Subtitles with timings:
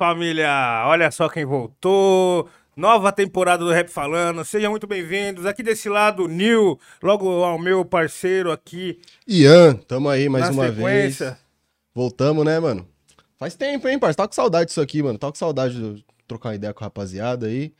[0.00, 0.82] família!
[0.86, 2.48] Olha só quem voltou.
[2.74, 4.42] Nova temporada do Rap Falando.
[4.46, 5.44] Sejam muito bem-vindos.
[5.44, 8.98] Aqui desse lado, Nil, logo ao meu parceiro aqui.
[9.28, 11.26] Ian, tamo aí mais uma sequência.
[11.26, 11.38] vez.
[11.94, 12.88] Voltamos, né, mano?
[13.38, 14.16] Faz tempo, hein, parceiro?
[14.16, 15.18] Tá com saudade disso aqui, mano.
[15.18, 17.74] Tá com saudade de trocar uma ideia com a rapaziada aí.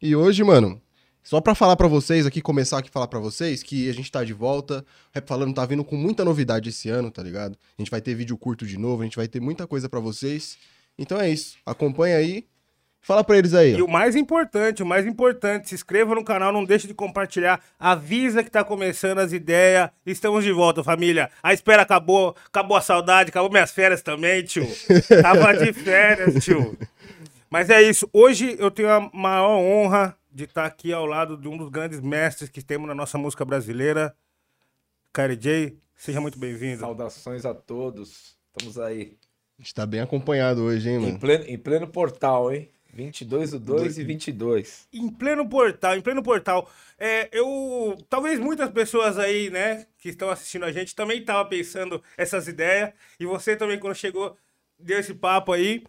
[0.00, 0.80] E hoje, mano,
[1.24, 4.22] só pra falar pra vocês aqui, começar aqui falar pra vocês que a gente tá
[4.22, 4.84] de volta.
[5.10, 7.58] O Rap Falando tá vindo com muita novidade esse ano, tá ligado?
[7.76, 9.98] A gente vai ter vídeo curto de novo, a gente vai ter muita coisa pra
[9.98, 10.56] vocês.
[10.98, 11.56] Então é isso.
[11.64, 12.46] Acompanha aí.
[13.04, 13.74] Fala pra eles aí.
[13.74, 13.84] E ó.
[13.84, 18.42] o mais importante, o mais importante, se inscreva no canal, não deixe de compartilhar, avisa
[18.42, 19.90] que tá começando as ideias.
[20.06, 21.30] Estamos de volta, família.
[21.42, 24.66] A espera acabou, acabou a saudade, acabou minhas férias também, tio.
[25.20, 26.78] Tava de férias, tio.
[27.50, 28.08] Mas é isso.
[28.10, 32.00] Hoje eu tenho a maior honra de estar aqui ao lado de um dos grandes
[32.00, 34.16] mestres que temos na nossa música brasileira,
[35.12, 35.78] KRJ.
[35.94, 36.80] Seja muito bem-vindo.
[36.80, 38.34] Saudações a todos.
[38.56, 39.18] Estamos aí.
[39.58, 41.18] A gente tá bem acompanhado hoje, hein, Em mano?
[41.18, 42.68] pleno, em pleno portal, hein?
[42.92, 44.86] 22 do 2 e 22.
[44.92, 46.70] em pleno portal, em pleno portal.
[46.98, 47.96] É, eu.
[48.08, 52.92] Talvez muitas pessoas aí, né, que estão assistindo a gente, também estavam pensando essas ideias.
[53.18, 54.36] E você também, quando chegou,
[54.78, 55.82] deu esse papo aí.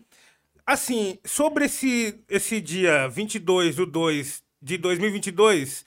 [0.65, 5.85] Assim, sobre esse, esse dia 22 do 2 de 2022,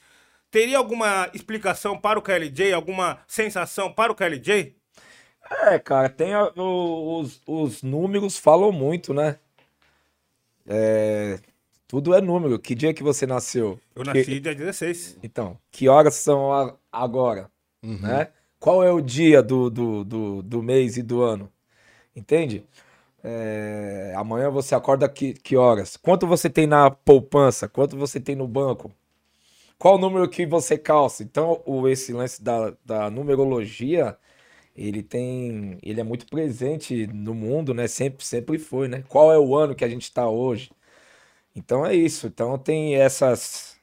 [0.52, 2.72] teria alguma explicação para o KLJ?
[2.72, 4.76] Alguma sensação para o KLJ?
[5.50, 9.38] É, cara, tem a- o- os, os números falam muito, né?
[10.66, 11.38] É,
[11.86, 12.58] tudo é número.
[12.58, 13.80] Que dia que você nasceu?
[13.94, 15.18] Eu Que- nasci dia 16.
[15.22, 17.50] Então, que horas são a- agora?
[17.82, 17.98] Uhum.
[18.00, 18.28] né?
[18.58, 21.50] Qual é o dia do, do, do, do mês e do ano?
[22.14, 22.64] Entende?
[23.22, 25.96] É, amanhã você acorda que, que horas?
[25.96, 27.68] Quanto você tem na poupança?
[27.68, 28.92] Quanto você tem no banco?
[29.78, 31.22] Qual o número que você calça?
[31.22, 34.16] Então, o, esse lance da, da numerologia,
[34.78, 37.88] ele tem, ele é muito presente no mundo, né?
[37.88, 39.02] Sempre, sempre foi, né?
[39.08, 40.70] Qual é o ano que a gente está hoje?
[41.56, 42.26] Então é isso.
[42.26, 43.76] Então tem essas,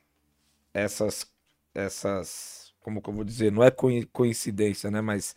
[0.73, 1.28] essas,
[1.75, 3.51] essas, como que eu vou dizer?
[3.51, 5.01] Não é coi- coincidência, né?
[5.01, 5.35] Mas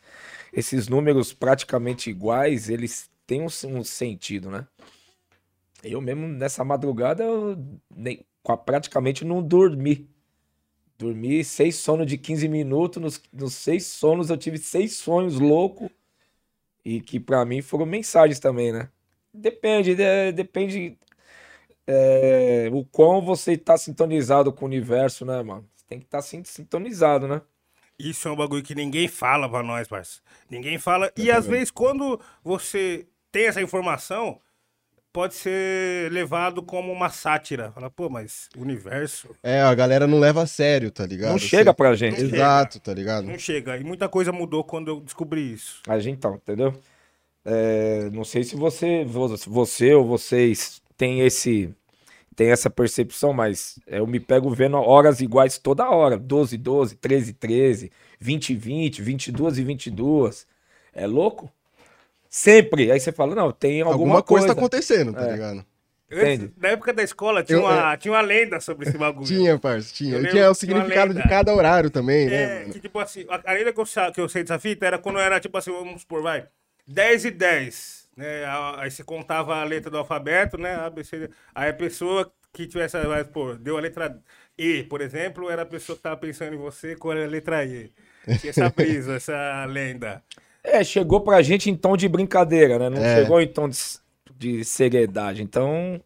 [0.52, 3.46] esses números praticamente iguais, eles têm um,
[3.78, 4.66] um sentido, né?
[5.82, 7.56] Eu mesmo nessa madrugada eu
[7.94, 8.24] nem,
[8.64, 10.08] praticamente não dormi.
[10.98, 13.00] Dormi seis sonos de 15 minutos.
[13.00, 15.88] Nos, nos seis sonos eu tive seis sonhos loucos.
[16.84, 18.88] E que pra mim foram mensagens também, né?
[19.32, 20.96] Depende, de- depende
[21.86, 25.68] é, o quão você tá sintonizado com o universo, né, mano?
[25.74, 27.42] Você tem que estar sintonizado, né?
[27.98, 30.22] Isso é um bagulho que ninguém fala pra nós, parceiro.
[30.48, 31.10] Ninguém fala.
[31.10, 34.40] Tá e às vezes, quando você tem essa informação,
[35.12, 37.72] pode ser levado como uma sátira.
[37.72, 41.30] Fala, pô, mas o universo É, a galera não leva a sério, tá ligado?
[41.32, 42.20] Não chega Assim, pra gente.
[42.22, 43.24] Exato, tá ligado?
[43.26, 43.76] não chega.
[43.76, 45.80] E muita coisa mudou quando eu descobri isso.
[45.88, 46.74] A gente então, entendeu?
[47.44, 51.74] É, não sei se você, vo- você ou vocês têm esse
[52.36, 57.32] tem essa percepção, mas eu me pego vendo horas iguais toda hora, 12 12, 13
[57.32, 60.46] 13, 20 20, 22 e 22.
[60.94, 61.50] É louco?
[62.28, 62.90] Sempre.
[62.92, 64.66] Aí você fala, não, tem alguma, Alguma coisa tá coisa.
[64.66, 65.32] acontecendo, tá É.
[65.32, 65.64] ligado?
[66.10, 66.52] Entende?
[66.56, 69.26] na época da escola, tinha, Eu- uma, tinha uma lenda sobre esse bagulho.
[69.26, 70.12] Tinha, parça, tinha.
[70.14, 72.72] Eu E lembro tinha o que significado de cada horário também, né, É, mano?
[72.72, 75.18] que tipo assim, a, a lenda que eu, que eu sei dessa fita era quando
[75.18, 76.48] era tipo assim, vamos supor, vai,
[76.86, 78.44] 10 e 10, né?
[78.78, 80.76] Aí você contava a letra do alfabeto, né?
[80.76, 81.30] A, B, C, D.
[81.54, 84.18] Aí a pessoa que tivesse, vai supor, deu a letra
[84.56, 87.92] E, por exemplo, era a pessoa que tava pensando em você com a letra E.
[88.38, 90.22] Tinha essa brisa, essa lenda.
[90.70, 92.88] É, chegou pra gente em tom de brincadeira, né?
[92.90, 93.22] Não É.
[93.22, 93.78] chegou em tom de,
[94.36, 95.42] de seriedade.
[95.42, 96.00] Então,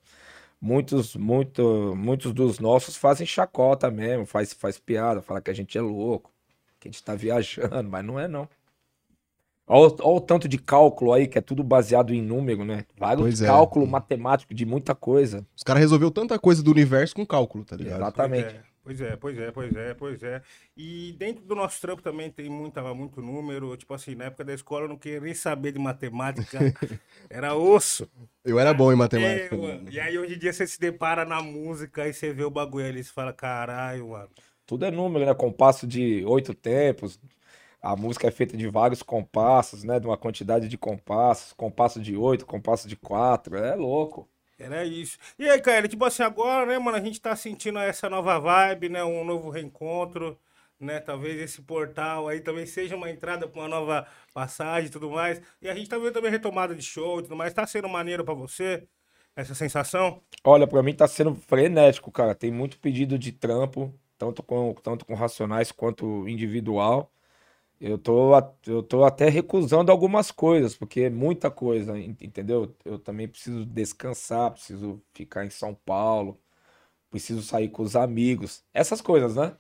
[0.61, 5.77] muitos, muito, muitos dos nossos fazem chacota mesmo, faz, faz piada, fala que a gente
[5.77, 6.31] é louco,
[6.79, 8.49] que a gente tá viajando, mas não é não.
[9.67, 12.85] Olha o tanto de cálculo aí, que é tudo baseado em número, né?
[12.99, 13.47] Vários Pois é.
[13.47, 15.47] cálculo matemático de muita coisa.
[15.57, 17.99] Os caras resolveu tanta coisa do universo com cálculo, tá ligado?
[18.01, 18.61] Exatamente.
[18.85, 20.43] Pois é, pois é, pois é, pois é.
[20.77, 23.77] E dentro do nosso trampo também tem muita, muito número.
[23.77, 26.59] Tipo assim, na época da escola eu não queria nem saber de matemática.
[27.31, 28.11] Era osso.
[28.45, 29.55] Eu era bom em matemática.
[29.55, 29.89] É, mano.
[29.89, 32.87] E aí hoje em dia você se depara na música e você vê o bagulho
[32.87, 34.31] ali e você fala, caralho, mano.
[34.67, 35.33] Tudo é número, né?
[35.33, 37.21] Compasso de oito tempos.
[37.81, 40.01] A música é feita de vários compassos, né?
[40.01, 41.53] De uma quantidade de compassos.
[41.53, 43.57] Compasso de oito, compasso de quatro.
[43.57, 44.29] É louco.
[44.63, 45.19] Era isso.
[45.37, 48.89] E aí, cara, tipo assim, agora, né, mano, a gente tá sentindo essa nova vibe,
[48.89, 49.03] né?
[49.03, 50.39] Um novo reencontro,
[50.79, 51.01] né?
[51.01, 55.43] Talvez esse portal aí também seja uma entrada pra uma nova passagem e tudo mais.
[55.61, 57.53] E a gente tá vendo também retomada de show e tudo mais.
[57.53, 58.87] Tá sendo maneiro pra você
[59.35, 60.23] essa sensação?
[60.45, 62.33] Olha, pra mim tá sendo frenético, cara.
[62.33, 67.11] Tem muito pedido de trampo, tanto com, tanto com Racionais quanto individual.
[67.83, 68.33] Eu tô,
[68.67, 72.75] eu tô até recusando algumas coisas, porque é muita coisa, en- entendeu?
[72.85, 76.41] Eu também preciso descansar, preciso ficar em São Paulo,
[77.11, 78.65] preciso sair com os amigos.
[78.75, 79.57] Essas coisas, né?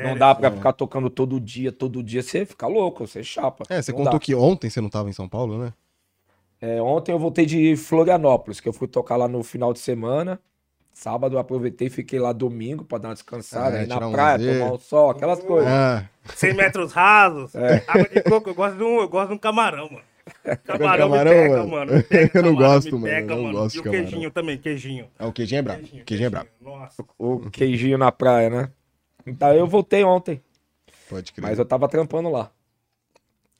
[0.00, 0.18] Não Férias.
[0.18, 2.22] dá pra ficar tocando todo dia, todo dia.
[2.22, 3.68] Você fica louco, você chapa.
[3.68, 4.20] É, você Não contou dá.
[4.20, 5.72] que ontem você não tava em São Paulo, né?
[6.60, 10.40] É, ontem eu voltei de Florianópolis, que eu fui tocar lá no final de semana.
[10.98, 14.12] Sábado eu aproveitei e fiquei lá domingo pra dar uma descansada, Ah, aí na um
[14.12, 15.70] praia, tomar um sol, aquelas coisas.
[15.70, 17.54] Ah, 100 metros rasos.
[17.54, 17.84] É.
[17.86, 20.04] Água de coco, eu gosto de um, eu gosto de um camarão, mano.
[20.64, 21.70] Camarão, camarão, me pega, mano?
[21.70, 21.92] mano.
[21.92, 23.58] me pega, Eu não camarão, gosto, mano, pega, eu não mano.
[23.58, 24.04] gosto E de o camarão.
[24.06, 25.06] queijinho também, queijinho.
[25.18, 25.80] é, o queijinho é brabo.
[25.80, 26.48] Queijinho, Queijinho é brabo.
[26.62, 27.04] Nossa.
[27.18, 28.70] O queijinho na praia, né?
[29.26, 30.40] Então eu voltei ontem,
[31.10, 31.42] Pode crer.
[31.46, 32.50] mas eu tava trampando lá.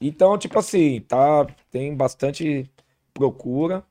[0.00, 2.70] Então, tipo assim, tá, tem bastante
[3.12, 3.84] procura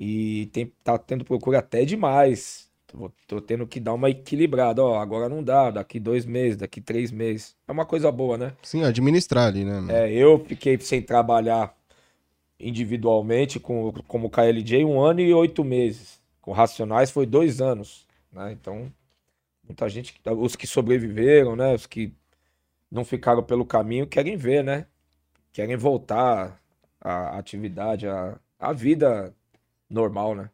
[0.00, 2.70] e tem, tá tendo procura até demais.
[2.86, 6.80] Tô, tô tendo que dar uma equilibrada, ó, agora não dá, daqui dois meses, daqui
[6.80, 7.54] três meses.
[7.68, 8.54] É uma coisa boa, né?
[8.62, 9.74] Sim, administrar ali, né?
[9.74, 9.92] mano?
[9.92, 11.76] É, eu fiquei sem trabalhar
[12.58, 16.18] individualmente com, como KLJ um ano e oito meses.
[16.40, 18.52] Com Racionais foi dois anos, né?
[18.52, 18.90] Então,
[19.62, 21.74] muita gente, os que sobreviveram, né?
[21.74, 22.12] Os que
[22.90, 24.86] não ficaram pelo caminho querem ver, né?
[25.52, 26.58] Querem voltar
[26.98, 29.34] à atividade, à, à vida
[29.90, 30.50] normal, né?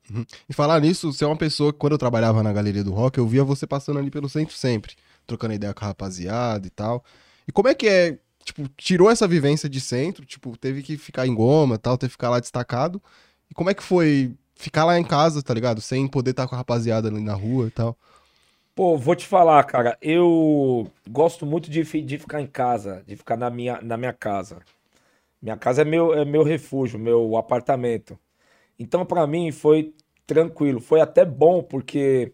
[0.48, 3.18] E falar nisso, você é uma pessoa que quando eu trabalhava na galeria do rock,
[3.18, 4.94] eu via você passando ali pelo centro sempre,
[5.26, 7.04] trocando ideia com a rapaziada e tal.
[7.46, 11.26] E como é que é, tipo, tirou essa vivência de centro, tipo, teve que ficar
[11.26, 13.02] em goma tal, teve que ficar lá destacado.
[13.50, 15.80] E como é que foi ficar lá em casa, tá ligado?
[15.80, 17.96] Sem poder estar com a rapaziada ali na rua e tal.
[18.74, 23.36] Pô, vou te falar, cara, eu gosto muito de, de ficar em casa, de ficar
[23.36, 24.60] na minha, na minha casa.
[25.40, 28.18] Minha casa é meu, é meu refúgio, meu apartamento.
[28.78, 29.94] Então, pra mim, foi
[30.26, 30.80] tranquilo.
[30.80, 32.32] Foi até bom, porque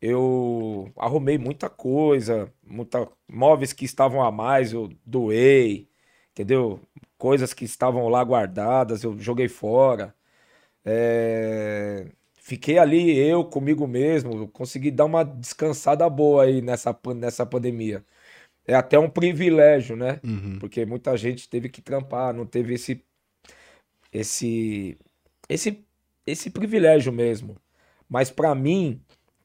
[0.00, 5.88] eu arrumei muita coisa, muita, móveis que estavam a mais, eu doei,
[6.32, 6.80] entendeu?
[7.18, 10.14] Coisas que estavam lá guardadas, eu joguei fora.
[10.84, 12.06] É,
[12.46, 18.04] Fiquei ali, eu comigo mesmo, consegui dar uma descansada boa aí nessa, nessa pandemia.
[18.64, 20.20] É até um privilégio, né?
[20.22, 20.56] Uhum.
[20.60, 23.04] Porque muita gente teve que trampar, não teve esse
[24.12, 24.96] esse
[25.48, 25.84] esse
[26.26, 27.56] esse privilégio mesmo.
[28.08, 29.00] Mas pra mim,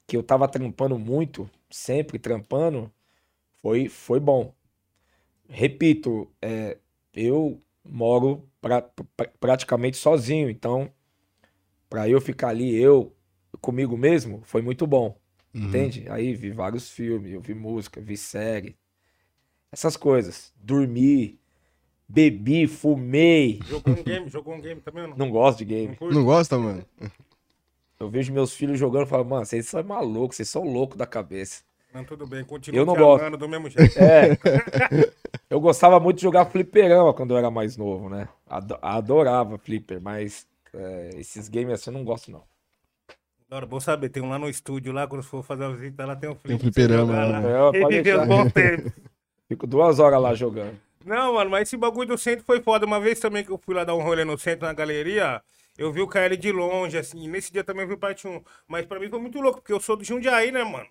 [0.08, 2.92] que eu tava trampando muito, sempre trampando,
[3.62, 4.54] foi foi bom.
[5.50, 6.78] Repito, é,
[7.14, 8.82] eu moro pra-
[9.18, 10.92] pra- praticamente sozinho, então
[11.90, 13.16] pra eu ficar ali eu
[13.62, 15.18] comigo mesmo foi muito bom.
[15.54, 15.66] Uhum.
[15.66, 16.06] Entende?
[16.10, 18.78] Aí vi vários filmes, eu vi música, vi série,
[19.72, 20.54] essas coisas.
[20.58, 21.41] Dormi,
[22.14, 23.60] bebi, fumei.
[23.66, 25.18] Jogou um game, jogou um game também ou não?
[25.18, 25.96] Não gosto de Não game.
[25.96, 26.16] curte?
[26.16, 26.84] Não gosta, mano?
[28.00, 31.06] Eu vejo meus filhos jogando e falo, mano, vocês são malucos, vocês são loucos da
[31.06, 31.64] cabeça.
[31.94, 33.38] Não, tudo bem, continua Eu não gosto.
[33.38, 33.98] do mesmo jeito.
[34.00, 34.38] É.
[35.50, 38.28] eu gostava muito de jogar fliperama quando eu era mais novo, né?
[38.50, 42.44] Ado- Adorava flipper, mas é, esses games assim eu não gosto, não.
[43.50, 46.16] Agora, bom saber, tem um lá no estúdio, lá, quando for fazer a visita, lá
[46.16, 46.74] tem um Tem um flip.
[46.74, 48.84] fliperama lá, joga né?
[48.88, 48.92] É.
[49.50, 50.80] Fico duas horas lá jogando.
[51.06, 52.86] Não, mano, mas esse bagulho do centro foi foda.
[52.86, 55.42] Uma vez também que eu fui lá dar um rolê no centro, na galeria,
[55.78, 57.24] eu vi o KL de longe, assim.
[57.24, 58.42] E nesse dia também eu vi o parte 1.
[58.68, 60.88] Mas pra mim foi muito louco, porque eu sou do Jundiaí, né, mano?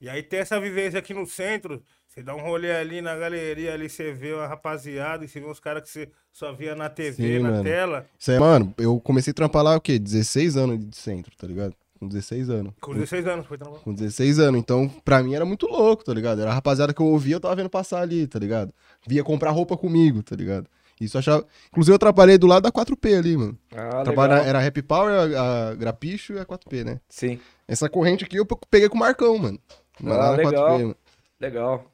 [0.00, 1.82] E aí tem essa vivência aqui no centro.
[2.08, 5.46] Você dá um rolê ali na galeria, ali você vê a rapaziada e você vê
[5.46, 7.62] os caras que você só via na TV, Sim, na mano.
[7.62, 8.06] tela.
[8.18, 9.96] Isso aí, mano, eu comecei a trampar lá, o quê?
[9.96, 11.74] 16 anos de centro, tá ligado?
[12.00, 12.72] Com 16 anos.
[12.80, 13.82] Com 16 anos, foi trabalhar.
[13.82, 14.58] Com 16 anos.
[14.58, 16.40] Então, pra mim era muito louco, tá ligado?
[16.40, 18.72] Era a rapaziada que eu ouvia, eu tava vendo passar ali, tá ligado?
[19.06, 20.66] Via comprar roupa comigo, tá ligado?
[20.98, 21.46] Isso eu achava.
[21.70, 23.58] Inclusive, eu trabalhei do lado da 4P ali, mano.
[23.74, 24.48] Ah, Trabalha- legal.
[24.48, 27.00] Era a Happy Power, a, a Grapicho e a 4P, né?
[27.08, 27.38] Sim,
[27.68, 29.58] Essa corrente aqui eu pe- peguei com o Marcão, mano.
[30.02, 30.78] Lá Ah, na legal.
[30.78, 30.96] mano.
[31.38, 31.84] legal.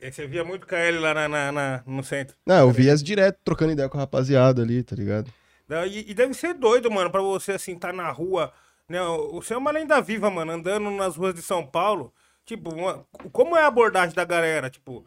[0.00, 2.36] E você via muito KL lá na, na- na- no centro.
[2.46, 5.28] Não, eu via as direto trocando ideia com a rapaziada ali, tá ligado?
[5.68, 8.52] Não, E, e deve ser doido, mano, pra você, assim, tá na rua,
[8.88, 8.98] né?
[9.32, 12.12] Você é uma lenda viva, mano, andando nas ruas de São Paulo.
[12.44, 14.70] Tipo, uma- como é a abordagem da galera?
[14.70, 15.06] Tipo,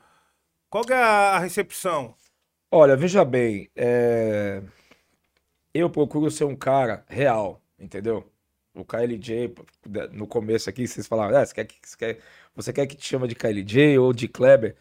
[0.70, 2.16] qual é a recepção?
[2.72, 4.62] Olha, veja bem, é,
[5.74, 8.30] eu procuro ser um cara real, entendeu?
[8.74, 9.54] O KLJ,
[10.12, 12.20] no começo aqui, vocês falaram, ah, você, quer que, você, quer,
[12.56, 14.76] você quer que te chama de KLJ ou de Kleber?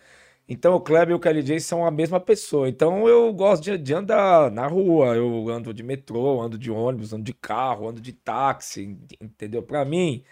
[0.52, 2.69] Então, o Kleber e o KLJ são a mesma pessoa.
[2.69, 7.12] Então, eu gosto de, de andar na rua, eu ando de metrô, ando de ônibus,
[7.12, 9.62] ando de carro, ando de táxi, entendeu?
[9.62, 10.25] Pra mim,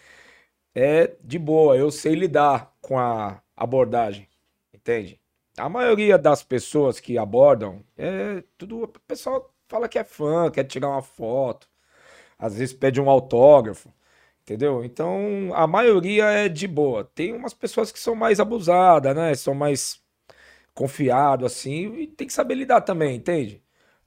[0.74, 4.28] é de boa, eu sei lidar com a abordagem,
[4.74, 5.20] entende?
[5.58, 8.84] A maioria das pessoas que abordam é tudo.
[8.84, 11.68] O pessoal fala que é fã, quer tirar uma foto,
[12.38, 13.92] às vezes pede um autógrafo,
[14.42, 14.84] entendeu?
[14.84, 17.04] Então a maioria é de boa.
[17.04, 19.34] Tem umas pessoas que são mais abusadas, né?
[19.34, 20.00] São mais
[20.78, 23.60] confiado, assim, e tem que saber lidar também, entende?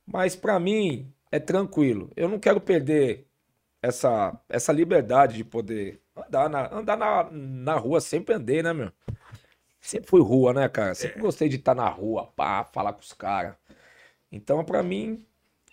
[0.05, 2.09] Mas pra mim é tranquilo.
[2.15, 3.27] Eu não quero perder
[3.81, 8.89] essa, essa liberdade de poder andar na, andar na, na rua, sempre andei, né, meu?
[9.81, 10.95] Sempre fui rua, né, cara?
[10.95, 13.53] Sempre gostei de estar na rua, pá, falar com os caras.
[14.31, 15.25] Então, pra mim,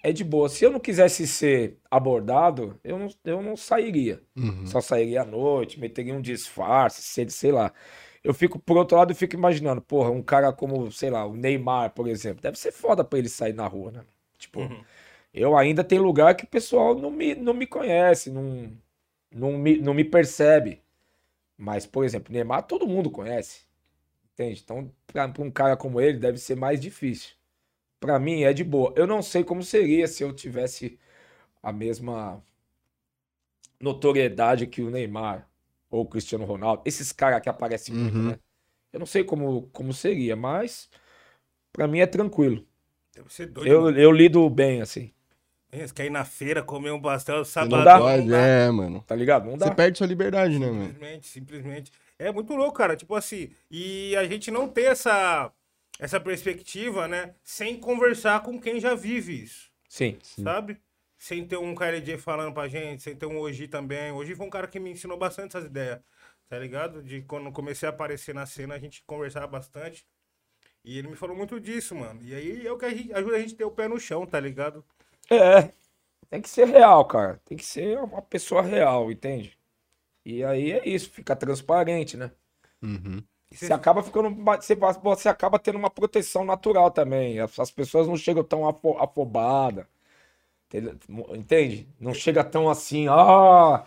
[0.03, 0.49] é de boa.
[0.49, 4.21] Se eu não quisesse ser abordado, eu não, eu não sairia.
[4.37, 4.67] Uhum.
[4.67, 7.73] Só sairia à noite, meteria um disfarce, sei, sei lá.
[8.23, 11.35] Eu fico, por outro lado, eu fico imaginando, porra, um cara como, sei lá, o
[11.37, 14.05] Neymar, por exemplo, deve ser foda pra ele sair na rua, né?
[14.39, 14.61] Tipo,
[15.33, 18.73] eu ainda tenho lugar que o pessoal não me, não me conhece, não,
[19.33, 20.83] não, me, não me percebe.
[21.57, 23.63] Mas, por exemplo, Neymar todo mundo conhece.
[24.35, 24.63] Entende?
[24.65, 27.35] Então, pra, pra um cara como ele, deve ser mais difícil.
[28.01, 28.93] Pra mim, é de boa.
[28.97, 30.99] Eu não sei como seria se eu tivesse
[31.63, 32.43] a mesma
[33.81, 35.48] notoriedade que o Neymar
[35.91, 36.83] ou o Cristiano Ronaldo.
[36.85, 38.29] Esses caras que aparecem muito, Uhum.
[38.31, 38.39] né?
[38.93, 40.89] Eu não sei como, como seria, mas
[41.73, 42.67] pra mim é tranquilo.
[43.15, 43.69] Deve ser doido.
[43.71, 45.13] Eu, eu lido bem, assim.
[45.71, 48.39] Hein, Você quer ir na feira, comer um pastel Você não sabadão, pode, não dá.
[48.39, 49.05] é, mano.
[49.07, 49.45] Tá ligado?
[49.45, 49.75] Não Você dá.
[49.75, 50.87] perde sua liberdade, né, mano?
[50.87, 51.93] Simplesmente, simplesmente.
[52.19, 52.97] É muito louco, cara.
[52.97, 55.53] Tipo assim, e a gente não tem essa,
[55.99, 57.35] essa perspectiva, né?
[57.45, 60.17] Sem conversar com quem já vive isso, Sim.
[60.23, 60.79] sabe?
[61.19, 64.13] Sem ter um KLJ falando pra gente, sem ter um Oji também.
[64.13, 66.01] Hoje foi um cara que me ensinou bastante essas ideias,
[66.49, 67.03] tá ligado?
[67.03, 70.07] De quando comecei a aparecer na cena, a gente conversava bastante.
[70.85, 72.23] E ele me falou muito disso, mano.
[72.23, 73.99] E aí é o que a gente, ajuda a gente a ter o pé no
[73.99, 74.85] chão, tá ligado?
[75.29, 75.73] É.
[76.31, 77.41] Tem que ser real, cara.
[77.45, 79.59] Tem que ser uma pessoa real, entende?
[80.25, 82.31] E aí é isso, fica transparente, né?
[82.83, 83.23] Uhum.
[83.51, 84.35] Você acaba ficando.
[84.35, 87.41] Você, você acaba tendo uma proteção natural também.
[87.41, 89.87] As, as pessoas não chegam tão afo, afobadas.
[91.35, 91.89] Entende?
[91.99, 93.87] Não chega tão assim, ah,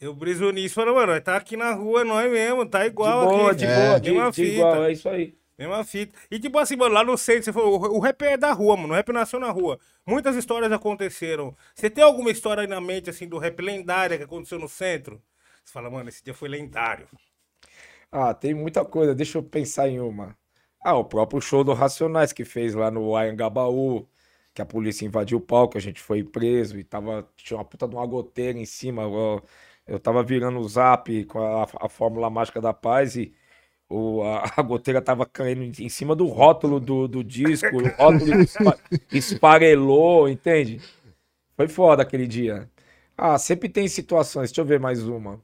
[0.00, 3.52] Eu briso nisso, falando, mano, tá aqui na rua, nós mesmo, tá de igual boa,
[3.52, 3.54] aqui.
[3.54, 3.74] de É.
[3.88, 4.46] boa, de, Mesma de fita.
[4.46, 5.38] igual, é isso aí.
[5.58, 6.18] Mesma fita.
[6.30, 8.92] E tipo assim, mano, lá no centro, você falou, o rap é da rua, mano.
[8.92, 9.78] O rap nasceu na rua.
[10.06, 11.56] Muitas histórias aconteceram.
[11.74, 15.22] Você tem alguma história aí na mente, assim, do rap lendária que aconteceu no centro?
[15.64, 17.08] Você fala, mano, esse dia foi lendário.
[18.10, 19.14] Ah, tem muita coisa.
[19.14, 20.36] Deixa eu pensar em uma.
[20.84, 24.06] Ah, o próprio show do Racionais que fez lá no Anhangabaú,
[24.56, 27.86] que a polícia invadiu o palco, a gente foi preso e tava, tinha uma puta
[27.86, 29.02] de uma goteira em cima.
[29.02, 29.42] Eu,
[29.86, 33.34] eu tava virando o zap com a, a Fórmula Mágica da Paz e
[33.88, 38.32] o, a, a goteira tava caindo em, cima do rótulo do, do disco, o rótulo
[38.42, 38.78] espa-
[39.12, 40.80] esfarelou, entende?
[41.56, 42.70] Foi foda aquele dia.
[43.16, 44.50] Ah, sempre tem situações.
[44.50, 45.42] Deixa eu ver mais uma.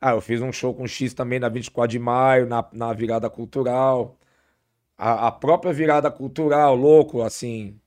[0.00, 3.28] Ah, eu fiz um show com X também na 24 de maio, na, na virada
[3.30, 4.18] cultural.
[4.98, 7.79] A, a própria virada cultural, louco, assim.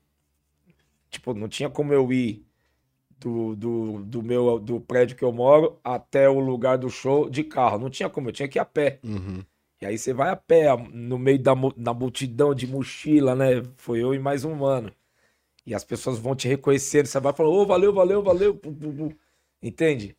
[1.14, 2.44] Tipo, não tinha como eu ir
[3.20, 7.44] do, do, do meu do prédio que eu moro até o lugar do show de
[7.44, 7.78] carro.
[7.78, 8.98] Não tinha como, eu tinha que ir a pé.
[9.04, 9.44] Uhum.
[9.80, 13.62] E aí você vai a pé, no meio da, da multidão de mochila, né?
[13.76, 14.92] Foi eu e mais um mano.
[15.64, 18.54] E as pessoas vão te reconhecendo, você vai falando, ô, valeu, valeu, valeu.
[18.54, 18.70] pu.
[19.62, 20.16] Entende?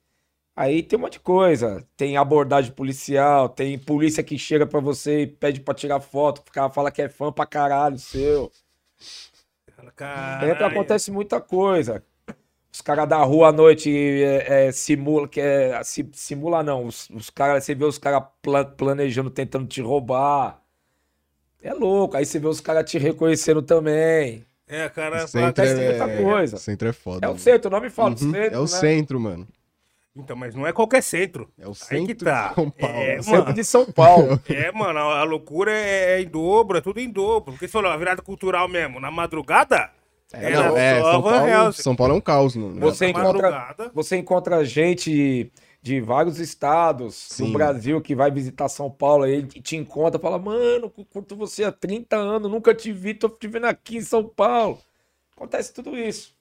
[0.55, 1.85] Aí tem um monte de coisa.
[1.97, 6.51] Tem abordagem policial, tem polícia que chega pra você e pede pra tirar foto, o
[6.51, 8.51] cara fala que é fã pra caralho seu.
[9.91, 10.65] Caralho.
[10.65, 12.03] acontece muita coisa.
[12.73, 16.85] Os caras da rua à noite é, é, simula, que é, si- simula não.
[16.87, 20.61] Os, os caras, você vê os caras pla- planejando, tentando te roubar.
[21.61, 22.15] É louco.
[22.17, 24.45] Aí você vê os caras te reconhecendo também.
[24.67, 25.19] É, cara.
[25.27, 26.57] Centro acontece é, muita coisa.
[26.57, 27.25] Centro é foda.
[27.27, 28.67] É o centro, o nome fala do Uhum, centro, É o né?
[28.67, 29.47] centro, mano.
[30.15, 31.49] Então, mas não é qualquer centro.
[31.59, 32.49] É o centro que tá.
[32.49, 32.95] de São Paulo.
[32.95, 33.53] É, O centro mano.
[33.53, 34.41] de São Paulo.
[34.49, 37.51] É, mano, a, a loucura é, é em dobro, é tudo em dobro.
[37.51, 39.91] Porque você falou, a virada cultural mesmo, na madrugada,
[40.31, 41.73] era Não, é, São Paulo.
[41.73, 42.79] São Paulo é um caos, mano.
[42.79, 43.91] Você Na encontra, madrugada.
[43.93, 47.47] você encontra gente de vários estados Sim.
[47.47, 51.05] do Brasil que vai visitar São Paulo aí e te encontra e fala: Mano, eu
[51.05, 54.79] curto você há 30 anos, nunca te vi, tô te vendo aqui em São Paulo.
[55.35, 56.33] Acontece tudo isso.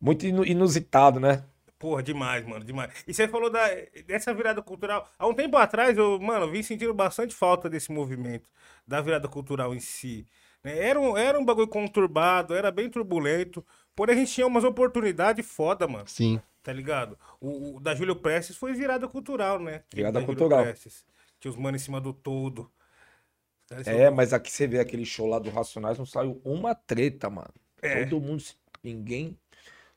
[0.00, 1.44] Muito inu- inusitado, né?
[1.80, 2.92] Porra, demais, mano, demais.
[3.08, 3.66] E você falou da,
[4.06, 5.08] dessa virada cultural.
[5.18, 8.50] Há um tempo atrás, eu, mano, vim sentindo bastante falta desse movimento,
[8.86, 10.26] da virada cultural em si.
[10.62, 10.78] né?
[10.78, 13.64] Era um, era um bagulho conturbado, era bem turbulento.
[13.96, 16.06] Porém, a gente tinha umas oportunidades foda, mano.
[16.06, 16.38] Sim.
[16.62, 17.18] Tá ligado?
[17.40, 19.82] O, o da Júlio Prestes foi virada cultural, né?
[19.90, 20.62] Virada cultural.
[20.62, 21.06] Prestes.
[21.40, 22.70] Tinha os manos em cima do todo.
[23.86, 27.54] É, mas aqui você vê aquele show lá do Racionais, não saiu uma treta, mano.
[27.80, 28.04] É.
[28.04, 28.44] Todo mundo,
[28.84, 29.38] ninguém,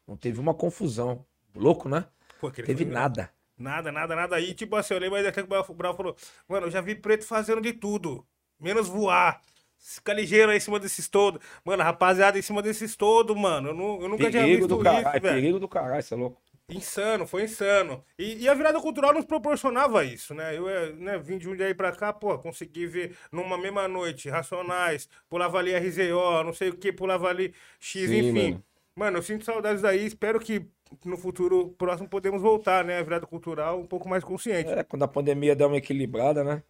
[0.08, 1.25] não teve uma confusão.
[1.55, 2.05] Louco, né?
[2.39, 3.31] Pô, Teve nada.
[3.57, 4.39] Nada, nada, nada.
[4.39, 6.15] E tipo assim, eu lembro até que o Brau- o Brau falou,
[6.48, 8.25] mano, eu já vi preto fazendo de tudo,
[8.60, 9.41] menos voar.
[9.77, 11.41] Fica ligeiro aí em cima desses todos.
[11.63, 13.69] Mano, rapaziada em cima desses todos, mano.
[13.69, 15.36] Eu, nu- eu nunca tinha Perigo visto do caralho, isso, velho.
[15.36, 16.41] perigo do caralho, você é louco.
[16.69, 18.03] Insano, foi insano.
[18.17, 20.57] E, e a virada cultural nos proporcionava isso, né?
[20.57, 23.86] Eu eh, né, vim de um dia aí pra cá, pô, consegui ver numa mesma
[23.88, 28.51] noite Racionais, pulava ali RZO, não sei o que, pulava ali X, Sim, enfim.
[28.51, 28.63] mano.
[28.95, 29.17] Mano.
[29.17, 30.65] eu sinto saudades daí, espero que
[31.06, 33.00] no futuro próximo podemos voltar, né?
[33.00, 34.72] A virada cultural um pouco mais consciente.
[34.72, 36.64] É, quando a pandemia der uma equilibrada, né?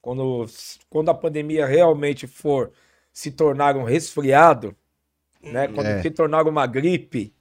[0.00, 0.46] Quando,
[0.88, 2.72] quando a pandemia realmente for
[3.12, 4.76] se tornar um resfriado,
[5.42, 5.68] né?
[5.68, 6.02] Quando É.
[6.02, 7.34] se tornar uma gripe,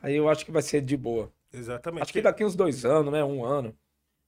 [0.00, 1.30] aí eu acho que vai ser de boa.
[1.52, 2.02] Exatamente.
[2.02, 3.22] Acho que daqui uns dois anos, né?
[3.24, 3.76] Um ano.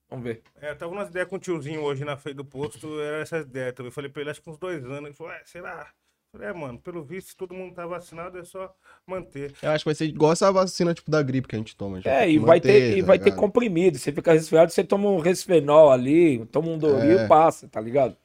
[0.09, 0.43] Vamos ver.
[0.61, 3.39] É, eu tava umas ideias com o tiozinho hoje na frente do posto, era essa
[3.39, 3.89] ideia também.
[3.89, 5.05] Eu falei pra ele, acho que uns dois anos.
[5.05, 5.93] Ele falou, é, será?
[6.39, 8.73] É, mano, pelo visto, se todo mundo tá vacinado, é só
[9.05, 9.53] manter.
[9.61, 11.99] Eu acho que vai ser igual essa vacina, tipo, da gripe que a gente toma.
[11.99, 13.99] tipo, É, e manter, vai ter, e tá vai ter comprimido.
[13.99, 17.25] Você fica resfriado, você toma um resfenol ali, toma um Doril É.
[17.25, 18.17] e passa, tá ligado?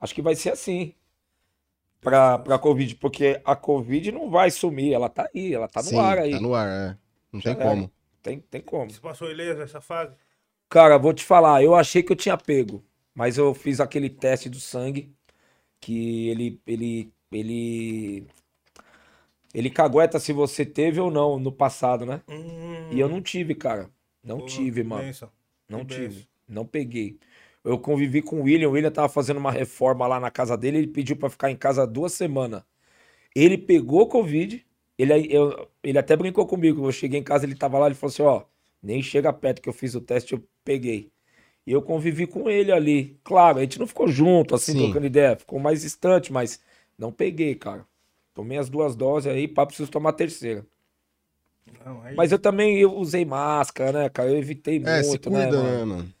[0.00, 0.94] Acho que vai ser assim.
[2.00, 5.88] Pra, pra Covid, porque a Covid não vai sumir, ela tá aí, ela tá no
[5.88, 6.32] Sim, ar aí.
[6.32, 6.98] Tá no ar, é.
[7.32, 7.64] Não tem Já era.
[7.70, 7.90] como.
[8.22, 8.90] Tem, tem como.
[8.90, 10.14] Você passou ileso essa fase?
[10.68, 12.84] Cara, vou te falar, eu achei que eu tinha pego,
[13.14, 15.14] mas eu fiz aquele teste do sangue
[15.80, 18.26] que ele ele ele
[19.54, 22.22] ele cagueta se você teve ou não no passado, né?
[22.28, 23.88] Hum, E eu não tive, cara.
[24.22, 25.04] Não porra, tive, mano.
[25.04, 25.30] benção.
[25.68, 26.08] Não que tive.
[26.08, 26.26] benção.
[26.48, 27.18] Não peguei.
[27.62, 28.68] Eu convivi com o William.
[28.68, 30.78] O William tava fazendo uma reforma lá na casa dele.
[30.78, 32.62] Ele pediu pra ficar em casa duas semanas.
[33.34, 34.64] Ele pegou Covid.
[34.98, 36.86] Ele, eu- ele até brincou comigo.
[36.86, 37.86] Eu cheguei em casa, ele tava lá.
[37.86, 38.42] Ele falou assim: Ó,
[38.82, 41.10] nem chega perto que eu fiz o teste, eu peguei.
[41.66, 43.18] E eu convivi com ele ali.
[43.24, 44.84] Claro, a gente não ficou junto, assim, Sim.
[44.84, 45.36] trocando ideia.
[45.36, 46.60] Ficou mais distante, mas
[46.98, 47.86] não peguei, cara.
[48.34, 50.66] Tomei as duas doses aí, pá, preciso tomar a terceira.
[51.84, 54.30] Não, aí Mas eu também eu usei máscara, né, cara?
[54.30, 55.62] Eu evitei É, se muito, né, cuida, mano?
[55.62, 56.14] né, mano?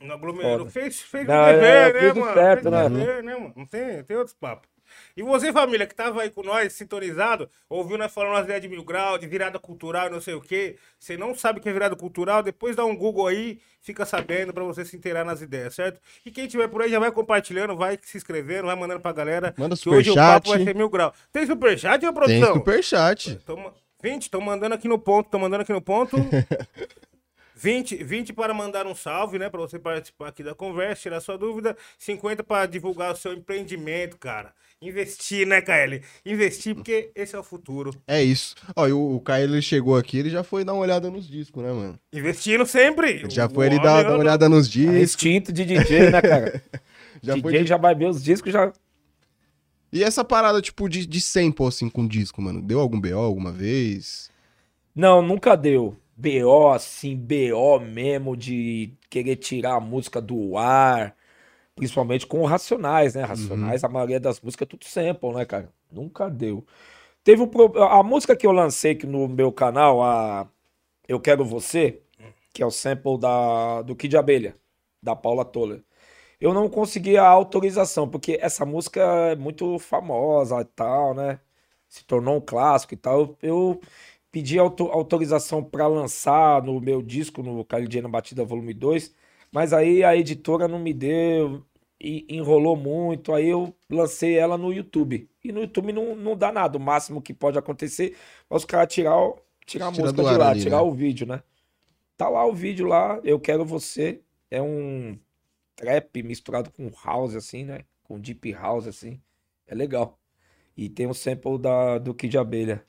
[0.00, 0.66] não aglomerou.
[0.66, 0.70] foda.
[0.70, 2.34] Fez, fez Não, o é, dever, né, fez o mano?
[2.34, 2.86] certo, fez né?
[2.86, 3.54] o dever, né, mano?
[3.56, 4.68] Não tem, tem outros papos.
[5.16, 8.68] E você, família, que tava aí com nós, sintonizado, ouviu nós falando umas ideias de
[8.68, 10.76] mil grau, de virada cultural, não sei o quê.
[10.98, 14.52] Você não sabe o que é virada cultural, depois dá um Google aí, fica sabendo
[14.52, 16.00] pra você se inteirar nas ideias, certo?
[16.24, 19.54] E quem tiver por aí já vai compartilhando, vai se inscrevendo, vai mandando pra galera.
[19.56, 20.34] Manda que hoje o superchat.
[20.34, 21.12] papo vai ser mil grau.
[21.32, 22.54] Tem superchat, ô Tem produção?
[22.54, 23.36] superchat.
[23.46, 23.72] Toma...
[24.02, 26.16] 20, estão mandando aqui no ponto, estão mandando aqui no ponto.
[27.62, 29.48] 20, 20 para mandar um salve, né?
[29.48, 31.76] Para você participar aqui da conversa, tirar sua dúvida.
[31.96, 34.52] 50 para divulgar o seu empreendimento, cara.
[34.82, 36.02] Investir, né, KL?
[36.26, 37.94] Investir, porque esse é o futuro.
[38.04, 38.56] É isso.
[38.74, 41.62] Ó, e o, o ele chegou aqui, ele já foi dar uma olhada nos discos,
[41.62, 41.96] né, mano?
[42.12, 43.30] Investindo sempre.
[43.30, 44.96] Já foi ele dar, dar ó, uma olhada nos É discos.
[44.96, 46.60] instinto de DJ, né, cara?
[47.22, 48.72] Já DJ foi já vai ver os discos, já.
[49.92, 52.60] E essa parada, tipo, de, de sample, assim, com disco, mano?
[52.60, 54.28] Deu algum BO alguma vez?
[54.92, 55.96] Não, nunca deu.
[56.16, 61.16] BO, assim, BO mesmo, de querer tirar a música do ar.
[61.74, 63.22] Principalmente com Racionais, né?
[63.22, 65.72] Racionais, a maioria das músicas é tudo sample, né, cara?
[65.90, 66.64] Nunca deu.
[67.24, 67.82] Teve um pro...
[67.82, 70.46] A música que eu lancei aqui no meu canal, a
[71.08, 72.02] Eu Quero Você,
[72.52, 73.82] que é o sample da...
[73.82, 74.56] do Kid Abelha,
[75.02, 75.82] da Paula Toller.
[76.40, 81.40] Eu não consegui a autorização, porque essa música é muito famosa e tal, né?
[81.88, 83.36] Se tornou um clássico e tal.
[83.40, 83.80] Eu
[84.32, 89.14] pedi auto- autorização para lançar no meu disco, no KLJ na Batida Volume 2,
[89.52, 91.64] mas aí a editora não me deu
[92.00, 93.32] e enrolou muito.
[93.34, 95.28] Aí eu lancei ela no YouTube.
[95.44, 96.78] E no YouTube não, não dá nada.
[96.78, 98.16] O máximo que pode acontecer
[98.50, 99.16] é os caras tirar,
[99.66, 100.82] tirar a Tira música de lá, ali, tirar né?
[100.82, 101.42] o vídeo, né?
[102.16, 104.22] Tá lá o vídeo lá, Eu Quero Você.
[104.50, 105.18] É um
[105.76, 107.84] trap misturado com house, assim, né?
[108.04, 109.20] Com deep house, assim.
[109.66, 110.18] É legal.
[110.76, 112.84] E tem um sample da, do Kid Abelha.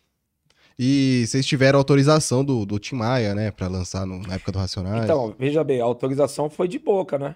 [0.78, 3.52] E vocês tiveram autorização do, do Tim Maia, né?
[3.52, 5.04] Pra lançar no- na época do Racionais.
[5.04, 7.36] Então, veja bem, a autorização foi de boca, né?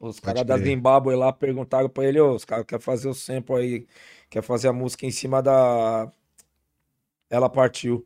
[0.00, 0.58] Os caras da.
[0.58, 3.86] Zimbábue lá perguntaram pra ele, ô, os caras querem fazer o sample aí,
[4.28, 6.10] quer fazer a música em cima da...
[7.30, 8.04] Ela Partiu.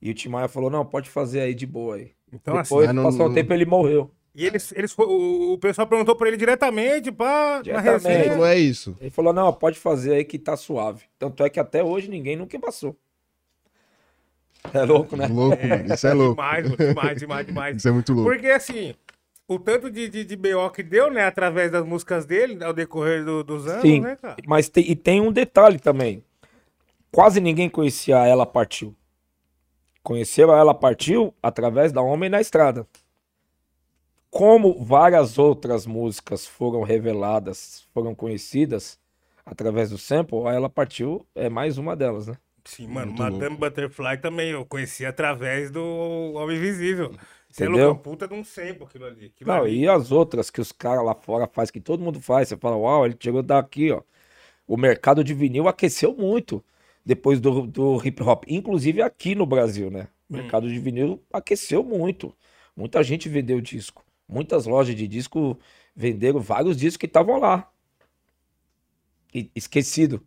[0.00, 2.12] E o Tim Maia falou, não, pode fazer aí de boa aí.
[2.32, 4.10] Então, assim, Depois, não- passou um tempo, ele morreu.
[4.34, 8.06] e eles, eles, o, o pessoal perguntou pra ele diretamente, pá, na Diretamente.
[8.06, 8.30] Ele resenha.
[8.32, 8.96] falou, é isso.
[9.00, 11.04] Ele falou, não, pode fazer aí que tá suave.
[11.18, 12.96] Tanto é que até hoje ninguém nunca passou.
[14.72, 15.26] É louco, né?
[15.26, 15.94] Louco, mano.
[15.94, 16.34] Isso é louco.
[16.42, 17.76] Demais, demais, demais, demais.
[17.76, 18.30] Isso é muito louco.
[18.30, 18.94] Porque assim,
[19.48, 23.24] o tanto de, de, de BO que deu, né, através das músicas dele, ao decorrer
[23.24, 24.00] do- dos anos, Sim.
[24.00, 24.36] né, cara?
[24.46, 26.22] Mas tem, e tem um detalhe também.
[27.12, 28.94] Quase ninguém conhecia a Ela Partiu.
[30.02, 32.86] Conheceu a Ela Partiu através da Homem na Estrada.
[34.30, 38.98] Como várias outras músicas foram reveladas, foram conhecidas
[39.44, 42.36] através do sample, a Ela Partiu é mais uma delas, né?
[42.66, 45.82] Sim, mano, Muito Madame Butterfly também eu conheci através do
[46.34, 47.16] Homem Invisível.
[47.48, 49.26] Você é louco, puta de um sample aquilo ali.
[49.26, 49.80] Aquilo Não, ali.
[49.80, 52.76] e as outras que os caras lá fora fazem, que todo mundo faz, você fala,
[52.76, 54.02] uau, ele chegou daqui, ó.
[54.66, 56.62] O mercado de vinil aqueceu muito
[57.04, 60.08] depois do, do hip hop, inclusive aqui no Brasil, né?
[60.28, 62.34] O mercado de vinil aqueceu muito.
[62.76, 64.04] Muita gente vendeu disco.
[64.28, 65.56] Muitas lojas de disco
[65.94, 67.70] venderam vários discos que estavam lá.
[69.32, 70.20] E esquecido.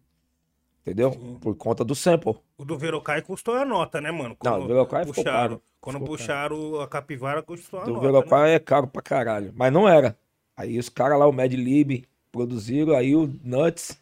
[0.81, 1.11] Entendeu?
[1.41, 2.35] Por conta do sample.
[2.57, 4.35] O do Verocai custou a nota, né, mano?
[4.43, 5.61] Não, o Verocai ficou puxaram, caro.
[5.81, 8.05] Quando Ficou puxaram a capivara, custou a Do nota.
[8.05, 8.11] né?
[8.11, 9.51] Verocai é caro pra caralho.
[9.55, 10.17] Mas não era.
[10.57, 12.95] Aí os caras lá, o Mad Lib, produziram.
[12.95, 13.97] Aí o Nuts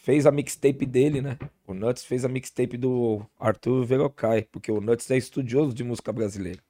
[0.00, 1.36] fez a mixtape dele, né?
[1.66, 4.42] O Nuts fez a mixtape do Arthur Verocai.
[4.50, 6.60] Porque o Nuts é estudioso de música brasileira.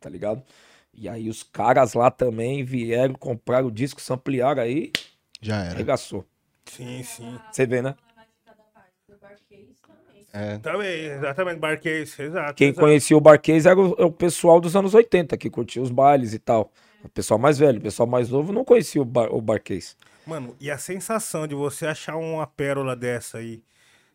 [0.00, 0.42] Tá ligado?
[0.92, 4.90] E aí os caras lá também vieram, compraram o disco, ampliaram aí,
[5.40, 5.74] Já era.
[5.74, 6.26] arregaçou.
[6.66, 7.38] Sim, sim.
[7.50, 7.94] Você vê, né?
[10.32, 10.56] É.
[10.58, 12.54] Também, exatamente, Barquês, exato.
[12.54, 12.80] Quem exato.
[12.80, 16.32] conhecia o Barquês era o, é o pessoal dos anos 80, que curtia os bailes
[16.32, 16.72] e tal.
[17.04, 19.96] O pessoal mais velho, o pessoal mais novo não conhecia o, bar, o Barquês.
[20.26, 23.62] Mano, e a sensação de você achar uma pérola dessa aí,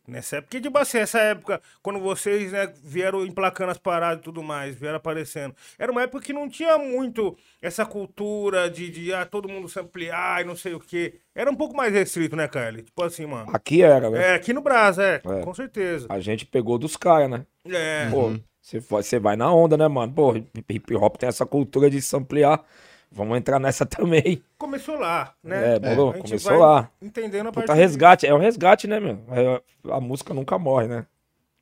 [0.07, 4.23] nessa época, porque tipo assim, essa época, quando vocês, né, vieram emplacando as paradas e
[4.23, 9.13] tudo mais, vieram aparecendo, era uma época que não tinha muito essa cultura de, de
[9.13, 11.19] ah, todo mundo se ampliar e não sei o quê.
[11.35, 12.83] Era um pouco mais restrito, né, Kylie?
[12.83, 13.49] Tipo assim, mano.
[13.53, 14.31] Aqui era, né?
[14.31, 15.41] É, aqui no Brasil, é, É.
[15.43, 16.07] com certeza.
[16.09, 17.45] A gente pegou dos caras, né?
[17.67, 20.11] É, Pô, você vai, você vai na onda, né, mano?
[20.13, 20.35] Pô,
[20.69, 22.63] hip hop tem essa cultura de se ampliar.
[23.11, 24.43] Vamos entrar nessa também.
[24.57, 25.75] começou lá, né?
[25.75, 26.91] É, A gente começou lá.
[27.01, 29.19] Entendendo a Puta partir resgate, é um resgate, né, meu?
[29.31, 31.05] É, a música nunca morre, né?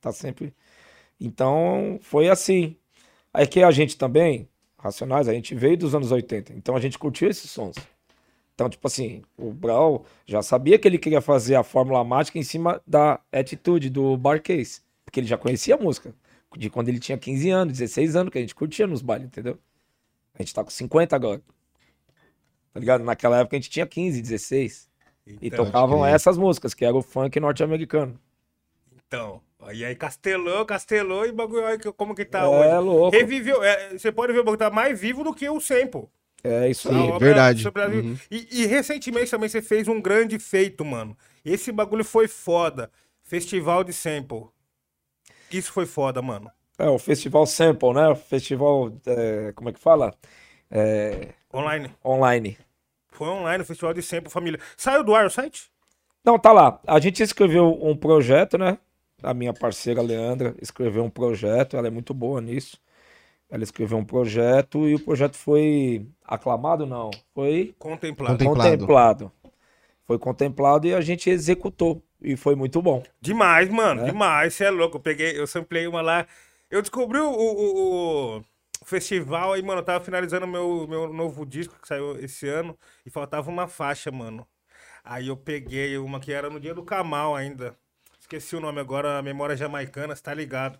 [0.00, 0.54] Tá sempre.
[1.20, 2.76] Então, foi assim.
[3.32, 6.52] Aí que a gente também, Racionais, a gente veio dos anos 80.
[6.52, 7.76] Então a gente curtiu esses sons.
[8.54, 12.42] Então, tipo assim, o Brau já sabia que ele queria fazer a fórmula mágica em
[12.42, 14.80] cima da atitude do Barcase.
[15.04, 16.14] Porque ele já conhecia a música.
[16.56, 19.58] De quando ele tinha 15 anos, 16 anos, que a gente curtia nos bailes, entendeu?
[20.38, 21.40] A gente tá com 50 agora.
[22.72, 23.02] Tá ligado?
[23.04, 24.88] Naquela época a gente tinha 15, 16.
[25.26, 26.14] E Então, tocavam crer.
[26.14, 28.18] essas músicas, que era o funk norte-americano.
[29.06, 29.40] Então,
[29.72, 32.84] e aí castelou, castelou e bagulho, olha que- como que tá é hoje.
[32.86, 33.16] louco.
[33.16, 36.08] Reviveu, é, você pode ver o bagulho tá mais vivo do que o sample.
[36.44, 37.06] É isso A aí.
[37.12, 37.18] Sim.
[37.18, 37.62] verdade.
[37.62, 38.16] sobre a- Uhum.
[38.30, 41.16] E, e recentemente também você fez um grande feito, mano.
[41.44, 42.90] Esse bagulho foi foda.
[43.24, 44.44] Festival de sample.
[45.50, 46.50] Isso foi foda, mano.
[46.78, 48.08] É o Festival Sample, né?
[48.08, 50.14] O Festival, é, como é que fala?
[50.70, 51.90] É, Online.
[52.04, 52.58] online.
[53.12, 54.60] Foi online o festival de sample, família.
[54.76, 55.70] Saiu do ar o site?
[56.22, 56.78] Não, tá lá.
[56.86, 58.76] A gente escreveu um projeto, né?
[59.22, 62.78] A minha parceira Leandra escreveu um projeto, ela é muito boa nisso.
[63.48, 67.10] Ela escreveu um projeto e o projeto foi aclamado, não.
[67.32, 68.32] Foi Contemplado.
[68.32, 68.76] Contem- contemplado.
[68.76, 69.32] Contemplado.
[70.04, 72.02] Foi contemplado e a gente executou.
[72.20, 73.02] E foi muito bom.
[73.20, 74.02] Demais, mano.
[74.02, 74.08] Né?
[74.10, 74.52] Demais.
[74.54, 74.96] Você é louco.
[74.96, 76.26] Eu peguei, eu samplei uma lá.
[76.76, 79.80] Eu descobri o, o- o festival aí, mano.
[79.80, 82.76] Eu tava finalizando meu, meu novo disco que saiu esse ano.
[83.04, 84.46] E faltava uma faixa, mano.
[85.04, 87.74] Aí eu peguei uma que era no dia do Kamal ainda.
[88.20, 90.78] Esqueci o nome agora, a memória jamaicana, você tá ligado.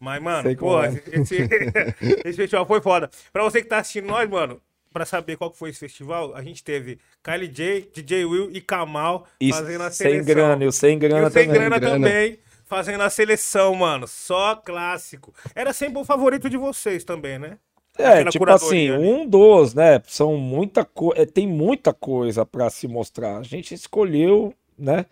[0.00, 0.88] Mas, mano, pô, é.
[1.12, 1.36] esse,
[2.24, 3.10] esse festival foi foda.
[3.32, 4.60] Pra você que tá assistindo nós, mano,
[4.92, 8.62] pra saber qual que foi esse festival, a gente teve Kylie J, DJ Will e
[8.62, 10.24] Kamal E fazendo a sem seleção.
[10.34, 11.60] grana, e o sem grana sem também.
[11.60, 12.06] grana, grana.
[12.06, 14.06] também, fazendo a seleção, mano.
[14.06, 15.32] Só clássico.
[15.54, 17.58] Era sempre o favorito de vocês também, né?
[17.98, 19.08] É, Aquela tipo assim, ali.
[19.08, 20.02] um dos, né?
[20.06, 23.38] São muita coisa, tem muita coisa pra se mostrar.
[23.38, 25.06] A gente escolheu, né?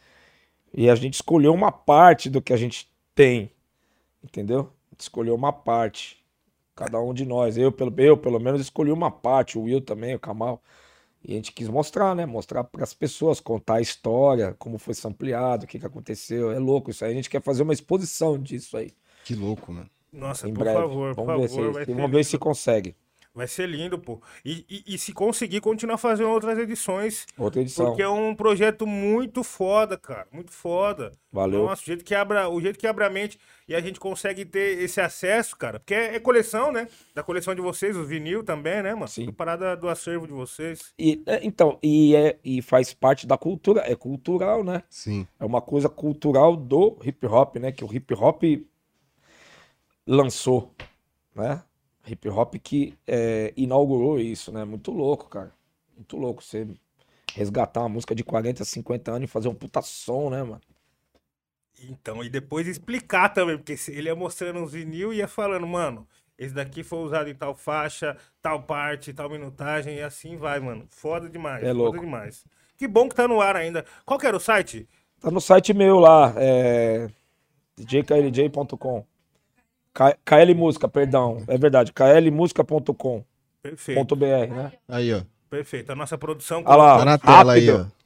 [0.73, 3.51] E a gente escolheu uma parte do que a gente tem,
[4.23, 4.71] entendeu?
[4.99, 6.23] Escolheu uma parte.
[6.77, 10.15] Cada um de nós, eu pelo, eu pelo menos escolhi uma parte, o Will também,
[10.15, 10.61] o Kamal.
[11.25, 12.27] E a gente quis mostrar, né?
[12.27, 16.51] Mostrar para as pessoas, contar a história, como foi ampliado, o que que aconteceu.
[16.53, 17.13] É louco isso aí.
[17.13, 18.93] A gente quer fazer uma exposição disso aí,
[19.25, 19.91] Que louco, mano.
[20.13, 20.79] Nossa, em por breve.
[20.81, 21.85] favor, por vamos ver favor.
[21.85, 22.97] se, vamos ver se consegue.
[23.35, 24.23] Vai ser lindo, pô.
[24.45, 27.27] E, e- e se conseguir, continuar fazendo outras edições.
[27.37, 27.87] Outra edição.
[27.87, 30.27] Porque é um projeto muito foda, cara.
[30.31, 31.13] Muito foda.
[31.33, 31.65] Valeu.
[31.67, 34.45] Nossa, o jeito que abra, o jeito que abre a mente e a gente consegue
[34.45, 35.81] ter esse acesso, cara.
[35.81, 36.87] Porque é, é coleção, né?
[37.13, 39.09] Da coleção de vocês, o vinil também, né, mano?
[39.09, 39.33] Sim.
[39.33, 40.93] Parada do acervo de vocês.
[40.97, 44.85] E, é, então, e, é, e faz parte da cultura, é cultural, né?
[44.89, 45.27] Sim.
[45.41, 47.73] É uma coisa cultural do hip hop, né?
[47.73, 48.43] Que o hip hop
[50.07, 50.73] lançou,
[51.35, 51.63] né?
[52.07, 54.65] Hip hop que é, inaugurou isso, né?
[54.65, 55.53] Muito louco, cara.
[55.97, 56.67] Muito louco você
[57.35, 60.61] resgatar uma música de 40, 50 anos e fazer um puta som, né, mano?
[61.83, 66.07] Então, e depois explicar também, porque ele ia mostrando os vinil e ia falando, mano,
[66.39, 70.87] esse daqui foi usado em tal faixa, tal parte, tal minutagem, e assim vai, mano.
[70.91, 71.63] Foda demais.
[71.63, 72.01] É foda louco.
[72.01, 72.45] demais.
[72.77, 73.85] Que bom que tá no ar ainda.
[74.05, 74.89] Qual que era o site?
[75.21, 77.09] Tá no site meu lá, é
[77.79, 79.07] djklj.com.
[79.95, 81.43] KL Música, perdão.
[81.47, 83.23] É verdade, klmusica.com.br,
[83.63, 84.73] Perfeito, né?
[84.89, 85.23] Aí, ó.
[85.49, 85.91] perfeito.
[85.93, 86.63] A nossa produção.
[86.67, 87.91] Olha lá, Tá na tela aí, rápido.
[87.91, 88.05] ó.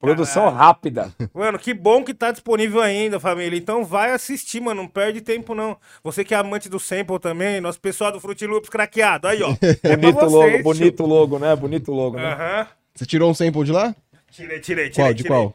[0.00, 0.58] Produção Caralho.
[0.58, 1.12] rápida.
[1.34, 3.58] Mano, que bom que tá disponível ainda, família.
[3.58, 4.82] Então vai assistir, mano.
[4.82, 5.76] Não perde tempo, não.
[6.04, 9.26] Você que é amante do sample também, nosso pessoal do Fruit Loops craqueado.
[9.26, 9.48] Aí, ó.
[9.82, 10.62] É Bonito logo, vocês, tio.
[10.62, 11.56] bonito logo, né?
[11.56, 12.32] Bonito logo, né?
[12.32, 12.66] Aham.
[12.94, 13.92] Você tirou um sample de lá?
[14.30, 15.04] Tirei, tirei, tirei.
[15.06, 15.14] Qual?
[15.14, 15.36] De tirei.
[15.36, 15.54] qual?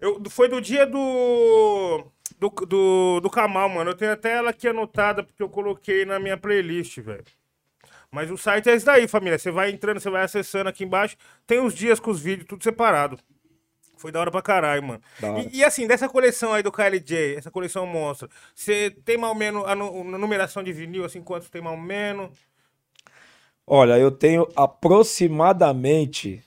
[0.00, 2.02] Eu, foi do dia do,
[2.38, 2.48] do.
[2.50, 3.90] Do do Kamal, mano.
[3.90, 7.24] Eu tenho até ela aqui anotada, porque eu coloquei na minha playlist, velho.
[8.10, 9.38] Mas o site é esse daí, família.
[9.38, 11.16] Você vai entrando, você vai acessando aqui embaixo.
[11.46, 13.18] Tem os dias com os vídeos, tudo separado.
[13.96, 15.00] Foi da hora pra caralho, mano.
[15.52, 19.38] E, e assim, dessa coleção aí do KLJ, essa coleção monstro, você tem mais ou
[19.38, 22.30] menos a numeração de vinil, assim, quantos tem mais ou menos?
[23.66, 26.42] Olha, eu tenho aproximadamente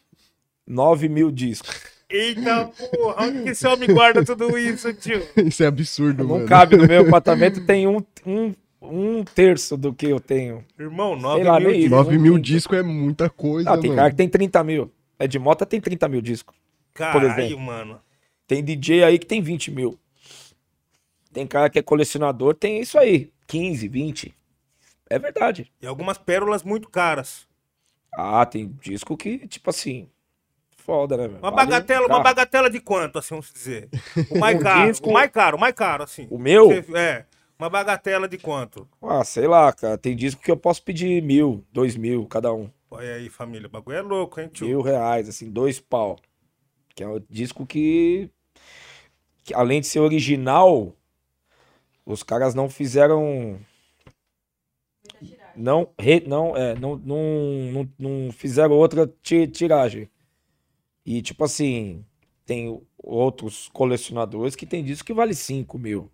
[0.66, 1.99] 9 mil discos.
[2.10, 2.66] Eita
[2.98, 5.22] porra, onde que esse homem guarda tudo isso, tio?
[5.46, 6.48] Isso é absurdo, Não mano.
[6.48, 10.66] cabe no meu apartamento, tem um, um, um terço do que eu tenho.
[10.80, 11.86] Irmão, 9 lá, mil discos.
[11.86, 11.96] isso.
[11.96, 13.98] 9 mil discos é muita coisa, Ah, tem mano.
[14.00, 14.92] cara que tem 30 mil.
[15.20, 16.56] É de moto tem 30 mil discos.
[16.96, 17.60] Caralho, exemplo.
[17.64, 18.02] mano.
[18.48, 20.00] Tem DJ aí que tem 20 mil.
[21.32, 23.32] Tem cara que é colecionador, tem isso aí.
[23.46, 24.34] 15, 20.
[25.08, 25.72] É verdade.
[25.80, 27.48] E algumas pérolas muito caras.
[28.12, 30.08] Ah, tem disco que, tipo assim.
[30.90, 31.38] Foda, né, meu?
[31.38, 33.90] Uma Vale bagatela, uma bagatela de quanto, assim, vamos dizer?
[34.32, 36.28] O mais Um caro, disco- o mais caro, o mais caro, assim.
[36.32, 36.66] O meu?
[36.68, 37.26] Você- é,
[37.60, 38.88] uma bagatela de quanto?
[39.00, 40.00] Ah, sei lá, cara.
[40.00, 42.72] Tem disco que eu posso pedir mil, dois mil, cada um.
[42.90, 44.66] Olha aí, família, o bagulho é louco, hein, tio?
[44.66, 46.18] Mil reais, assim, dois pau.
[46.96, 48.32] Que é um disco que,
[49.44, 50.92] que além de ser original,
[52.04, 53.60] os caras não fizeram.
[55.56, 57.18] Não, re- não, é, não, não,
[57.74, 60.10] não, não fizeram outra ti- tiragem.
[61.06, 62.06] E, tipo assim,
[62.46, 66.12] tem outros colecionadores que tem disco que vale 5 mil.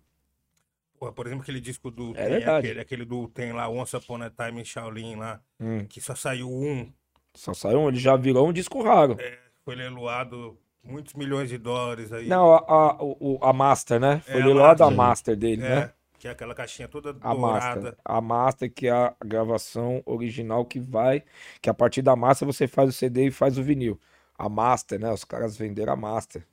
[0.98, 2.12] Por exemplo, aquele disco do...
[2.16, 2.44] É tem.
[2.48, 3.28] Aquele, aquele do...
[3.28, 6.90] Tem lá, Once Upon a Time em Shaolin lá, Hum, que só saiu um.
[7.34, 9.16] só saiu um, ele já virou um disco raro.
[9.64, 12.26] Foi leiloado muitos milhões de dólares aí.
[12.28, 14.20] Não, a, a, o- a Master, né?
[14.20, 14.96] Foi É, a leiloado a Master.
[14.96, 15.92] Master dele, É, né?
[16.18, 17.74] que é aquela caixinha toda A Master.
[17.74, 17.98] dourada.
[18.04, 21.22] A Master, que é a gravação original que vai.
[21.60, 24.00] Que a partir da Master você faz o CD e faz o vinil.
[24.38, 25.10] A Master, né?
[25.12, 26.46] Os caras venderam a Master.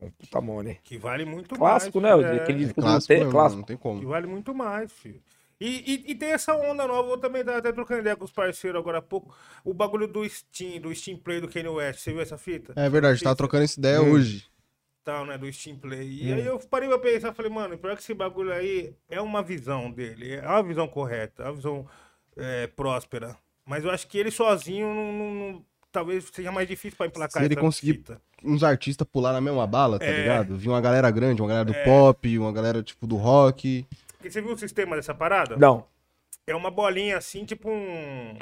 [0.00, 0.78] Um puta money.
[0.84, 2.20] Que vale muito Clássico, mais.
[2.22, 2.36] né?
[2.36, 3.58] é, Aquele do Clássico, mesmo, clássico.
[3.60, 4.06] não tem Que como.
[4.08, 5.20] vale muito mais, filho.
[5.60, 8.30] E, e, e tem essa onda nova, eu também tava até trocando ideia com os
[8.30, 9.34] parceiros agora há pouco.
[9.64, 11.98] O bagulho do Steam, do Steam Play do Kanye West.
[11.98, 12.72] Você viu essa fita?
[12.76, 14.12] É verdade, tava trocando essa ideia Hum.
[14.12, 14.46] hoje.
[15.02, 15.36] Tal, né?
[15.36, 16.08] Do Steam Play.
[16.22, 16.36] E Hum.
[16.36, 19.90] aí eu parei pra pensar, falei, mano, pior que esse bagulho aí é uma visão
[19.90, 20.34] dele.
[20.36, 21.84] É uma visão correta, é uma visão
[22.36, 23.36] é, próspera.
[23.66, 27.40] Mas eu acho que ele sozinho não, não- não- talvez seja mais difícil pra emplacar
[27.42, 28.20] Se ele essa conseguir- fita.
[28.44, 30.16] Uns artistas pular na mesma bala, tá É.
[30.20, 30.56] ligado?
[30.56, 33.86] Vi uma galera grande, uma galera do pop, uma galera tipo do rock.
[34.12, 35.56] Porque você viu o sistema dessa parada?
[35.56, 35.84] Não.
[36.46, 38.38] É uma bolinha assim, tipo um.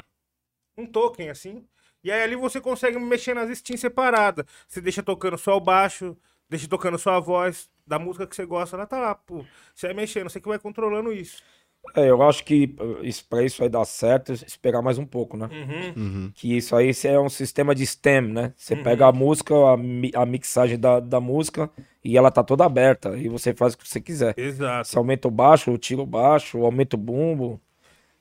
[0.77, 1.65] Um token assim.
[2.03, 4.45] E aí ali você consegue mexer nas strings separadas.
[4.67, 6.15] Você deixa tocando só o baixo,
[6.47, 8.75] deixa tocando só a voz da música que você gosta.
[8.77, 9.43] Ela tá lá, pô.
[9.73, 11.41] Você vai mexendo, você que vai controlando isso.
[11.95, 15.35] É, eu acho que uh, isso, pra isso aí dar certo, esperar mais um pouco,
[15.37, 15.49] né?
[15.51, 16.03] Uhum.
[16.03, 16.31] Uhum.
[16.33, 18.53] Que isso aí é um sistema de stem, né?
[18.55, 21.69] Você pega a música, a, mi- a mixagem da, da música
[22.03, 23.17] e ela tá toda aberta.
[23.17, 24.33] E você faz o que você quiser.
[24.37, 24.87] Exato.
[24.87, 27.59] Você aumenta o baixo, tira o baixo, aumenta o bumbo.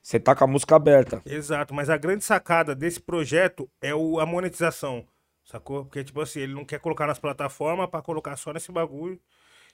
[0.02, 1.20] Você tá com a música aberta.
[1.26, 1.74] Exato.
[1.74, 5.04] Mas a grande sacada desse projeto é o, a monetização.
[5.44, 5.84] Sacou?
[5.84, 9.18] Porque, tipo assim, ele não quer colocar nas plataformas pra colocar só nesse bagulho.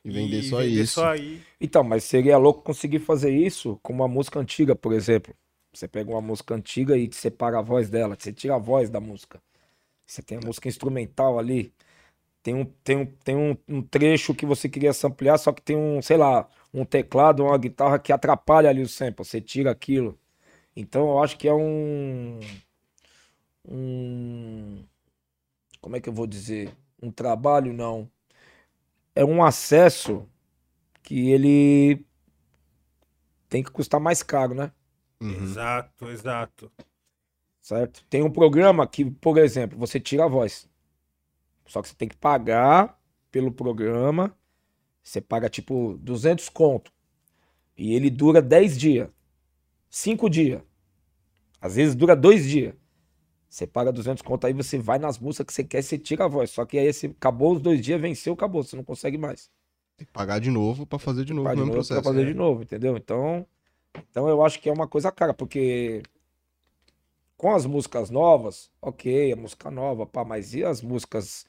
[0.05, 0.95] E vender só vender isso.
[0.95, 1.43] só aí.
[1.61, 5.35] Então, mas seria louco conseguir fazer isso com uma música antiga, por exemplo.
[5.73, 9.01] Você pega uma música antiga e separa a voz dela, você tira a voz da
[9.01, 9.41] música.
[10.07, 11.73] Você tem a música instrumental ali.
[12.43, 15.77] Tem um, tem um, tem um, um trecho que você queria samplear, só que tem
[15.77, 19.25] um, sei lá, um teclado, uma guitarra que atrapalha ali o sample.
[19.25, 20.19] Você tira aquilo.
[20.77, 22.41] Então eu acho que é um.
[23.69, 24.85] Um.
[25.81, 26.75] Como é que eu vou dizer?
[27.03, 28.11] Um trabalho, não.
[29.15, 30.29] É um acesso
[31.03, 32.07] que ele
[33.49, 34.73] tem que custar mais caro, né?
[35.21, 35.45] Uhum.
[35.45, 36.73] Exato, exato.
[37.61, 38.05] Certo?
[38.09, 40.69] Tem um programa que, por exemplo, você tira a voz.
[41.67, 42.99] Só que você tem que pagar
[43.31, 44.37] pelo programa.
[45.03, 46.93] Você paga tipo 200 conto.
[47.77, 49.09] E ele dura 10 dias.
[49.91, 50.63] 5 dias.
[51.61, 52.75] Às vezes dura 2 dias.
[53.53, 56.25] Você paga 200 conto, aí você vai nas músicas que você quer e você tira
[56.25, 56.51] a voz.
[56.51, 58.63] Só que aí você acabou os dois dias, venceu, acabou.
[58.63, 59.51] Você não consegue mais.
[59.95, 62.03] Tem que pagar de novo pra fazer de novo o de mesmo novo pra processo.
[62.03, 62.33] fazer né?
[62.33, 62.97] de novo, entendeu?
[62.97, 63.47] Então,
[64.11, 66.03] então eu acho que é uma coisa cara, porque
[67.37, 71.45] com as músicas novas, ok, a música nova, pá, mas e as músicas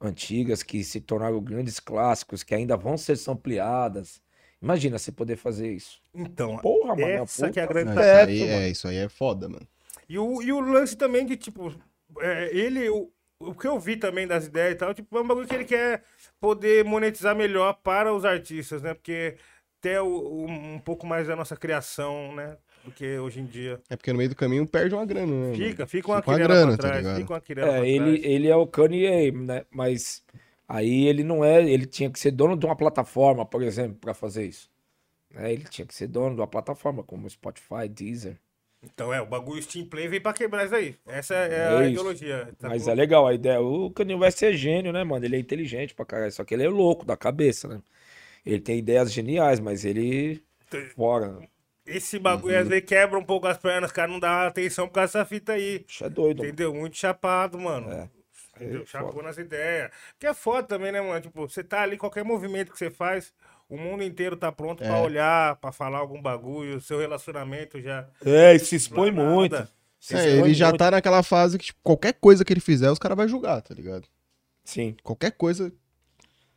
[0.00, 4.22] antigas que se tornaram grandes clássicos, que ainda vão ser ampliadas?
[4.62, 6.00] Imagina você poder fazer isso.
[6.14, 7.02] Então, Porra, mano.
[7.02, 8.52] essa que é a grande Não, isso, aí, mano.
[8.52, 9.66] é, isso aí é foda, mano.
[10.08, 11.72] E o, e o lance também de, tipo,
[12.20, 15.26] é, ele, o, o que eu vi também das ideias e tal, tipo, é um
[15.26, 16.02] bagulho que ele quer
[16.40, 18.94] poder monetizar melhor para os artistas, né?
[18.94, 19.36] Porque
[20.02, 22.56] o- o- um pouco mais da nossa criação, né?
[22.84, 23.80] Do que hoje em dia.
[23.90, 25.54] É porque no meio do caminho perde uma grana, né?
[25.54, 26.98] Fica, fica uma Fica uma querela grana, pra tá trás.
[27.04, 27.16] ligado?
[27.20, 28.24] fica uma É, pra ele, trás.
[28.34, 29.64] ele é o Kanye, né?
[29.70, 30.24] Mas
[30.66, 31.62] aí ele não é.
[31.70, 34.70] Ele tinha que ser dono de uma plataforma, por exemplo, pra fazer isso.
[35.30, 35.52] Né?
[35.52, 38.38] Ele tinha que ser dono de uma plataforma como Spotify, Deezer.
[38.82, 40.94] Então é, o bagulho Steam Play veio pra quebrar isso aí.
[41.06, 41.90] Essa é, É a isso.
[41.90, 42.48] ideologia.
[42.58, 42.90] tá Mas bom?
[42.90, 43.60] é legal a ideia.
[43.60, 45.24] O Kanye West é gênio, né, mano?
[45.24, 46.30] Ele é inteligente pra caralho.
[46.32, 47.80] Só que ele é louco da cabeça, né?
[48.46, 50.42] Ele tem ideias geniais, mas ele.
[50.94, 51.38] Fora.
[51.86, 52.60] Esse bagulho Uhum.
[52.60, 55.54] às vezes quebra um pouco as pernas, cara não dá atenção por causa dessa fita
[55.54, 55.84] aí.
[55.88, 56.38] Isso é doido.
[56.38, 56.48] mano.
[56.48, 56.74] Entendeu?
[56.74, 57.90] Muito chapado, mano.
[57.90, 58.08] É.
[58.56, 58.82] Entendeu?
[58.82, 59.22] É Chapou foda.
[59.24, 59.90] nas ideias.
[60.18, 61.20] Que é foda também, né, mano?
[61.20, 63.32] Tipo, você tá ali, qualquer movimento que você faz,
[63.68, 65.02] o mundo inteiro tá pronto pra É.
[65.02, 68.08] olhar, pra falar algum bagulho, o seu relacionamento já.
[68.24, 69.52] É, e se expõe é muito.
[69.52, 69.70] nada.
[70.00, 70.78] Se É, expõe ele já muito.
[70.78, 73.74] tá naquela fase que, tipo, qualquer coisa que ele fizer, os caras vão julgar, tá
[73.74, 74.06] ligado?
[74.64, 74.96] Sim.
[75.02, 75.72] Qualquer coisa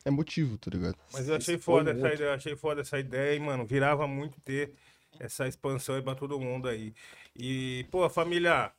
[0.06, 0.96] é motivo, tá ligado?
[1.14, 2.14] Mas eu achei expõe foda essa muito.
[2.16, 4.74] ideia, eu achei foda essa ideia, e, mano, virava muito ter
[5.20, 6.94] essa expansão aí pra todo mundo aí.
[7.36, 8.72] E, pô, família,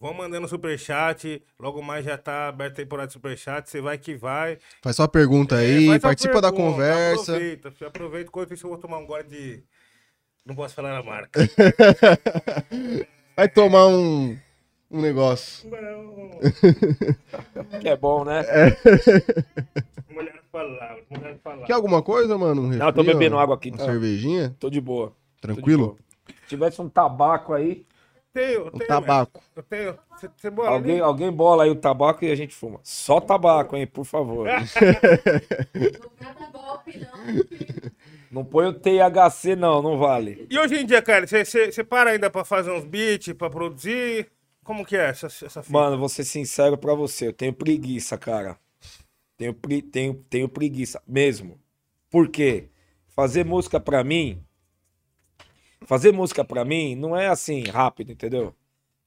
[0.00, 4.14] vão mandando superchat, logo mais já tá aberta a temporada de superchat, você vai que
[4.14, 4.58] vai.
[4.82, 7.32] Faz sua pergunta aí, É, faz a participa da pergunta, conversa.
[7.32, 8.28] Aproveita, filho, aproveita.
[8.28, 9.62] Enquanto isso, eu vou tomar um gole de.
[10.44, 11.38] Não posso falar na marca.
[13.36, 14.36] Vai tomar um,
[14.90, 15.68] um negócio.
[15.70, 16.30] Não.
[17.80, 18.42] Que é bom, né?
[20.10, 21.66] Mulher as palavras, mulher as palavras.
[21.66, 22.62] Quer alguma coisa, mano?
[22.62, 23.40] Um Não, eu tô refri, bebendo ó?
[23.40, 23.68] água aqui.
[23.70, 23.84] Uma tá?
[23.84, 24.54] cervejinha?
[24.58, 25.08] Tô de boa.
[25.40, 25.86] tô de Tranquilo?
[25.88, 25.96] boa.
[26.26, 27.86] Se tivesse um tabaco aí,
[28.32, 28.86] Tenho, Um tenho.
[28.86, 29.42] tabaco.
[29.56, 29.98] Eu tenho.
[30.16, 31.00] Você, você bola alguém, ali?
[31.02, 32.78] alguém bola aí o tabaco e a gente fuma.
[32.84, 34.46] Só tabaco, hein, por favor.
[38.30, 40.46] Não põe o THC, não, não vale.
[40.48, 43.50] E hoje em dia, cara, você- você você para ainda pra fazer uns beats, pra
[43.50, 44.30] produzir?
[44.62, 45.72] Como que é essa, essa fita?
[45.76, 48.56] Mano, vou ser sincero pra você, eu tenho preguiça, cara.
[49.36, 51.58] Tenho, pre- tenho, tenho preguiça, mesmo.
[52.08, 52.68] Por quê?
[53.08, 54.40] Fazer música pra mim.
[55.86, 58.54] Fazer música pra mim não é assim, rápido, entendeu?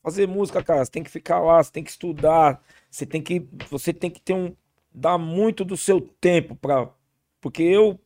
[0.01, 3.47] Fazer música, cara, você tem que ficar lá, você tem que estudar, você tem que,
[3.69, 4.55] você tem que ter um,
[4.93, 6.89] dar muito do seu tempo pra,
[7.41, 7.99] porque eu,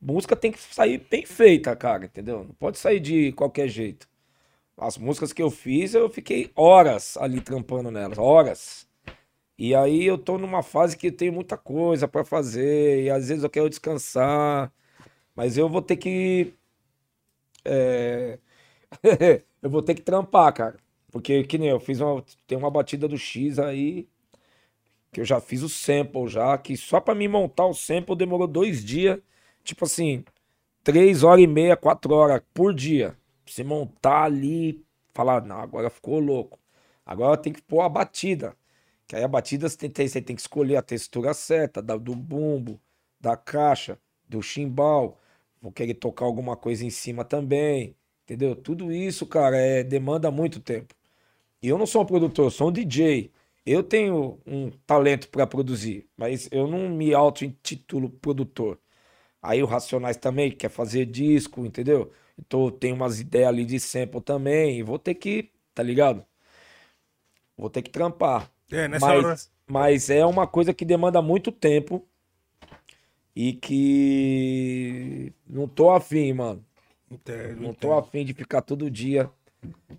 [0.00, 2.44] música tem que sair bem feita, cara, entendeu?
[2.44, 4.08] Não pode sair de qualquer jeito.
[4.76, 8.88] As músicas que eu fiz, eu fiquei horas ali trampando nelas, horas.
[9.58, 13.44] E aí eu tô numa fase que tenho muita coisa pra fazer, e às vezes
[13.44, 14.72] eu quero descansar,
[15.34, 16.54] mas eu vou ter que.
[17.64, 18.38] É,
[19.62, 20.78] eu vou ter que trampar, cara.
[21.10, 22.24] Porque, que nem eu fiz uma.
[22.46, 24.08] Tem uma batida do X aí,
[25.12, 28.46] que eu já fiz o sample já, que só pra me montar o sample demorou
[28.48, 29.18] dois dias.
[29.62, 30.24] Tipo assim,
[30.84, 33.16] três horas e meia, quatro horas por dia.
[33.46, 36.58] Você montar ali, falar, não, agora ficou louco.
[37.06, 38.56] Agora tem que pôr a batida.
[39.08, 41.96] Que aí a batida você tem, tem- você tem que escolher a textura certa, da-
[41.98, 42.80] do bumbo,
[43.20, 43.98] da caixa,
[44.28, 45.20] do chimbal.
[45.64, 47.96] Vou querer tocar alguma coisa em cima também.
[48.24, 48.54] Entendeu?
[48.54, 50.94] Tudo isso, cara, é, demanda muito tempo.
[51.62, 53.32] E eu não sou um produtor, eu sou um DJ.
[53.64, 58.78] Eu tenho um talento para produzir, mas eu não me auto-intitulo produtor.
[59.40, 62.12] Aí o Racionais também quer fazer disco, entendeu?
[62.38, 64.80] Então tem umas ideias ali de sample também.
[64.80, 66.26] E vou ter que, tá ligado?
[67.56, 68.50] Vou ter que trampar.
[68.70, 69.22] É, nessa hora.
[69.22, 72.06] Mas, mas é uma coisa que demanda muito tempo
[73.34, 76.64] e que não tô afim, mano.
[77.10, 77.74] Entendo, Não entendo.
[77.74, 79.30] tô afim de ficar todo dia.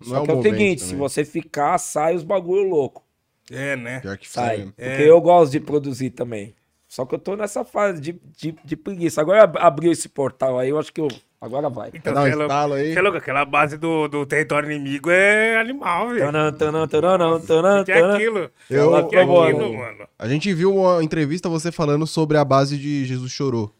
[0.02, 0.98] Só é o que é o seguinte, se também.
[0.98, 3.04] você ficar, sai os bagulho louco.
[3.50, 4.00] É, né?
[4.00, 4.58] Pior que Sai.
[4.58, 4.72] mesmo.
[4.72, 5.10] Porque É.
[5.10, 6.54] eu gosto de produzir também.
[6.88, 9.20] Só que eu tô nessa fase de, de, de preguiça.
[9.20, 11.08] Agora ab- abriu esse portal aí, eu acho que eu.
[11.40, 11.90] Agora vai.
[11.92, 12.24] Então, Dá um
[12.72, 12.94] aí.
[12.94, 16.20] louco, aquela base do, do território inimigo é animal, velho.
[16.20, 18.50] Tanã, tanã, tanã, tanã, O que é aquilo?
[18.70, 20.08] Eu- que é aquilo, mano?
[20.18, 23.70] A gente viu uma entrevista você falando sobre a base de Jesus Chorou.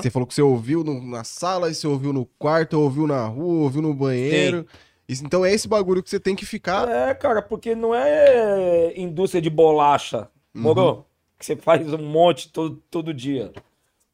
[0.00, 3.62] Você falou que você ouviu no- na sala, você ouviu no quarto, ouviu na rua,
[3.64, 4.66] ouviu no banheiro.
[5.08, 6.88] Isso- então é esse bagulho que você tem que ficar.
[6.88, 10.62] É, cara, porque não é indústria de bolacha, Uhum.
[10.62, 11.04] moro?
[11.38, 13.52] Que você faz um monte todo, todo dia.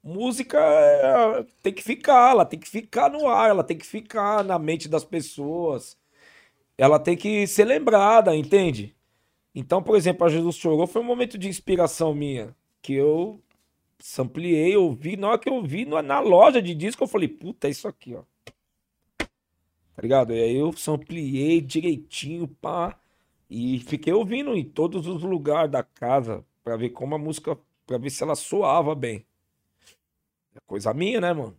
[0.06, 4.44] Música é- tem que ficar, ela tem que ficar no ar, ela tem que ficar
[4.44, 5.98] na mente das pessoas.
[6.78, 8.96] Ela tem que ser lembrada, entende?
[9.54, 13.40] Então, por exemplo, a Jesus Chorou foi um momento de inspiração minha, que eu
[13.98, 17.70] sampliei, ouvi, na hora que eu vi na loja de disco, eu falei, puta, é
[17.70, 18.22] isso aqui, ó.
[19.94, 20.32] Tá ligado?
[20.34, 22.98] E aí eu sampliei direitinho, pá.
[23.50, 27.98] E fiquei ouvindo em todos os lugares da casa pra ver como a música, pra
[27.98, 29.24] ver se ela soava bem.
[30.56, 31.56] É coisa minha, né, mano?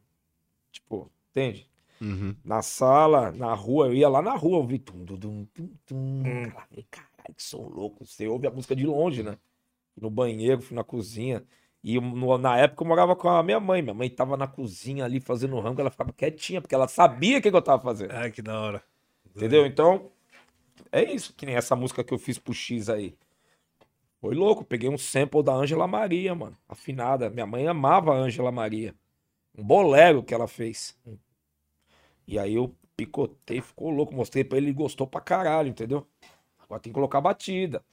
[0.71, 1.69] Tipo, entende?
[2.01, 2.35] Uhum.
[2.43, 6.23] Na sala, na rua, eu ia lá na rua, ouvir tum, tum, tum, tum, tum.
[6.25, 6.51] Hum.
[6.51, 8.05] Falei, Caralho, que som louco.
[8.05, 9.37] Você ouve a música de longe, né?
[9.93, 11.43] Fui no banheiro, fui na cozinha.
[11.83, 13.81] E no- na época eu morava com a minha mãe.
[13.81, 17.41] Minha mãe tava na cozinha ali fazendo rango, ela ficava quietinha, porque ela sabia o
[17.41, 18.11] que, que eu tava fazendo.
[18.11, 18.83] Ai, que da hora.
[19.35, 19.65] Entendeu?
[19.65, 20.11] Então,
[20.91, 23.15] é isso, que nem essa música que eu fiz pro X aí.
[24.19, 27.29] Foi louco, peguei um sample da Ângela Maria, mano, afinada.
[27.29, 28.95] Minha mãe amava a Ângela Maria.
[29.57, 30.97] Um bolero que ela fez.
[32.27, 36.05] E aí eu picotei, ficou louco, mostrei pra ele, ele gostou pra caralho, entendeu?
[36.59, 37.83] Agora tem que colocar batida.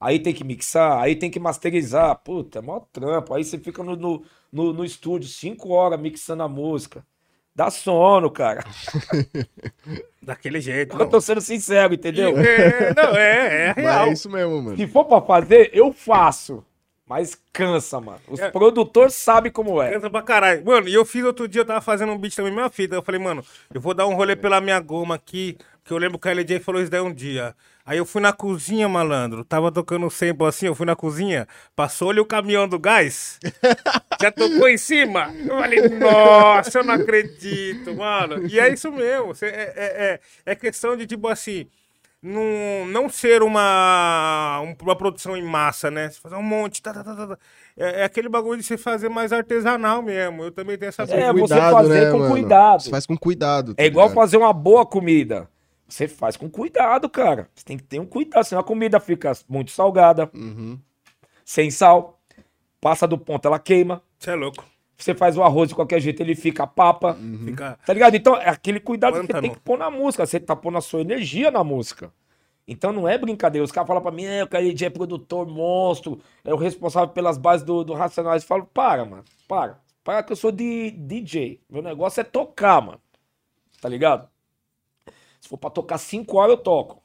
[0.00, 2.16] Aí tem que mixar, aí tem que masterizar.
[2.24, 3.34] Puta, é mó trampo.
[3.34, 7.06] Aí você fica no, no, no, no estúdio cinco horas mixando a música.
[7.54, 8.64] Dá sono, cara.
[10.22, 10.96] Daquele jeito.
[10.98, 12.36] Eu tô sendo sincero, entendeu?
[12.38, 14.06] É, não, é, é Mas real.
[14.06, 14.76] é isso mesmo, mano.
[14.76, 16.64] Se for pra fazer, eu faço.
[17.06, 18.20] Mas cansa, mano.
[18.28, 18.50] Os É.
[18.50, 19.90] produtores sabem como é.
[19.92, 20.64] Cansa pra caralho.
[20.64, 22.94] Mano, e eu fiz outro dia, eu tava fazendo um beat também, minha fita.
[22.94, 23.44] Eu falei, mano,
[23.74, 26.60] eu vou dar um rolê pela minha goma aqui, que eu lembro que a LJ
[26.60, 27.54] falou isso daí um dia.
[27.84, 29.44] Aí eu fui na cozinha, malandro.
[29.44, 33.40] Tava tocando um sample assim, eu fui na cozinha, passou-lhe o caminhão do gás,
[34.22, 35.32] já tocou em cima.
[35.38, 38.46] Eu falei, nossa, eu não acredito, mano.
[38.46, 39.32] E é isso mesmo.
[39.42, 41.66] É, é, é, é questão de, tipo assim,
[42.22, 46.08] não, não ser uma, um- uma produção em massa, né?
[46.10, 47.38] Você fazer um monte, tá, tá, tá, tá, tá.
[47.76, 50.44] É, é aquele bagulho de você fazer mais artesanal mesmo.
[50.44, 51.48] Eu também tenho essa É, brisa.
[51.48, 52.82] você fazer com cuidado.
[52.82, 53.74] Você faz com cuidado.
[53.74, 54.14] tá É igual ligado?
[54.22, 55.48] fazer uma boa comida.
[55.88, 57.48] Você faz com cuidado, cara.
[57.54, 60.78] Você tem que ter um cuidado, senão a comida fica muito salgada, Uhum.
[61.44, 62.18] sem sal.
[62.80, 64.02] Passa do ponto, ela queima.
[64.22, 64.64] Você é louco.
[64.96, 67.18] Você faz o arroz de qualquer jeito, ele fica papa.
[67.44, 67.76] Fica...
[67.84, 68.14] Tá ligado?
[68.14, 70.24] Então, é aquele cuidado que você tem que pôr na música.
[70.24, 72.12] Você tá pondo a sua energia na música.
[72.68, 73.64] Então não é brincadeira.
[73.64, 77.36] Os caras falam pra mim, é, o cara é produtor, monstro, é o responsável pelas
[77.36, 78.44] bases do, do Racionais.
[78.44, 79.80] Eu falo, para, mano, para.
[80.04, 81.60] Para que eu sou de DJ.
[81.68, 83.00] Meu negócio é tocar, mano.
[83.80, 84.28] Tá ligado?
[85.40, 87.02] Se for pra tocar cinco horas, eu toco.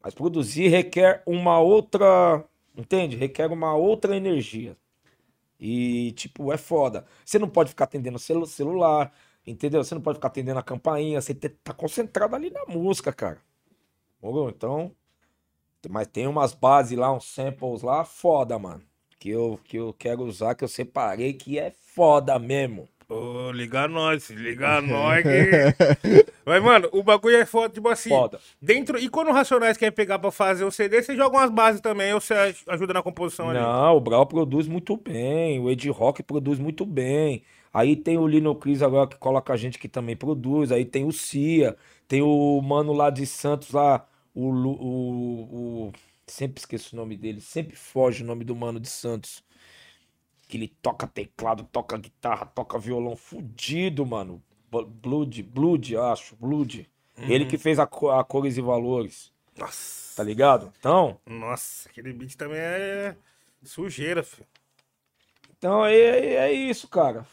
[0.00, 2.44] Mas produzir requer uma outra.
[2.76, 3.16] Entende?
[3.16, 4.76] Requer uma outra energia.
[5.58, 7.06] E, tipo, é foda.
[7.24, 9.12] Você não pode ficar atendendo celu celular,
[9.46, 9.82] entendeu?
[9.82, 11.20] Você não pode ficar atendendo a campainha.
[11.20, 13.40] Você tá concentrado ali na música, cara.
[14.22, 14.48] Morou?
[14.50, 14.94] Então.
[15.88, 18.82] Mas tem umas bases lá, uns samples lá, foda, mano.
[19.18, 22.88] Que eu, que eu quero usar, que eu separei, que é foda mesmo.
[23.08, 26.26] Ô, liga nós, liga nós que...
[26.44, 28.08] Mas, mano, o bagulho é foda, tipo assim...
[28.08, 28.40] Foda.
[28.60, 28.98] Dentro...
[28.98, 32.12] E quando o Racionais quer pegar pra fazer o CD, você joga umas bases também,
[32.12, 33.60] ou você aj- ajuda na composição ali?
[33.60, 37.42] Não, o Brau produz muito bem, o Ed Rock produz muito bem.
[37.72, 40.72] Aí tem o Lino Cris agora que coloca a gente que também produz.
[40.72, 41.76] Aí tem o Cia,
[42.08, 44.04] tem o mano lá de Santos lá,
[44.34, 45.92] o, o, o-
[46.26, 49.44] sempre esqueço o nome dele, sempre foge o nome do mano de Santos.
[50.46, 54.42] Que ele toca teclado, toca guitarra, toca violão fudido, mano.
[54.70, 56.88] Blood, Blood, acho, Blood.
[57.18, 60.70] Ele que fez a, a Cores e Valores, Nossa, tá ligado?
[60.78, 63.16] Então, nossa, aquele beat também é
[63.64, 64.46] sujeira, filho.
[65.56, 67.26] Então é, é- é isso, cara.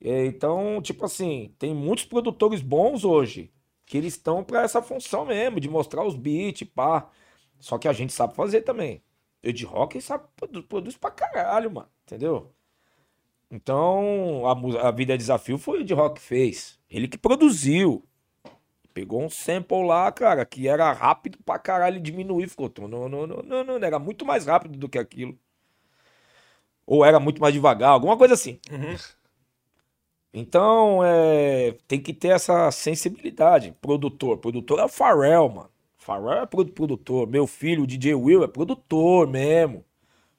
[0.00, 3.52] É, então, tipo assim, tem muitos produtores bons hoje
[3.86, 7.10] que eles estão pra essa função mesmo, de mostrar os beats, pá.
[7.58, 9.02] Só que a gente sabe fazer também.
[9.42, 11.88] Eu de rock sabe, produ- produz pra caralho, mano.
[12.08, 12.50] Entendeu?
[13.50, 16.78] Então, a, a Vida é Desafio foi o de rock fez.
[16.90, 18.02] Ele que produziu.
[18.94, 22.48] Pegou um sample lá, cara, que era rápido pra caralho diminuiu.
[22.48, 22.72] Ficou.
[22.88, 25.38] Não, não, não, não, não, era muito mais rápido do que aquilo.
[26.86, 28.58] Ou era muito mais devagar, alguma coisa assim.
[30.32, 33.72] Então, é, tem que ter essa sensibilidade.
[33.82, 34.38] Produtor.
[34.38, 35.70] Produtor é o Pharrell, mano.
[35.98, 37.26] Pharrell é produ- produtor.
[37.28, 39.84] Meu filho, o DJ Will, é produtor mesmo.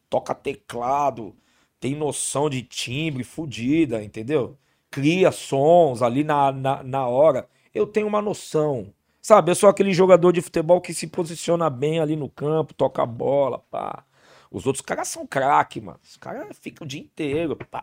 [0.10, 1.36] Toca teclado,
[1.80, 4.58] tem noção de timbre fodida, entendeu?
[4.92, 7.48] Cria sons ali na, na, na hora.
[7.74, 8.94] Eu tenho uma noção.
[9.22, 13.04] Sabe, eu sou aquele jogador de futebol que se posiciona bem ali no campo, toca
[13.04, 14.06] a bola, pá.
[14.52, 16.00] Os outros caras são craque, mano.
[16.04, 17.82] Os caras ficam o dia inteiro, pá.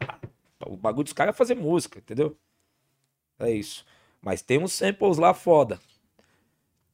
[0.67, 2.37] O bagulho dos caras é fazer música, entendeu?
[3.39, 3.85] É isso.
[4.21, 5.79] Mas tem uns samples lá foda.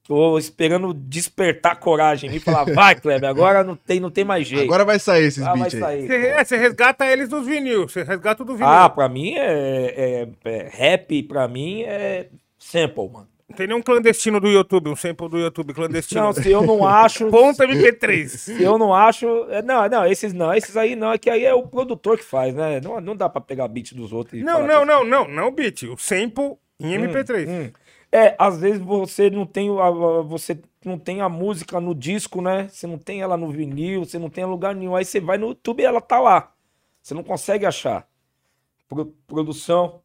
[0.06, 4.24] Tô esperando despertar coragem em mim e falar, vai, Kleber, agora não tem, não tem
[4.24, 4.64] mais jeito.
[4.64, 5.80] Agora vai sair esses Ah, vai beats aí.
[5.80, 6.06] sair.
[6.08, 8.66] Você, é, você resgata eles dos vinil, você resgata do vinil.
[8.66, 12.26] Ah, pra mim é, é- é- Rap, pra mim é
[12.58, 13.28] sample, mano.
[13.48, 16.22] Não tem nenhum clandestino do YouTube, um sample do YouTube clandestino.
[16.22, 17.28] Não, se eu não acho.
[17.30, 18.26] Ponta MP3.
[18.28, 19.26] Se eu não acho.
[19.50, 22.24] é, Não, não, esses não, esses aí não, é que aí é o produtor que
[22.24, 22.80] faz, né?
[22.80, 25.48] Não, não dá pra pegar beat dos outros e Não, não, que- não, não, não
[25.48, 27.46] o beat, o sample em MP3.
[27.48, 27.70] Hum.
[28.12, 29.90] É, às vezes você não tem a,
[30.22, 32.68] você não tem a música no disco, né?
[32.68, 34.94] Você não tem ela no vinil, você não tem em lugar nenhum.
[34.94, 36.52] Aí você vai no YouTube e ela tá lá.
[37.02, 38.06] Você não consegue achar.
[38.88, 40.02] Pro- produção.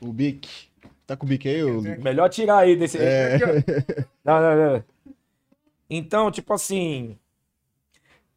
[0.00, 0.68] O Bic.
[1.06, 1.82] Tá com o Bic aí, ô Lu?
[1.82, 2.98] Melhor tirar aí desse.
[2.98, 3.38] É.
[4.24, 4.84] Não, não, não.
[5.88, 7.18] Então, tipo assim.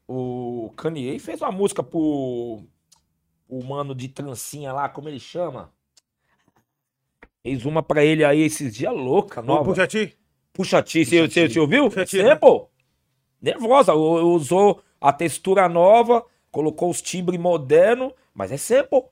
[0.08, 2.64] O Kanye fez uma música pro
[3.48, 5.72] o mano de trancinha lá, como ele chama?
[7.44, 9.64] Fez uma pra ele aí esses dias louca, nova.
[9.64, 10.18] pro Jati?
[10.52, 11.86] Puxa T, você, você, você ouviu?
[11.90, 12.70] Puxa T, É, pô.
[13.42, 19.04] Nervosa, usou a textura nova, colocou os timbres modernos, mas é sample.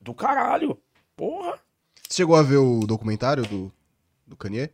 [0.00, 0.78] Do caralho.
[1.16, 1.58] Porra.
[2.06, 3.72] Você chegou a ver o documentário do,
[4.26, 4.68] do Kanye?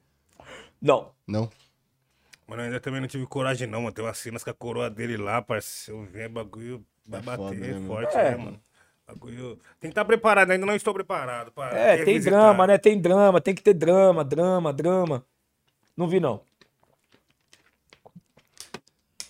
[0.82, 1.12] Não.
[1.26, 1.48] Não?
[2.48, 3.92] Mano, eu ainda também não tive coragem, não, mano.
[3.92, 6.04] Tem umas cenas com a coroa dele lá, parceiro.
[6.10, 8.30] Vem bagulho, vai bater foda, né, forte, É.
[8.30, 8.60] né, mano?
[9.80, 11.52] Tem que estar preparado, ainda não estou preparado.
[11.72, 12.38] É, tem revisitar.
[12.38, 12.78] drama, né?
[12.78, 15.24] Tem drama, tem que ter drama, drama, drama.
[15.96, 16.42] Não vi, não.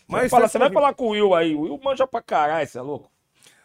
[0.08, 1.54] Mas Fala, foi você vai falar com o Will aí.
[1.54, 3.10] O Will manja pra caralho, você é louco?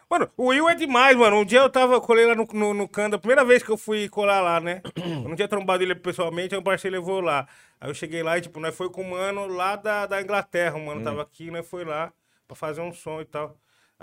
[0.08, 1.38] Mano, o Will é demais, mano.
[1.38, 3.76] Um dia eu tava, colei lá no, no, no Canda, a primeira vez que eu
[3.76, 4.82] fui colar lá, né?
[4.96, 7.48] Eu não tinha trombado ele pessoalmente, aí um parceiro levou lá.
[7.80, 10.76] Aí eu cheguei lá e, tipo, nós foi com o mano lá da, da Inglaterra,
[10.76, 12.12] o mano tava aqui, nós foi lá
[12.46, 13.56] pra fazer um som e tal.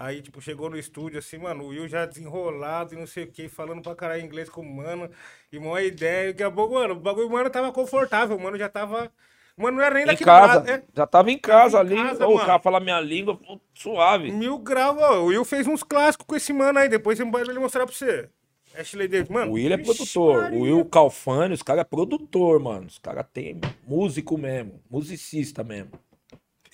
[0.03, 3.27] Aí, tipo, chegou no estúdio, assim, mano, o Will já desenrolado e não sei o
[3.27, 5.07] que, falando pra caralho inglês com o mano,
[5.51, 8.57] e uma ideia, e daqui a pouco, mano, o bagulho, mano tava confortável, o mano
[8.57, 9.11] já tava...
[9.55, 10.53] Mano não era nem Em daqui do casa.
[10.55, 10.83] lado, é.
[10.95, 12.07] Já tava em casa Tava em ali.
[12.09, 13.39] casa, o cara fala minha língua,
[13.75, 14.31] suave.
[14.31, 15.19] Mil graus, ó.
[15.19, 16.89] O Will fez uns clássicos com esse mano aí.
[16.89, 18.27] Depois ele mostrar pra você.
[18.75, 19.51] Ashley Davis, mano.
[19.51, 20.43] O Will é produtor.
[20.43, 20.57] Maria.
[20.57, 22.87] O Will Calfani, os caras é produtor, mano.
[22.87, 24.81] Os caras tem músico mesmo.
[24.89, 25.91] Musicista mesmo.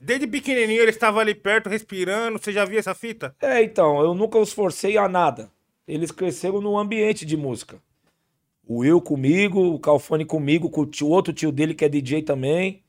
[0.02, 2.38] Desde pequenininho ele estava ali perto, respirando.
[2.40, 3.36] Você já viu essa fita?
[3.42, 5.52] É, então, eu nunca os forcei a nada.
[5.88, 7.82] Eles cresceram num ambiente de música.
[8.68, 12.22] O Will comigo, o Calfani comigo, com o tio- outro tio dele que é DJ
[12.22, 12.84] também.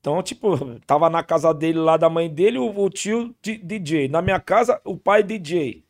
[0.00, 0.50] Então, tipo,
[0.86, 4.08] tava na casa dele lá da mãe dele, o, o tio DJ.
[4.08, 5.84] Na minha casa, o pai DJ.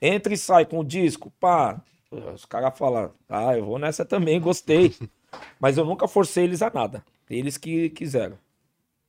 [0.00, 1.80] Entra e sai com o disco, pá.
[2.10, 4.94] Os caras falam, ah, eu vou nessa também, gostei.
[5.60, 7.04] Mas eu nunca forcei eles a nada.
[7.30, 8.36] Eles que quiseram.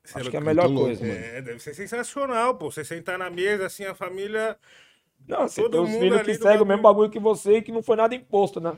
[0.04, 1.06] Você Acho que é a melhor louco, coisa.
[1.06, 1.18] mano.
[1.20, 2.70] É, deve ser sensacional, pô.
[2.72, 4.58] Você sentar na mesa, assim, a família.
[5.28, 7.62] Não, você Todo tem os mundo filhos que seguem o mesmo bagulho que você e
[7.62, 8.74] que não foi nada imposto, né?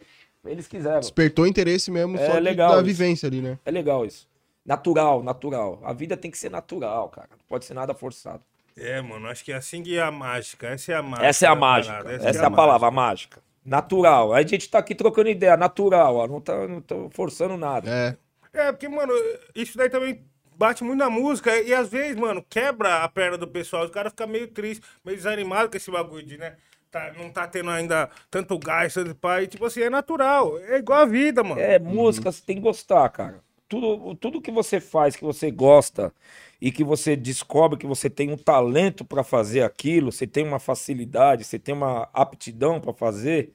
[0.45, 0.99] Eles quiseram.
[0.99, 2.85] Despertou interesse mesmo É só legal da isso.
[2.85, 3.57] vivência ali, né?
[3.65, 4.27] É legal isso.
[4.63, 5.79] Natural, natural.
[5.83, 7.29] A vida tem que ser natural, cara.
[7.31, 8.41] Não pode ser nada forçado.
[8.77, 10.67] É, mano, acho que é assim que é a mágica.
[10.67, 11.25] Essa é a mágica.
[11.27, 11.93] Essa é a da mágica.
[11.95, 13.41] parada, Essa, é a palavra, a mágica.
[13.65, 14.33] Natural.
[14.33, 16.27] A gente tá aqui trocando ideia, natural, ó.
[16.27, 17.89] Não tá, não tô forçando nada.
[17.89, 18.17] É.
[18.53, 19.13] É, porque, mano,
[19.55, 20.21] isso daí também
[20.57, 21.59] bate muito na música.
[21.61, 23.85] E às vezes, mano, quebra a perna do pessoal.
[23.85, 26.55] Os caras ficam meio tristes, meio desanimados com esse bagulho de, né?
[26.91, 29.47] Tá, não tá tendo ainda tanto gás, tanto pai.
[29.47, 30.57] Tipo assim, é natural.
[30.59, 31.59] É igual a vida, mano.
[31.59, 33.43] É, música, você tem que gostar, cara.
[33.67, 36.13] Tudo, tudo que você faz, que você gosta
[36.61, 40.59] e que você descobre que você tem um talento pra fazer aquilo, você tem uma
[40.59, 43.53] facilidade, você tem uma aptidão pra fazer,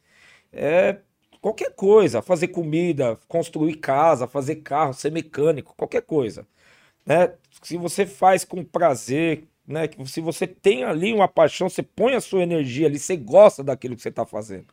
[0.52, 0.98] é
[1.40, 6.46] qualquer coisa, fazer comida, construir casa, fazer carro, ser mecânico, qualquer coisa,
[7.10, 7.32] né?
[7.60, 9.88] Se você faz com prazer, né?
[9.88, 13.64] que Se você tem ali uma paixão, você põe a sua energia ali, você gosta
[13.64, 14.66] daquilo que você tá fazendo.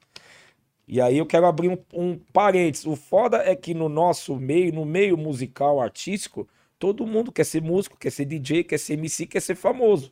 [0.88, 2.85] E aí eu quero abrir um, um parênteses.
[2.85, 7.61] O foda é que no nosso meio, no meio musical, artístico, todo mundo quer ser
[7.61, 10.07] músico, quer ser DJ, quer ser MC, quer ser famoso.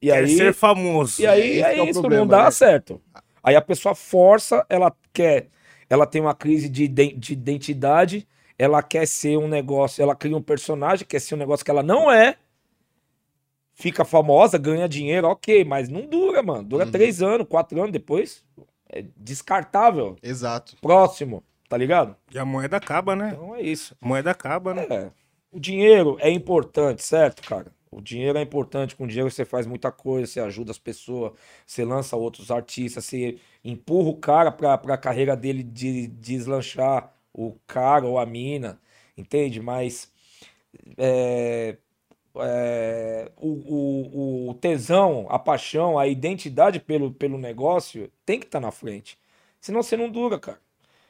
[0.00, 1.20] E Quer aí, ser famoso.
[1.20, 2.50] e aí é é isso, problema, não dá né?
[2.50, 3.02] certo.
[3.42, 5.48] Aí a pessoa força, ela quer,
[5.90, 8.26] ela tem uma crise de, de identidade,
[8.58, 11.82] ela quer ser um negócio, ela cria um personagem, quer ser um negócio que ela
[11.82, 12.36] não é,
[13.74, 16.64] fica famosa, ganha dinheiro, ok, mas não dura, mano.
[16.64, 16.90] Dura Uhum.
[16.90, 18.44] três anos, quatro anos, depois
[18.90, 20.16] é descartável.
[20.22, 20.76] Exato.
[20.80, 22.16] Próximo, tá ligado?
[22.32, 23.30] E a moeda acaba, né?
[23.34, 23.94] Então é isso.
[24.00, 24.86] A moeda acaba, né?
[24.90, 25.10] É.
[25.52, 27.72] O dinheiro é importante, certo, cara?
[27.90, 28.94] O dinheiro é importante.
[28.94, 31.32] Com dinheiro você faz muita coisa, você ajuda as pessoas,
[31.66, 37.10] você lança outros artistas, você empurra o cara pra, pra carreira dele de, deslanchar,
[37.46, 38.80] o cara ou a mina,
[39.16, 39.60] entende?
[39.60, 40.12] Mas
[40.98, 41.76] é,
[42.36, 48.60] é, o, o, o tesão, a paixão, a identidade pelo, pelo negócio tem que estar
[48.60, 49.18] na frente.
[49.60, 50.60] Senão você não dura, cara.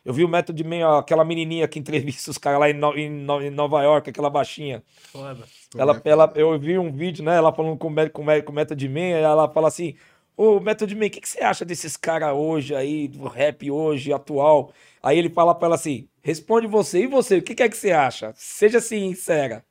[0.04, 3.10] Eu vi o Method Man, aquela menininha que entrevista os caras lá em, No- em
[3.10, 4.82] No- em Nova York, aquela baixinha.
[5.12, 5.46] Foda.
[5.76, 7.36] Ela, ela, eu vi um vídeo, né?
[7.36, 9.68] Ela falando com o, Me- com, o Me- com o Method Man, aí ela fala
[9.68, 9.96] assim:
[10.38, 14.12] Ô, Method Man, o que, que você acha desses caras hoje aí, do rap hoje,
[14.12, 14.72] atual?
[15.02, 17.76] Aí ele fala pra ela assim: responde você, e você, o que, que é que
[17.76, 18.32] você acha?
[18.36, 19.64] Seja sincera.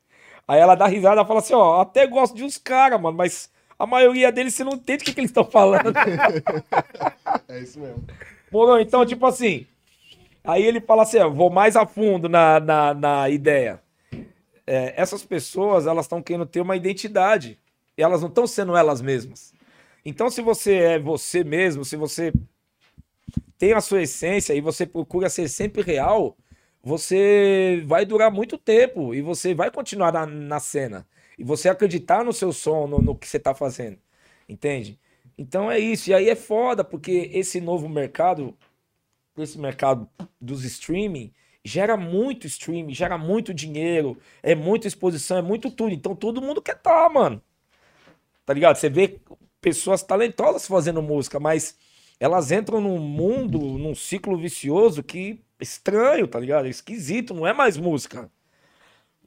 [0.46, 3.50] Aí ela dá risada e fala assim: ó, até gosto de uns caras, mano, mas
[3.80, 5.94] a maioria deles você não entende o que, que eles estão falando.
[7.48, 8.04] É isso mesmo.
[8.52, 9.66] Morou, então, tipo assim.
[10.44, 13.82] Aí ele fala assim: ó, vou mais a fundo na, na, na ideia.
[14.66, 17.58] É, essas pessoas, elas estão querendo ter uma identidade.
[17.98, 19.56] E elas não estão sendo elas mesmas.
[20.10, 22.32] Então, se você é você mesmo, se você
[23.58, 26.38] tem a sua essência e você procura ser sempre real,
[26.82, 31.06] você vai durar muito tempo e você vai continuar na, na cena.
[31.38, 33.98] E você acreditar no seu som, no, no que você tá fazendo.
[34.48, 34.98] Entende?
[35.38, 36.10] Então é isso.
[36.10, 38.58] E aí é foda, porque esse novo mercado,
[39.38, 41.34] esse mercado dos streaming,
[41.66, 45.94] gera muito streaming, gera muito dinheiro, é muita exposição, é muito tudo.
[45.94, 47.42] Então todo mundo quer tá, mano.
[48.46, 48.78] Tá ligado?
[48.78, 49.20] Você vê
[49.68, 51.78] pessoas talentosas fazendo música, mas
[52.20, 56.68] elas entram num mundo, num ciclo vicioso que estranho, tá ligado?
[56.68, 58.32] Esquisito, não é mais música.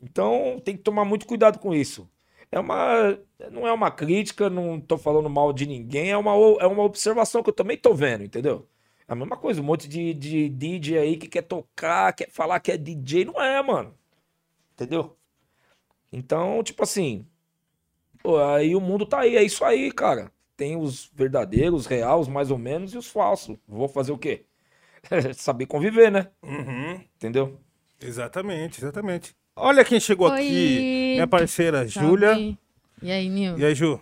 [0.02, 2.08] Então tem que tomar muito cuidado com isso.
[2.50, 3.18] É uma.
[3.52, 7.42] Não é uma crítica, não tô falando mal de ninguém, é uma, é uma observação
[7.42, 8.66] que eu também tô vendo, entendeu?
[9.06, 12.60] É a mesma coisa, um monte de, de DJ aí que quer tocar, quer falar
[12.60, 13.94] que é DJ, não é, mano.
[14.74, 15.16] Entendeu?
[16.12, 17.26] Então, tipo assim.
[18.22, 20.30] Pô, aí o mundo tá aí, é isso aí, cara.
[20.56, 23.56] Tem os verdadeiros, reais, mais ou menos, e os falsos.
[23.66, 24.44] Vou fazer o quê?
[25.34, 26.28] Saber conviver, né?
[26.42, 27.00] Uhum.
[27.16, 27.58] Entendeu?
[28.00, 29.34] Exatamente, exatamente.
[29.56, 30.40] Olha quem chegou Oi.
[30.40, 31.86] aqui, minha parceira.
[31.86, 32.36] Júlia.
[33.02, 33.58] E aí, Nil?
[33.58, 34.00] E aí, Ju?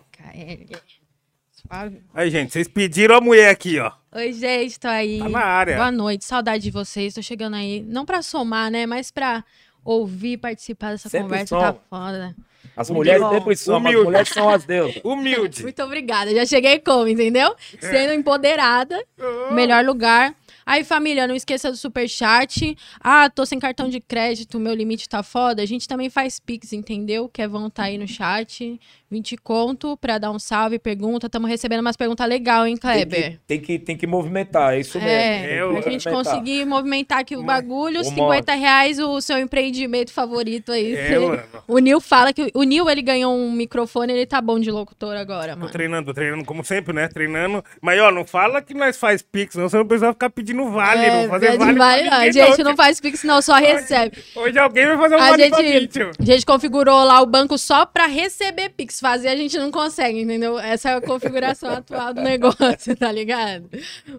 [1.51, 2.01] Suave.
[2.13, 3.91] Aí, gente, vocês pediram a mulher aqui, ó.
[4.13, 5.19] Oi, gente, tô aí.
[5.19, 5.75] Tá na área.
[5.75, 7.13] Boa noite, saudade de vocês.
[7.13, 9.43] Tô chegando aí, não pra somar, né, mas pra
[9.83, 11.47] ouvir, participar dessa Sempre conversa.
[11.47, 11.59] som.
[11.59, 12.35] Tá foda.
[12.75, 13.29] As mulheres bom.
[13.33, 15.01] sempre são, as mulheres são as deusas.
[15.03, 15.63] Humilde.
[15.63, 16.33] Muito obrigada.
[16.33, 17.53] Já cheguei como, entendeu?
[17.79, 19.03] Sendo empoderada,
[19.51, 20.33] melhor lugar.
[20.69, 22.77] Aí, família, não esqueça do superchat.
[22.99, 25.63] Ah, tô sem cartão de crédito, meu limite tá foda.
[25.63, 27.27] A gente também faz Pix, entendeu?
[27.27, 28.79] Kevão tá aí no chat.
[29.09, 31.27] 20 conto pra dar um salve, pergunta.
[31.27, 33.31] Tamo recebendo umas perguntas legais, hein, Tem Kleber?
[33.31, 35.09] que, tem, que, tem que movimentar, é isso mesmo.
[35.09, 36.13] É, Tem que Eu- a gente movimentar.
[36.13, 40.93] conseguir movimentar aqui o bagulho, o 50 reais o seu empreendimento favorito aí.
[40.95, 41.41] É, mano.
[41.67, 45.15] O Nil fala que o Nil ele ganhou um microfone, ele tá bom de locutor
[45.15, 45.71] agora, Tô mano.
[45.71, 47.07] treinando, tô treinando como sempre, né?
[47.07, 47.63] Treinando.
[47.81, 49.67] Mas, ó, não fala que nós faz pix, não.
[49.69, 51.77] Você não precisa ficar pedindo vale, É, não fazer vale.
[51.77, 52.09] vale.
[52.09, 54.23] A gente não, não faz pix, não, só recebe.
[54.35, 57.85] Hoje alguém vai fazer um A vale gente, a gente configurou lá o banco só
[57.85, 58.99] pra receber Pix.
[58.99, 60.59] Fazer a gente não consegue, entendeu?
[60.59, 63.69] Essa é a configuração atual do negócio, tá ligado?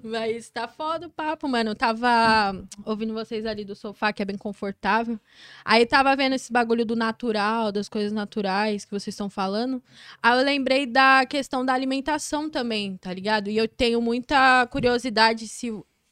[0.03, 1.71] Mas tá foda o papo, mano.
[1.71, 5.19] Eu tava ouvindo vocês ali do sofá, que é bem confortável.
[5.65, 9.83] Aí tava vendo esse bagulho do natural, das coisas naturais que vocês estão falando.
[10.23, 13.49] Aí eu lembrei da questão da alimentação também, tá ligado?
[13.51, 15.71] E eu tenho muita curiosidade se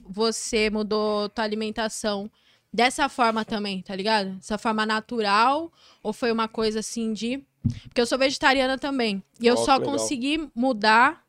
[0.09, 2.31] você mudou tua alimentação
[2.73, 4.37] dessa forma também, tá ligado?
[4.41, 7.43] Essa forma natural ou foi uma coisa assim de.
[7.85, 9.23] Porque eu sou vegetariana também.
[9.41, 9.93] E eu só legal.
[9.93, 11.25] consegui mudar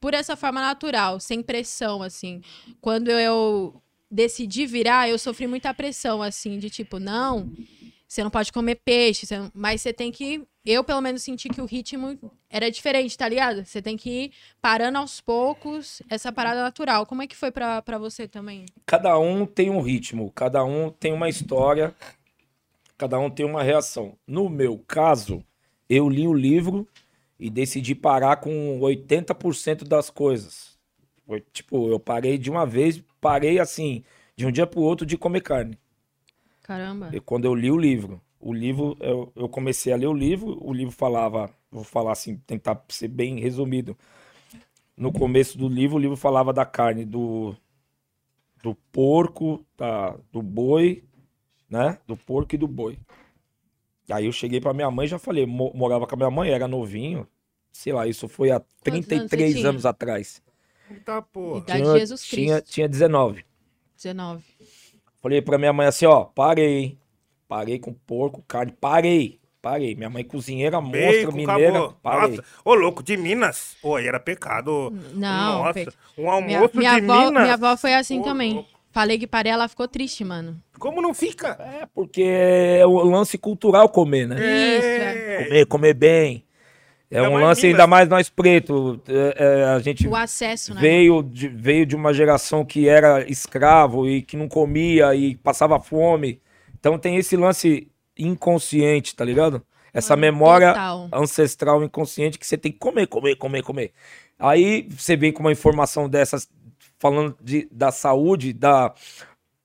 [0.00, 2.42] por essa forma natural, sem pressão, assim.
[2.80, 7.50] Quando eu decidi virar, eu sofri muita pressão, assim, de tipo, não,
[8.14, 10.46] você não pode comer peixe, você não- mas você tem que.
[10.64, 12.16] Eu, pelo menos, senti que o ritmo
[12.48, 13.64] era diferente, tá ligado?
[13.64, 17.04] Você tem que ir parando aos poucos essa parada natural.
[17.06, 18.66] Como é que foi pra você também?
[18.86, 21.92] Cada um tem um ritmo, cada um tem uma história,
[22.96, 24.16] cada um tem uma reação.
[24.26, 25.44] No meu caso,
[25.90, 26.88] eu li o livro
[27.38, 30.78] e decidi parar com 80% das coisas.
[31.52, 34.04] Tipo, eu parei de uma vez, parei assim,
[34.36, 35.76] de um dia pro outro de comer carne.
[36.64, 37.10] Caramba.
[37.12, 40.58] E quando eu li o livro, o livro, eu, eu comecei a ler o livro,
[40.60, 43.96] o livro falava, vou falar assim, tentar ser bem resumido.
[44.96, 47.54] No começo do livro, o livro falava da carne do,
[48.62, 51.04] do porco, da, do boi,
[51.68, 51.98] né?
[52.06, 52.98] Do porco e do boi.
[54.10, 56.50] Aí eu cheguei pra minha mãe e já falei, mo- morava com a minha mãe,
[56.50, 57.26] era novinho,
[57.72, 59.68] sei lá, isso foi há anos você 33 tinha?
[59.68, 60.42] anos atrás.
[61.04, 61.58] Tá, pô.
[61.58, 62.36] Idade Tinha- de Jesus Cristo.
[62.36, 63.44] Tinha, tinha 19.
[63.96, 64.44] 19.
[65.24, 66.98] Falei pra minha mãe assim, ó, parei.
[67.48, 69.40] Parei com porco, carne, parei.
[69.62, 69.94] Parei.
[69.94, 71.96] Minha mãe cozinheira, monstra, Bacon, mineira, acabou.
[72.02, 72.36] parei.
[72.36, 73.74] Nossa, ô louco, de Minas.
[73.82, 74.92] Ô, aí era pecado.
[75.14, 77.42] Não, Nossa, pe- um almoço Minha, minha, de avó, Minas.
[77.42, 78.52] minha avó foi assim Ô, também.
[78.52, 78.68] louco.
[78.92, 80.60] Falei que parei, ela ficou triste, mano.
[80.78, 81.56] Como não fica?
[81.58, 84.36] É, porque é o lance cultural comer, né?
[84.36, 85.44] Isso, É.
[85.44, 86.44] Comer, comer bem.
[87.14, 89.00] É Ainda um lance ainda mais nós preto.
[89.06, 90.80] É, é, a gente O acesso, né?
[90.80, 95.78] veio de, veio de uma geração que era escravo e que não comia e passava
[95.78, 96.40] fome.
[96.76, 97.86] Então tem esse lance
[98.18, 99.62] inconsciente, tá ligado?
[99.92, 101.08] Essa Mano, memória total.
[101.12, 103.92] ancestral inconsciente que você tem que comer, comer, comer, comer.
[104.36, 106.48] Aí você vem com uma informação dessas
[106.98, 108.92] falando de, da saúde, da,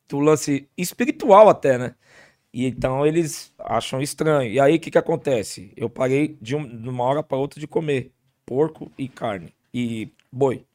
[0.08, 1.96] do lance espiritual até, né?
[2.54, 4.52] E então eles acham estranho.
[4.52, 5.72] E aí o que que acontece?
[5.78, 8.12] Eu parei de, um- de uma hora para outra de comer
[8.46, 10.66] porco e carne e boi.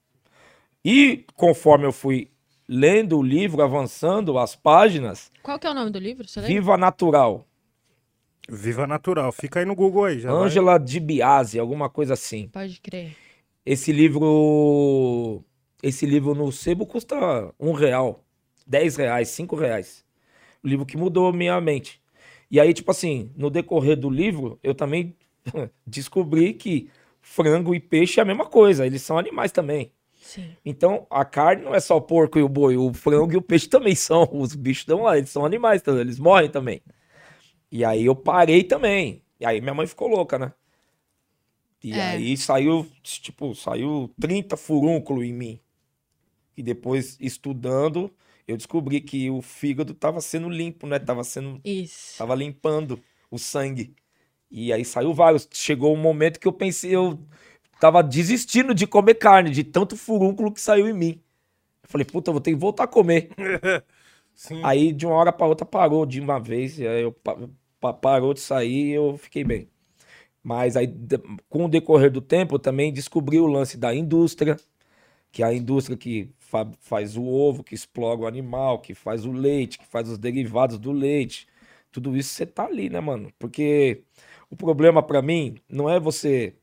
[0.84, 2.30] E conforme eu fui
[2.68, 6.26] lendo o livro, avançando as páginas, Qual que é o nome do livro?
[6.46, 7.46] Viva Natural,
[8.48, 9.32] Viva Natural.
[9.32, 10.42] Fica aí no Google aí, já vai.
[10.44, 12.48] Ângela de Biase, alguma coisa assim.
[12.48, 13.16] Pode crer.
[13.66, 15.42] Esse livro,
[15.82, 18.22] esse livro no sebo custa um real,
[18.66, 20.03] dez reais, cinco reais.
[20.64, 22.00] Livro que mudou minha mente.
[22.50, 25.14] E aí, tipo assim, no decorrer do livro, eu também
[25.86, 26.88] descobri que
[27.20, 29.92] frango e peixe é a mesma coisa, eles são animais também.
[30.20, 30.56] Sim.
[30.64, 33.42] Então, a carne não é só o porco e o boi, o frango e o
[33.42, 34.28] peixe também são.
[34.32, 36.80] Os bichos estão lá, eles são animais, também, eles morrem também.
[37.70, 39.22] E aí eu parei também.
[39.38, 40.52] E aí minha mãe ficou louca, né?
[41.82, 42.00] E É.
[42.02, 45.60] aí saiu, tipo, saiu 30 furúnculos em mim.
[46.56, 48.10] E depois, estudando,
[48.46, 50.98] eu descobri que o fígado tava sendo limpo, né?
[50.98, 52.18] Tava sendo Isso.
[52.18, 53.94] Tava limpando o sangue.
[54.50, 55.48] E aí saiu vários.
[55.52, 57.18] Chegou um momento que eu pensei, eu
[57.80, 61.22] tava desistindo de comer carne, de tanto furúnculo que saiu em mim.
[61.82, 63.30] Eu falei, puta, eu vou ter que voltar a comer.
[64.34, 64.60] Sim.
[64.64, 67.36] Aí de uma hora pra outra parou de uma vez, e aí eu pa-
[67.80, 69.68] pa- parou de sair e eu fiquei bem.
[70.42, 70.88] Mas aí,
[71.48, 74.56] com o decorrer do tempo, eu também descobri o lance da indústria,
[75.32, 79.24] que é a indústria que fa- faz o ovo, que explora o animal, que faz
[79.26, 81.48] o leite, que faz os derivados do leite.
[81.92, 83.32] Tudo isso você tá ali, né, mano?
[83.38, 84.02] Porque
[84.50, 86.54] o problema pra mim não é você.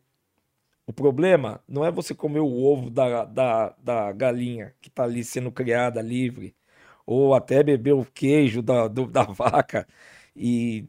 [0.85, 5.23] O problema não é você comer o ovo da, da, da galinha que tá ali
[5.23, 6.55] sendo criada livre,
[7.05, 9.87] ou até beber o queijo da, do- da vaca
[10.35, 10.85] e,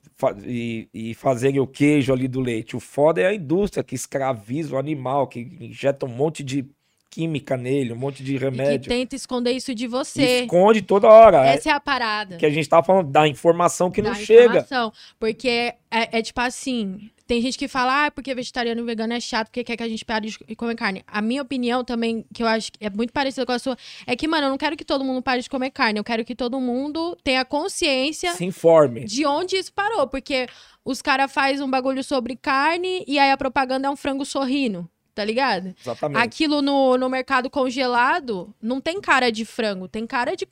[0.46, 2.76] e, e fazerem o queijo ali do leite.
[2.76, 6.68] O foda é a indústria que escraviza o animal, que injeta um monte de
[7.12, 8.88] química nele, um monte de E que remédio.
[8.88, 10.40] tenta esconder isso de você.
[10.44, 11.46] esconde toda hora.
[11.46, 12.38] É Essa é a parada.
[12.38, 14.44] que a gente tava falando da informação que não da chega.
[14.44, 14.90] informação.
[15.20, 19.20] Porque é, é tipo assim: tem gente que fala, ah, porque vegetariano e vegano é
[19.20, 21.04] chato, porque quer que a gente pare de comer carne.
[21.06, 24.16] A minha opinião também, que eu acho que é muito parecida com a sua, é
[24.16, 25.98] que, mano, eu não quero que todo mundo pare de comer carne.
[25.98, 29.04] Eu quero que todo mundo tenha consciência Se informe.
[29.04, 30.06] de onde isso parou.
[30.06, 30.46] Porque
[30.82, 34.88] os caras fazem um bagulho sobre carne e aí a propaganda é um frango sorrindo.
[35.14, 35.74] Tá ligado?
[35.78, 36.22] Exatamente.
[36.22, 40.46] Aquilo no, no mercado congelado não tem cara de frango, tem cara de.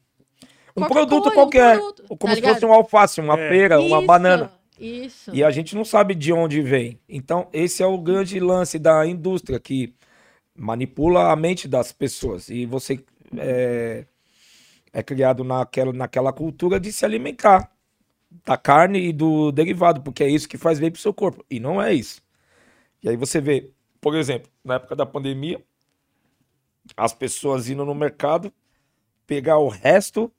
[0.77, 1.77] um qualquer produto coisa, um qualquer.
[1.79, 2.55] produto, como tá se ligado?
[2.55, 3.49] fosse um alface, uma É.
[3.49, 4.53] pera, uma Isso, banana.
[4.79, 5.31] Isso.
[5.35, 6.99] E a gente não sabe de onde vem.
[7.09, 9.95] Então, esse é o grande lance da indústria que
[10.55, 12.49] manipula a mente das pessoas.
[12.51, 13.03] E você
[13.37, 14.05] é,
[14.93, 17.71] é criado naquela, naquela cultura de se alimentar
[18.45, 21.45] da carne e do derivado, porque é isso que faz bem pro seu corpo.
[21.51, 22.23] E não é isso.
[23.03, 23.71] E aí você vê,
[24.01, 25.63] por exemplo, na época da pandemia,
[26.97, 28.53] as pessoas indo no mercado
[29.27, 30.33] pegar o resto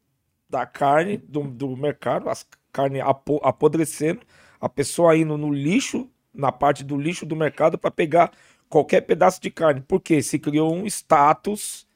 [0.50, 4.22] da carne do, do mercado, as carne apo- apodrecendo,
[4.60, 8.32] a pessoa indo no lixo, na parte do lixo do mercado para pegar
[8.70, 9.82] qualquer pedaço de carne.
[9.82, 11.88] Porque se criou um status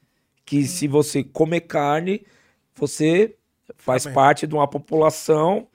[0.44, 2.24] que se você comer carne,
[2.74, 3.36] você
[3.76, 4.14] faz bem.
[4.14, 5.68] parte de uma população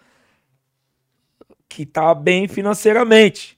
[1.67, 3.57] que tá bem financeiramente.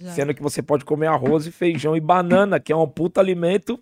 [0.00, 0.14] Exato.
[0.16, 3.78] Sendo que você pode comer arroz e feijão e banana, que é um puta alimento,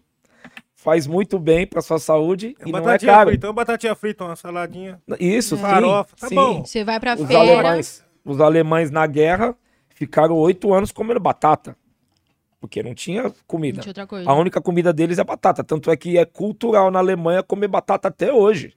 [0.74, 3.30] faz muito bem pra sua saúde É e não é caro.
[3.30, 5.00] frita, uma batatinha frita, uma saladinha.
[5.20, 6.34] Isso, sim, Farofa, tá sim.
[6.34, 6.64] bom.
[6.64, 7.40] Você vai pra Os feira.
[7.40, 9.54] alemães, os alemães na guerra
[9.90, 11.76] ficaram oito anos comendo batata,
[12.60, 13.76] porque não tinha comida.
[13.76, 14.28] Não tinha outra coisa.
[14.28, 18.08] A única comida deles é batata, tanto é que é cultural na Alemanha comer batata
[18.08, 18.74] até hoje,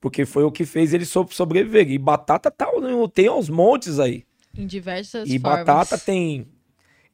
[0.00, 1.88] porque foi o que fez eles so- sobreviver.
[1.90, 2.68] E batata tá,
[3.12, 4.24] tem aos montes aí.
[4.56, 5.64] Em diversas E formas.
[5.64, 6.46] batata tem.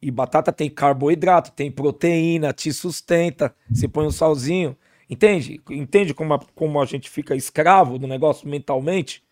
[0.03, 3.55] E batata tem carboidrato, tem proteína, te sustenta.
[3.71, 4.77] Você põe um salzinho.
[5.09, 5.61] Entende?
[5.71, 9.23] Entende como a, como a gente fica escravo do negócio mentalmente?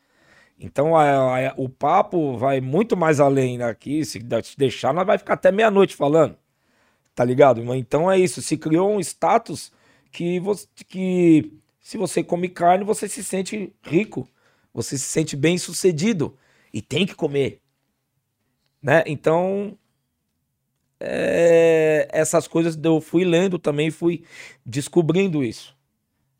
[0.58, 4.04] Então a- a- o papo vai muito mais além aqui.
[4.04, 4.18] Se
[4.56, 6.36] deixar, nós vai ficar até meia-noite falando.
[7.14, 7.62] Tá ligado?
[7.74, 8.42] Então é isso.
[8.42, 9.72] Se criou um status
[10.12, 14.28] que, você, que se você come carne, você se sente rico.
[14.74, 16.36] Você se sente bem sucedido.
[16.72, 17.60] E tem que comer
[18.82, 19.02] né?
[19.06, 19.76] Então,
[21.00, 24.24] é, essas coisas eu fui lendo também, fui
[24.64, 25.76] descobrindo isso.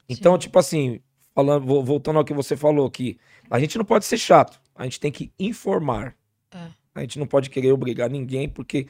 [0.08, 0.38] Então, Sim.
[0.38, 1.00] tipo assim,
[1.34, 3.18] falando, vo- voltando ao que você falou, que
[3.50, 6.16] a gente não pode ser chato, a gente tem que informar.
[6.50, 6.68] É.
[6.94, 8.88] A gente não pode querer obrigar ninguém, porque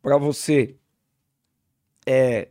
[0.00, 0.76] para você
[2.06, 2.48] é,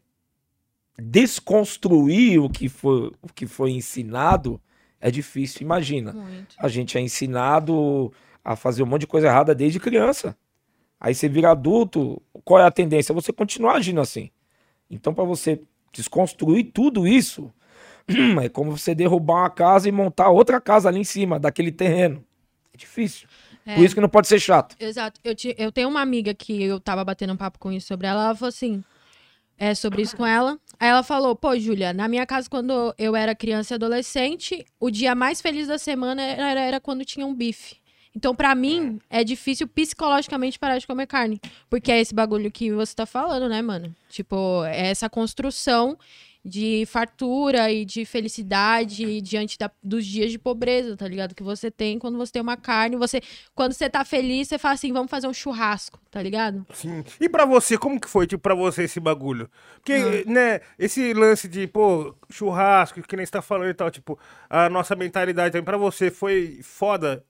[0.97, 4.61] desconstruir o que foi, o que foi ensinado
[4.99, 5.61] é difícil.
[5.61, 6.13] Imagina.
[6.13, 6.55] Muito.
[6.57, 8.11] A gente é ensinado
[8.43, 10.37] a fazer um monte de coisa errada desde criança.
[10.99, 13.13] Aí você vira adulto, qual é a tendência?
[13.13, 14.31] Você continuar agindo assim.
[14.89, 15.61] Então, para você
[15.93, 17.53] desconstruir tudo isso,
[18.41, 22.25] é como você derrubar uma casa e montar outra casa ali em cima daquele terreno.
[22.73, 23.27] É difícil.
[23.67, 23.75] É.
[23.75, 24.75] Por isso que não pode ser chato.
[24.79, 25.21] Exato.
[25.23, 28.07] Eu, ti- eu tenho uma amiga que eu tava batendo um papo com isso sobre
[28.07, 28.23] ela.
[28.25, 28.83] Ela falou assim:
[29.55, 30.57] é sobre isso com ela.
[30.79, 34.89] Aí ela falou: pô, Júlia, na minha casa, quando eu era criança e adolescente, o
[34.89, 37.77] dia mais feliz da semana era, era quando tinha um bife.
[38.15, 41.39] Então, pra mim, é difícil psicologicamente parar de comer carne.
[41.69, 43.95] Porque é esse bagulho que você tá falando, né, mano?
[44.09, 45.97] Tipo, é essa construção
[46.43, 51.35] de fartura e de felicidade diante da- dos dias de pobreza, tá ligado?
[51.35, 53.21] Que você tem quando você tem uma carne, você
[53.53, 56.65] quando você tá feliz, você fala assim, vamos fazer um churrasco, tá ligado?
[56.73, 57.03] Sim.
[57.19, 59.49] E pra você, como que foi, tipo, pra você esse bagulho?
[59.75, 64.17] Porque, né, esse lance de, pô, churrasco, que nem você tá falando e tal, tipo,
[64.49, 67.23] a nossa mentalidade também, pra você foi foda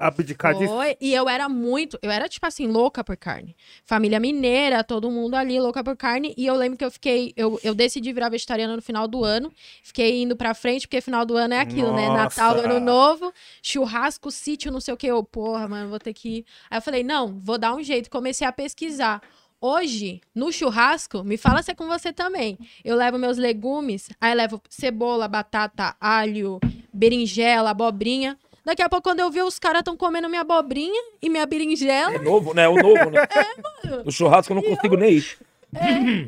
[0.00, 0.72] abdicar disso?
[0.72, 3.54] Foi, e eu era muito, eu era tipo assim, louca por carne.
[3.84, 6.34] Família mineira, todo mundo ali louca por carne.
[6.36, 9.52] E eu lembro que eu fiquei, eu, eu decidi virar vegetariana no final do ano.
[9.82, 12.08] Fiquei indo pra frente, porque final do ano é aquilo, né?
[12.08, 12.42] Nossa!
[12.42, 15.06] Natal, ano novo, churrasco, sítio, não sei o que.
[15.06, 16.38] Eu, porra, mano, vou ter que.
[16.38, 16.44] ir.
[16.70, 18.10] Aí eu falei, não, vou dar um jeito.
[18.10, 19.20] Comecei a pesquisar.
[19.60, 22.56] Hoje, no churrasco, me fala se é com você também.
[22.84, 26.60] Eu levo meus legumes, aí levo cebola, batata, alho,
[26.92, 28.38] berinjela, abobrinha.
[28.68, 32.12] Daqui a pouco, quando eu vi, os caras estão comendo minha abobrinha e minha berinjela.
[32.12, 32.68] É novo, né?
[32.68, 33.20] O novo, né?
[33.82, 35.38] É, No churrasco eu não consigo nem ir.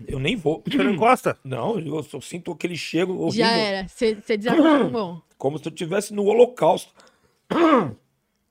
[0.09, 0.63] Eu nem vou.
[0.67, 1.39] Você não gosta?
[1.45, 3.45] Não, eu só sinto aquele cheiro horrível.
[3.45, 3.87] Já era.
[3.87, 5.21] Você desacostumou.
[5.37, 6.91] Como se eu estivesse no holocausto.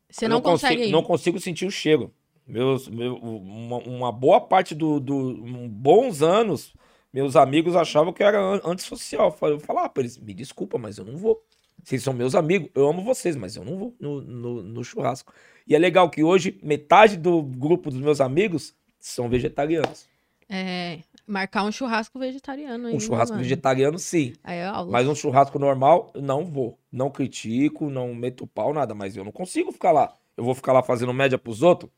[0.07, 0.91] Você Eu não, consegue consigo, ir.
[0.91, 2.13] Não consigo sentir o cheiro.
[2.45, 6.75] Meus, meu, uma, uma boa parte do, do um bons anos,
[7.11, 9.35] meus amigos achavam que eu era an- antissocial.
[9.41, 11.43] Eu falava pra eles, me desculpa, mas eu não vou.
[11.89, 15.33] Vocês são meus amigos, eu amo vocês, mas eu não vou no, no, no churrasco.
[15.67, 20.07] E é legal que hoje metade do grupo dos meus amigos são vegetarianos.
[20.47, 23.41] É, marcar um churrasco vegetariano Um ainda, churrasco mano.
[23.43, 24.33] vegetariano, sim.
[24.43, 24.65] É.
[24.87, 26.77] Mas um churrasco normal, não vou.
[26.91, 28.93] Não critico, não meto pau, nada.
[28.93, 30.13] Mas eu não consigo ficar lá.
[30.37, 31.91] Eu vou ficar lá fazendo média pros outros?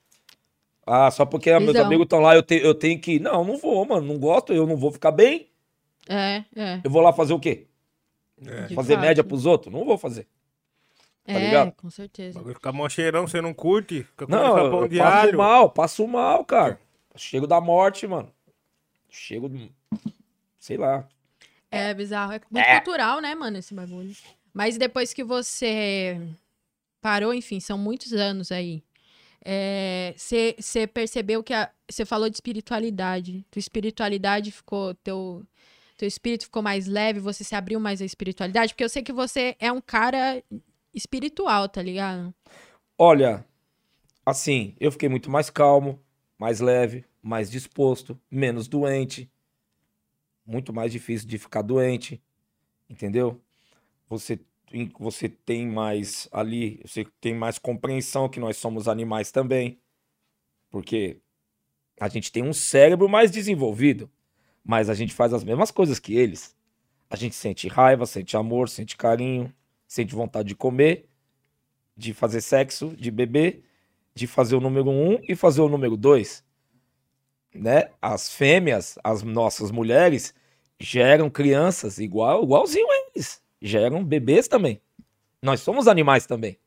[0.87, 1.85] Ah, só porque meus Visão.
[1.85, 3.19] amigos estão lá, eu, te- eu tenho que.
[3.19, 4.07] Não, não vou, mano.
[4.07, 5.49] Não gosto, eu não vou ficar bem.
[6.07, 6.79] É, é.
[6.81, 7.67] Eu vou lá fazer o quê?
[8.67, 9.01] De fazer fato.
[9.05, 9.73] média pros outros?
[9.73, 10.27] Não vou fazer.
[11.25, 11.71] tá É, ligado?
[11.73, 12.37] com certeza.
[12.39, 14.03] Bagulho Ficar mó cheirão, você não curte?
[14.03, 15.37] Fica Não, eu, eu de passo alho.
[15.37, 16.79] mal, passo mal, cara.
[17.15, 18.31] Chego da morte, mano.
[19.09, 19.49] Chego.
[20.59, 21.07] Sei lá.
[21.69, 22.33] É bizarro.
[22.33, 24.15] É muito cultural, né, mano, esse bagulho.
[24.53, 26.19] Mas depois que você
[27.01, 28.83] parou, enfim, são muitos anos aí.
[29.43, 31.53] é, Você você percebeu que
[31.89, 33.45] você falou de espiritualidade.
[33.51, 34.93] Tua espiritualidade ficou.
[34.95, 35.43] Teu,
[36.01, 38.73] teu espírito ficou mais leve, você se abriu mais à espiritualidade?
[38.73, 40.43] Porque eu sei que você é um cara
[40.91, 42.33] espiritual, tá ligado?
[42.97, 43.45] Olha,
[44.25, 46.03] assim, eu fiquei muito mais calmo,
[46.39, 49.31] mais leve, mais disposto, menos doente.
[50.43, 52.19] Muito mais difícil de ficar doente,
[52.89, 53.39] entendeu?
[54.09, 54.39] Você,
[54.97, 59.79] você tem mais ali, você tem mais compreensão que nós somos animais também.
[60.71, 61.21] Porque
[61.99, 64.09] a gente tem um cérebro mais desenvolvido,
[64.63, 66.55] mas a gente faz as mesmas coisas que eles.
[67.09, 69.53] A gente sente raiva, sente amor, sente carinho,
[69.87, 71.07] sente vontade de comer
[71.95, 73.63] de fazer sexo, de beber,
[74.15, 76.43] de fazer o número um e fazer o número dois.
[77.53, 77.89] Né?
[78.01, 80.33] As fêmeas, as nossas mulheres,
[80.79, 83.41] geram crianças igual, igualzinho eles.
[83.61, 84.81] Geram bebês também.
[85.41, 86.57] Nós somos animais também.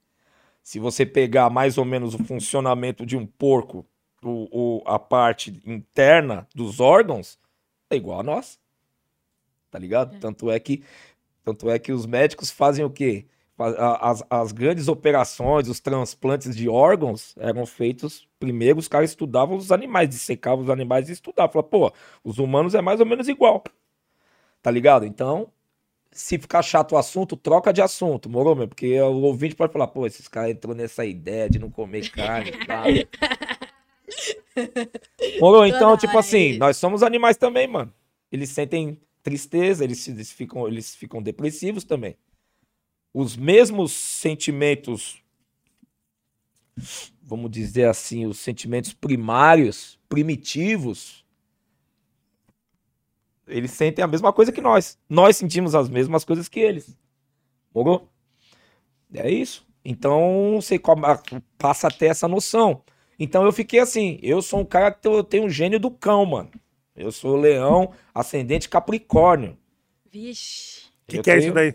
[0.62, 3.84] Se você pegar mais ou menos o funcionamento de um porco,
[4.22, 4.48] o,
[4.80, 7.38] o- a parte interna dos órgãos,
[7.90, 8.58] é igual a nós.
[9.70, 10.18] Tá ligado?
[10.20, 10.84] Tanto é que
[11.44, 13.26] tanto é que os médicos fazem o quê?
[13.56, 18.26] As, as grandes operações, os transplantes de órgãos eram feitos.
[18.40, 21.52] Primeiro, os caras estudavam os animais, dissecavam os animais e estudavam.
[21.52, 21.92] Falavam, pô,
[22.24, 23.62] os humanos é mais ou menos igual.
[24.62, 25.04] Tá ligado?
[25.04, 25.52] Então,
[26.10, 28.66] se ficar chato o assunto, troca de assunto, moro, meu?
[28.66, 32.50] Porque o ouvinte pode falar, pô, esses caras entrou nessa ideia de não comer carne
[32.50, 32.84] e tal.
[35.40, 35.64] Moro?
[35.66, 37.92] Então, tipo assim, nós somos animais também, mano.
[38.30, 42.16] Eles sentem tristeza, eles, eles, ficam, eles ficam depressivos também.
[43.12, 45.22] Os mesmos sentimentos,
[47.22, 51.24] vamos dizer assim, os sentimentos primários, primitivos,
[53.46, 54.98] eles sentem a mesma coisa que nós.
[55.08, 56.96] Nós sentimos as mesmas coisas que eles.
[57.74, 58.10] Morou?
[59.12, 59.66] É isso.
[59.84, 60.80] Então você
[61.58, 62.82] passa a ter essa noção.
[63.18, 65.90] Então eu fiquei assim, eu sou um cara que tem- eu tenho um gênio do
[65.90, 66.50] cão, mano.
[66.96, 69.56] Eu sou leão, ascendente capricórnio.
[70.10, 70.82] Vixe.
[71.06, 71.74] O que, que é tenho- isso daí?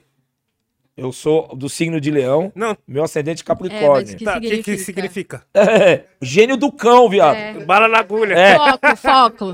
[0.95, 3.89] Eu sou do signo de leão, Não, meu ascendente É, capricórnio.
[4.07, 5.45] mas que tá, o que, que significa?
[5.53, 7.35] É, gênio do cão, viado.
[7.37, 7.65] É, É.
[7.65, 8.33] Bala na agulha.
[8.33, 8.55] É.
[8.57, 9.45] Foco, foco.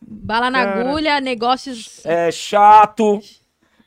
[0.00, 0.88] Bala na Cara.
[0.88, 3.20] agulha, negócios chato,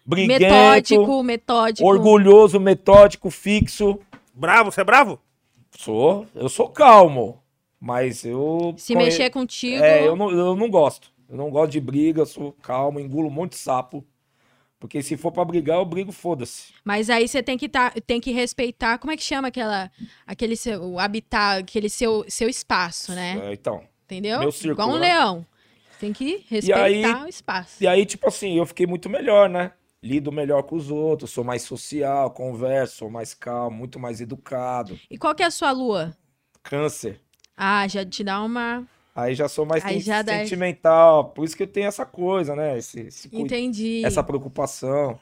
[0.05, 1.87] briguento, metódico, metódico.
[1.87, 3.97] orgulhoso, metódico, fixo.
[4.33, 5.19] Bravo, você é bravo?
[5.77, 7.41] Sou, eu sou calmo,
[7.79, 9.83] mas eu Se conhe- mexer contigo.
[9.83, 11.11] É, eu não, eu não gosto.
[11.29, 14.05] Eu não gosto de briga, sou calmo, engulo muito sapo.
[14.79, 16.73] Porque se for pra brigar, eu brigo, foda-se.
[16.83, 18.99] Mas aí você tem que, tá, tem que respeitar.
[18.99, 19.89] Como é que chama aquela.
[20.27, 23.49] Aquele seu o habitat, aquele seu, seu espaço, né?
[23.49, 24.39] É, então, Entendeu?
[24.39, 25.07] meu círculo, Igual um né?
[25.07, 25.45] leão.
[25.99, 27.81] tem que respeitar aí- o espaço.
[27.83, 29.71] E aí, tipo assim, eu fiquei muito melhor, né?
[30.03, 34.99] Lido melhor com os outros, sou mais social, converso, sou mais calmo, muito mais educado.
[35.09, 36.15] E qual que é a sua lua?
[36.61, 37.21] Câncer.
[37.57, 38.85] Ah, já te dá uma.
[39.15, 41.29] Aí já sou mais Aí já dá- sentimental.
[41.29, 42.77] Por isso que eu tenho essa coisa, né?
[42.77, 44.03] Esse, esse Entendi.
[44.05, 45.17] essa preocupação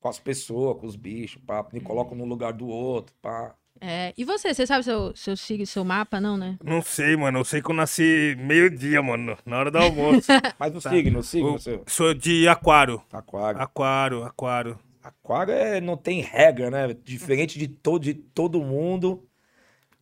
[0.00, 1.66] com as pessoas, com os bichos, pá.
[1.72, 3.54] Me coloco no lugar do outro, pá.
[3.80, 6.56] É, E você, você sabe seu, seu signo, seu mapa, não, né?
[6.62, 7.38] Não sei, mano.
[7.40, 9.36] Eu sei que eu nasci meio-dia, mano.
[9.44, 10.28] Na hora do almoço.
[10.58, 11.82] Mas o signo, o signo, eu seu.
[11.86, 13.02] sou de aquário.
[13.12, 13.60] Aquário.
[13.60, 14.78] Aquário, aquário.
[15.02, 16.94] Aquário é, não tem regra, né?
[17.04, 19.22] Diferente de, to, de todo mundo.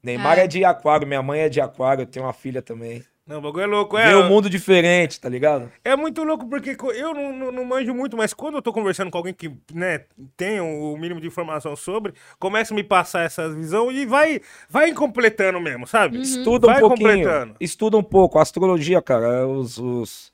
[0.02, 0.42] Neymar Ah.
[0.42, 3.04] é de aquário, minha mãe é de aquário, eu tenho uma filha também.
[3.24, 3.96] Não, o bagulho é louco.
[3.96, 5.70] Vê É, um mundo diferente, tá ligado?
[5.84, 9.12] é muito louco porque eu não, não, não manjo muito, mas quando eu tô conversando
[9.12, 10.00] com alguém que, né,
[10.36, 14.92] tem o mínimo de informação sobre, começa a me passar essa visão e vai, vai
[14.92, 16.20] completando mesmo, sabe?
[16.20, 17.08] Estuda um Vai pouquinho.
[17.10, 17.54] completando.
[17.60, 18.40] Estuda um pouco.
[18.40, 20.31] A astrologia, cara, é os, os,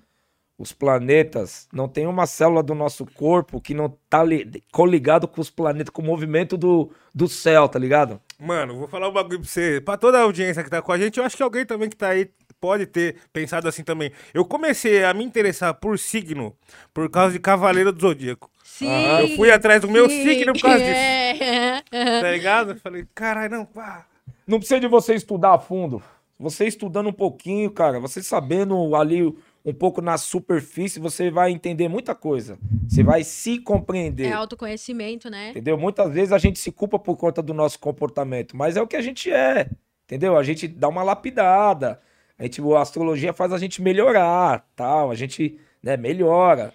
[0.59, 1.69] os planetas.
[1.73, 5.91] Não tem uma célula do nosso corpo que não tá li- coligado com os planetas,
[5.91, 8.21] com o movimento do, do céu, tá ligado?
[8.39, 9.81] Mano, vou falar um bagulho pra você.
[9.81, 11.97] Pra toda a audiência que tá com a gente, eu acho que alguém também que
[11.97, 12.29] tá aí
[12.61, 14.11] pode ter pensado assim também.
[14.35, 16.55] Eu comecei a me interessar por signo
[16.93, 18.51] por causa de Cavaleiro do Zodíaco.
[18.65, 18.91] Sim.
[19.21, 20.91] Eu fui atrás do meu sim, signo por causa disso.
[20.91, 22.21] é, é.
[22.21, 22.73] Tá ligado?
[22.73, 24.07] Eu falei, caralho, não, pá.
[24.47, 26.03] Não precisa de você estudar a fundo.
[26.39, 29.35] Você estudando um pouquinho, cara, você sabendo ali
[29.65, 32.59] um pouco na superfície, você vai entender muita coisa.
[32.89, 34.29] Você vai se compreender.
[34.29, 35.51] É autoconhecimento, né?
[35.51, 35.77] Entendeu?
[35.77, 38.97] Muitas vezes a gente se culpa por conta do nosso comportamento, mas é o que
[38.97, 39.69] a gente é.
[40.07, 40.37] Entendeu?
[40.37, 42.01] A gente dá uma lapidada.
[42.39, 45.11] A, gente, a astrologia faz a gente melhorar, tal.
[45.11, 46.73] A gente né, melhora.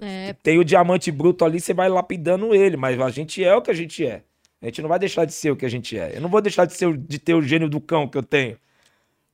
[0.00, 3.62] É, Tem o diamante bruto ali, você vai lapidando ele, mas a gente é o
[3.62, 4.22] que a gente é.
[4.60, 6.16] A gente não vai deixar de ser o que a gente é.
[6.16, 8.56] Eu não vou deixar de, ser, de ter o gênio do cão que eu tenho.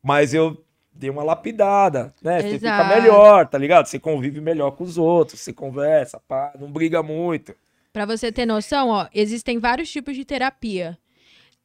[0.03, 0.63] Mas eu
[0.99, 2.43] dei uma lapidada, né?
[2.43, 2.89] Você fica Exato.
[2.89, 3.87] melhor, tá ligado?
[3.87, 7.55] Você convive melhor com os outros, você conversa, pá, não briga muito.
[7.93, 10.99] Pra você ter noção, ó, existem vários tipos de terapia.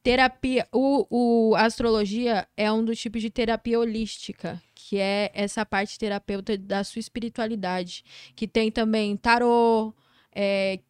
[0.04, 5.66] Terapia, o, o a astrologia é um dos tipos de terapia holística, que é essa
[5.66, 8.04] parte terapeuta da sua espiritualidade,
[8.36, 9.92] que tem também tarô,
[10.34, 10.80] é,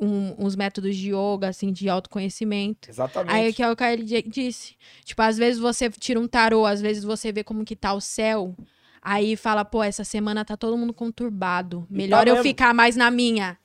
[0.00, 2.88] um- uns métodos de yoga, assim, de autoconhecimento.
[2.90, 3.32] Exatamente.
[3.34, 4.74] Aí que é o que ele di- disse.
[5.04, 8.00] Tipo, às vezes você tira um tarô, às vezes você vê como que tá o
[8.00, 8.54] céu.
[9.00, 11.86] Aí fala, pô, essa semana tá todo mundo conturbado.
[11.88, 12.48] Melhor eu mesmo.
[12.48, 13.56] ficar mais na minha.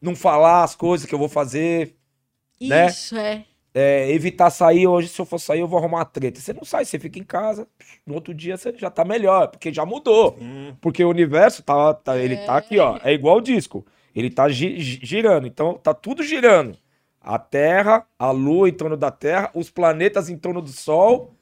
[0.00, 1.96] Não falar as coisas que eu vou fazer,
[2.60, 2.86] Né?
[2.86, 3.44] Isso, é.
[3.74, 4.86] é, evitar sair.
[4.86, 6.40] Hoje, se eu for sair, eu vou arrumar uma treta.
[6.40, 7.66] Você não sai, você fica em casa.
[8.06, 10.38] No outro dia você já tá melhor, porque já mudou.
[10.80, 12.98] Porque o universo tá, tá- ele tá aqui, ó.
[13.02, 13.84] É igual o disco.
[14.14, 15.46] Ele tá gi- gi- girando.
[15.46, 16.76] Então tá tudo girando.
[17.20, 21.34] A Terra, a Lua em torno da Terra, os planetas em torno do Sol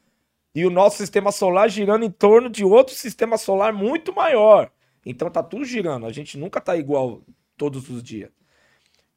[0.55, 4.71] e o nosso sistema solar girando em torno de outro sistema solar muito maior.
[5.05, 6.07] Então tá tudo girando.
[6.07, 7.21] A gente nunca tá igual
[7.57, 8.31] todos os dias.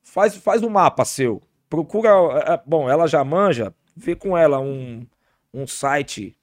[0.02, 1.42] Faz, faz um mapa seu.
[1.70, 2.10] Procura.
[2.10, 3.74] é, é, Bom, ela já manja.
[3.96, 5.06] Vê com ela um,
[5.54, 6.36] um site.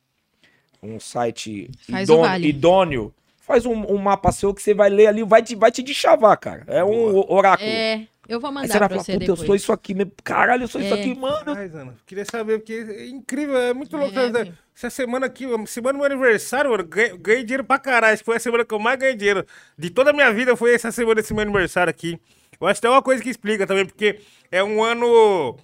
[0.82, 2.22] Um site idôneo.
[2.22, 2.48] vale.
[2.48, 3.14] idôneo.
[3.44, 6.36] Faz um, um mapa seu que você vai ler ali, vai te, vai te deschavar,
[6.38, 6.62] cara.
[6.68, 7.68] É um oráculo.
[7.68, 9.46] É, eu vou Aí mandar você vai pra falar, você puta, eu depois.
[9.46, 10.12] sou isso aqui mesmo.
[10.22, 11.00] Caralho, eu sou isso É.
[11.00, 11.52] aqui, mano.
[11.54, 14.16] Mas, Ana, queria saber, porque é incrível, é muito louco.
[14.16, 14.44] É, né?
[14.44, 14.58] filho.
[14.76, 18.16] Essa semana aqui, semana do meu aniversário, mano, ganhei, ganhei dinheiro pra caralho.
[18.24, 19.44] Foi a semana que eu mais ganhei dinheiro.
[19.76, 22.20] De toda a minha vida foi essa semana desse meu aniversário aqui.
[22.60, 24.20] Eu acho que é uma coisa que explica também, porque
[24.52, 25.56] é um ano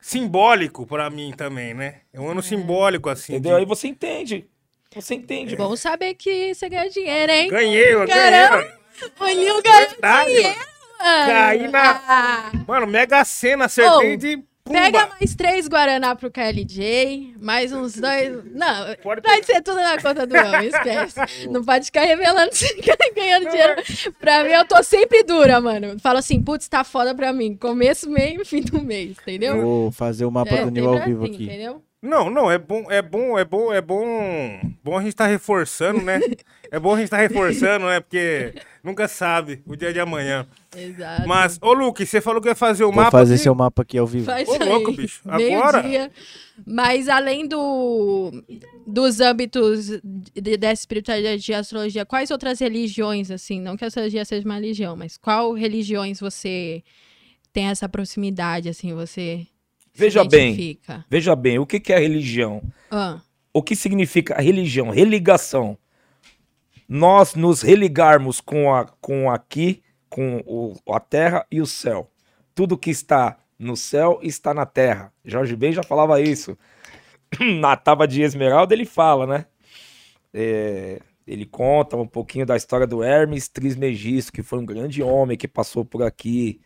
[0.00, 2.00] simbólico pra mim também, né?
[2.12, 3.34] É um ano simbólico, assim.
[3.34, 3.56] Entendeu?
[3.56, 4.46] Aí de- você entende.
[4.94, 5.54] Você entende.
[5.56, 7.48] Bom saber que você ganha dinheiro, hein?
[7.48, 8.30] Ganhei, mano, ganhei.
[8.42, 8.56] Caramba!
[8.56, 8.80] mano.
[9.20, 10.70] O mano.
[11.26, 14.42] Caí na- Ah, Mano, Mega Sena, acertei Ô, de.
[14.62, 14.78] Pumba.
[14.82, 18.44] pega mais três Guaraná pro KLJ, mais uns dois.
[18.52, 21.18] Não, Pode pode ser tudo na conta do homem, esquece.
[21.48, 22.66] Não pode ficar revelando se
[23.16, 23.74] ganhando dinheiro.
[24.20, 25.98] Pra mim, eu tô sempre dura, mano.
[25.98, 27.56] Falo assim, putz, tá foda pra mim.
[27.56, 29.60] Começo, meio e fim do mês, entendeu?
[29.62, 31.44] Vou fazer o mapa É, do Nil ao vivo assim, aqui.
[31.44, 31.82] Entendeu?
[32.02, 34.58] Não, não, é bom, é bom, é bom, é bom.
[34.82, 36.18] Bom a gente tá reforçando, né?
[36.72, 37.98] É bom a gente tá reforçando, né?
[37.98, 40.46] Porque nunca sabe o dia de amanhã.
[40.76, 41.26] Exato.
[41.26, 43.10] Mas, ô Luke, você falou que ia fazer o Vou mapa.
[43.10, 43.42] fazer aqui?
[43.42, 44.26] seu mapa aqui ao vivo.
[44.26, 45.20] Faz Ô, louco, bicho.
[45.26, 46.12] Agora?
[46.64, 48.30] Mas além do,
[48.86, 54.24] dos âmbitos de, dessa espiritualidade de astrologia, quais outras religiões, assim, não que a astrologia
[54.24, 56.84] seja uma religião, mas qual religiões você
[57.52, 59.44] tem essa proximidade, assim, você
[60.00, 60.54] Veja bem.
[61.08, 62.62] Veja bem, o que que é religião?
[62.90, 63.20] Ah,
[63.52, 64.90] O que significa religião?
[64.90, 65.76] Religação.
[66.88, 72.10] Nós nos religarmos com, a, com aqui, com o, a terra e o céu.
[72.54, 75.12] Tudo que está no céu está na terra.
[75.24, 76.56] Jorge Ben já falava isso.
[77.60, 79.46] Na tábua de Esmeralda ele fala, né?
[80.34, 85.36] É, ele conta um pouquinho da história do Hermes Trismegisto, que foi um grande homem
[85.36, 86.60] que passou por aqui,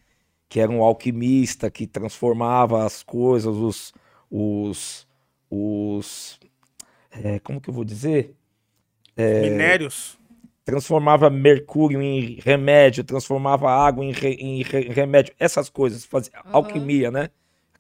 [0.55, 3.93] que era um alquimista, que transformava as coisas, os.
[4.31, 5.05] os,
[5.51, 6.39] os
[7.11, 8.37] é, como que eu vou dizer?
[9.41, 10.17] Minérios.
[10.65, 17.11] transformava mercúrio em remédio, transformava água em, re- em re- remédio, essas coisas, fazia alquimia,
[17.11, 17.31] né?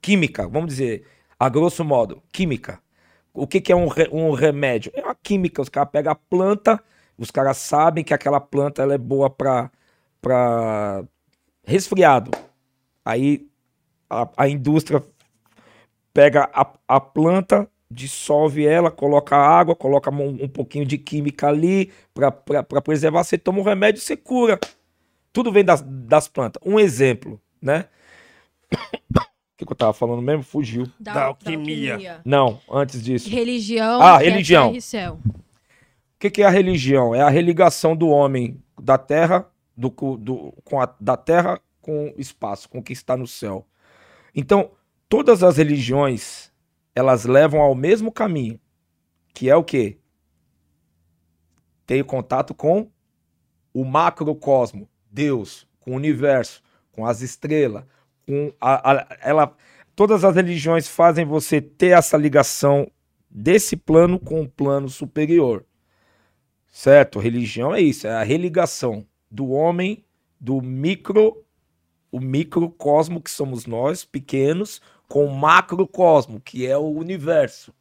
[0.02, 1.06] Química, vamos dizer,
[1.38, 2.80] a grosso modo, química.
[3.32, 4.92] O que, que é um, re- um remédio?
[4.94, 6.82] É uma química, os caras pegam a planta,
[7.16, 9.70] os caras sabem que aquela planta ela é boa para
[10.20, 11.04] para
[11.66, 12.30] resfriado.
[13.04, 13.46] Aí
[14.08, 15.02] a, a indústria
[16.12, 21.92] pega a, a planta, dissolve ela, coloca água, coloca um, um pouquinho de química ali
[22.14, 22.30] para
[22.82, 23.24] preservar.
[23.24, 24.58] Você toma um remédio, você cura.
[25.32, 26.62] Tudo vem das, das plantas.
[26.64, 27.86] Um exemplo, né?
[28.72, 28.76] O
[29.56, 30.42] que, que eu tava falando mesmo?
[30.42, 30.86] Fugiu.
[30.98, 32.20] Da alquimia.
[32.24, 33.28] Não, antes disso.
[33.28, 34.00] Religião.
[34.00, 34.74] Ah, que é religião.
[34.74, 35.18] e céu.
[35.24, 35.44] O
[36.18, 37.14] que, que é a religião?
[37.14, 39.46] É a religação do homem da terra,
[39.76, 43.66] do, do- com a- da terra com espaço, com o que está no céu.
[44.34, 44.70] Então,
[45.06, 46.50] todas as religiões,
[46.94, 48.58] elas levam ao mesmo caminho,
[49.34, 49.98] que é o quê?
[51.86, 52.90] Ter contato com
[53.74, 57.84] o macrocosmo, Deus, com o universo, com as estrelas,
[58.26, 59.54] com a, a- ela,
[59.94, 62.90] todas as religiões fazem você ter essa ligação
[63.28, 65.66] desse plano com o plano superior.
[66.72, 67.18] Certo?
[67.18, 70.02] Religião é isso, é a religação do homem
[70.40, 71.43] do micro,
[72.14, 77.74] o microcosmo que somos nós, pequenos, com o macrocosmo, que é o universo.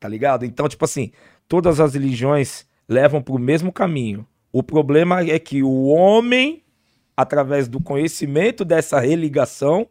[0.00, 0.46] Tá ligado?
[0.46, 1.12] Então, tipo assim,
[1.46, 4.26] todas as religiões levam para o mesmo caminho.
[4.50, 6.64] O problema é que o homem,
[7.14, 9.86] através do conhecimento dessa religação,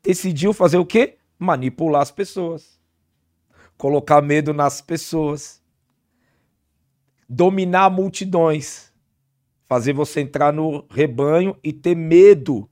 [0.00, 1.16] decidiu fazer o quê?
[1.36, 2.78] Manipular as pessoas.
[3.76, 5.60] Colocar medo nas pessoas.
[7.28, 8.92] Dominar multidões.
[9.66, 12.70] Fazer você entrar no rebanho e ter medo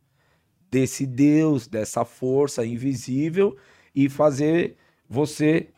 [0.70, 3.56] desse Deus, dessa força invisível
[3.94, 4.76] e fazer
[5.08, 5.68] você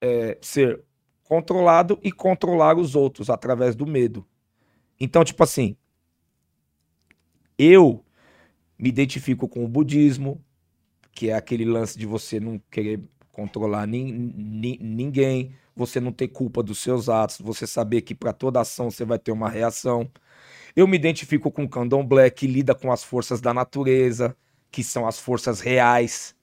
[0.00, 0.82] é, ser
[1.24, 4.26] controlado e controlar os outros através do medo.
[5.00, 5.76] Então, tipo assim,
[7.58, 8.04] eu
[8.78, 10.42] me identifico com o budismo,
[11.12, 16.28] que é aquele lance de você não querer controlar nin- nin- ninguém, você não ter
[16.28, 20.10] culpa dos seus atos, você saber que para toda ação você vai ter uma reação.
[20.76, 24.36] Eu me identifico com o candomblé, que lida com as forças da natureza,
[24.70, 26.36] que são as forças reais.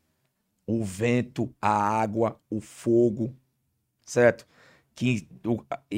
[0.66, 3.36] O vento, a água, o fogo,
[4.04, 4.48] certo?
[4.96, 5.28] Que,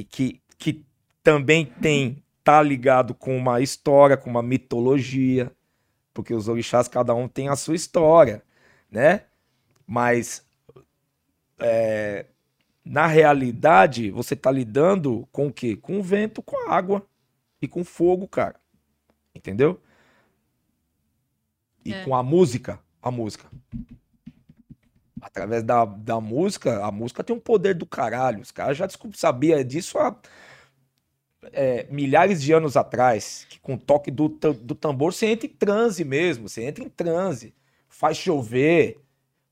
[0.09, 0.85] que, que
[1.23, 5.49] também tem, tá ligado com uma história, com uma mitologia,
[6.13, 8.43] porque os orixás, cada um tem a sua história,
[8.91, 9.21] né?
[9.87, 10.45] Mas
[11.57, 12.25] é,
[12.83, 15.77] na realidade, você tá lidando com o quê?
[15.77, 17.05] Com o vento, com a água
[17.65, 18.59] e com fogo, cara.
[19.33, 19.81] Entendeu?
[21.83, 22.03] E É.
[22.03, 23.45] com a música, a música.
[25.21, 28.41] Através da, da música, a música tem um poder do caralho.
[28.41, 30.15] Os caras já descob- sabia disso há
[31.51, 33.45] é, milhares de anos atrás.
[33.49, 36.47] Que com o toque do, do tambor você entra em transe mesmo.
[36.47, 37.53] Você entra em transe.
[37.89, 38.99] Faz chover.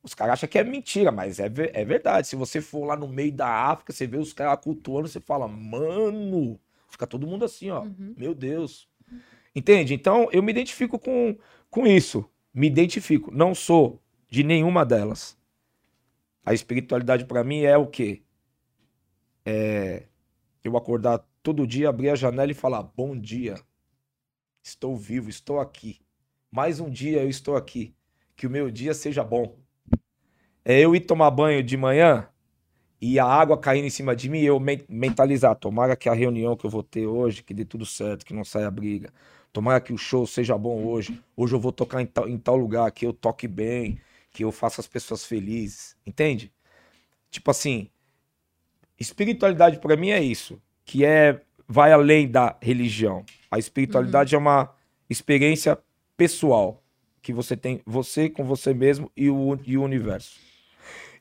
[0.03, 2.28] Os caras acham que é mentira, mas é, é verdade.
[2.28, 5.47] Se você for lá no meio da África, você vê os caras cultuando, você fala,
[5.47, 6.59] mano,
[6.94, 7.84] fica todo mundo assim, ó.
[7.84, 8.14] Uhum.
[8.18, 8.88] Meu Deus.
[9.56, 9.94] Entende?
[9.94, 11.38] Então, eu me identifico com,
[11.70, 12.26] com isso.
[12.54, 13.32] Me identifico.
[13.32, 15.38] Não sou de nenhuma delas.
[16.46, 18.24] A espiritualidade pra mim é o quê?
[19.46, 20.08] É
[20.64, 23.56] eu acordar todo dia, abrir a janela e falar: Bom dia.
[24.64, 25.99] Estou vivo, estou aqui.
[26.49, 27.94] Mais um dia eu estou aqui.
[28.36, 29.57] Que o meu dia seja bom.
[30.64, 32.30] É eu ir tomar banho de manhã
[33.05, 35.53] e a água caindo em cima de mim e eu men- mentalizar.
[35.57, 38.45] Tomara que a reunião que eu vou ter hoje, que dê tudo certo, que não
[38.45, 39.11] saia briga.
[39.51, 41.21] Tomara que o show seja bom hoje.
[41.35, 43.99] Hoje eu vou tocar em tal, em tal lugar, que eu toque bem,
[44.31, 45.97] que eu faça as pessoas felizes.
[46.07, 46.49] Entende?
[47.30, 47.89] Tipo assim,
[48.97, 53.25] espiritualidade pra mim é isso, que é vai além da religião.
[53.51, 54.73] A espiritualidade é uma
[55.09, 55.77] experiência
[56.15, 56.81] pessoal
[57.21, 60.39] que você tem, você com você mesmo e o, e o universo.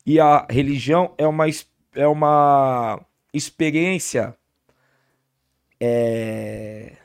[0.05, 1.47] E a religião é uma,
[1.95, 3.01] é uma
[3.33, 4.37] experiência
[5.81, 6.97] é,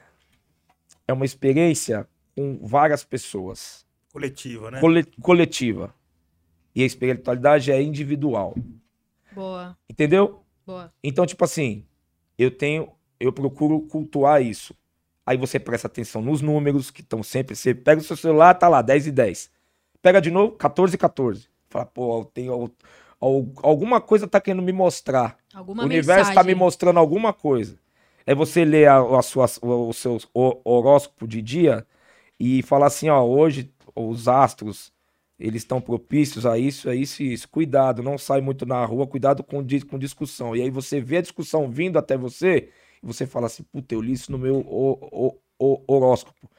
[1.08, 4.80] é uma experiência com várias pessoas Coletiva, né?
[4.80, 5.94] cole- coletiva.
[6.76, 8.56] E a espiritualidade é individual.
[9.32, 10.44] Boa, Entendeu?
[10.66, 10.94] boa.
[11.04, 11.86] Então, tipo assim,
[12.38, 14.76] eu tenho, eu procuro cultuar isso.
[15.26, 17.56] Aí você presta atenção nos números que estão sempre.
[17.56, 19.52] Você pega o seu celular, tá lá, 10 e 10.
[20.02, 21.48] Pega de novo, 14 e 14.
[21.70, 22.72] Fala, pô, tem al- al-
[23.20, 25.38] alguma coisa tá querendo me mostrar.
[25.54, 26.56] Alguma o universo tá mensagem.
[26.56, 27.78] me mostrando alguma coisa.
[28.26, 31.86] é você ler a, a sua, o, o seu ho- horóscopo de dia
[32.40, 34.92] e falar assim, ó, hoje os astros,
[35.40, 37.48] eles estão propícios a isso, a isso e isso.
[37.50, 40.56] Cuidado, não sai muito na rua, cuidado com, com discussão.
[40.56, 42.70] E aí você vê a discussão vindo até você
[43.02, 46.50] e você fala assim, puta, eu li isso no meu ho- ho- horóscopo.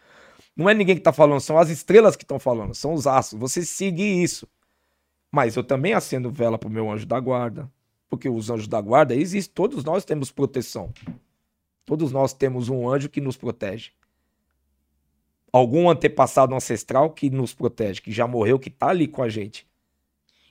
[0.57, 3.41] Não é ninguém que tá falando, são as estrelas que estão falando, são os astros.
[3.41, 4.47] Você seguir isso.
[5.31, 7.71] Mas eu também acendo vela pro meu anjo da guarda.
[8.09, 10.93] Porque os anjos da guarda existem, todos nós temos proteção.
[11.85, 13.91] Todos nós temos um anjo que nos protege.
[15.53, 19.67] Algum antepassado ancestral que nos protege, que já morreu, que tá ali com a gente.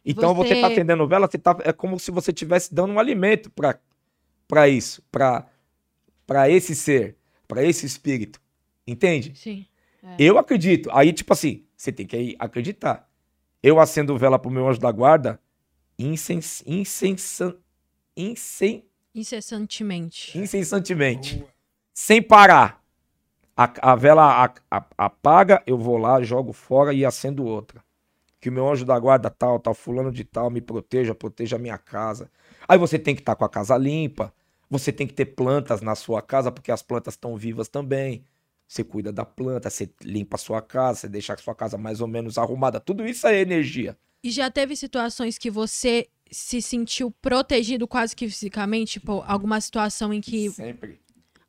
[0.05, 3.49] Então você, tá acendendo vela, você tá, é como se você estivesse dando um alimento
[3.49, 3.79] para
[4.47, 5.45] para isso, para
[6.25, 7.17] para esse ser,
[7.47, 8.41] para esse espírito.
[8.85, 9.35] Entende?
[9.35, 9.65] Sim.
[10.17, 10.89] Eu acredito.
[10.93, 13.06] Aí, tipo assim, você tem que acreditar.
[13.61, 15.39] Eu acendo vela pro meu anjo da guarda
[15.97, 17.15] incens, incen,
[19.15, 20.37] Incessantemente.
[20.37, 21.45] incessantemente.
[21.93, 22.81] Sem parar.
[23.55, 27.83] A, a vela a- a- apaga, eu vou lá, jogo fora e acendo outra.
[28.39, 31.59] Que o meu anjo da guarda tal, tal, fulano de tal, me proteja, proteja a
[31.59, 32.29] minha casa.
[32.67, 34.31] Aí você tem que estar com a casa limpa.
[34.69, 38.23] Você tem que ter plantas na sua casa, porque as plantas estão vivas também.
[38.67, 42.01] Você cuida da planta, você limpa a sua casa, você deixa a sua casa mais
[42.01, 42.79] ou menos arrumada.
[42.79, 43.97] Tudo isso é energia.
[44.21, 48.99] E já teve situações que você se sentiu protegido quase que fisicamente?
[48.99, 50.49] Tipo, alguma situação em que.
[50.49, 50.99] Sempre.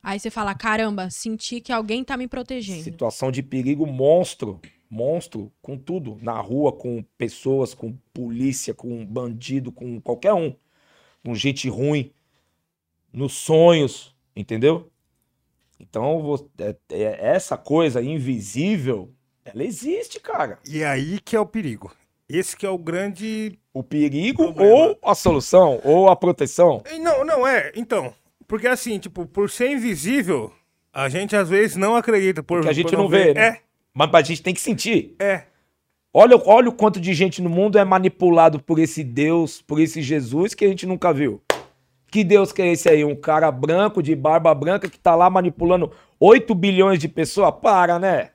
[0.01, 2.83] Aí você fala: caramba, senti que alguém tá me protegendo.
[2.83, 4.61] Situação de perigo monstro.
[4.89, 6.19] Monstro com tudo.
[6.23, 10.55] Na rua, com pessoas, com polícia, com bandido, com qualquer um.
[11.25, 12.13] Com gente ruim.
[13.13, 14.91] Nos sonhos, entendeu?
[15.81, 19.11] Então, é- é- essa coisa invisível,
[19.45, 20.59] ela existe, cara.
[20.69, 21.93] E aí que é o perigo.
[22.29, 23.59] Esse que é o grande.
[23.73, 24.75] O perigo Problema.
[24.75, 26.83] ou a solução, ou a proteção.
[27.01, 27.73] Não, não é.
[27.75, 28.13] Então.
[28.47, 30.53] Porque assim, tipo, por ser invisível,
[30.93, 32.43] a gente às vezes não acredita.
[32.43, 33.41] Por, Que a gente por não vê, né?
[33.47, 33.61] É,
[33.95, 35.15] Mas a gente tem que sentir.
[35.19, 35.45] é.
[36.13, 40.01] Olha, olha o quanto de gente no mundo é manipulado por esse Deus, por esse
[40.01, 41.41] Jesus que a gente nunca viu.
[42.11, 43.05] Que Deus que é esse aí?
[43.05, 47.55] Um cara branco, de barba branca, que tá lá manipulando 8 bilhões de pessoas?
[47.61, 48.31] Para, né?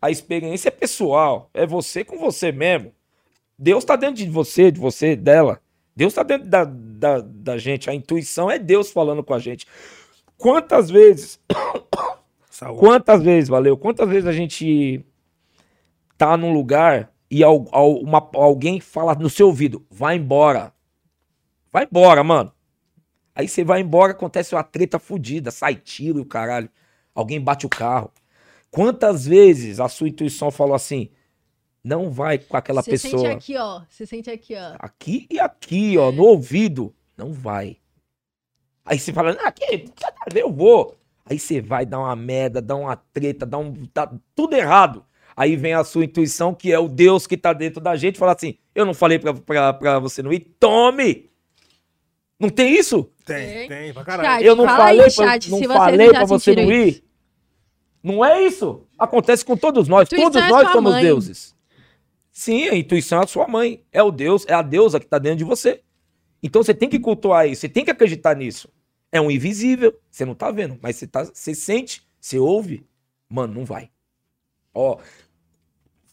[0.00, 1.50] A experiência é pessoal.
[1.52, 2.92] É você com você mesmo.
[3.58, 5.60] Deus tá dentro de você, de você, dela.
[5.94, 7.88] Deus tá dentro da, da, da gente.
[7.90, 9.66] A intuição é Deus falando com a gente.
[10.36, 11.40] Quantas vezes
[12.50, 12.78] Saúde.
[12.80, 13.76] Quantas vezes, valeu?
[13.76, 15.04] Quantas vezes a gente
[16.16, 20.72] tá num lugar e uma- alguém fala no seu ouvido, vai embora.
[21.76, 22.50] Vai embora, mano.
[23.34, 26.70] Aí você vai embora, acontece uma treta fodida, sai tiro e o caralho.
[27.14, 28.10] Alguém bate o carro.
[28.70, 31.10] Quantas vezes a sua intuição falou assim,
[31.84, 33.82] não vai com aquela Você pessoa sente aqui, ó.
[33.90, 34.74] Você sente aqui, ó.
[34.78, 36.94] aqui e aqui, ó, no ouvido.
[37.14, 37.76] Não vai.
[38.82, 39.84] Aí você fala, ah, aqui,
[40.34, 40.96] eu vou.
[41.26, 43.84] Aí você vai dar uma merda, dá uma treta, dá um.
[43.84, 45.04] Tá tudo errado.
[45.36, 48.32] Aí vem a sua intuição, que é o Deus que tá dentro da gente, fala
[48.32, 51.35] assim: eu não falei pra, pra, pra você não ir, tome!
[52.38, 53.10] Não tem isso?
[53.24, 53.68] Tem, Tem.
[53.68, 54.28] tem, pra caralho.
[54.28, 57.04] Chat, Eu não falei, aí, pra, chat, não falei pra você não ir?
[58.02, 58.86] Não é isso?
[58.98, 60.08] Acontece com todos nós.
[60.08, 61.02] Todos é nós somos mãe.
[61.02, 61.56] deuses.
[62.30, 63.82] Sim, a intuição é a sua mãe.
[63.90, 65.82] É o Deus, é a deusa que tá dentro de você.
[66.42, 68.68] Então você tem que cultuar isso, você tem que acreditar nisso.
[69.10, 72.86] É um invisível, você não tá vendo, mas você, tá, você sente, você ouve.
[73.28, 73.90] Mano, não vai.
[74.74, 74.98] Ó,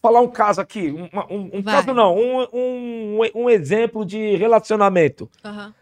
[0.00, 5.30] falar um caso aqui, um, um- um caso não, um, um, um exemplo de relacionamento.
[5.44, 5.74] Aham.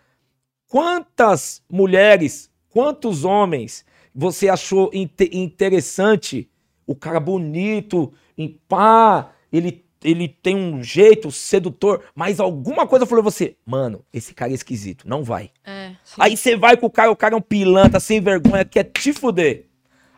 [0.72, 3.84] Quantas mulheres, quantos homens
[4.14, 6.48] você achou inte- interessante?
[6.86, 13.22] O cara bonito, em pá, ele, ele tem um jeito sedutor, mas alguma coisa falou
[13.22, 15.50] você, mano, esse cara é esquisito, não vai.
[15.62, 15.92] É.
[16.18, 19.12] Aí você vai com o cara, o cara é um pilantra, sem vergonha, quer te
[19.12, 19.66] fuder.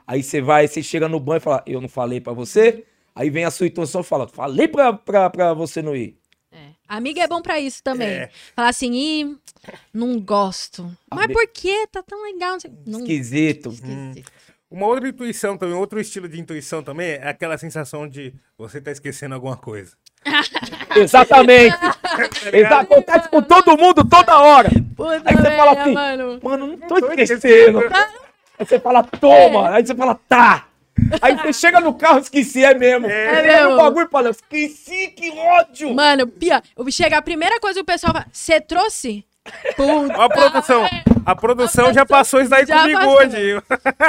[0.07, 2.85] Aí você vai, você chega no banho e fala, eu não falei pra você.
[3.13, 6.17] Aí vem a sua intuição e fala, falei pra, pra, pra você não ir.
[6.55, 6.69] É.
[6.89, 8.09] Amiga é bom pra isso também.
[8.09, 8.31] É.
[8.55, 9.37] Falar assim, ih,
[9.93, 10.91] não gosto.
[11.13, 11.87] Mas por quê?
[11.91, 12.57] Tá tão legal.
[12.87, 13.01] Não Não...
[13.01, 13.71] Esquisito.
[13.71, 14.33] Esquisito.
[14.71, 18.91] Uma outra intuição também, outro estilo de intuição também é aquela sensação de você tá
[18.91, 19.93] esquecendo alguma coisa.
[20.97, 21.77] Exatamente.
[22.53, 24.71] Exa- acontece com todo mundo toda hora.
[24.97, 26.41] Puta Aí você merda, fala assim, mano.
[26.43, 27.81] Mano, não tô esquecendo.
[28.59, 29.71] Aí você fala, toma.
[29.71, 30.69] Aí você fala, tá.
[31.21, 33.07] Aí você chega no carro, esqueci, é mesmo.
[33.07, 33.73] É Você mesmo.
[33.73, 35.93] o bagulho e fala, esqueci, que ódio.
[35.95, 39.25] Mano, pia, chega a primeira coisa que o pessoal fala, você trouxe?
[39.77, 40.17] Puta.
[40.17, 40.89] Ó a produção.
[41.27, 43.17] A produção já passou isso daí comigo passou.
[43.17, 43.63] hoje.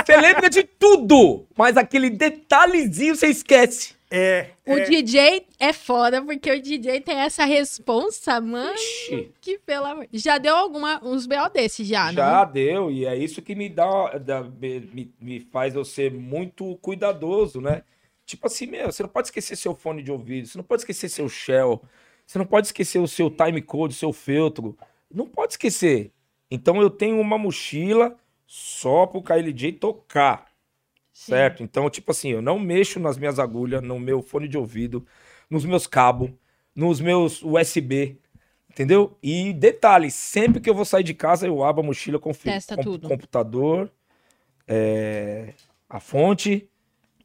[0.06, 3.94] Você lembra de tudo, mas aquele detalhezinho você esquece.
[4.10, 4.52] É.
[4.65, 4.84] O é.
[4.84, 8.76] DJ é foda, porque o DJ tem essa responsa, mano.
[8.76, 9.32] Ixi.
[9.41, 10.07] Que pelo amor.
[10.14, 12.52] Já deu alguma, uns BO desses já, Já não?
[12.52, 17.60] deu, e é isso que me dá, dá- me, me faz eu ser muito cuidadoso,
[17.60, 17.84] né?
[18.26, 21.10] Tipo assim, meu, você não pode esquecer seu fone de ouvido, você não pode esquecer
[21.10, 21.82] seu shell,
[22.26, 24.77] você não pode esquecer o seu time code, seu feltro.
[25.14, 26.11] Não pode esquecer.
[26.49, 28.15] Então eu tenho uma mochila
[28.48, 30.45] só pro KLJ tocar.
[31.16, 31.32] Sim.
[31.32, 31.64] Certo?
[31.64, 35.08] Então, tipo assim, eu não mexo nas minhas agulhas, no meu fone de ouvido,
[35.50, 36.30] nos meus cabos,
[36.76, 38.20] nos meus USB,
[38.70, 39.18] entendeu?
[39.24, 42.76] E detalhe, sempre que eu vou sair de casa, eu abro a mochila com Testa
[42.76, 43.08] tudo.
[43.08, 43.90] computador,
[44.68, 45.54] é,
[45.90, 46.70] a fonte.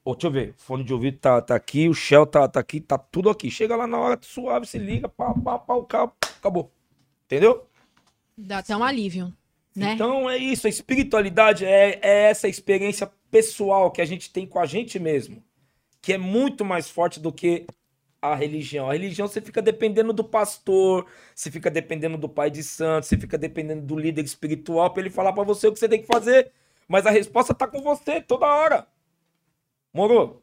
[0.04, 2.80] Ô, deixa eu ver, fone de ouvido tá, tá aqui, o Shell tá, tá aqui,
[2.80, 3.50] tá tudo aqui.
[3.50, 6.70] Chega lá na hora, suave, se liga, pá, pá, pá, o cabo, acabou.
[7.26, 7.66] Entendeu?
[8.38, 9.34] Dá até um alívio,
[9.74, 9.92] né?
[9.92, 14.58] Então é isso, a espiritualidade é, é essa experiência pessoal que a gente tem com
[14.58, 15.42] a gente mesmo,
[16.02, 17.66] que é muito mais forte do que
[18.20, 18.90] a religião.
[18.90, 23.16] A religião você fica dependendo do pastor, você fica dependendo do pai de santo, você
[23.16, 26.06] fica dependendo do líder espiritual para ele falar para você o que você tem que
[26.06, 26.52] fazer,
[26.88, 28.86] mas a resposta tá com você toda hora.
[29.92, 30.42] Moro?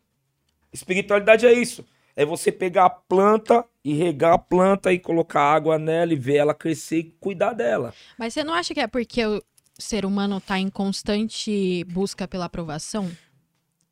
[0.72, 1.86] Espiritualidade é isso.
[2.18, 6.38] É você pegar a planta e regar a planta e colocar água nela e ver
[6.38, 7.94] ela crescer e cuidar dela.
[8.18, 9.40] Mas você não acha que é porque o
[9.78, 13.08] ser humano tá em constante busca pela aprovação?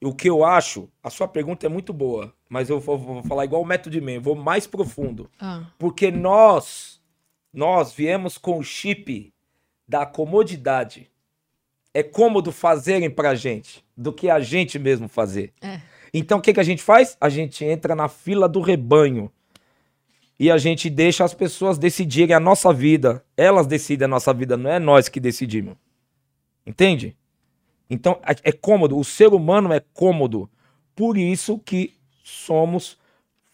[0.04, 3.46] O que eu acho, a sua pergunta é muito boa, mas eu vou, vou falar
[3.46, 5.30] igual o método de mim, vou mais profundo.
[5.40, 7.00] Ah, Porque nós,
[7.54, 9.32] nós viemos com o chip
[9.88, 11.12] da comodidade.
[11.94, 15.54] É cômodo fazerem pra gente do que a gente mesmo fazer.
[15.62, 15.80] É.
[16.18, 17.18] Então o que, que a gente faz?
[17.20, 19.30] A gente entra na fila do rebanho.
[20.40, 23.22] E a gente deixa as pessoas decidirem a nossa vida.
[23.36, 25.76] Elas decidem a nossa vida, não é nós que decidimos.
[26.66, 27.18] Entende?
[27.90, 28.98] Então é é cômodo.
[28.98, 30.50] O ser humano é cômodo.
[30.96, 31.94] Por isso que
[32.24, 32.98] somos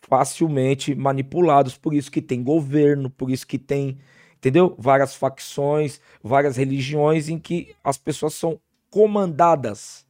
[0.01, 1.75] facilmente manipulados.
[1.75, 3.97] Por isso que tem governo, por isso que tem,
[4.37, 4.75] entendeu?
[4.77, 10.05] Várias facções, várias religiões em que as pessoas são comandadas.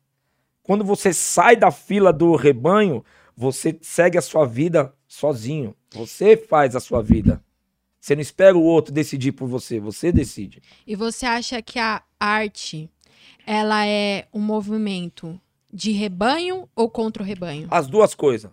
[0.71, 3.03] Quando você sai da fila do rebanho,
[3.35, 5.75] você segue a sua vida sozinho.
[5.93, 7.43] Você faz a sua vida.
[7.99, 10.61] Você não espera o outro decidir por você, você decide.
[10.87, 12.89] E você acha que a arte,
[13.45, 15.37] ela é um movimento
[15.73, 17.67] de rebanho ou contra o rebanho?
[17.69, 18.49] As duas coisas.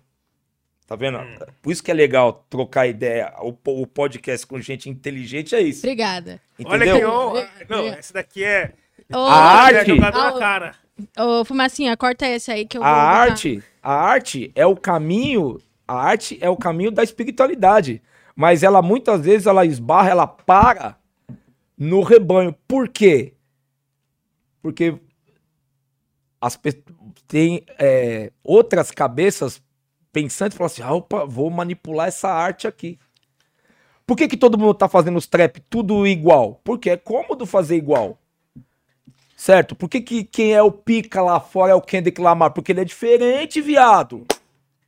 [0.88, 1.20] Tá vendo?
[1.62, 3.32] Por isso que é legal trocar ideia.
[3.42, 5.86] O, o podcast com gente inteligente é isso.
[5.86, 6.40] Obrigada.
[6.64, 6.98] Olha Entendeu?
[6.98, 7.50] que honra.
[7.68, 8.74] Não, esse daqui é.
[9.12, 10.87] Ô, A é arte- jogado Ah, na cara.
[11.18, 15.60] Ô, Fumacinha, corta esse aí que eu A vou arte, a arte é o caminho,
[15.86, 18.02] a arte é o caminho da espiritualidade,
[18.34, 20.96] mas ela muitas vezes ela esbarra, ela para
[21.76, 22.54] no rebanho.
[22.66, 23.34] Por quê?
[24.60, 24.98] Porque
[26.40, 26.58] as
[27.26, 29.62] tem é, outras cabeças
[30.12, 32.98] pensantes falam assim, ah, opa, vou manipular essa arte aqui.
[34.06, 36.60] Por que, que todo mundo tá fazendo os trap tudo igual?
[36.64, 38.18] Porque é cômodo fazer igual.
[39.38, 39.76] Certo?
[39.76, 42.50] Por que, que quem é o pica lá fora é o Kendrick Lamar?
[42.50, 44.26] Porque ele é diferente, viado.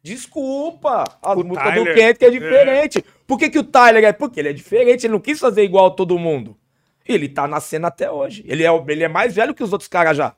[0.02, 1.04] Desculpa.
[1.22, 3.04] As O músicas Tyler, do Kendrick é diferente.
[3.28, 4.12] Por que, que o Tyler é?
[4.12, 6.58] Porque ele é diferente, ele não quis fazer igual a todo mundo.
[7.06, 8.44] Ele tá na cena até hoje.
[8.44, 10.34] Ele é, ele é mais velho que os outros caras já.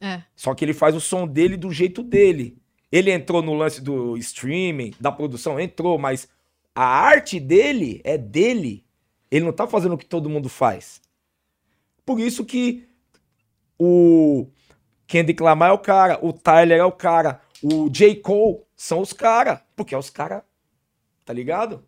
[0.00, 0.22] É.
[0.36, 2.56] Só que ele faz o som dele do jeito dele.
[2.90, 6.28] Ele entrou no lance do streaming, da produção, entrou, mas
[6.72, 8.84] a arte dele é dele.
[9.28, 11.02] Ele não tá fazendo o que todo mundo faz.
[12.06, 12.93] Por isso que
[13.78, 14.46] o
[15.06, 18.16] Kendrick Lamar é o cara, o Tyler é o cara, o J.
[18.16, 20.42] Cole são os caras, porque é os caras,
[21.24, 21.84] tá ligado?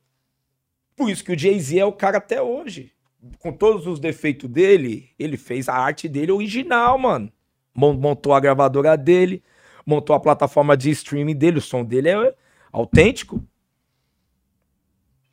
[0.94, 2.92] Por isso que o Jay-Z é o cara até hoje.
[3.38, 7.30] Com todos os defeitos dele, ele fez a arte dele original, mano.
[7.74, 9.42] Mon- Montou a gravadora dele,
[9.84, 12.34] montou a plataforma de streaming dele, o som dele é
[12.72, 13.42] autêntico.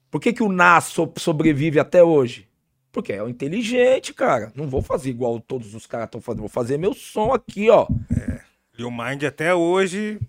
[0.10, 2.48] Por que, que o Nas so- sobrevive até hoje?
[2.94, 4.52] Porque é o inteligente, cara.
[4.56, 6.42] Não vou fazer igual todos os caras estão fazendo.
[6.42, 7.88] Vou fazer meu som aqui, ó.
[8.78, 10.20] E o Mind até hoje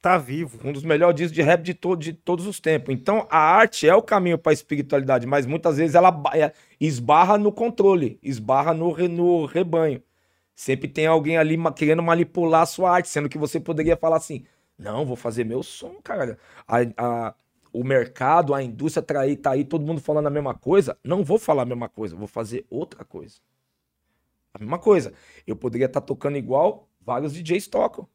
[0.00, 0.58] tá vivo.
[0.64, 2.94] Um dos melhores discos de rap de, to de todos os tempos.
[2.94, 7.36] Então, a arte é o caminho para a espiritualidade, mas muitas vezes ela é- esbarra
[7.36, 10.00] no controle, esbarra no, re- no rebanho.
[10.54, 14.16] Sempre tem alguém ali ma- querendo manipular a sua arte, sendo que você poderia falar
[14.18, 14.44] assim:
[14.78, 16.38] não, vou fazer meu som, cara.
[16.68, 17.34] A- a-
[17.72, 20.98] o mercado, a indústria tá aí, tá aí, todo mundo falando a mesma coisa.
[21.02, 23.40] Não vou falar a mesma coisa, vou fazer outra coisa.
[24.54, 25.12] A mesma coisa.
[25.46, 28.06] Eu poderia estar tocando igual vários DJs tocam.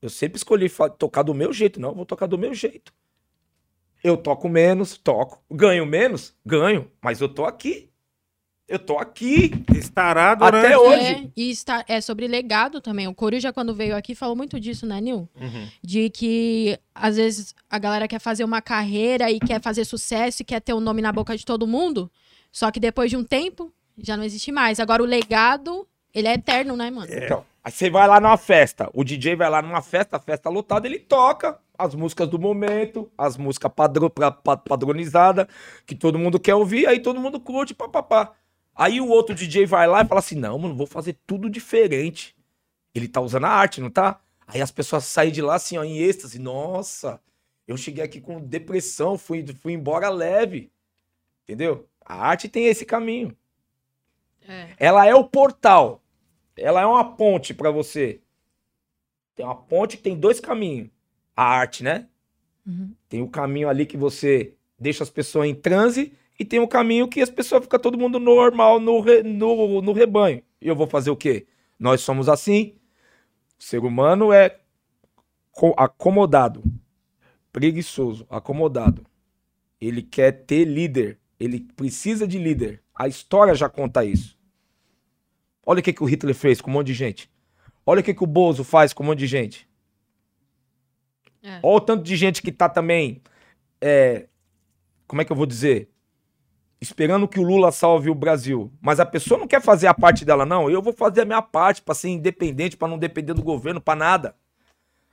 [0.00, 1.80] Eu sempre escolhi tocar do meu jeito.
[1.80, 2.92] Não, vou tocar do meu jeito.
[4.02, 5.42] Eu toco menos, toco.
[5.50, 6.34] Ganho menos?
[6.46, 6.90] Ganho.
[7.02, 7.89] Mas eu tô aqui.
[8.70, 9.50] Eu tô aqui.
[9.74, 10.66] Estará durante...
[10.66, 11.04] Até hoje.
[11.04, 13.08] É, e está, é sobre legado também.
[13.08, 15.28] O Coruja, quando veio aqui, falou muito disso, né, Nil?
[15.34, 15.68] Uhum.
[15.82, 20.44] De que, às vezes, a galera quer fazer uma carreira e quer fazer sucesso e
[20.44, 22.08] quer ter o nome na boca de todo mundo.
[22.52, 24.78] Só que depois de um tempo, já não existe mais.
[24.78, 25.84] Agora, o legado,
[26.14, 27.12] ele é eterno, né, mano?
[27.12, 30.48] Então, aí você vai lá numa festa, o DJ vai lá numa festa, a festa
[30.48, 35.46] lotada, ele toca as músicas do momento, as músicas padro, padronizadas,
[35.84, 38.32] que todo mundo quer ouvir, aí todo mundo curte, papapá.
[38.80, 42.34] Aí o outro DJ vai lá e fala assim: não, mano, vou fazer tudo diferente.
[42.94, 44.18] Ele tá usando a arte, não tá?
[44.46, 46.38] Aí as pessoas saem de lá assim, ó, em êxtase.
[46.38, 47.20] Nossa,
[47.68, 50.72] eu cheguei aqui com depressão, fui, fui embora leve.
[51.42, 51.86] Entendeu?
[52.02, 53.36] A arte tem esse caminho.
[54.48, 54.70] É.
[54.78, 56.02] Ela é o portal.
[56.56, 58.18] Ela é uma ponte pra você.
[59.36, 60.88] Tem uma ponte que tem dois caminhos.
[61.36, 62.08] A arte, né?
[62.66, 62.94] Uhum.
[63.10, 67.06] Tem o caminho ali que você deixa as pessoas em transe e tem o caminho
[67.06, 70.42] que as pessoas ficam todo mundo normal no, re- no, no rebanho.
[70.58, 71.46] E eu vou fazer o quê?
[71.78, 72.76] Nós somos assim.
[73.58, 74.58] O ser humano é
[75.52, 76.62] co- acomodado,
[77.52, 79.04] preguiçoso, acomodado.
[79.78, 81.18] Ele quer ter líder.
[81.38, 82.82] Ele precisa de líder.
[82.94, 84.38] A história já conta isso.
[85.66, 87.30] Olha o que, que o Hitler fez com um monte de gente.
[87.84, 89.68] Olha o que, que o Bozo faz com um monte de gente.
[91.42, 91.60] É.
[91.62, 93.20] Olha o tanto de gente que tá também.
[93.78, 94.26] é,
[95.06, 95.89] como é que eu vou dizer?
[96.80, 98.72] Esperando que o Lula salve o Brasil.
[98.80, 100.70] Mas a pessoa não quer fazer a parte dela, não.
[100.70, 103.94] Eu vou fazer a minha parte pra ser independente, pra não depender do governo, pra
[103.94, 104.34] nada.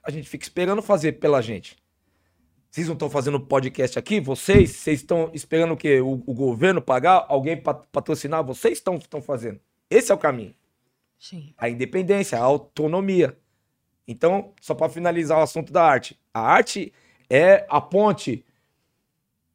[0.02, 1.78] A gente fica esperando fazer pela gente.
[2.72, 4.20] Vocês não estão fazendo podcast aqui?
[4.22, 4.72] Vocês?
[4.72, 6.00] Vocês estão esperando o quê?
[6.00, 7.26] O, o governo pagar?
[7.28, 8.44] Alguém pat- patrocinar?
[8.46, 9.60] Vocês estão estão fazendo.
[9.90, 10.54] Esse é o caminho.
[11.20, 11.54] Sim.
[11.58, 13.38] A independência, a autonomia.
[14.08, 16.18] Então, só para finalizar o assunto da arte.
[16.34, 16.94] A arte
[17.30, 18.46] é a ponte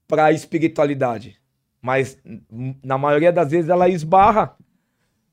[0.07, 1.41] para a espiritualidade.
[1.83, 4.57] Mas, n- na maioria das vezes, ela esbarra.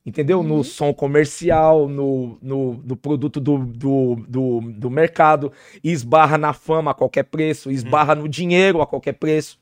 [0.06, 0.42] Entendeu?
[0.42, 5.52] No som comercial, no, no, no produto do, do, do, do mercado,
[5.84, 9.60] esbarra na fama a qualquer preço, esbarra no dinheiro a qualquer preço.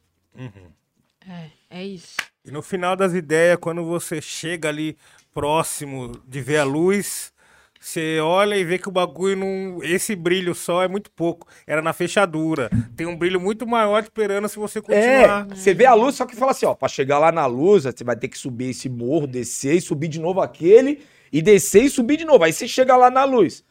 [1.28, 2.16] É, é isso.
[2.46, 4.96] E no final das ideias, quando você chega ali
[5.34, 7.34] próximo de ver a luz,
[7.80, 9.84] você olha e vê que o bagulho não.
[9.84, 11.48] Esse brilho só é muito pouco.
[11.66, 12.70] Era na fechadura.
[12.96, 15.48] Tem um brilho muito maior esperando se você É, continuar.
[15.48, 18.04] você vê a luz, só que fala assim, ó, pra chegar lá na luz, você
[18.04, 21.90] vai ter que subir esse morro, descer e subir de novo aquele, e descer e
[21.90, 22.44] subir de novo.
[22.44, 23.64] Aí você chega lá na luz.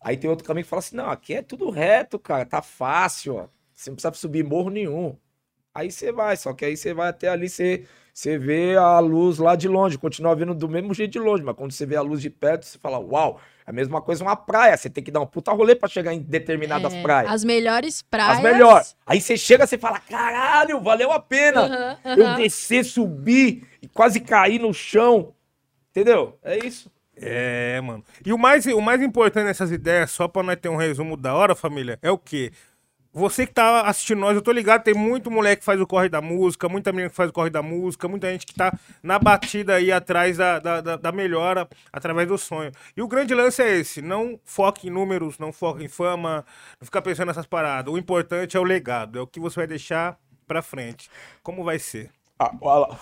[0.00, 3.36] Aí tem outro caminho que fala assim, não, aqui é tudo reto, cara, tá fácil,
[3.36, 3.46] ó.
[3.74, 5.16] Você não precisa subir morro nenhum.
[5.74, 7.84] Aí você vai, só que aí você vai até ali, você,
[8.14, 11.56] você vê a luz lá de longe, continua vendo do mesmo jeito de longe, mas
[11.56, 14.36] quando você vê a luz de perto, você fala, uau, é a mesma coisa uma
[14.36, 17.32] praia, você tem que dar um puta rolê pra chegar em determinadas É, praias.
[17.32, 18.36] As melhores praias.
[18.38, 18.96] As melhores.
[19.04, 21.62] Aí você chega, você fala, caralho, valeu a pena.
[21.62, 22.36] Aham, Eu aham.
[22.36, 25.34] descer, subir e quase cair no chão.
[25.90, 26.38] Entendeu?
[26.44, 26.88] É isso.
[27.16, 28.04] É, mano.
[28.24, 31.34] E o mais, o mais importante nessas ideias, só pra nós ter um resumo da
[31.34, 32.52] hora, família, é o quê?
[33.16, 36.08] Você que tá assistindo nós, eu tô ligado, tem muito moleque que faz o corre
[36.08, 39.20] da música, muita menina que faz o corre da música, muita gente que tá na
[39.20, 42.72] batida aí atrás da, da, da- da melhora, através do sonho.
[42.96, 46.44] E o grande lance é esse, não foque em números, não foque em fama,
[46.80, 47.94] não ficar pensando nessas paradas.
[47.94, 51.08] O importante é o legado, é o que você vai deixar pra frente.
[51.40, 52.10] Como vai ser?
[52.36, 52.98] A, a-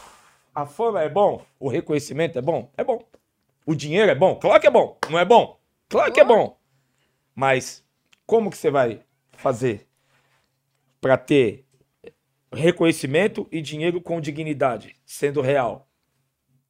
[0.54, 1.42] a fama é bom?
[1.58, 2.70] O reconhecimento é bom?
[2.76, 3.02] É bom.
[3.64, 4.34] O dinheiro é bom?
[4.34, 4.98] Claro que é bom.
[5.08, 5.58] Não é bom?
[5.88, 6.58] Claro que é bom.
[7.34, 7.82] Mas
[8.26, 9.00] como que você vai
[9.38, 9.86] fazer
[11.02, 11.66] pra ter
[12.52, 15.88] reconhecimento e dinheiro com dignidade, sendo real?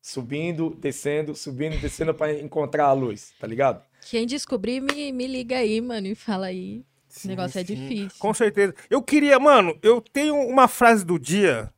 [0.01, 3.85] Subindo, descendo, subindo, descendo pra encontrar a luz, tá ligado?
[4.09, 6.83] Quem descobrir, me, me liga aí, mano, e fala aí.
[7.09, 8.11] Esse negócio é difícil.
[8.19, 8.75] Com certeza.
[8.89, 11.71] Eu queria, mano, eu tenho uma frase do dia.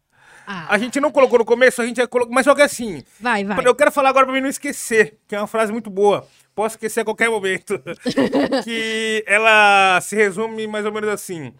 [0.46, 2.32] Ah, A gente não colocou no começo, a gente já colocou.
[2.32, 3.66] Mas só que assim, vai, vai.
[3.66, 6.26] eu quero falar agora pra mim não esquecer, que é uma frase muito boa.
[6.54, 7.82] Posso esquecer a qualquer momento.
[8.62, 11.52] que ela se resume mais ou menos assim: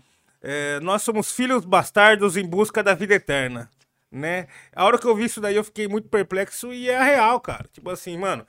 [0.45, 3.71] é, Nós somos filhos bastardos em busca da vida eterna.
[4.13, 4.47] Né?
[4.77, 7.67] A hora que eu vi isso daí, eu fiquei muito perplexo e é real, cara.
[7.73, 8.47] Tipo assim, mano.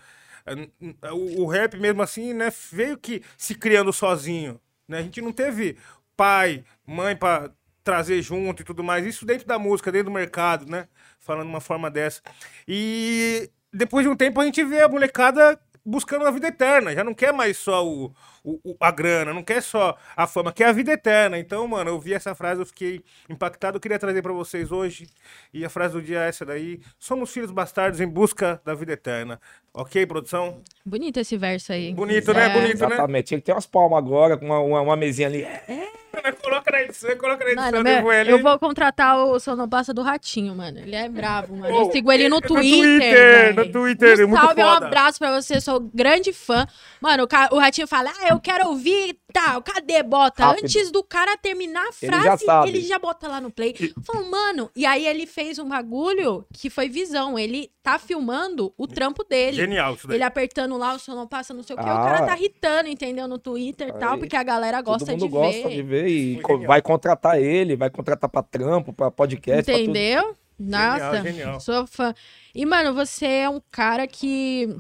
[1.02, 5.00] é, O, o rap mesmo assim, né, veio que se criando sozinho, né?
[5.00, 5.78] A gente não teve
[6.16, 7.50] pai, mãe pra
[7.84, 9.06] trazer junto e tudo mais.
[9.06, 10.88] Isso dentro da música, dentro do mercado, né?
[11.20, 12.22] Falando uma forma dessa.
[12.68, 16.94] E depois de um tempo a gente vê a molecada buscando a vida eterna.
[16.94, 18.14] Já não quer mais só o,
[18.46, 21.38] o- o- a grana, não quer só a fama, quer a vida eterna.
[21.40, 23.78] Então, mano, eu vi essa frase, eu fiquei impactado.
[23.78, 25.08] Eu queria trazer pra vocês hoje.
[25.54, 26.80] E a frase do dia é essa daí.
[27.00, 29.40] Somos filhos bastardos em busca da vida eterna.
[29.74, 30.62] Ok, produção?
[30.86, 31.94] Bonito esse verso aí.
[31.94, 32.46] Bonito, né?
[32.46, 32.50] É.
[32.50, 32.86] Bonito, né?
[32.96, 33.26] Exatamente.
[33.28, 35.42] Tinha que ter umas palmas agora, com uma, uma, uma mesinha ali.
[35.44, 35.90] É,
[36.42, 37.72] coloca na edição, coloca na edição.
[37.72, 40.80] Mano, meu, ele- eu vou contratar o Sonopasta do Ratinho, mano.
[40.80, 41.76] Ele é bravo, mano.
[41.76, 42.80] Eu Oh, sigo ele no no Twitter.
[42.80, 43.56] Twitter, velho.
[43.66, 44.86] no Twitter, é Um muito salve, um foda.
[44.88, 46.66] abraço pra você, sou grande fã.
[47.02, 50.02] Mano, o, o Ratinho fala, ah, eu quero ouvir, tal, cadê?
[50.04, 50.46] Bota.
[50.46, 50.64] Rápido.
[50.66, 52.70] Antes do cara terminar a Ele frase, já sabe.
[52.70, 53.76] ele já bota lá no play.
[53.80, 57.38] Eu falo, mano, e aí ele fez um bagulho que foi visão.
[57.38, 59.58] Ele tá filmando o trampo dele.
[59.58, 60.18] Genial isso daí.
[60.18, 61.86] Ele apertando lá, o Sonopasta, não sei o que.
[61.88, 61.94] Ah.
[62.02, 63.28] O cara tá irritando, entendeu?
[63.28, 65.76] No Twitter e tal, porque a galera gosta Todo mundo de gosta ver.
[65.76, 66.68] de ver e co- genial.
[66.68, 69.84] vai contratar ele, vai contratar pra trampo, pra podcast, pra tudo.
[69.84, 70.36] Entendeu?
[70.58, 71.60] Nossa, genial.
[71.60, 72.14] sou fã.
[72.54, 74.74] E, mano, você é um cara que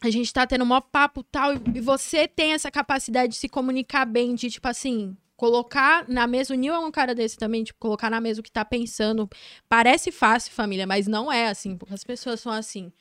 [0.00, 4.04] a gente tá tendo maior papo tal, e você tem essa capacidade de se comunicar
[4.04, 6.54] bem, de, tipo assim, colocar na mesa.
[6.54, 9.28] O Nil é um cara desse também, tipo, colocar na mesa o que tá pensando.
[9.68, 12.92] Parece fácil, família, mas não é assim, porque as pessoas são assim.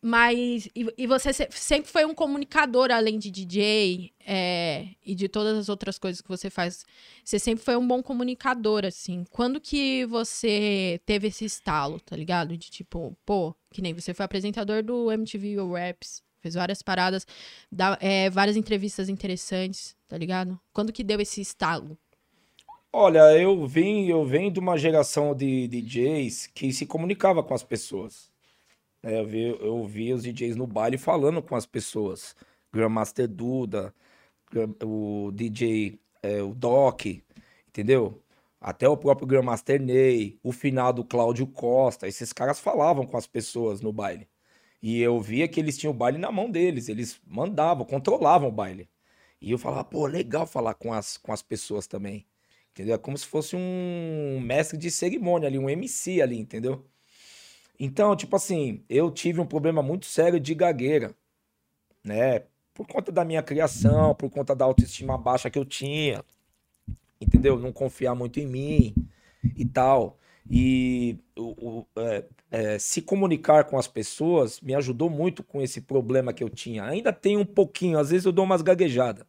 [0.00, 0.66] Mas.
[0.74, 5.56] E, e você se- sempre foi um comunicador, além de DJ é, e de todas
[5.56, 6.84] as outras coisas que você faz.
[7.24, 9.24] Você sempre foi um bom comunicador, assim.
[9.30, 12.56] Quando que você teve esse estalo, tá ligado?
[12.56, 17.26] De tipo, pô, que nem você foi apresentador do MTV Raps, fez várias paradas,
[17.70, 20.58] dá, é, várias entrevistas interessantes, tá ligado?
[20.72, 21.98] Quando que deu esse estalo?
[22.92, 27.62] Olha, eu vim, eu venho de uma geração de DJs que se comunicava com as
[27.62, 28.30] pessoas.
[29.02, 32.34] É, eu, vi, eu vi os DJs no baile falando com as pessoas.
[32.72, 33.94] Grandmaster Duda,
[34.82, 37.06] o DJ, é, o Doc,
[37.68, 38.22] entendeu?
[38.60, 43.80] Até o próprio Grandmaster Ney, o finado Cláudio Costa, esses caras falavam com as pessoas
[43.80, 44.28] no baile.
[44.82, 48.52] E eu via que eles tinham o baile na mão deles, eles mandavam, controlavam o
[48.52, 48.88] baile.
[49.40, 52.26] E eu falava, pô, legal falar com as, com as pessoas também.
[52.72, 52.94] Entendeu?
[52.94, 56.84] É como se fosse um mestre de cerimônia ali, um MC ali, entendeu?
[57.78, 61.14] Então, tipo assim, eu tive um problema muito sério de gagueira,
[62.04, 62.44] né?
[62.74, 66.22] Por conta da minha criação, por conta da autoestima baixa que eu tinha,
[67.20, 67.58] entendeu?
[67.58, 68.94] Não confiar muito em mim
[69.56, 70.18] e tal.
[70.50, 75.80] E o, o- é, é, se comunicar com as pessoas me ajudou muito com esse
[75.80, 76.84] problema que eu tinha.
[76.84, 79.26] Ainda tem um pouquinho, às vezes eu dou umas gaguejadas,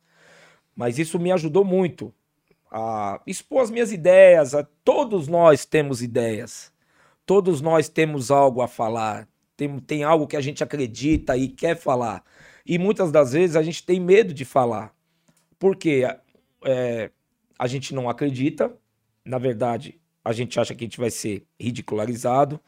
[0.75, 2.13] mas isso me ajudou muito
[2.71, 4.55] a expor as minhas ideias.
[4.55, 6.71] a- todos nós temos ideias,
[7.25, 9.27] todos nós temos algo a falar,
[9.57, 12.23] tem, tem algo que a gente acredita e quer falar.
[12.65, 14.93] E muitas das vezes a gente tem medo de falar,
[15.59, 16.03] porque
[16.65, 17.11] é,
[17.57, 18.75] a gente não acredita,
[19.25, 22.59] na verdade, a gente acha que a gente vai ser ridicularizado,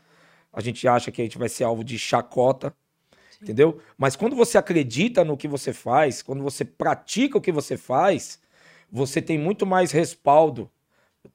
[0.51, 2.73] a gente acha que a gente vai ser alvo de chacota,
[3.41, 3.79] entendeu?
[3.97, 8.39] Mas quando você acredita no que você faz, quando você pratica o que você faz,
[8.89, 10.69] você tem muito mais respaldo,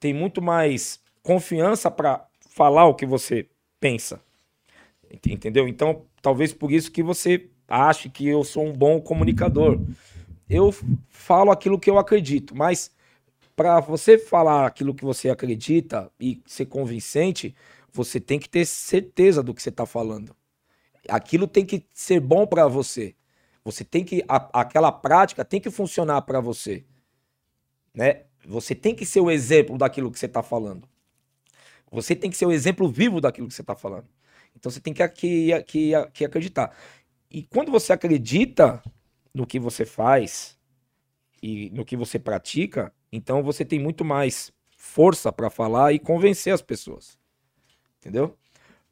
[0.01, 3.47] tem muito mais confiança para falar o que você
[3.79, 4.19] pensa.
[5.11, 5.69] Ent- Entendeu?
[5.69, 9.79] Então, talvez por isso que você ache que eu sou um bom comunicador.
[10.49, 10.75] Eu
[11.11, 12.91] falo aquilo que eu acredito, mas
[13.57, 17.55] para você falar aquilo que você acredita e ser convincente,
[17.93, 20.35] você tem que ter certeza do que você está falando.
[21.09, 23.15] Aquilo tem que ser bom para você.
[23.65, 26.85] Você tem que a- aquela prática tem que funcionar para você,
[27.95, 28.25] né?
[28.47, 30.89] Você tem que ser o exemplo daquilo que você está falando.
[31.91, 34.09] Você tem que ser o exemplo vivo daquilo que você está falando.
[34.57, 36.77] Então você tem que, que, que, que acreditar.
[37.31, 38.83] E quando você acredita
[39.35, 40.59] no que você faz
[41.43, 46.53] e no que você pratica, então você tem muito mais força para falar e convencer
[46.53, 47.19] as pessoas.
[48.01, 48.37] Entendeu?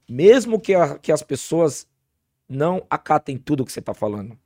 [0.08, 1.88] Mesmo que, a- que as pessoas
[2.48, 4.38] não acatem tudo que você está falando,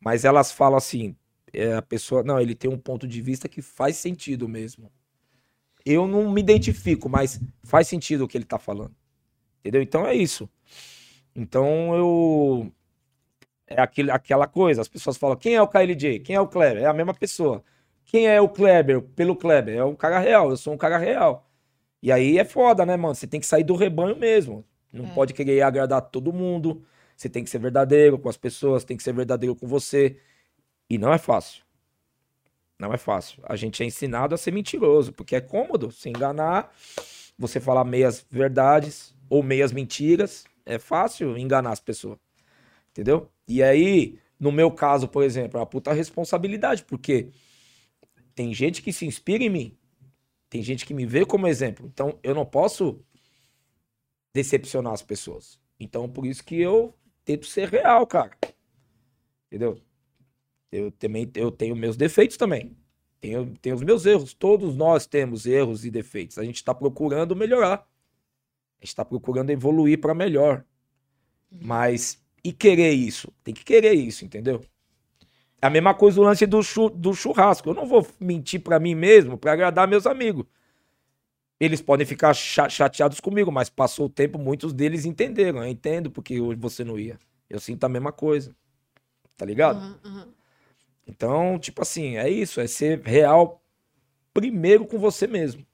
[0.00, 1.16] mas elas falam assim,
[1.52, 4.90] é, a pessoa, não, ele tem um ponto de vista que faz sentido mesmo.
[5.84, 8.94] Eu não me identifico, mas faz sentido o que ele tá falando.
[9.60, 9.82] Entendeu?
[9.82, 10.48] Então é isso.
[11.34, 12.72] Então eu.
[13.66, 14.80] É aquele, aquela coisa.
[14.82, 16.20] As pessoas falam: quem é o KLJ?
[16.20, 16.82] Quem é o Kleber?
[16.82, 17.64] É a mesma pessoa.
[18.04, 19.76] Quem é o Kleber pelo Kleber?
[19.76, 20.50] É um cara real.
[20.50, 21.48] Eu sou um cara real.
[22.02, 23.14] E aí é foda, né, mano?
[23.14, 24.64] Você tem que sair do rebanho mesmo.
[24.92, 25.14] Não É.
[25.14, 26.82] pode querer agradar todo mundo.
[27.16, 30.16] Você tem que ser verdadeiro com as pessoas, tem que ser verdadeiro com você.
[30.88, 31.62] E não é fácil.
[32.78, 33.42] Não é fácil.
[33.46, 36.72] A gente é ensinado a ser mentiroso, porque é cômodo se enganar,
[37.38, 40.44] você falar meias verdades ou meias mentiras.
[40.64, 42.18] É fácil enganar as pessoas.
[42.90, 43.28] Entendeu?
[43.46, 47.28] E aí, no meu caso, por exemplo, é uma puta responsabilidade, porque
[48.40, 49.78] tem gente que se inspira em mim.
[50.48, 51.86] Tem gente que me vê como exemplo.
[51.86, 53.04] Então, eu não posso
[54.32, 55.60] decepcionar as pessoas.
[55.78, 58.34] Então, por isso que eu tento ser real, cara.
[59.46, 59.78] Entendeu?
[60.72, 62.74] Eu também eu tenho meus defeitos também.
[63.20, 64.32] Tenho, tenho os meus erros.
[64.32, 66.38] Todos nós temos erros e defeitos.
[66.38, 67.86] A gente está procurando melhorar.
[68.78, 70.64] A gente está procurando evoluir para melhor.
[71.50, 73.30] Mas e querer isso?
[73.44, 74.64] Tem que querer isso, entendeu?
[75.62, 77.68] É a mesma coisa o lance do, chu- do churrasco.
[77.68, 80.46] Eu não vou mentir pra mim mesmo pra agradar meus amigos.
[81.58, 85.62] Eles podem ficar cha- chateados comigo, mas passou o tempo, muitos deles entenderam.
[85.62, 87.18] Eu entendo porque hoje você não ia.
[87.48, 88.54] Eu sinto a mesma coisa.
[89.36, 89.76] Tá ligado?
[89.78, 90.28] Aham, aham.
[91.06, 93.62] Então, tipo assim, é isso, é ser real
[94.32, 95.66] primeiro com você mesmo.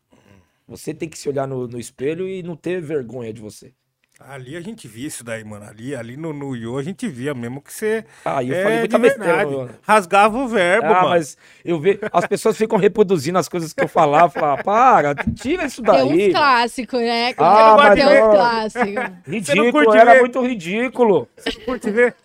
[0.66, 3.72] Você tem que se olhar no, no espelho e não ter vergonha de você.
[4.18, 5.66] Ali a gente via isso daí, mano.
[5.68, 8.02] Ali, ali no, no Yo a gente via mesmo que você.
[8.24, 9.26] Ah, eu é, falei muita de besteira.
[9.36, 9.56] verdade.
[9.56, 9.70] mano.
[9.82, 11.08] Rasgava o verbo, Ah, mano.
[11.10, 11.98] mas eu vejo.
[12.10, 14.30] As pessoas ficam reproduzindo as coisas que eu falava.
[14.30, 16.28] Falar, para, tira isso Tem daí.
[16.28, 17.34] uns clássicos, né?
[17.36, 19.04] Ah, mas Tem é- uns clássicos.
[19.26, 20.20] Ridículo, era ver?
[20.20, 21.28] muito ridículo.
[21.66, 22.16] Curte ver?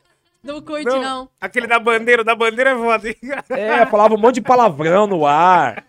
[0.41, 1.29] Não curte, não.
[1.41, 3.09] Aquele da bandeira, da bandeira é foda.
[3.09, 3.15] hein?
[3.49, 5.83] É, falava um monte de palavrão no ar.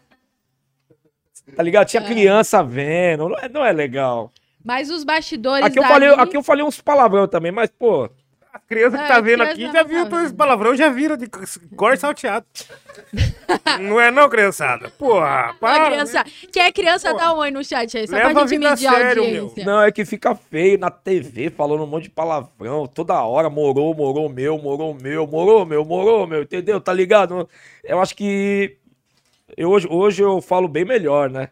[1.57, 1.87] Tá ligado?
[1.87, 3.29] Tinha criança vendo.
[3.29, 4.33] Não é, não é legal.
[4.65, 8.09] Mas os bastidores Aqui eu, falei, aqui eu falei uns palavrão também, mas, pô.
[8.53, 11.17] A criança que tá vendo aqui não já tá viu todos os palavrões, já viram
[11.17, 11.27] de
[11.75, 12.45] cor salteado.
[13.81, 14.91] não é não, criançada?
[14.91, 15.87] Porra, para.
[15.87, 16.23] criança.
[16.53, 18.93] Quem é criança, dá um oi no chat aí, só Leva pra gente medir a
[18.93, 19.65] sério, audiência.
[19.65, 23.49] Não, é que fica feio na TV falando um monte de palavrão toda hora.
[23.49, 26.79] Morou, morou meu, morou meu, morou meu, morou meu, entendeu?
[26.79, 27.49] Tá ligado?
[27.83, 28.77] Eu acho que.
[29.57, 31.49] Eu, hoje, hoje eu falo bem melhor, né?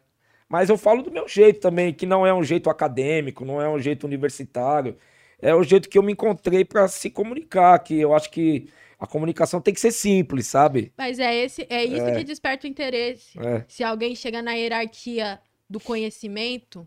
[0.51, 3.69] Mas eu falo do meu jeito também, que não é um jeito acadêmico, não é
[3.71, 4.97] um jeito universitário.
[5.41, 8.69] É o jeito que eu me encontrei pra se comunicar, que eu acho que
[8.99, 10.93] a comunicação tem que ser simples, sabe?
[10.99, 12.17] Mas é, esse, é isso É.
[12.17, 13.39] que desperta o interesse.
[13.39, 13.65] É.
[13.69, 16.87] Se alguém chega na hierarquia do conhecimento,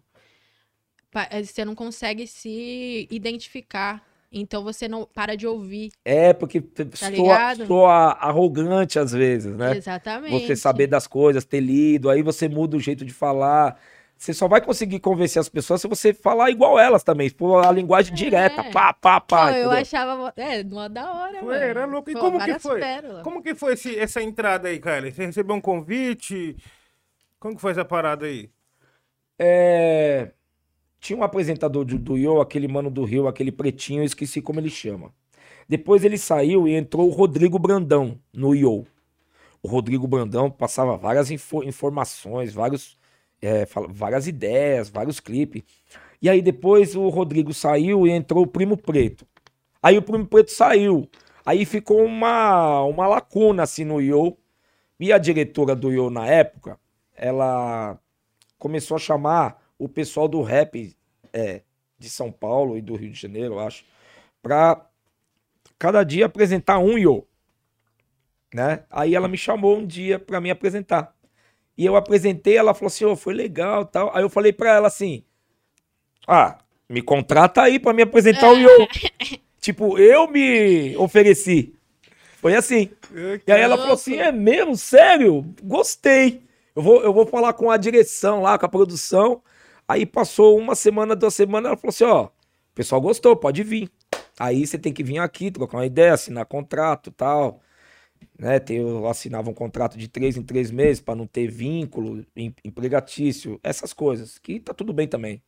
[1.41, 4.05] você não consegue se identificar.
[4.33, 5.91] Então você não para de ouvir.
[6.03, 6.85] É, porque Tá
[7.67, 9.77] soa arrogante às vezes, né?
[9.77, 10.47] Exatamente.
[10.47, 13.79] Você saber das coisas, ter lido, aí você muda o jeito de falar.
[14.17, 17.71] Você só vai conseguir convencer as pessoas se você falar igual elas também, for a
[17.71, 19.51] linguagem direta, pá, pá, pá.
[19.51, 19.71] eu entendeu?
[19.71, 20.33] achava.
[20.37, 21.63] É, mó da hora, Foi, mano.
[21.65, 22.09] era louco.
[22.09, 22.79] E Pô, como que foi?
[22.79, 23.23] pérolas.
[23.23, 25.11] Como que foi esse- essa entrada aí, cara?
[25.11, 26.55] Você recebeu um convite?
[27.37, 28.49] Como que foi essa parada aí?
[29.37, 30.31] É,
[31.03, 34.61] Tinha um apresentador do, do Yo, aquele mano do Rio, aquele pretinho, eu esqueci como
[34.61, 35.13] ele chama.
[35.67, 38.85] Depois ele saiu e entrou o Rodrigo Brandão no Yo.
[39.61, 42.97] O Rodrigo Brandão passava várias info- informações, vários,
[43.41, 45.63] é, várias ideias, vários clipes.
[46.21, 49.27] E aí depois o Rodrigo saiu e entrou o Primo Preto.
[49.81, 51.09] Aí o Primo Preto saiu.
[51.45, 54.37] Aí ficou uma, uma lacuna assim no Yo.
[54.97, 56.79] E a diretora do Yo na época,
[57.13, 57.99] ela
[58.57, 60.95] começou a chamar o pessoal do rap
[61.33, 61.61] é,
[61.99, 63.83] de São Paulo e do Rio de Janeiro, eu acho,
[64.41, 64.87] pra
[65.77, 67.27] cada dia apresentar um Yo.
[68.53, 68.83] Né?
[68.89, 71.13] Aí ela me chamou um dia pra me apresentar.
[71.77, 74.15] E eu apresentei, ela falou assim: "Ô, foi legal, tal".
[74.15, 75.23] Aí eu falei pra ela assim:
[76.25, 78.69] "Ah, me contrata aí pra me apresentar o Yo".
[79.59, 81.73] tipo, eu me ofereci.
[82.37, 82.89] Foi assim.
[83.45, 84.77] E aí ela falou assim: é mesmo?
[84.77, 85.43] Sério?
[85.61, 86.43] Gostei.
[86.75, 89.41] Eu vou, eu vou falar com a direção lá, com a produção.
[89.87, 92.31] Aí passou uma semana, duas semanas, ela falou assim: ó, o
[92.75, 93.89] pessoal gostou, pode vir.
[94.39, 97.61] Aí você tem que vir aqui, trocar uma ideia, assinar contrato tal.
[98.39, 102.53] Né, eu assinava um contrato de três em três meses para não ter vínculo em-
[102.65, 105.41] empregatício, essas coisas, que tá tudo bem também.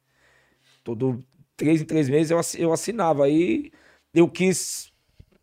[0.84, 1.20] Todo
[1.58, 3.26] três em três meses eu, eu assinava.
[3.26, 3.72] Aí
[4.14, 4.92] eu quis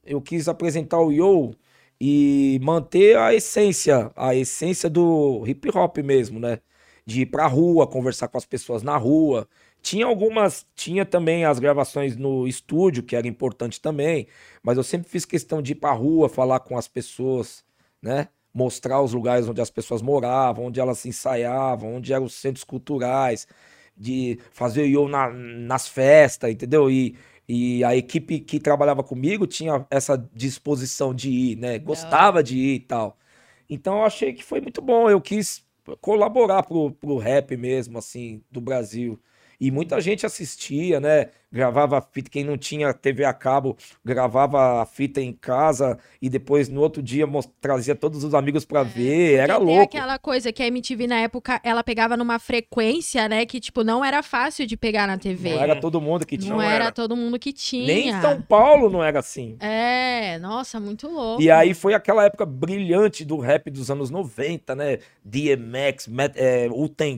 [0.04, 1.54] eu quis apresentar o Yo
[2.00, 6.60] e manter a essência, a essência do hip hop mesmo, né?
[7.04, 9.48] De ir pra rua, conversar com as pessoas na rua.
[9.82, 14.28] Tinha algumas, tinha também as gravações no estúdio, que era importante também,
[14.62, 17.64] mas eu sempre fiz questão de ir pra rua, falar com as pessoas,
[18.00, 18.28] né?
[18.54, 23.46] Mostrar os lugares onde as pessoas moravam, onde elas ensaiavam, onde eram os centros culturais,
[23.96, 26.90] de fazer o yo na- nas festas, entendeu?
[26.90, 27.16] E,
[27.48, 31.78] e a equipe que trabalhava comigo tinha essa disposição de ir, né?
[31.78, 33.16] Gostava de ir e tal.
[33.68, 35.08] Então eu achei que foi muito bom.
[35.10, 35.64] Eu quis
[36.00, 39.18] colaborar pro, pro rap mesmo, assim, do Brasil.
[39.62, 41.28] E muita gente assistia, né?
[41.52, 42.28] Gravava a fita.
[42.28, 47.00] Quem não tinha TV a cabo, gravava a fita em casa e depois no outro
[47.00, 47.28] dia
[47.60, 49.34] trazia todos os amigos pra ver.
[49.34, 49.82] Era tem louco.
[49.96, 53.46] aquela coisa que a MTV na época ela pegava numa frequência, né?
[53.46, 55.54] Que, tipo, não era fácil de pegar na TV.
[55.54, 56.52] Não era todo mundo que tinha.
[56.52, 57.86] Não era todo mundo que tinha.
[57.86, 59.56] Nem em São Paulo não era assim.
[59.60, 61.40] É, nossa, muito louco.
[61.40, 64.98] E aí foi aquela época brilhante do rap dos anos 90, né?
[65.24, 66.66] DMX, Met, é,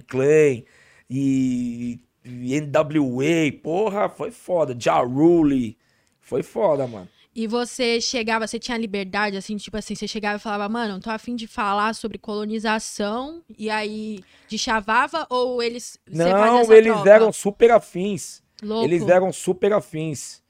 [0.07, 0.63] Clan
[1.09, 4.75] e NWA, porra, foi foda.
[4.79, 5.77] Ja Rule,
[6.21, 7.09] foi foda, mano.
[7.37, 11.11] E você chegava, você tinha liberdade, assim, tipo assim, você chegava e falava, mano, tô
[11.11, 15.99] afim de falar sobre colonização, e aí de chavava, ou eles.
[16.09, 17.11] Não, eles troca?
[17.11, 18.41] eram super afins.
[18.63, 18.85] Louco.
[18.85, 20.43] Eles eram super afins.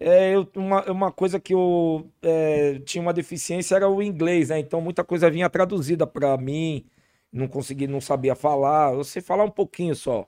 [0.00, 4.58] É, eu, uma, uma coisa que eu é, tinha uma deficiência era o inglês, né?
[4.58, 6.84] Então muita coisa vinha traduzida pra mim,
[7.32, 8.94] não conseguia, não sabia falar.
[8.94, 10.26] Eu sei falar um pouquinho só.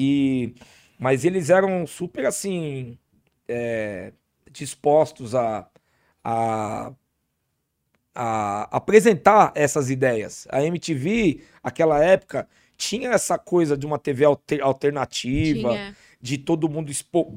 [0.00, 0.54] E,
[0.96, 2.96] mas eles eram super assim
[3.48, 4.12] é,
[4.52, 5.68] dispostos a,
[6.22, 6.92] a,
[8.14, 10.46] a apresentar essas ideias.
[10.50, 15.96] A MTV, aquela época, tinha essa coisa de uma TV alter- alternativa, Tinha.
[16.20, 17.34] de todo mundo expor,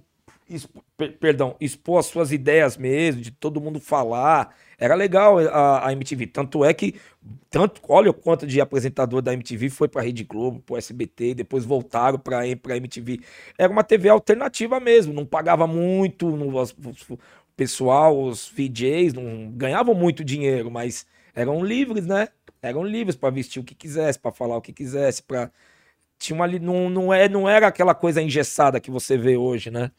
[0.48, 4.56] expo- per- perdão, expor as suas ideias mesmo, de todo mundo falar.
[4.82, 6.28] Era legal a, a MTV.
[6.28, 6.96] Tanto é que,
[7.50, 11.66] tanto, olha o quanto de apresentador da MTV foi pra Rede Globo, pro SBT, depois
[11.66, 13.20] voltaram pra, pra MTV.
[13.58, 16.76] Era uma TV alternativa mesmo, não pagava muito, não, os-
[17.10, 17.18] o
[17.56, 21.06] pessoal, os VJs, não ganhavam muito dinheiro, mas
[21.36, 22.30] eram livres, né?
[22.62, 25.52] Eram livres pra vestir o que quisesse, pra falar o que quisesse, para
[26.20, 29.92] tinha uma não, não é não era aquela coisa engessada que você vê hoje, né?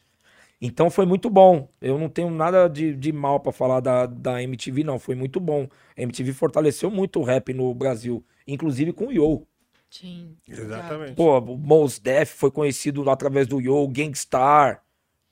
[0.65, 1.67] Então foi muito bom.
[1.81, 4.97] Eu não tenho nada de, de mal pra falar da, da MTV, não.
[4.97, 5.67] Foi muito bom.
[5.97, 9.45] A MTV fortaleceu muito o rap no Brasil, inclusive com o Yo.
[9.89, 10.37] Sim.
[10.47, 11.15] Exatamente.
[11.15, 14.81] Pô, o Mos Def foi conhecido através do Yo, Gangstar.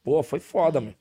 [0.03, 0.95] Pô, foi foda, mano.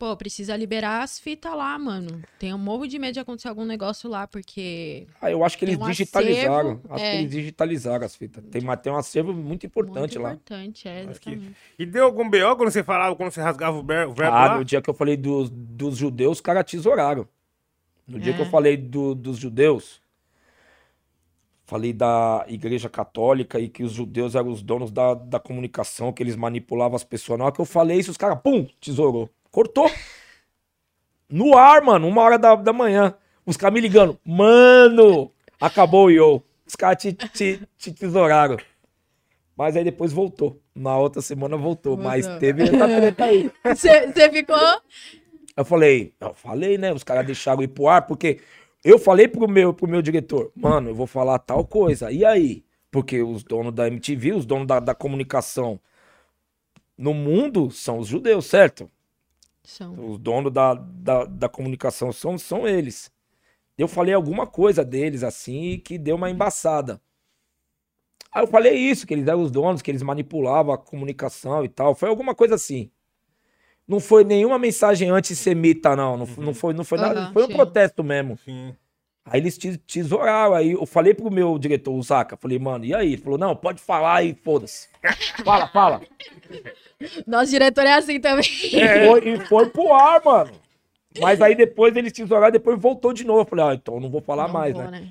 [0.00, 2.22] Pô, precisa liberar as fitas lá, mano.
[2.38, 5.06] Tem um morro de medo de acontecer algum negócio lá, porque.
[5.20, 6.70] Ah, eu acho que eles um digitalizaram.
[6.70, 7.10] acervo, acho é.
[7.10, 8.42] que eles digitalizaram as fitas.
[8.50, 10.32] Tem, tem um acervo muito importante muito lá.
[10.32, 11.52] importante, é, que-.
[11.78, 14.46] E deu algum BO quando você falava, quando você rasgava o ver- o verbo Ah,
[14.46, 14.56] lá?
[14.56, 17.28] no dia que eu falei dos, dos judeus, os caras tesouraram.
[18.08, 18.36] No dia É.
[18.36, 20.00] que eu falei do- dos judeus,
[21.66, 26.22] falei da igreja católica e que os judeus eram os donos da, da comunicação, que
[26.22, 27.38] eles manipulavam as pessoas.
[27.38, 29.28] Na hora que eu falei isso, os caras, pum, tesourou.
[29.50, 29.90] Cortou.
[31.28, 33.14] No ar, mano, uma hora da, da manhã.
[33.46, 36.42] Os caras me ligando, mano, acabou o yo.
[36.66, 38.56] Os caras te, te, te tesouraram.
[39.56, 40.60] Mas aí depois voltou.
[40.74, 41.96] Na outra semana voltou.
[41.96, 43.50] Mas teve essa treta aí.
[43.64, 44.56] Você ficou.
[45.56, 46.92] Eu falei, eu falei, né?
[46.92, 48.40] Os caras deixaram ir pro ar, porque
[48.82, 52.10] eu falei pro meu, pro meu diretor, mano, eu vou falar tal coisa.
[52.10, 52.64] E aí?
[52.90, 55.78] Porque os donos da MTV, os donos da, da comunicação
[56.96, 58.90] no mundo são os judeus, certo?
[59.62, 60.12] São.
[60.12, 63.10] Os donos da, da, da comunicação são, são eles.
[63.76, 67.00] Eu falei alguma coisa deles assim que deu uma embaçada.
[68.32, 71.68] Aí eu falei isso, que eles eram os donos, que eles manipulavam a comunicação e
[71.68, 71.94] tal.
[71.94, 72.90] Foi alguma coisa assim.
[73.88, 76.16] Não foi nenhuma mensagem antissemita, não.
[76.16, 77.20] Não, não foi, não foi nada.
[77.22, 77.52] Aham, Foi um sim.
[77.54, 78.38] protesto mesmo.
[78.38, 78.76] Sim.
[79.30, 80.54] Aí eles te- tesouraram.
[80.54, 83.12] Aí eu falei pro meu diretor, o Zaca, falei, mano, e aí?
[83.12, 84.88] Ele falou, não, pode falar e foda-se.
[85.44, 86.02] Fala, fala.
[87.26, 88.44] Nosso diretor é assim também.
[88.44, 90.50] E foi, e foi pro ar, mano.
[91.18, 93.40] Mas aí depois eles tesouraram, depois voltou de novo.
[93.40, 95.08] Eu falei, ah, então eu não vou falar Não mais, vou, né?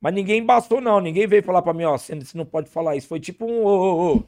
[0.00, 1.00] Mas ninguém embaçou, não.
[1.00, 3.08] Ninguém veio falar pra mim, ó, você você não pode falar isso.
[3.08, 4.22] Foi tipo um, ô, ô, ô.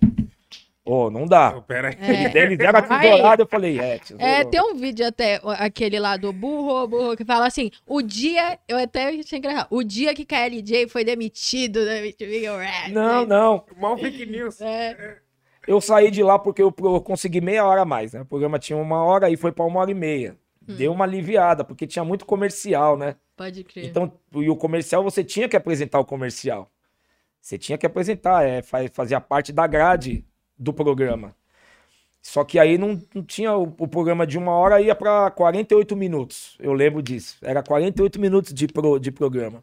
[0.86, 1.56] Ô, não dá.
[1.56, 1.96] Ô, Pera aí.
[2.00, 2.38] É.
[2.42, 4.24] Eles deram a tesourada, eu falei, é, tesourou.
[4.26, 8.58] É, tem um vídeo até, aquele lá do burro, burro, que fala assim, o dia,
[8.68, 12.92] eu até achei engraçado, o dia que KLJ foi demitido da MTV Rap.
[12.92, 13.64] Não, não.
[13.76, 14.60] Mal fake news.
[14.60, 15.18] É,
[15.66, 18.20] Eu saí de lá porque eu, eu consegui meia hora a mais, né?
[18.22, 20.36] O programa tinha uma hora e foi pra uma hora e meia.
[20.62, 23.16] Deu uma aliviada, porque tinha muito comercial, né?
[23.36, 23.84] pode crer.
[23.86, 26.70] Então, e o comercial, você tinha que apresentar o comercial.
[27.40, 30.24] Você tinha que apresentar, é, fa- fazia parte da grade
[30.58, 31.34] do programa.
[32.22, 35.94] Só que aí não, não tinha o, o programa de uma hora, ia pra 48
[35.94, 36.56] minutos.
[36.58, 37.38] Eu lembro disso.
[37.40, 39.62] Era 48 minutos de, pro, de programa.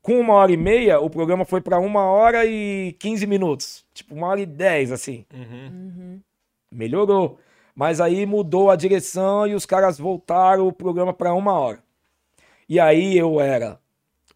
[0.00, 3.84] Com uma hora e meia, o programa foi pra uma hora e 15 minutos.
[3.92, 5.26] Tipo, uma hora e 10, assim.
[5.34, 6.20] Uhum.
[6.72, 7.38] Melhorou.
[7.74, 11.82] Mas aí mudou a direção e os caras voltaram o programa para uma hora.
[12.66, 13.78] E aí eu era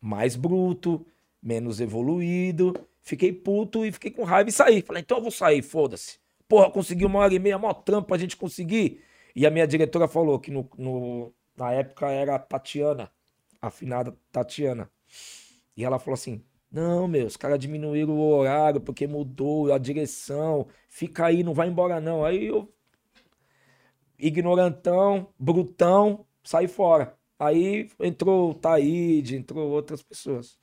[0.01, 1.05] mais bruto,
[1.43, 4.83] menos evoluído, fiquei puto e fiquei com raiva e saí.
[4.83, 6.19] Falei, então eu vou sair, foda-se.
[6.49, 9.03] Porra, consegui uma hora e meia, mó trampo pra gente conseguir.
[9.35, 13.11] E a minha diretora falou que no, no- na época era Tatiana,
[13.61, 14.91] afinada Tatiana.
[15.77, 20.69] E ela falou assim: Não, meu, os caras diminuíram o horário porque mudou a direção.
[20.89, 22.25] Fica aí, não vai embora, não.
[22.25, 22.73] Aí eu,
[24.19, 27.17] ignorantão, brutão, saí fora.
[27.39, 30.59] Aí entrou o Taíde, entrou outras pessoas.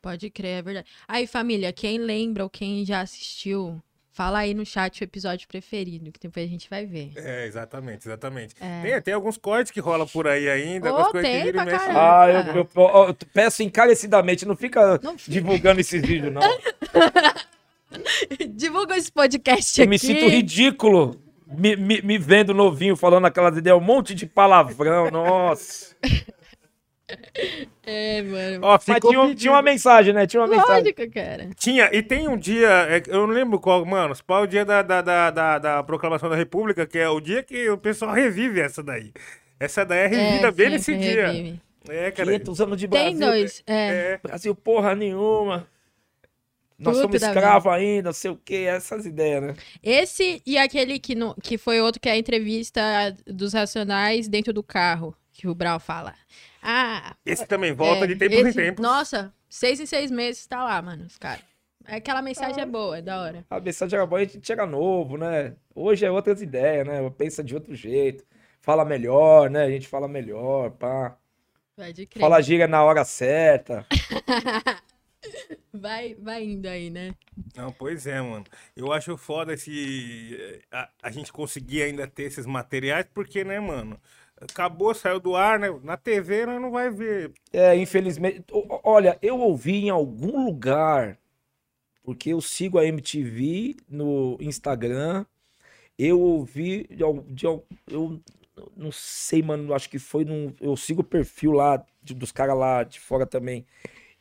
[0.00, 0.86] Pode crer, é verdade.
[1.06, 3.80] Aí, família, quem lembra ou quem já assistiu,
[4.12, 7.12] fala aí no chat o episódio preferido, que depois a gente vai ver.
[7.16, 8.54] É, exatamente, exatamente.
[8.60, 8.82] É.
[8.82, 11.58] Tem, tem alguns cortes que rolam por aí ainda, algumas coisas tem que.
[11.58, 16.40] Ah, eu, eu- eu- eu peço encarecidamente, não fica Não- divulgando esses vídeos, não.
[18.54, 19.90] Divulga esse podcast Eu aqui.
[19.90, 25.10] me sinto ridículo me, me, me vendo novinho falando aquelas ideias, um monte de palavrão,
[25.10, 25.96] nossa.
[27.84, 28.60] É, mano.
[28.62, 30.26] Ó, tinha, um- tinha uma mensagem, né?
[30.26, 30.82] Tinha uma mensagem.
[30.94, 31.50] Lógico, cara.
[31.56, 34.64] Tinha, e tem um dia, é, eu não lembro qual, mano, se pá, o dia
[34.64, 38.12] da, da, da, da, da proclamação da República, que é o dia que o pessoal
[38.12, 39.12] revive essa daí.
[39.58, 41.26] Essa daí é revida É, bem sim, nesse dia.
[41.32, 41.60] revive.
[41.88, 42.28] É, cara.
[42.32, 43.08] 500 anos de Brasil.
[43.10, 43.62] Tem dois.
[43.66, 43.88] É.
[44.14, 45.66] É, Brasil porra nenhuma.
[46.78, 49.54] Nós Puta somos escravos ainda, não sei o que, essas ideias, né?
[49.82, 52.80] Esse e aquele que, no, que foi outro que é a entrevista
[53.26, 56.14] dos Racionais dentro do carro, que o Brau fala.
[56.62, 58.82] Ah, esse também volta é, de tempos em tempos.
[58.82, 61.44] Nossa, seis em seis meses tá lá, mano, os caras.
[61.86, 63.44] Aquela mensagem é boa, é da hora.
[63.50, 65.56] A mensagem era boa, a gente chega novo, né?
[65.74, 67.08] Hoje é outras ideias, né?
[67.10, 68.24] Pensa de outro jeito.
[68.60, 69.64] Fala melhor, né?
[69.64, 71.16] A gente fala melhor, pá.
[71.74, 72.20] Pode crer.
[72.20, 73.86] Fala gíria na hora certa.
[75.72, 77.14] Vai, vai indo aí, né?
[77.54, 78.44] Não, pois é, mano.
[78.76, 80.36] Eu acho foda esse.
[80.38, 84.00] eh, A, a gente conseguir ainda ter esses materiais, porque, né, mano?
[84.40, 85.68] Acabou, saiu do ar, né?
[85.82, 87.32] Na TV nós não vai ver.
[87.52, 88.44] É, infelizmente.
[88.82, 91.18] Olha, eu ouvi em algum lugar,
[92.02, 95.26] porque eu sigo a MTV no Instagram.
[95.98, 97.64] Eu ouvi de, de eu
[98.76, 102.56] não sei, mano, acho que foi num, eu sigo o perfil lá de- dos caras
[102.56, 103.66] lá de fora também.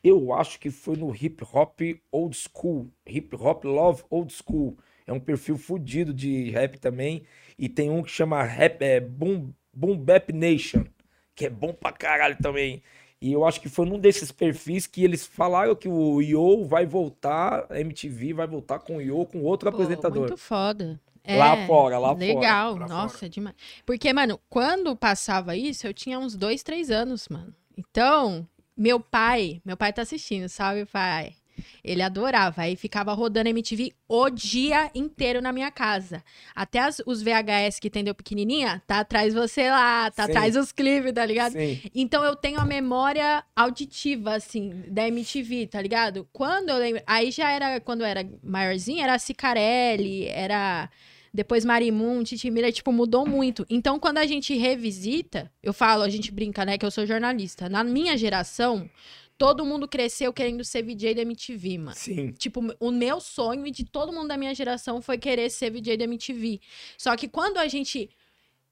[0.03, 1.79] Eu acho que foi no Hip Hop
[2.11, 4.77] Old School, Hip Hop Love Old School.
[5.05, 7.23] É um perfil fudido de rap também
[7.57, 10.83] e tem um que chama Rap é, Boom Boom Bap Nation,
[11.35, 12.83] que é bom pra caralho também.
[13.21, 16.85] E eu acho que foi num desses perfis que eles falaram que o Yo vai
[16.85, 20.19] voltar, a MTV vai voltar com o Yo com outro Pô, apresentador.
[20.21, 20.99] Muito foda.
[21.27, 22.19] Lá É, fora, lá fora.
[22.19, 23.55] Legal, lá nossa, demais.
[23.85, 27.53] Porque, mano, quando passava isso, eu tinha uns dois, três anos, mano.
[27.77, 31.35] Então, meu pai, meu pai tá assistindo, salve, pai.
[31.83, 36.23] Ele adorava, aí ficava rodando MTV o dia inteiro na minha casa.
[36.55, 40.31] Até as- os VHS que tem deu pequenininha, tá atrás você lá, tá Sim.
[40.31, 41.53] atrás os clipes, tá ligado?
[41.53, 41.79] Sim.
[41.93, 46.27] Então eu tenho a memória auditiva, assim, da MTV, tá ligado?
[46.33, 47.01] Quando eu lembro.
[47.05, 50.89] Aí já era, quando eu era maiorzinha, era Cicarelli, era.
[51.31, 53.63] Depois Marimun, Titi Miller, tipo, mudou muito.
[53.69, 57.69] Então, quando a gente revisita, eu falo, a gente brinca, né, que eu sou jornalista.
[57.69, 58.89] Na minha geração,
[59.39, 61.95] todo mundo cresceu querendo ser VJ da MTV, mano.
[61.95, 62.33] Sim.
[62.33, 65.95] Tipo, o meu sonho e de todo mundo da minha geração foi querer ser VJ
[65.95, 66.59] da MTV.
[66.97, 68.09] Só que quando a gente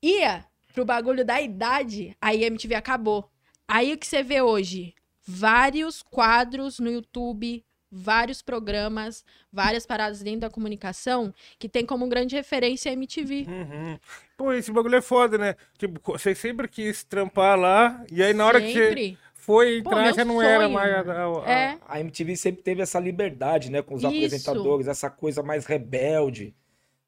[0.01, 3.31] ia pro bagulho da idade, aí a MTV acabou.
[3.65, 4.93] Aí o que você vê hoje?
[5.25, 12.35] Vários quadros no YouTube, vários programas, várias paradas dentro da comunicação que tem como grande
[12.35, 13.45] referência a MTV.
[13.47, 13.99] Uhum.
[14.35, 15.55] Pô, esse bagulho é foda, né?
[15.77, 19.17] Tipo, você sempre quis trampar lá, e aí na hora que você Sempre.
[19.47, 20.93] Foi Pô, entrar, já não era sonho, mais.
[21.09, 21.77] a- a- É.
[21.87, 24.07] A MTV sempre teve essa liberdade, né, com os Isso.
[24.13, 26.53] apresentadores, essa coisa mais rebelde,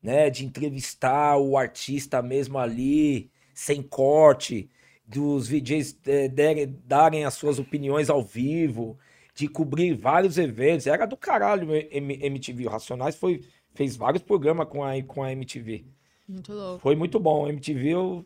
[0.01, 4.69] né, de entrevistar o artista mesmo ali, sem corte,
[5.05, 8.97] dos VJs eh, derem- darem as suas opiniões ao vivo,
[9.35, 10.87] de cobrir vários eventos.
[10.87, 12.67] Era do caralho o M- MTV.
[12.67, 13.41] O Racionais foi,
[13.73, 15.83] fez vários programas com a, com a MTV.
[16.27, 16.79] Muito louco.
[16.79, 17.45] Foi muito bom.
[17.45, 18.25] A MTV eu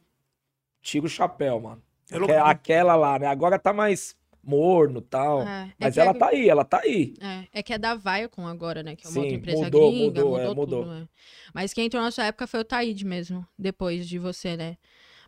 [0.84, 1.82] tiro o chapéu, mano.
[2.12, 3.28] É Aquela lá, né?
[3.28, 5.42] Agora tá mais morno e tal.
[5.44, 7.14] É, é Mas ela é- tá aí, ela tá aí.
[7.20, 8.96] É, é que é da Viacom agora, né?
[8.96, 10.86] Que é uma Sim, outra empresa mudou, gringa, mudou, mudou, é, tudo, mudou.
[10.86, 11.08] né?
[11.54, 14.78] Mas quem entrou na sua época foi o Taíde mesmo, depois de você, né?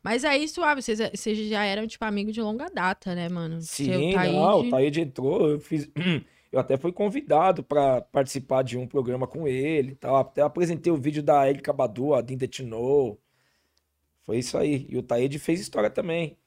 [0.04, 3.60] Mas aí, suave, vocês, vocês já eram, tipo, amigo de longa data, né, mano?
[3.62, 5.90] Seu Sim, Taíde- não, o Taíde entrou, eu fiz...
[6.52, 10.16] Eu até fui convidado para participar de um programa com ele e tal.
[10.16, 13.18] Até apresentei o vídeo da Erika Badu, a Dinda Tino.
[14.24, 14.86] Foi isso aí.
[14.90, 16.38] E o Taíde fez história também.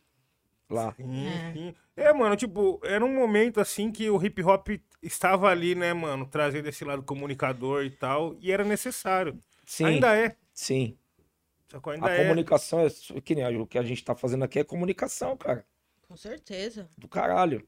[0.70, 0.93] Lá.
[0.97, 1.53] Sim, É.
[1.53, 1.74] sim.
[1.97, 4.69] É, mano, tipo, era um momento assim que o hip hop
[5.03, 9.39] estava ali, né, mano, trazendo esse lado comunicador e tal, e era necessário.
[9.66, 10.36] Sim, Ainda é.
[10.53, 10.97] sim.
[11.70, 12.23] Só que ainda A é.
[12.23, 15.65] comunicação é que nem o que a gente tá fazendo aqui é comunicação, cara.
[16.07, 16.89] Com certeza.
[16.97, 17.66] do caralho.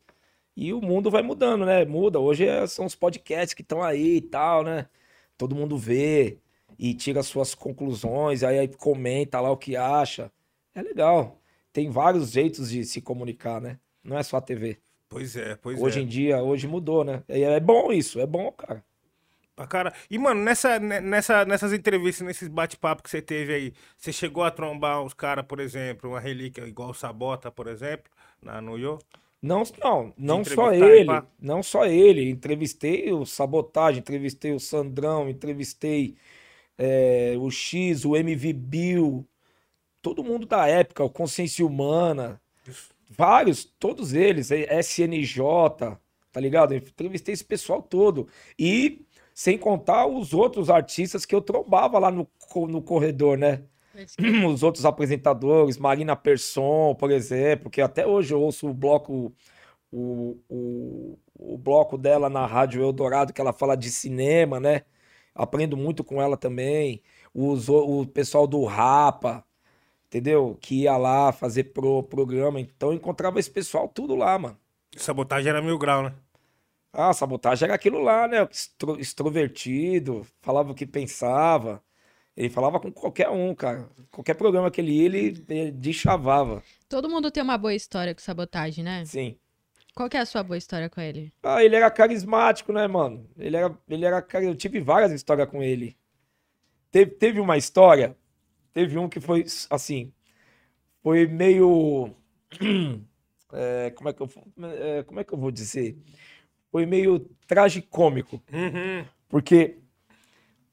[0.57, 1.85] E o mundo vai mudando, né?
[1.85, 2.19] Muda.
[2.19, 4.89] Hoje é- são os podcasts que estão aí e tal, né?
[5.37, 6.39] Todo mundo vê
[6.79, 10.31] e tira suas conclusões, aí, aí comenta lá o que acha.
[10.75, 11.40] É legal.
[11.73, 13.79] Tem vários jeitos de se comunicar, né?
[14.03, 14.79] Não é só a TV.
[15.09, 16.03] Pois é, pois hoje é.
[16.03, 17.23] em dia, hoje mudou, né?
[17.29, 18.85] E é bom isso, é bom, cara.
[19.57, 19.93] Pra cara.
[20.09, 24.43] E, mano, nessa, ne- nessa, nessas entrevistas, nesses bate-papo que você teve aí, você chegou
[24.43, 28.11] a trombar uns caras, por exemplo, uma relíquia igual o Sabota, por exemplo,
[28.41, 28.99] na, no Yo?
[29.43, 31.27] Não, não, não só ele, pá.
[31.41, 32.31] não só ele.
[32.31, 36.15] Entrevistei o Sabotagem, entrevistei o Sandrão, entrevistei
[36.79, 39.27] é, o X, o MV Bill,
[40.03, 42.41] todo mundo da época, o Consciência Humana,
[43.09, 45.99] vários, todos eles, eh, SNJ,
[46.33, 46.73] tá ligado?
[46.73, 48.29] Eu entrevistei esse pessoal todo.
[48.59, 49.05] E
[49.35, 52.29] sem contar os outros artistas que eu trombava lá no,
[52.69, 53.63] no corredor, né?
[54.49, 59.33] os outros apresentadores, Marina Persson, por exemplo, que até hoje eu ouço o bloco,
[59.91, 64.83] o, o, o bloco dela na Rádio Eldorado, que ela fala de cinema, né?
[65.35, 67.03] Aprendo muito com ela também.
[67.35, 69.45] Os, o pessoal do Rapa,
[70.11, 70.59] entendeu?
[70.61, 72.61] Que ia lá fazer pro, programa.
[72.61, 74.59] Então eu encontrava esse pessoal tudo lá, mano.
[74.97, 76.15] Sabotagem era mil grau, né?
[76.93, 78.43] Ah, sabotagem era aquilo lá, né?
[78.51, 81.83] Extro- extrovertido, falava o que pensava.
[82.37, 83.89] Ele falava com qualquer um, cara.
[84.11, 86.63] Qualquer programa que ele ia, ele, ele deschavava.
[86.89, 89.05] Todo mundo tem uma boa história com sabotagem, né?
[89.05, 89.37] Sim.
[89.95, 91.33] Qual que é a sua boa história com ele?
[91.43, 93.29] Ah, ele era carismático, né, mano?
[93.39, 95.97] Ele era, ele era, eu tive várias histórias com ele.
[96.91, 98.17] Teve, teve uma história,
[98.73, 100.13] teve um que foi assim,
[101.03, 102.15] foi meio,
[103.53, 104.31] é, como é que eu,
[104.65, 105.97] é, como é que eu vou dizer?
[106.71, 109.05] Foi meio tragicômico, Uhum.
[109.29, 109.79] porque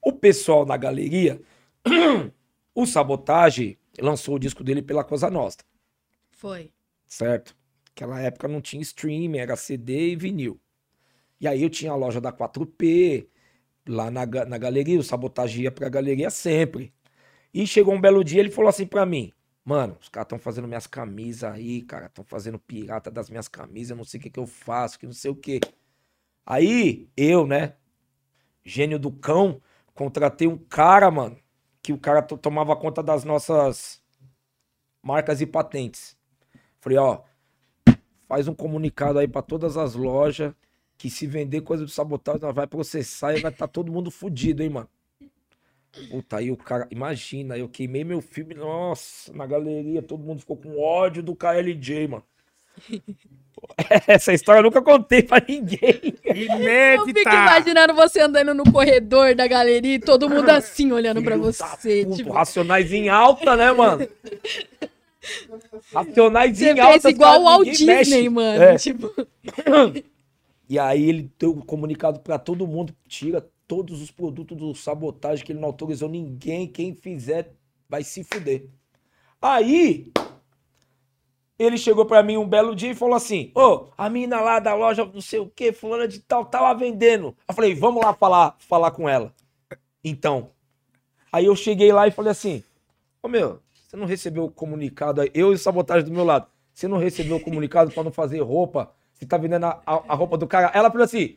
[0.02, 1.40] o pessoal na galeria,
[2.74, 5.66] o Sabotagem lançou o disco dele pela Cosa Nostra
[6.30, 6.72] Foi.
[7.06, 7.56] certo?
[7.88, 10.60] Naquela época não tinha streaming, era CD e vinil.
[11.40, 13.28] E aí eu tinha a loja da 4P,
[13.88, 16.92] lá na, na galeria, o sabotagem ia pra galeria sempre.
[17.52, 19.32] E chegou um belo dia, ele falou assim pra mim,
[19.64, 23.90] mano, os caras estão fazendo minhas camisas aí, cara, estão fazendo pirata das minhas camisas,
[23.90, 25.60] eu não sei o que que eu faço, que não sei o que.
[26.46, 27.74] Aí, eu, né,
[28.64, 29.60] gênio do cão,
[29.94, 31.38] contratei um cara, mano,
[31.82, 34.02] que o cara to- tomava conta das nossas
[35.02, 36.16] marcas e patentes.
[36.80, 37.22] Falei, ó,
[38.28, 40.52] faz um comunicado aí pra todas as lojas
[40.96, 44.62] que se vender coisa do sabotagem, nós vai processar e vai estar todo mundo fudido,
[44.62, 44.88] hein, mano.
[46.10, 50.56] Puta, aí o cara, imagina, eu queimei meu filme, nossa, na galeria, todo mundo ficou
[50.56, 52.24] com ódio do KLJ, mano.
[54.06, 56.14] Essa história eu nunca contei pra ninguém.
[56.22, 56.34] Eu
[57.04, 57.20] fico Inédita!
[57.34, 62.04] imaginando você andando no corredor da galeria e todo mundo assim olhando da você.
[62.04, 64.06] puta, Tipo, Racionais em alta, né, mano?
[65.92, 67.00] Racionais você em alta.
[67.00, 68.10] fez igual o Walt ninguém mexe.
[68.10, 68.62] Disney, mano.
[68.62, 68.76] É.
[68.76, 69.12] Tipo,
[70.70, 75.44] E aí ele deu um comunicado pra todo mundo, tira todos os produtos do sabotagem
[75.44, 77.52] que ele não autorizou ninguém, quem fizer
[77.88, 78.66] vai se fuder.
[79.40, 80.10] Aí
[81.58, 84.74] ele chegou pra mim um belo dia e falou assim: "Ô, a mina lá da
[84.74, 87.36] loja, não sei o que, fulana de tal, tá lá vendendo".
[87.46, 89.34] Eu falei: "Vamos lá falar, falar com ela".
[90.02, 90.50] Então,
[91.32, 92.62] aí eu cheguei lá e falei assim:
[93.22, 95.30] "Ô meu, você não recebeu o comunicado aí?
[95.34, 96.46] Eu e o sabotagem do meu lado.
[96.72, 98.92] Você não recebeu o comunicado pra não fazer roupa?
[99.14, 101.36] Você tá vendendo a, a- a roupa do cara?" Ela falou assim: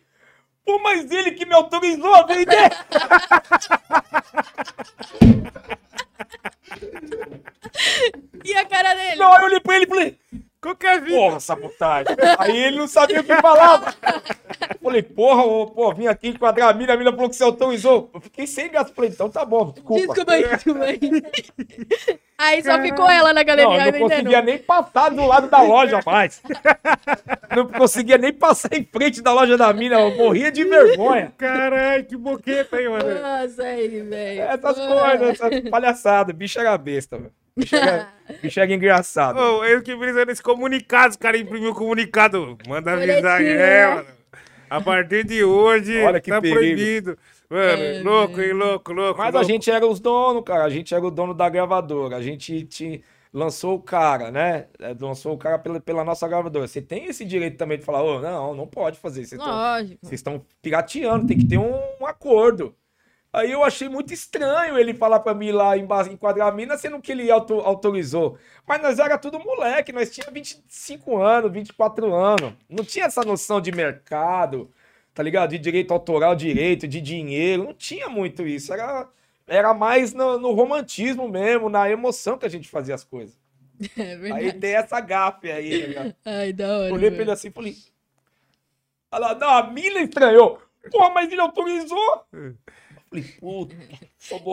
[0.65, 2.71] Pô, mas ele que me autorizou a vender!
[8.45, 9.17] e a cara dele?
[9.17, 10.17] Não, eu olhei pra ele e falei,
[10.61, 11.15] Qualquer vida.
[11.15, 12.15] porra, sabotagem.
[12.37, 13.95] Aí ele não sabia o que falava.
[14.81, 18.11] Falei, porra, ô, pô, vim aqui enquadrar a mina, a mina falou que você autorizou.
[18.13, 18.93] Eu fiquei sem gato.
[18.93, 20.13] Falei, então tá bom, desculpa.
[20.13, 20.99] Desculpa aí, desculpa aí.
[22.37, 25.61] Aí só ficou ela na Não, galeria eu não conseguia nem passar do lado da
[25.61, 26.41] loja mais.
[27.55, 31.33] Não conseguia nem passar em frente da loja da mina, eu morria de vergonha.
[31.37, 33.03] Caralho, que boqueta aí, mano.
[33.03, 34.41] Nossa, aí, velho.
[34.41, 34.87] Essas Pô.
[34.87, 36.35] coisas, essas palhaçadas.
[36.35, 37.40] Bicho era besta, velho.
[37.55, 38.07] Bicho era,
[38.41, 39.37] bicho era engraçado.
[39.39, 42.57] Ô, eu que brisa nesse comunicado, os caras imprimiu o comunicado.
[42.67, 43.39] Manda avisar.
[43.39, 43.95] Boletim, É, né?
[43.95, 44.07] mano.
[44.69, 46.57] A partir de hoje, Olha que tá perigo.
[46.59, 47.17] proibido.
[47.49, 49.17] Mano, É, louco, hein, louco, louco.
[49.19, 49.51] Mas a louco.
[49.51, 50.63] gente era os donos, cara.
[50.63, 52.15] A gente era o dono da gravadora.
[52.15, 53.03] A gente te
[53.33, 54.67] lançou o cara, né?
[54.79, 56.65] É, Lançou o cara pela, pela nossa gravadora.
[56.69, 59.25] Você tem esse direito também de falar, ô, não, não pode fazer.
[59.25, 59.99] Vocês estão Lógico.
[60.01, 62.73] vocês estão pirateando, tem que ter um, um acordo.
[63.33, 66.99] Aí eu achei muito estranho ele falar pra mim lá embaixo enquadrar a mina, sendo
[67.01, 68.37] que ele auto- autorizou.
[68.67, 72.53] Mas nós era tudo moleque, nós tinha 25 anos, 24 anos.
[72.69, 74.69] Não tinha essa noção de mercado,
[75.13, 75.51] tá ligado?
[75.51, 77.63] De direito autoral, direito, de dinheiro.
[77.63, 78.73] Não tinha muito isso.
[78.73, 79.07] Era,
[79.47, 83.39] era mais no, no romantismo mesmo, na emoção que a gente fazia as coisas.
[83.97, 84.53] É Aí verdade.
[84.59, 86.15] tem essa gafe aí, tá ligado?
[86.25, 86.93] Ai, da hora.
[86.93, 87.75] Olhei pra ele assim e falei.
[89.11, 90.61] Ela, não, a mina estranhou.
[90.91, 92.25] Porra, mas ele autorizou.
[93.11, 93.75] Falei, puta.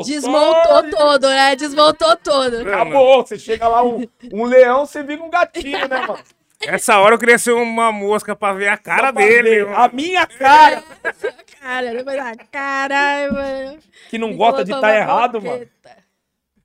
[0.05, 1.55] Desmontou todo, né?
[1.55, 2.61] Desmontou todo.
[2.69, 3.25] Acabou.
[3.25, 6.19] Você chega lá, um, um leão, você vira um gatinho, né, mano?
[6.61, 9.65] Essa hora eu queria ser uma mosca pra ver a cara dele.
[9.65, 9.77] mano.
[9.77, 10.83] A minha cara,
[11.61, 13.79] Cara, depois, ah, caralho, mano.
[14.11, 15.67] que não Me gosta de colocou estar errado, mano.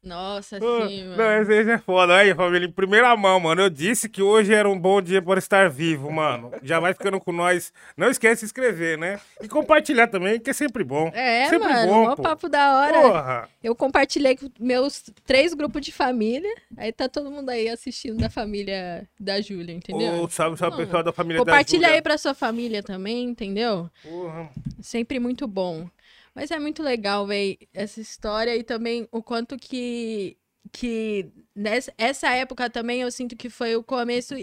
[0.03, 1.41] Nossa, Pô, sim, Não, mano.
[1.41, 2.17] esse esse é foda.
[2.17, 3.61] Aí, família, em primeira mão, mano.
[3.61, 6.51] Eu disse que hoje era um bom dia para estar vivo, mano.
[6.61, 7.71] Já vai ficando com nós.
[7.95, 9.17] Não esquece de se inscrever, né?
[9.41, 11.09] E compartilhar também, que é sempre bom.
[11.13, 12.21] É, sempre mano, bom, mó pô.
[12.21, 13.01] papo da hora.
[13.01, 13.49] Porra.
[13.63, 16.53] Eu compartilhei com meus três grupos de família.
[16.75, 20.21] Aí tá todo mundo aí assistindo da família da Júlia, entendeu?
[20.21, 23.89] Ô, salve, salve, Não, pessoal da família Compartilha da aí pra sua família também, entendeu?
[24.03, 24.49] Porra.
[24.81, 25.87] Sempre muito bom.
[26.35, 30.37] Mas é muito legal, véi, essa história e também o quanto que
[30.71, 34.33] que nessa essa época também eu sinto que foi o começo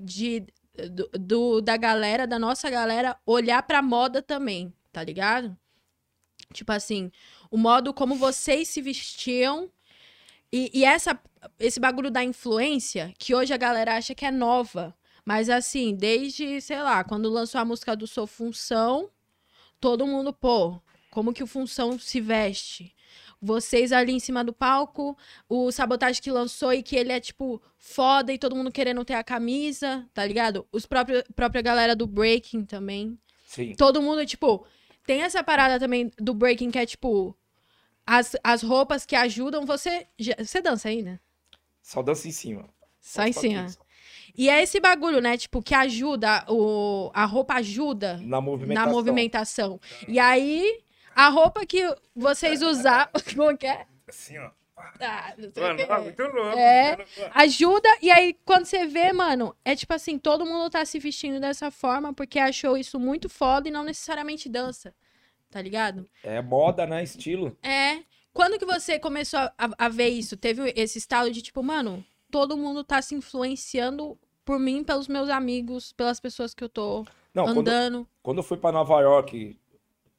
[0.00, 0.44] de
[0.90, 5.56] do, do- da galera, da nossa galera olhar pra moda também, tá ligado?
[6.52, 7.10] Tipo assim,
[7.50, 9.70] o modo como vocês se vestiam
[10.52, 11.20] e, e essa
[11.58, 14.94] esse bagulho da influência que hoje a galera acha que é nova,
[15.24, 19.10] mas assim, desde, sei lá, quando lançou a música do Sou Função,
[19.80, 20.80] todo mundo, pô,
[21.10, 22.94] como que o Função se veste?
[23.40, 25.16] Vocês ali em cima do palco,
[25.48, 29.14] o Sabotagem que lançou e que ele é, tipo, foda e todo mundo querendo ter
[29.14, 30.66] a camisa, tá ligado?
[30.72, 33.16] Os próprios, própria galera do Breaking também.
[33.46, 33.74] Sim.
[33.76, 34.66] Todo mundo, tipo,
[35.06, 37.36] tem essa parada também do Breaking que é, tipo,
[38.04, 40.06] as, as roupas que ajudam você.
[40.38, 41.20] Você dança aí, né?
[41.80, 42.68] Só dança em cima.
[43.00, 43.66] Só em cima.
[44.36, 45.36] E é esse bagulho, né?
[45.36, 48.86] Tipo, que ajuda, o, a roupa ajuda Na movimentação.
[48.86, 49.80] na movimentação.
[50.06, 50.80] E aí,
[51.18, 51.82] a roupa que
[52.14, 53.10] vocês usavam.
[53.34, 53.84] Como que é?
[54.06, 54.50] Assim, ó.
[55.00, 56.56] Ah, não sei o Mano, ah, muito louco.
[56.56, 56.96] É.
[57.34, 61.40] Ajuda, e aí quando você vê, mano, é tipo assim, todo mundo tá se vestindo
[61.40, 64.94] dessa forma porque achou isso muito foda e não necessariamente dança.
[65.50, 66.08] Tá ligado?
[66.22, 67.02] É moda, né?
[67.02, 67.56] Estilo.
[67.60, 67.98] É.
[68.32, 70.36] Quando que você começou a, a ver isso?
[70.36, 75.28] Teve esse estado de tipo, mano, todo mundo tá se influenciando por mim, pelos meus
[75.28, 77.04] amigos, pelas pessoas que eu tô
[77.34, 78.08] Não, quando, andando.
[78.22, 79.58] quando eu fui pra Nova York,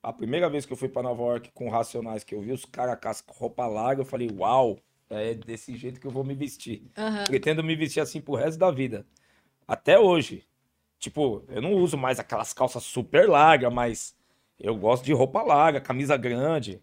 [0.01, 2.65] a primeira vez que eu fui pra Nova York com Racionais, que eu vi os
[2.65, 4.77] caras com roupa larga, eu falei, uau,
[5.09, 6.83] é desse jeito que eu vou me vestir.
[6.97, 7.25] Aham.
[7.25, 9.05] Pretendo me vestir assim pro resto da vida.
[9.67, 10.43] Até hoje.
[10.99, 14.15] Tipo, eu não uso mais aquelas calças super largas, mas
[14.59, 16.81] eu gosto de roupa larga, camisa grande.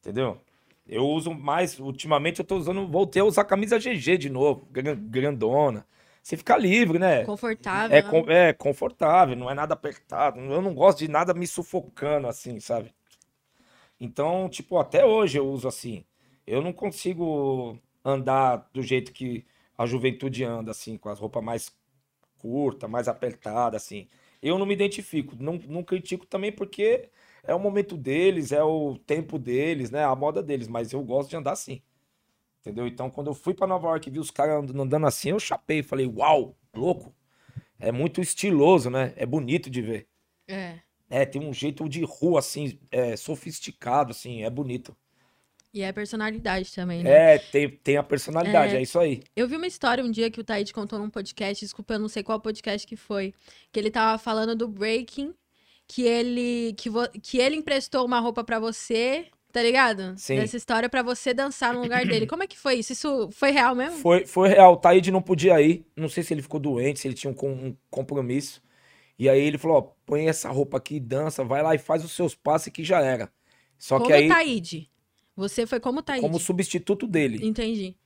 [0.00, 0.40] Entendeu?
[0.86, 4.96] Eu uso mais, ultimamente eu tô usando, voltei a usar camisa GG de novo, gran-
[4.96, 5.86] grandona.
[6.24, 7.22] Você fica livre, né?
[7.26, 7.98] Confortável.
[7.98, 8.08] É, né?
[8.10, 10.40] com- é confortável, não é nada apertado.
[10.40, 12.94] Eu não gosto de nada me sufocando assim, sabe?
[14.00, 16.02] Então, tipo, até hoje eu uso assim.
[16.46, 19.44] Eu não consigo andar do jeito que
[19.76, 21.76] a juventude anda, assim, com as roupas mais
[22.38, 24.08] curtas, mais apertadas, assim.
[24.42, 27.10] Eu não me identifico, não, não critico também porque
[27.42, 30.04] é o momento deles, é o tempo deles, né?
[30.04, 31.82] A moda deles, mas eu gosto de andar assim.
[32.64, 32.86] Entendeu?
[32.86, 35.38] Então, quando eu fui pra Nova York e vi os caras and- andando assim, eu
[35.38, 35.82] chapei.
[35.82, 37.14] Falei, uau, louco.
[37.78, 39.12] É muito estiloso, né?
[39.16, 40.06] É bonito de ver.
[40.48, 40.78] É.
[41.10, 44.96] É, tem um jeito de rua, assim, é, sofisticado, assim, é bonito.
[45.74, 47.34] E é personalidade também, né?
[47.34, 48.78] É, tem, tem a personalidade, É.
[48.78, 49.22] é isso aí.
[49.36, 52.08] Eu vi uma história um dia que o Taíde contou num podcast, desculpa, eu não
[52.08, 53.34] sei qual podcast que foi,
[53.70, 55.34] que ele tava falando do breaking,
[55.86, 60.14] que ele que, vo- que ele emprestou uma roupa pra você, tá ligado?
[60.18, 60.34] Sim.
[60.36, 62.26] Dessa história pra você dançar no lugar dele.
[62.26, 62.92] Como é que foi isso?
[62.92, 63.98] Isso foi real mesmo?
[63.98, 67.06] Foi, foi real, o Taíde não podia ir, não sei se ele ficou doente, se
[67.06, 68.60] ele tinha um, um compromisso.
[69.16, 72.10] E aí ele falou, ó, põe essa roupa aqui, dança, vai lá e faz os
[72.10, 73.30] seus passes que já era.
[73.78, 74.90] Só como que aí, Taíde.
[75.36, 76.22] Você foi como Taíde.
[76.26, 77.46] como substituto dele.
[77.46, 77.96] Entendi.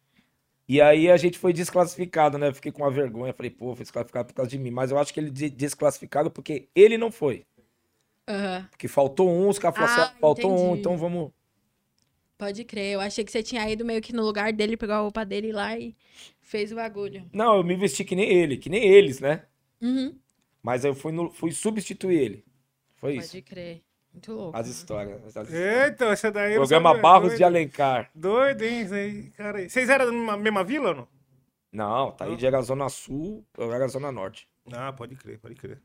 [0.68, 2.52] E aí a gente foi desclassificado, né?
[2.52, 3.32] Fiquei com uma vergonha.
[3.32, 4.70] Falei, pô, foi desclassificado por causa de mim.
[4.70, 7.46] Mas eu acho que ele de- desclassificaram porque ele não foi.
[8.28, 8.66] Aham.
[8.70, 10.80] Porque faltou um, os caras falaram Ah, faltou um, entendi.
[10.80, 11.30] então vamos.
[12.39, 12.93] Pode crer.
[12.94, 15.51] Eu achei que você tinha ido meio que no lugar dele, pegou a roupa dele
[15.52, 15.97] lá e
[16.40, 17.28] fez o bagulho.
[17.32, 19.44] Não, eu me vesti que nem ele, que nem eles, né?
[19.82, 20.16] Uhum.
[20.62, 22.44] Mas eu fui, no- fui substituir ele.
[22.97, 23.32] Foi isso.
[23.32, 23.82] Pode crer.
[24.12, 24.56] Muito louco.
[24.56, 25.36] As histórias.
[25.36, 26.94] as- Eita, essa daí Programa.
[26.94, 27.36] Barros Doido.
[27.39, 28.10] de Alencar.
[28.15, 28.82] Doido, hein?
[28.82, 29.59] isso aí, cara.
[29.59, 29.69] aí.
[29.69, 31.09] Vocês eram da mesma, vila ou não?
[31.73, 34.48] Não, tá aí de era Zona Sul, eu era Zona Norte.
[34.73, 35.81] Ah, pode crer, pode crer.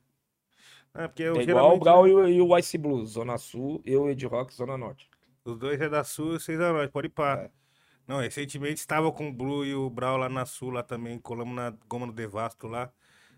[0.96, 1.80] É, porque eu É igual o geralmente...
[1.84, 3.12] Brau e o, e o Ice Blues.
[3.12, 5.10] Zona Sul, eu, Ed Rock, Zona Norte.
[5.46, 7.36] Os dois é da Sul e vocês da Norte, pode ir pá.
[7.36, 7.52] É.
[8.08, 11.54] Não, recentemente estava com o Blue e o Brau lá na Sul, lá também, colamos
[11.56, 12.92] na Goma do Devasto lá.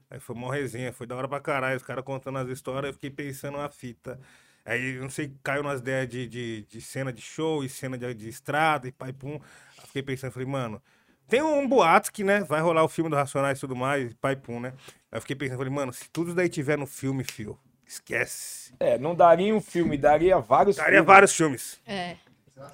[0.10, 2.94] Aí foi uma resenha, foi da hora pra caralho, os caras contando as histórias, eu
[2.94, 4.20] fiquei pensando na fita.
[4.64, 8.14] Aí, não sei, caiu nas ideias de, de, de cena de show e cena de,
[8.14, 9.40] de estrada e pai pum.
[9.78, 10.82] Aí fiquei pensando, falei, mano,
[11.28, 14.36] tem um boato que, né, vai rolar o filme do Racionais e tudo mais, pai
[14.36, 14.74] pum, né?
[15.12, 17.58] Aí eu fiquei pensando, falei, mano, se tudo daí tiver no filme, fio,
[17.88, 18.74] esquece.
[18.80, 21.08] É, não daria um filme, daria vários Daria filmes.
[21.08, 21.80] vários filmes.
[21.86, 22.16] É.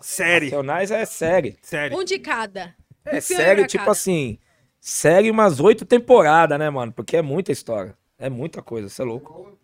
[0.02, 1.58] Série, Nacionais é série.
[1.62, 1.96] série.
[1.96, 2.76] Um de cada.
[3.04, 3.92] É Um série, tipo cada.
[3.92, 4.38] assim,
[4.80, 6.92] série umas oito temporadas, né, mano?
[6.92, 7.96] Porque é muita história.
[8.18, 9.58] É muita coisa, você é louco.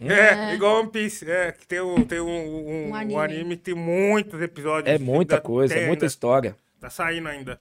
[0.00, 3.16] É, igual One Piece, é, que tem, o, tem um, um, Um um anime.
[3.20, 3.56] anime.
[3.56, 4.94] que tem muitos episódios.
[4.94, 6.56] É muita coisa, é muita ainda, história.
[6.78, 7.60] Tá saindo ainda.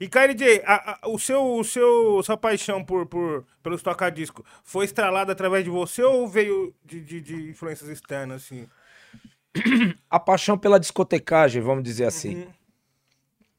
[0.00, 4.84] E, KLJ, a, a, o seu, o seu, sua paixão por, por, pelos tocadiscos foi
[4.84, 8.68] estralada através de você ou veio de, de, de influências externas, assim?
[10.10, 12.36] A paixão pela discotecagem, vamos dizer assim.
[12.36, 12.52] Uhum.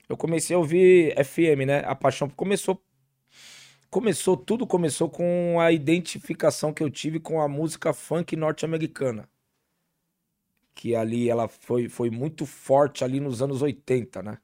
[0.09, 1.79] Eu comecei a ouvir FM, né?
[1.85, 2.81] A paixão começou.
[3.89, 9.29] Começou, tudo começou com a identificação que eu tive com a música funk norte-americana.
[10.73, 14.39] Que ali ela foi, foi muito forte ali nos anos 80, né?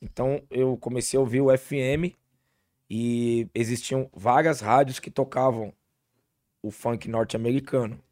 [0.00, 2.16] Então eu comecei a ouvir o FM
[2.88, 5.72] e existiam várias rádios que tocavam
[6.62, 8.02] o funk norte-americano.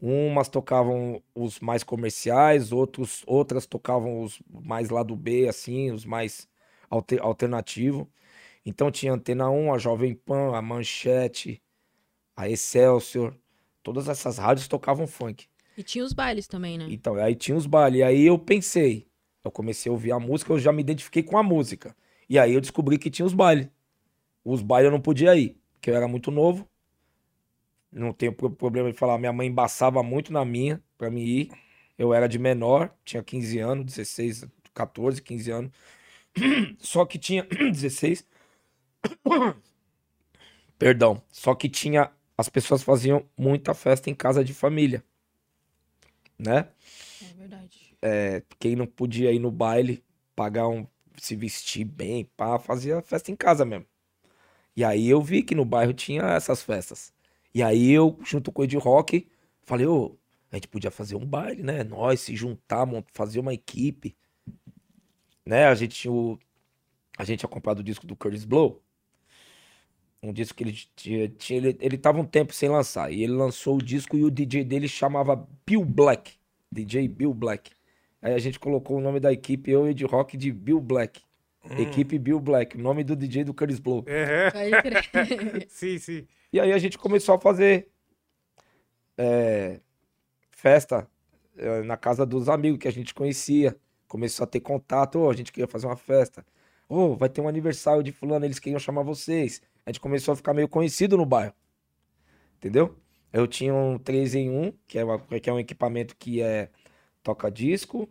[0.00, 6.46] Umas tocavam os mais comerciais, outros, outras tocavam os mais lado B, assim, os mais
[6.90, 8.08] alter, alternativo.
[8.66, 11.62] Então tinha a Antena 1, a Jovem Pan, a Manchete,
[12.36, 13.34] a Excelsior.
[13.82, 15.46] Todas essas rádios tocavam funk.
[15.76, 16.86] E tinha os bailes também, né?
[16.88, 18.00] Então, aí tinha os bailes.
[18.00, 19.06] E aí eu pensei,
[19.44, 21.96] eu comecei a ouvir a música, eu já me identifiquei com a música.
[22.28, 23.68] E aí eu descobri que tinha os bailes.
[24.44, 26.68] Os bailes eu não podia ir, porque eu era muito novo.
[27.92, 31.50] Não tenho pro- problema de falar, minha mãe embaçava muito na minha pra mim ir.
[31.96, 34.44] Eu era de menor, tinha 15 anos, 16,
[34.74, 35.70] 14, 15 anos.
[36.80, 38.26] Só que tinha 16.
[40.78, 41.22] Perdão.
[41.30, 45.04] Só que tinha as pessoas faziam muita festa em casa de família,
[46.38, 46.68] né?
[47.22, 47.83] É verdade.
[48.06, 50.04] É, quem não podia ir no baile,
[50.36, 50.86] pagar um,
[51.16, 53.86] se vestir bem, pá, fazia festa em casa mesmo.
[54.76, 57.12] E aí eu vi que no bairro tinha essas festas.
[57.54, 59.28] E aí eu, junto com o Ed Rock,
[59.64, 60.16] falei, ô,
[60.52, 61.84] a gente podia fazer um baile, né?
[61.84, 64.16] Nós se juntar, fazer uma equipe.
[65.46, 65.66] Né?
[65.66, 66.38] A gente tinha o...
[67.18, 68.82] A gente tinha comprado o disco do Curtis Blow.
[70.22, 73.12] Um disco que ele tinha, tinha- ele, ele tava um tempo sem lançar.
[73.12, 76.32] E ele lançou o disco e o DJ dele chamava Bill Black.
[76.72, 77.70] DJ Bill Black.
[78.24, 81.20] Aí a gente colocou o nome da equipe, eu e Ed Rock, de Bill Black.
[81.78, 84.02] Equipe Bill Black, o nome do DJ do Curtis Blow.
[84.06, 84.50] É,
[85.68, 86.26] sim, sim.
[86.50, 87.88] E aí a gente começou a fazer
[89.18, 89.80] é,
[90.50, 91.06] festa
[91.56, 93.76] é, na casa dos amigos que a gente conhecia.
[94.08, 96.44] Começou a ter contato, ô, a gente queria fazer uma festa.
[96.88, 99.60] Ô, vai ter um aniversário de fulano, eles queriam chamar vocês.
[99.84, 101.52] A gente começou a ficar meio conhecido no bairro.
[102.56, 102.96] Entendeu?
[103.32, 106.70] Eu tinha um 3 em 1, que é, uma- que é um equipamento que é
[107.22, 108.08] toca disco,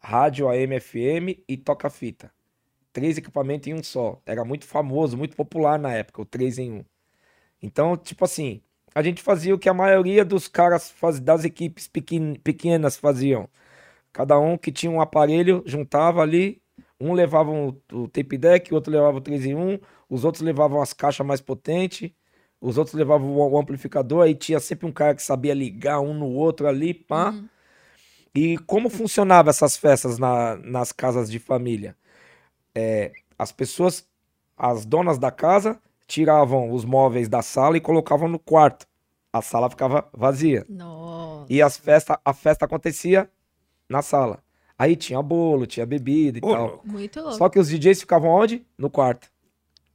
[0.00, 2.32] rádio AM, FM e toca fita.
[2.92, 4.20] Três equipamentos em um só.
[4.26, 6.84] Era muito famoso, muito popular na época, o 3 em 1.
[7.62, 8.62] Então, tipo assim,
[8.94, 13.48] a gente fazia o que a maioria dos caras faz, das equipes pequen- pequenas faziam.
[14.12, 16.62] Cada um que tinha um aparelho, juntava ali,
[17.00, 19.78] um levava o, o tape deck, o outro levava o 3 em 1,
[20.08, 22.10] os outros levavam as caixas mais potentes,
[22.60, 26.14] os outros levavam o, o amplificador, aí tinha sempre um cara que sabia ligar um
[26.14, 27.38] no outro ali, pá.
[28.34, 31.96] E como funcionava essas festas na- nas casas de família?
[32.74, 34.06] É, as pessoas,
[34.56, 38.86] as donas da casa, tiravam os móveis da sala e colocavam no quarto.
[39.32, 40.64] A sala ficava vazia.
[40.68, 41.46] Nossa.
[41.52, 43.30] E as festa, a festa acontecia
[43.88, 44.42] na sala.
[44.78, 46.80] Aí tinha bolo, tinha bebida e Ô, tal.
[46.84, 47.36] Muito louco.
[47.36, 48.64] Só que os DJs ficavam onde?
[48.78, 49.30] No quarto.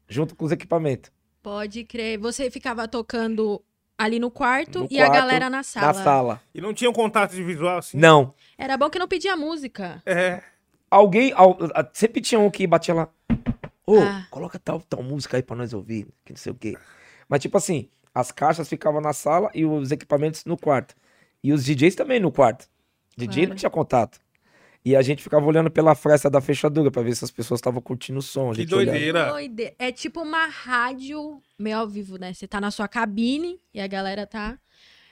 [0.08, 1.12] Junto com os equipamentos.
[1.42, 2.18] Pode crer.
[2.20, 3.62] Você ficava tocando
[3.98, 5.88] ali no quarto No e a quarto, galera na sala.
[5.88, 6.42] Na sala.
[6.54, 7.98] E não tinha um contato de visual assim?
[7.98, 8.34] Não.
[8.58, 10.02] Era bom que não pedia música.
[10.06, 10.42] É.
[10.90, 11.32] Alguém.
[11.36, 13.10] al- a- sempre tinha um que batia lá.
[13.88, 14.26] Ô, Ah.
[14.32, 16.08] coloca tal, tal música aí pra nós ouvir.
[16.24, 16.76] Que não sei o quê.
[17.30, 20.96] Mas, tipo assim, as caixas ficavam na sala e os equipamentos no quarto.
[21.44, 22.68] E os DJs também no quarto.
[23.18, 23.60] DJ não Claro.
[23.60, 24.20] tinha contato.
[24.86, 27.82] E a gente ficava olhando pela fresta da fechadura pra ver se as pessoas estavam
[27.82, 28.54] curtindo o som.
[28.54, 29.32] Que doideira.
[29.32, 32.32] Doide- É tipo uma rádio meio ao vivo, né?
[32.34, 34.60] Você tá na sua cabine e a galera tá.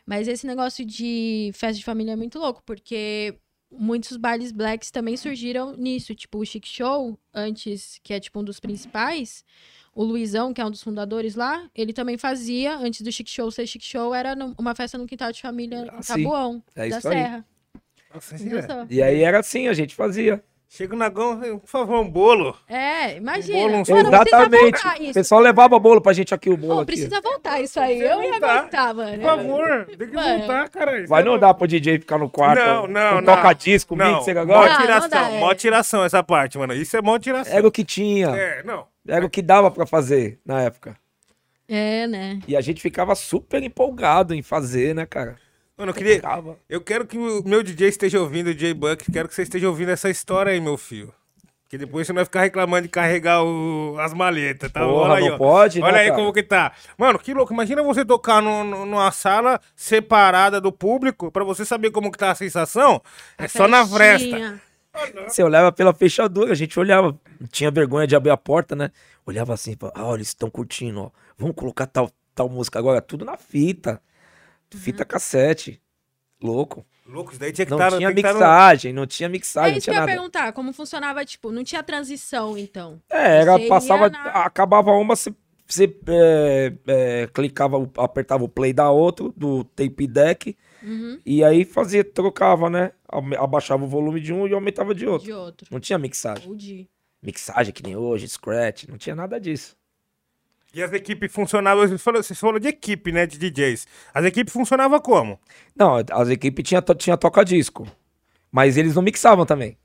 [0.06, 3.36] Mas esse negócio de festa de família é muito louco, porque
[3.72, 6.14] muitos bailes blacks também surgiram nisso.
[6.14, 9.44] Tipo, o Chic Show, antes, que é tipo um dos principais,
[9.96, 13.50] o Luizão, que é um dos fundadores lá, ele também fazia, antes do Chic Show
[13.50, 16.14] ser Chic Show, era uma festa no quintal de família Ah, em sim.
[16.24, 17.44] Tabuão, É da isso aí.
[18.14, 18.88] Nossa?
[18.90, 20.44] E aí era assim, a gente fazia.
[20.76, 22.58] Chega o Nagão, por favor, um bolo.
[22.68, 23.60] É, imagina.
[23.60, 25.10] bolo, um Mano, precisa Exatamente.
[25.12, 26.86] O pessoal levava bolo pra gente aqui, o bolo aqui.
[26.88, 28.00] precisa voltar isso aí.
[28.00, 28.62] Precisa Eu ia voltar.
[28.62, 29.18] voltar, mano.
[29.18, 30.38] Por favor, tem que Mano.
[30.40, 31.06] voltar, cara.
[31.06, 32.60] Vai não dar pro DJ ficar no quarto.
[32.60, 33.36] Não, não, com não.
[33.36, 34.72] Toca-disco, Não, mixer mó agora.
[34.72, 35.40] Não, não tiração, é.
[35.40, 36.74] mó tiração essa parte, mano.
[36.74, 37.54] Isso é mó tiração.
[37.56, 38.30] Era o que tinha.
[38.30, 38.88] É, não.
[39.08, 40.98] Era o que dava pra fazer na época.
[41.68, 42.40] É, né?
[42.48, 45.36] E a gente ficava super empolgado em fazer, né, cara?
[45.78, 46.22] Mano, eu queria.
[46.70, 49.68] Eu quero que o meu DJ esteja ouvindo, o DJ Buck, quero que você esteja
[49.68, 51.14] ouvindo essa história aí, meu filho.
[51.68, 54.82] Que depois você não vai ficar reclamando de carregar o- as maletas, tá?
[54.82, 55.38] Porra, Olha aí, não ó.
[55.40, 56.20] pode, né, Olha aí cara?
[56.20, 56.72] como que tá.
[56.96, 57.52] Mano, que louco.
[57.52, 62.18] Imagina você tocar no- no- numa sala separada do público, pra você saber como que
[62.20, 63.02] tá a sensação.
[63.40, 64.62] É só na fresta.
[65.28, 67.18] Você olhava pela fechadura, a gente olhava.
[67.52, 68.92] Tinha vergonha de abrir a porta, né?
[69.26, 71.10] Olhava assim, falava, ah, olha, eles estão curtindo, ó.
[71.36, 73.02] Vamos colocar tal, tal música agora.
[73.02, 74.00] Tudo na fita.
[74.74, 74.80] Uhum.
[74.80, 75.82] Fita cassete.
[76.42, 76.86] Louco.
[77.06, 79.28] Louco, isso daí tinha que Não estar tinha tem que tá no- mixagem, não tinha
[79.28, 80.12] É mixagem, não isso que tinha eu ia nada.
[80.18, 83.02] perguntar, como funcionava, tipo, não tinha transição, então.
[83.10, 85.34] É, era, Você passava, na- acabava uma, você
[85.66, 91.18] você é, é, clicava, o- apertava o play da outro, do tape deck, Uhum.
[91.26, 92.92] e aí fazia, trocava, né?
[93.40, 95.26] Abaixava o volume de um e aumentava de outro.
[95.26, 95.68] De outro.
[95.72, 96.88] Não tinha mixagem.
[97.22, 99.76] Mixagem que nem hoje, scratch, não tinha nada disso.
[100.74, 103.88] E as equipes funcionavam, vocês falaram de equipe, né, de DJs.
[104.14, 105.40] As equipes funcionavam como?
[105.76, 107.86] Não, as equipes tinha, tinha toca-disco.
[108.52, 109.78] Mas eles não mixavam também.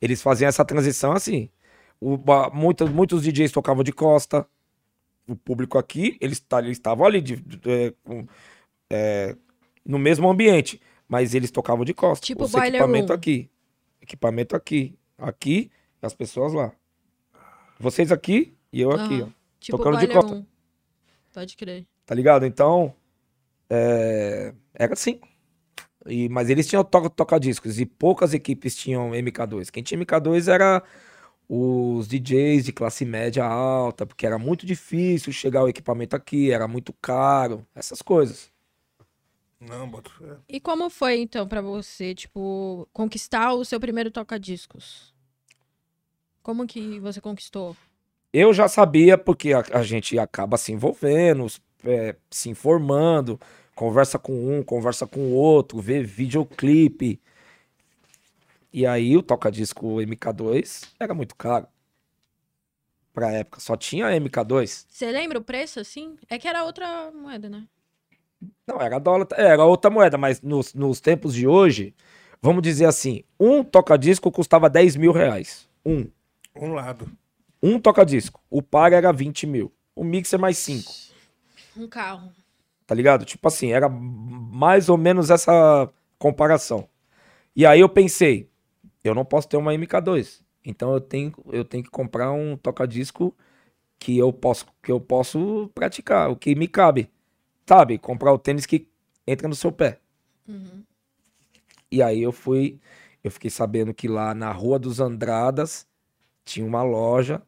[0.00, 1.48] Eles faziam essa transição assim.
[2.00, 2.18] O,
[2.52, 4.46] muitos, muitos DJs tocavam de costa.
[5.26, 8.26] O público aqui, eles ta- eles estavam ali de- de- é, com-
[8.90, 9.36] é,
[9.86, 10.80] no mesmo ambiente.
[11.08, 12.26] Mas eles tocavam de costa.
[12.26, 13.14] Tipo Os equipamento room.
[13.14, 13.50] aqui.
[14.02, 14.98] Equipamento aqui.
[15.16, 15.70] Aqui
[16.02, 16.72] e as pessoas lá.
[17.78, 19.32] Vocês aqui e eu aqui, Aham.
[19.40, 19.43] ó.
[19.64, 20.46] Tipo Tocando de costa.
[21.32, 21.86] Pode crer.
[22.04, 22.44] Tá ligado?
[22.44, 22.94] Então,
[23.70, 25.18] é, era assim.
[26.06, 29.70] E, mas eles tinham to toca-discos e poucas equipes tinham MK2.
[29.70, 30.82] Quem tinha MK2 era
[31.48, 36.68] os DJs de classe média alta, porque era muito difícil chegar o equipamento aqui, era
[36.68, 38.52] muito caro, essas coisas.
[39.58, 40.36] Não, boto fé.
[40.46, 45.14] E como foi, então, pra você, tipo, conquistar o seu primeiro toca-discos?
[46.42, 47.74] Como que você conquistou?
[48.36, 51.46] Eu já sabia, porque a, a gente acaba se envolvendo,
[51.84, 53.40] é, se informando,
[53.76, 57.20] conversa com um, conversa com o outro, vê videoclipe.
[58.72, 61.68] E aí o toca-disco MK2 era muito caro.
[63.12, 64.86] Pra época, só tinha MK2.
[64.88, 66.16] Você lembra o preço, assim?
[66.28, 67.68] É que era outra moeda, né?
[68.66, 71.94] Não, era dólar, é, era outra moeda, mas nos, nos tempos de hoje,
[72.42, 75.68] vamos dizer assim, um toca-disco custava 10 mil reais.
[75.86, 76.10] Um.
[76.56, 77.08] Um lado.
[77.66, 78.42] Um toca-disco.
[78.50, 79.72] O par era 20 mil.
[79.96, 80.92] O mixer mais 5.
[81.74, 82.30] Um carro.
[82.86, 83.24] Tá ligado?
[83.24, 86.86] Tipo assim, era mais ou menos essa comparação.
[87.56, 88.50] E aí eu pensei,
[89.02, 90.42] eu não posso ter uma MK2.
[90.62, 93.34] Então eu tenho, eu tenho que comprar um toca-disco
[93.98, 97.10] que eu posso que eu posso praticar, o que me cabe.
[97.66, 97.96] Sabe?
[97.96, 98.86] Comprar o tênis que
[99.26, 100.00] entra no seu pé.
[100.46, 100.84] Uhum.
[101.90, 102.78] E aí eu fui,
[103.22, 105.86] eu fiquei sabendo que lá na Rua dos Andradas
[106.44, 107.42] tinha uma loja,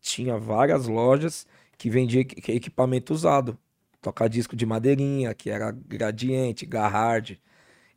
[0.00, 1.46] tinha várias lojas
[1.76, 3.58] que vendia equi- equipamento usado.
[4.00, 7.40] Tocar disco de madeirinha, que era gradiente, garhard.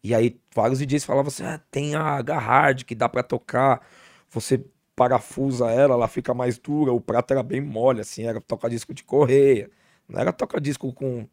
[0.04, 3.86] E aí vários DJs falavam assim: ah, tem a garhard que dá pra tocar.
[4.32, 4.64] Você
[4.96, 6.94] parafusa ela, ela fica mais dura.
[6.94, 9.70] O prato era bem mole, assim, era tocar disco de correia.
[10.10, 11.28] Não era tocar disco com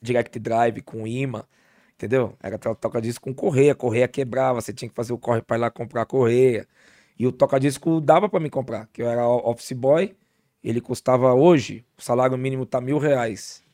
[0.00, 1.44] direct drive, com imã.
[1.94, 2.36] Entendeu?
[2.42, 5.60] Era to- toca-disco com correia, correia quebrava, você tinha que fazer o corre para ir
[5.60, 6.68] lá comprar correia.
[7.18, 10.14] E o toca-disco dava para me comprar, que eu era office boy,
[10.62, 13.64] ele custava hoje, o salário mínimo tá mil reais.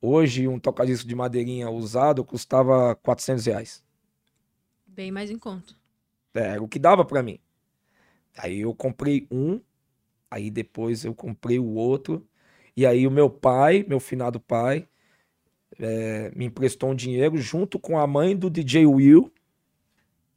[0.00, 3.84] Hoje, um toca-disco de madeirinha usado custava 400 reais.
[4.86, 5.74] Bem mais em conta.
[6.34, 7.38] É, era o que dava para mim.
[8.36, 9.60] Aí eu comprei um,
[10.30, 12.26] aí depois eu comprei o outro,
[12.76, 14.88] e aí o meu pai, meu finado pai,
[15.78, 19.32] é, me emprestou um dinheiro junto com a mãe do DJ Will.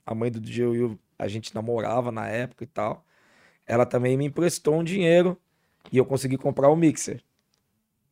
[0.06, 3.06] A mãe do DJ Will, a gente namorava na época e tal.
[3.66, 5.40] Ela também me emprestou um dinheiro
[5.92, 7.24] e eu consegui comprar o mixer.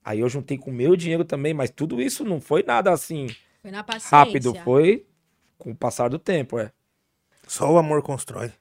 [0.04, 3.28] Aí eu juntei com o meu dinheiro também, mas tudo isso não foi nada assim
[3.62, 4.18] Foi na paciência.
[4.18, 5.06] rápido, foi
[5.58, 6.72] com o passar do tempo, é.
[7.48, 8.52] Só o amor constrói.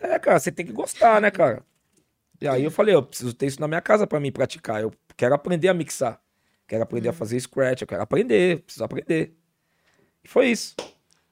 [0.00, 1.64] É, cara, você tem que gostar, né, cara?
[2.40, 4.82] E aí eu falei, eu preciso ter isso na minha casa pra mim praticar.
[4.82, 6.20] Eu quero aprender a mixar.
[6.66, 9.36] Quero aprender a fazer scratch, eu quero aprender, preciso aprender.
[10.24, 10.74] E foi isso.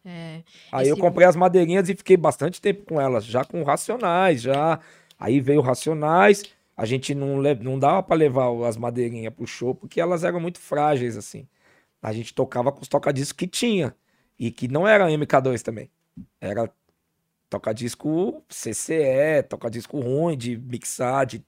[0.05, 0.43] É.
[0.73, 4.81] Aí eu comprei as madeirinhas e fiquei bastante tempo com elas, já com racionais, já.
[5.19, 6.45] Aí veio racionais,
[6.77, 7.55] a gente não, le...
[7.57, 11.47] não dava pra levar as madeirinhas pro show porque elas eram muito frágeis, assim.
[12.03, 13.95] A gente tocava com os tocadiscos que tinha.
[14.39, 15.91] E que não era MK2 também.
[16.41, 16.73] Era
[17.51, 21.45] tocadisco CCE, tocadisco ruim de mixar, de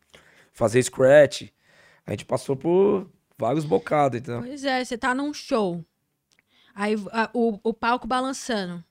[0.53, 1.49] fazer scratch.
[2.05, 3.09] A gente passou por
[3.39, 4.43] vários bocados, então.
[4.43, 5.83] Pois é, você tá num show.
[6.75, 8.83] Aí a- o, o palco balançando.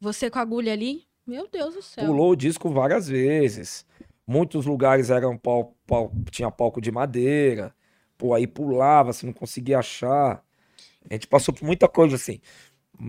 [0.00, 1.04] Você com a agulha ali.
[1.26, 2.06] Meu Deus do céu.
[2.06, 3.84] Pulou o disco várias vezes.
[4.26, 5.74] Muitos lugares eram pau-
[6.30, 7.74] tinha palco de madeira.
[8.16, 10.42] Pô, aí pulava, você não conseguia achar.
[11.08, 12.40] A gente passou por muita coisa assim.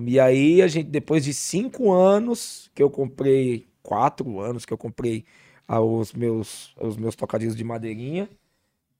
[0.06, 4.78] E aí a gente, depois de cinco anos que eu comprei, quatro anos que eu
[4.78, 5.26] comprei
[5.68, 8.30] ah, os meus, os meus tocadiscos de madeirinha.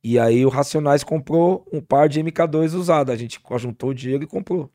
[0.04, 3.12] E aí o Racionais comprou um par de MK2 usado.
[3.12, 4.70] A gente juntou o dinheiro e comprou.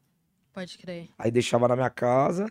[0.57, 1.11] Pode crer.
[1.19, 2.51] Aí deixava na minha casa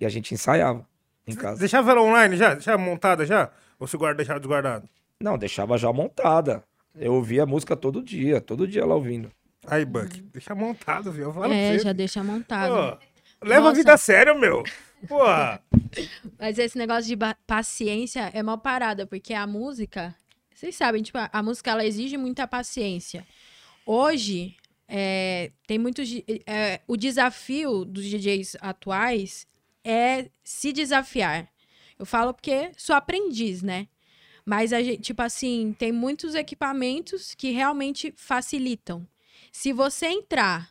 [0.00, 0.84] e a gente ensaiava
[1.24, 1.60] em casa.
[1.60, 2.54] Deixava ela online já?
[2.54, 3.52] Deixava montada já?
[3.78, 4.88] Ou se guarda, deixava desguardado?
[5.22, 6.64] Não, deixava já montada.
[6.92, 9.30] Eu ouvia a música todo dia, todo dia lá ouvindo.
[9.64, 11.26] Aí, Buck, deixa montado, viu?
[11.26, 11.94] Eu falo é, pra já você.
[11.94, 12.98] deixa montado.
[12.98, 13.76] Pô, leva a Nossa.
[13.76, 14.64] vida a sério, meu.
[15.06, 15.62] Porra.
[16.40, 17.16] Mas esse negócio de
[17.46, 20.12] paciência é mal parada, porque a música,
[20.52, 23.24] Vocês sabem, tipo, a, a música ela exige muita paciência.
[23.86, 24.56] Hoje,
[24.88, 26.08] é, tem muitos.
[26.08, 29.46] di- é, o desafio dos DJs atuais
[29.84, 31.48] é se desafiar.
[31.98, 33.88] Eu falo porque sou aprendiz, né?
[34.44, 39.06] Mas, a gente, tipo assim, tem muitos equipamentos que realmente facilitam.
[39.50, 40.70] Se você entrar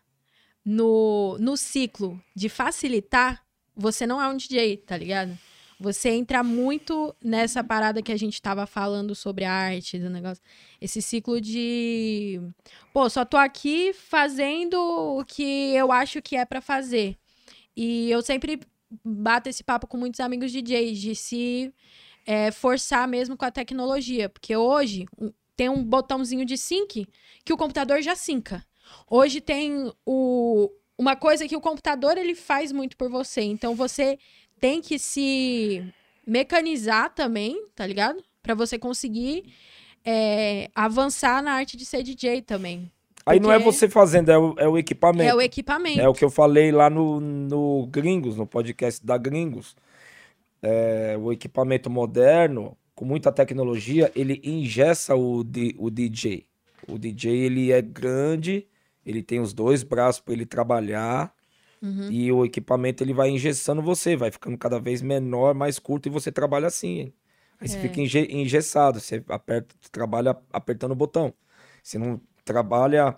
[0.64, 3.44] no, no ciclo de facilitar,
[3.76, 5.38] você não é um DJ, tá ligado?
[5.80, 10.42] Você entra muito nessa parada que a gente tava falando sobre a arte do negócio.
[10.80, 12.42] Esse ciclo de.
[12.94, 17.18] Pô, só tô aqui fazendo o que eu acho que é pra fazer.
[17.76, 18.62] E eu sempre
[19.04, 21.74] bato esse papo com muitos amigos DJs de se
[22.26, 24.30] é, forçar mesmo com a tecnologia.
[24.30, 25.06] Porque hoje
[25.58, 27.06] tem um botãozinho de sync
[27.44, 28.66] que o computador já sinca.
[29.10, 33.42] Hoje tem o, uma coisa que o computador ele faz muito por você.
[33.42, 34.18] Então você
[34.60, 35.84] tem que se
[36.26, 38.24] mecanizar também, tá ligado?
[38.42, 39.54] Pra você conseguir
[40.04, 42.92] é, avançar na arte de ser DJ também.
[43.26, 45.30] Aí não é você fazendo, é o, é o equipamento.
[45.30, 46.00] É o equipamento.
[46.00, 49.76] É o que eu falei lá no, no Gringos, no podcast da Gringos.
[50.62, 56.46] É, o equipamento moderno, com muita tecnologia, ele ingessa o, o DJ.
[56.88, 58.68] O DJ ele é grande,
[59.04, 61.34] ele tem os dois braços para ele trabalhar
[61.82, 62.10] Uhum.
[62.10, 66.10] e o equipamento ele vai engessando você, vai ficando cada vez menor, mais curto e
[66.10, 67.00] você trabalha assim.
[67.00, 67.14] hein?
[67.60, 67.82] Aí você É.
[67.82, 71.34] fica enge- engessado, você aperta, trabalha apertando o botão.
[71.84, 73.18] Você não trabalha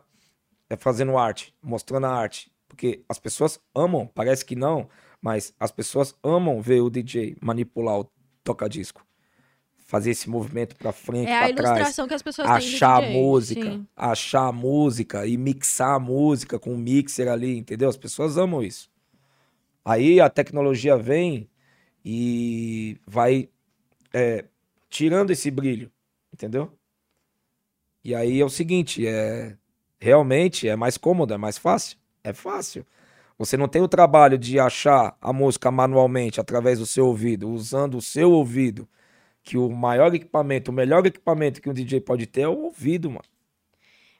[0.69, 2.51] é fazendo arte, mostrando a arte.
[2.67, 4.89] Porque as pessoas amam, parece que não,
[5.21, 8.09] mas as pessoas amam ver o DJ manipular o
[8.43, 9.05] toca-disco.
[9.87, 11.69] Fazer esse movimento pra frente, É a pra trás.
[11.77, 13.87] ilustração que as pessoas têm Achar a música, sim.
[13.95, 17.87] achar a música e mixar a música com o mixer ali, entendeu?
[17.87, 18.89] As pessoas amam isso.
[19.85, 21.49] Aí a tecnologia vem
[22.03, 23.47] e vai
[24.13, 24.43] é,
[24.89, 25.89] tirando esse brilho,
[26.33, 26.69] entendeu?
[28.03, 29.55] E aí é o seguinte, é
[29.99, 32.85] realmente é mais cômodo, é mais fácil, é fácil.
[33.37, 37.97] Você não tem o trabalho de achar a música manualmente através do seu ouvido, usando
[37.97, 38.85] o seu ouvido,
[39.47, 43.09] que o maior equipamento, o melhor equipamento que um DJ pode ter é o ouvido,
[43.09, 43.23] mano.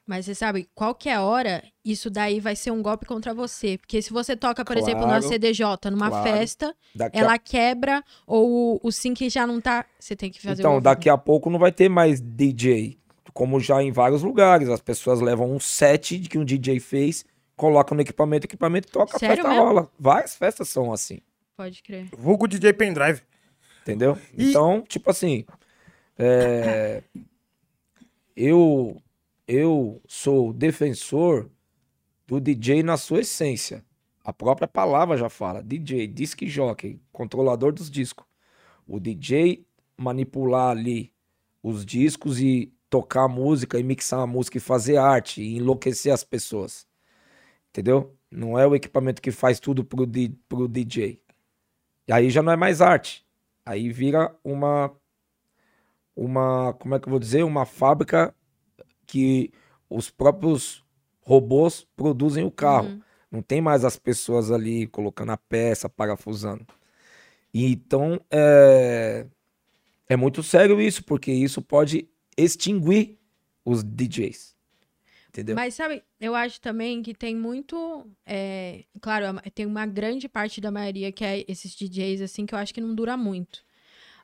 [0.06, 3.76] Mas você sabe, qualquer hora, isso daí vai ser um golpe contra você.
[3.76, 6.24] Porque se você toca, por exemplo, Claro, na CDJ, numa claro.
[6.26, 9.84] festa, Daqui a ela quebra ou o, sync já não tá.
[10.00, 12.98] Você tem que fazer o Então, daqui a pouco não vai ter mais DJ,
[13.34, 14.70] como já em vários lugares.
[14.70, 17.22] As pessoas levam um set que um DJ fez,
[17.54, 19.62] colocam no equipamento, o equipamento toca, Sério a festa mesmo?
[19.66, 19.90] rola.
[19.98, 21.18] Várias festas são assim,
[21.54, 22.06] Pode crer.
[22.16, 23.20] Vulgo DJ Pendrive.
[23.92, 24.16] Entendeu?
[24.36, 25.44] E- Então, tipo assim,
[26.18, 27.02] é,
[28.36, 29.02] eu,
[29.46, 31.50] eu sou defensor
[32.26, 33.84] do DJ na sua essência.
[34.24, 38.26] A própria palavra já fala, DJ, disc jockey, controlador dos discos.
[38.86, 39.66] O DJ
[39.96, 41.12] manipular ali
[41.62, 46.12] os discos e tocar a música e mixar a música e fazer arte e enlouquecer
[46.12, 46.86] as pessoas.
[47.70, 48.16] Entendeu?
[48.30, 51.22] Não é o equipamento que faz tudo pro, di- pro DJ.
[52.08, 53.26] E aí já não é mais arte.
[53.68, 54.90] Aí vira uma
[56.16, 58.34] uma, como é que eu vou dizer, uma fábrica
[59.06, 59.52] que
[59.90, 60.82] os próprios
[61.20, 62.88] robôs produzem o carro.
[62.88, 63.00] Uhum.
[63.30, 66.66] Não tem mais as pessoas ali colocando a peça, parafusando.
[67.52, 69.26] E Então, é,
[70.08, 72.08] é muito sério isso, porque isso pode
[72.38, 73.18] extinguir
[73.64, 74.56] os DJs.
[75.38, 75.54] Entendeu?
[75.54, 78.04] Mas sabe, eu acho também que tem muito.
[78.26, 82.58] é, claro, tem uma grande parte da maioria que é esses DJs, assim, que eu
[82.58, 83.62] acho que não dura muito.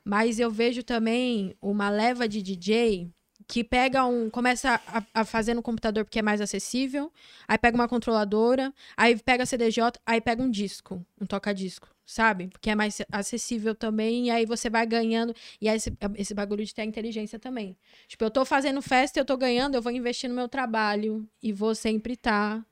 [0.03, 3.09] Mas eu vejo também uma leva de DJ
[3.47, 4.29] que pega um.
[4.29, 7.09] começa a, a fazer no computador porque é mais acessível,
[7.47, 12.47] aí pega uma controladora, aí pega a CDJ, aí pega um disco, um toca-disco, sabe?
[12.47, 15.33] Porque é mais acessível também, e aí você vai ganhando.
[15.59, 17.75] E aí esse, esse bagulho de ter inteligência também.
[18.07, 21.51] Tipo, eu tô fazendo festa, eu tô ganhando, eu vou investir no meu trabalho e
[21.51, 22.65] vou sempre estar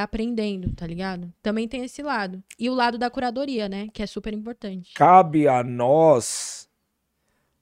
[0.00, 1.32] aprendendo, tá ligado?
[1.42, 2.42] Também tem esse lado.
[2.58, 3.88] E o lado da curadoria, né?
[3.92, 4.94] Que é super importante.
[4.94, 6.68] Cabe a nós,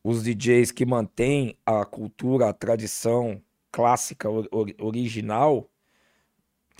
[0.05, 3.40] os DJs que mantêm a cultura, a tradição
[3.70, 4.47] clássica, or-
[4.78, 5.70] original,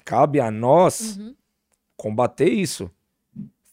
[0.05, 1.34] cabe a nós Uhum.
[1.97, 2.90] combater isso.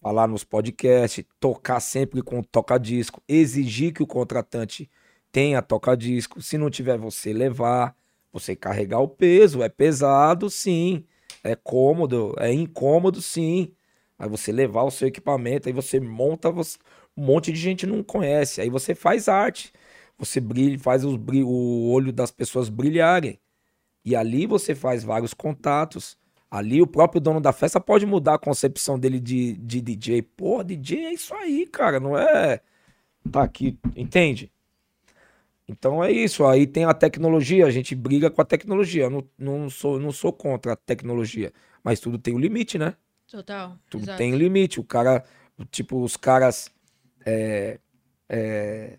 [0.02, 4.90] Falar nos podcasts, tocar sempre com toca-disco, exigir que o contratante
[5.32, 6.42] tenha toca-disco.
[6.42, 7.96] Se não tiver, você levar,
[8.32, 9.62] você carregar o peso.
[9.62, 11.04] É pesado, sim.
[11.44, 13.74] É cômodo, é incômodo, sim.
[14.18, 16.78] Aí você levar o seu equipamento, aí você monta, você-
[17.18, 18.62] um monte de gente não conhece.
[18.62, 19.72] Aí você faz arte.
[20.18, 23.40] Você brilha, faz os o olho das pessoas brilharem.
[24.06, 26.18] E ali você faz vários contatos.
[26.50, 30.24] Ali o próprio dono da festa pode mudar a concepção dele de, de DJ.
[30.24, 32.60] Pô, DJ é isso aí, cara, não é.
[33.32, 34.52] Tá aqui, entende?
[35.68, 36.46] Então é isso.
[36.46, 39.04] Aí tem a tecnologia, a gente briga com a tecnologia.
[39.04, 41.54] Eu não, não, sou, não sou contra a tecnologia.
[41.84, 42.96] Mas tudo tem um limite, né?
[43.30, 43.78] Total.
[43.88, 44.18] Tudo exato.
[44.18, 44.80] tem limite.
[44.80, 45.24] O cara,
[45.70, 46.72] tipo, os caras
[47.24, 47.80] é,
[48.28, 48.98] é,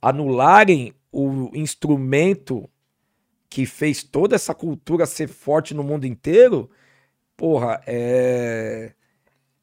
[0.00, 2.68] anularem o instrumento
[3.56, 6.70] que fez toda essa cultura ser forte no mundo inteiro,
[7.38, 8.92] porra, é,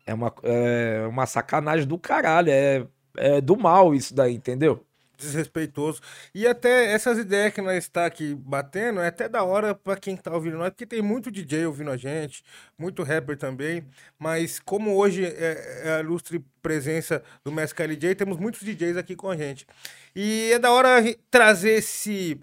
[0.03, 2.49] é, uma, é uma sacanagem do caralho.
[2.49, 4.83] É, é do mal isso daí, entendeu?
[5.15, 6.01] desrespeitoso.
[6.33, 10.17] E até essas ideias que nós está aqui batendo, é até da hora pra quem
[10.17, 12.43] tá ouvindo nós, porque tem muito DJ ouvindo a gente,
[12.75, 13.85] muito rapper também,
[14.17, 19.15] mas como hoje é, é a ilustre presença do Mestre KLJ, temos muitos DJs aqui
[19.15, 19.67] com a gente.
[20.15, 20.99] E é da hora
[21.29, 22.41] trazer esse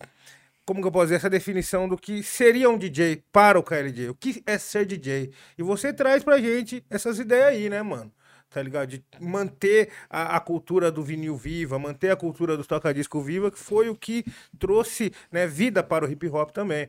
[0.70, 4.08] como que eu posso dizer, essa definição do que seria um DJ para o KLJ,
[4.08, 5.32] o que é ser DJ.
[5.58, 8.12] E você traz pra gente essas ideias aí, né, mano?
[8.48, 8.86] Tá ligado?
[8.86, 13.58] De manter a, a cultura do vinil viva, manter a cultura do toca-disco viva, que
[13.58, 14.24] foi o que
[14.60, 16.88] trouxe né, vida para o hip hop também.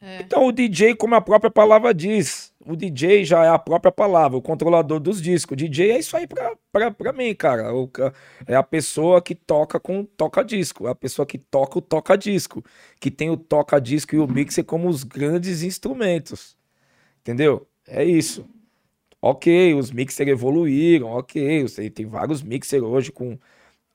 [0.00, 0.20] É.
[0.20, 4.36] Então o DJ, como a própria palavra diz, o DJ já é a própria palavra,
[4.36, 5.54] o controlador dos discos.
[5.54, 7.74] O DJ é isso aí pra, pra, pra mim, cara.
[7.74, 7.90] O
[8.46, 12.62] é a pessoa que toca com toca-disco, é a pessoa que toca o toca-disco,
[13.00, 16.56] que tem o toca-disco e o mixer como os grandes instrumentos.
[17.20, 17.66] Entendeu?
[17.86, 18.46] É isso.
[19.20, 21.66] Ok, os mixers evoluíram, ok.
[21.90, 23.38] Tem vários mixers hoje com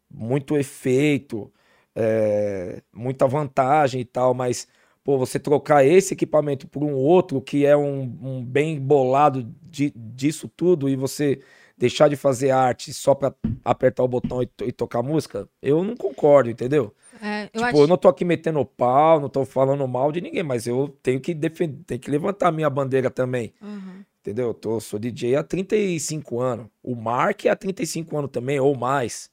[0.10, 1.52] muito efeito,
[1.96, 4.68] é, muita vantagem e tal, mas
[5.04, 9.94] pô, você trocar esse equipamento por um outro que é um, um bem bolado de-
[9.96, 11.40] disso tudo e você
[11.78, 13.34] deixar de fazer arte só pra
[13.66, 16.94] apertar o botão e, e tocar música, eu não concordo, entendeu?
[17.20, 17.78] É, eu tipo, acho...
[17.78, 21.20] eu não tô aqui metendo pau, não tô falando mal de ninguém, mas eu tenho
[21.20, 23.52] que defender, tenho que levantar a minha bandeira também.
[23.62, 24.04] Uhum.
[24.20, 24.50] Entendeu?
[24.50, 26.68] Eu tô, sou DJ há 35 anos.
[26.84, 29.32] O Mark é há 35 anos também, ou mais.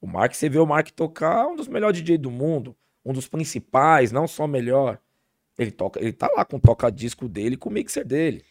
[0.00, 2.74] O Mark, você vê o Mark tocar, um dos melhores DJ do mundo.
[3.04, 4.98] Um dos principais, não só o melhor.
[5.58, 8.44] Ele toca, ele tá lá com o toca-disco dele, com o mixer dele.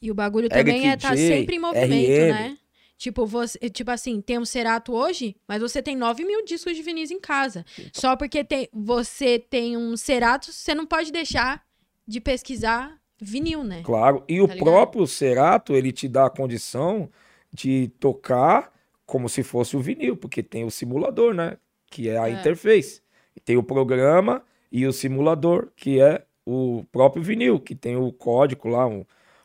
[0.00, 2.32] E o bagulho Eric também é estar J, sempre em movimento, RM.
[2.32, 2.58] né?
[2.98, 6.82] Tipo, você, tipo assim, tem um Cerato hoje, mas você tem 9 mil discos de
[6.82, 7.64] vinis em casa.
[7.92, 11.62] Só porque tem, você tem um Cerato, você não pode deixar
[12.08, 13.82] de pesquisar vinil, né?
[13.84, 14.24] Claro.
[14.26, 14.64] E o Tá ligado?
[14.70, 17.10] próprio Cerato, ele te dá a condição
[17.52, 18.72] de tocar
[19.04, 21.58] como se fosse o vinil, porque tem o simulador, né?
[21.90, 22.32] Que é a É.
[22.32, 23.02] interface.
[23.44, 28.68] Tem o programa e o simulador, que é o próprio vinil, que tem o código
[28.68, 29.04] lá, um,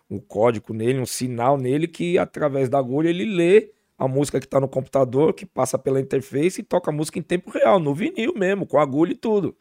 [0.10, 4.48] um código nele, um sinal nele, que através da agulha ele lê a música que
[4.48, 7.94] tá no computador, que passa pela interface e toca a música em tempo real, no
[7.94, 9.56] vinil mesmo, com agulha e tudo.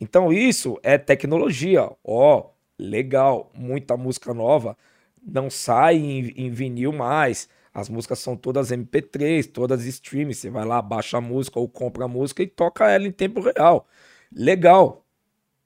[0.00, 1.88] Então isso é tecnologia.
[2.04, 4.76] Ó, legal, muita música nova
[5.24, 7.48] não sai em, em vinil mais.
[7.72, 10.34] As músicas são todas MP3, todas streams.
[10.34, 13.40] Você vai lá, baixa a música ou compra a música e toca ela em tempo
[13.40, 13.86] real.
[14.30, 15.04] Legal.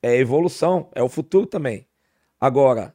[0.02, 1.86] É evolução, é o futuro também.
[2.40, 2.94] Agora,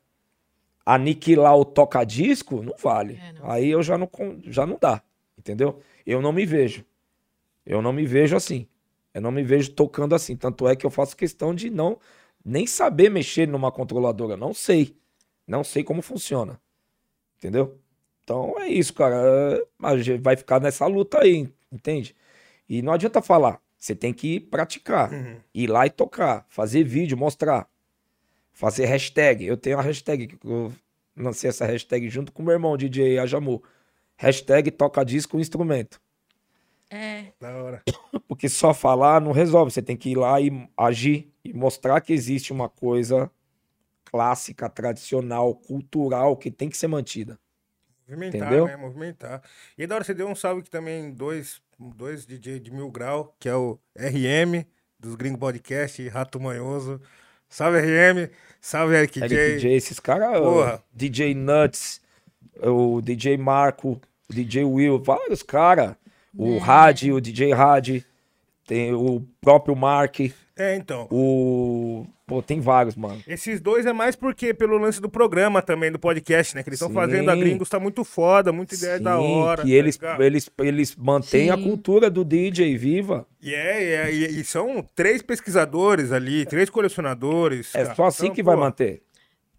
[0.85, 3.19] aniquilar o toca-disco não vale.
[3.21, 3.51] É, não.
[3.51, 4.09] Aí eu já não,
[4.45, 5.01] já não dá,
[5.37, 5.81] entendeu?
[6.05, 6.85] Eu não me vejo.
[7.65, 8.67] Eu não me vejo assim.
[9.13, 10.37] Eu não me vejo tocando assim.
[10.37, 11.99] Tanto é que eu faço questão de não
[12.45, 14.37] nem saber mexer numa controladora.
[14.37, 14.95] Não sei.
[15.45, 16.61] Não sei como funciona.
[17.37, 17.80] Entendeu?
[18.31, 19.15] Então é isso, cara.
[19.17, 22.15] É, A gente vai ficar nessa luta aí, entende?
[22.67, 23.59] E não adianta falar.
[23.77, 25.11] Você tem que praticar.
[25.53, 26.45] Ir lá e tocar.
[26.47, 27.67] Fazer vídeo, mostrar.
[28.53, 29.45] Fazer hashtag.
[29.45, 30.27] Eu tenho a hashtag.
[30.27, 30.71] que Eu
[31.17, 33.61] lancei essa hashtag junto com meu irmão, DJ Ajamu.
[34.15, 35.99] Hashtag toca disco instrumento.
[36.89, 37.25] É.
[37.39, 37.83] Da hora.
[38.29, 39.71] Porque só falar não resolve.
[39.71, 43.29] Você tem que ir lá e agir e mostrar que existe uma coisa
[44.05, 47.37] clássica, tradicional, cultural que tem que ser mantida.
[48.11, 48.65] Movimentar, Entendeu?
[48.67, 48.75] né?
[48.75, 49.41] Movimentar.
[49.77, 53.33] E da hora você deu um salve aqui também, dois, dois DJ de mil grau,
[53.39, 54.65] que é o RM,
[54.99, 56.99] dos Gringo Podcast, e Rato Manhoso.
[57.49, 58.29] Salve RM,
[58.59, 59.59] salve Eric Eric J.
[59.59, 60.79] J, esses caras.
[60.93, 62.01] DJ Nuts,
[62.61, 65.95] o DJ Marco, o DJ Will, vários caras.
[66.33, 68.05] O Had, o DJ Had,
[68.65, 70.19] tem o próprio Mark,
[70.55, 71.07] É, então.
[71.11, 72.05] o.
[72.31, 73.21] Pô, tem vários, mano.
[73.27, 76.63] Esses dois é mais porque pelo lance do programa também, do podcast, né?
[76.63, 79.61] Que eles estão fazendo a Gringos, tá muito foda, muita ideia da Sim, hora.
[79.63, 80.23] que tá eles, ligado?
[80.23, 81.63] eles, eles mantêm a Sim.
[81.63, 83.27] cultura do DJ viva.
[83.41, 87.75] E, é, e, é, e- e são três pesquisadores ali, três colecionadores.
[87.75, 87.95] É cara.
[87.95, 89.01] só assim Então, que vai pô, manter.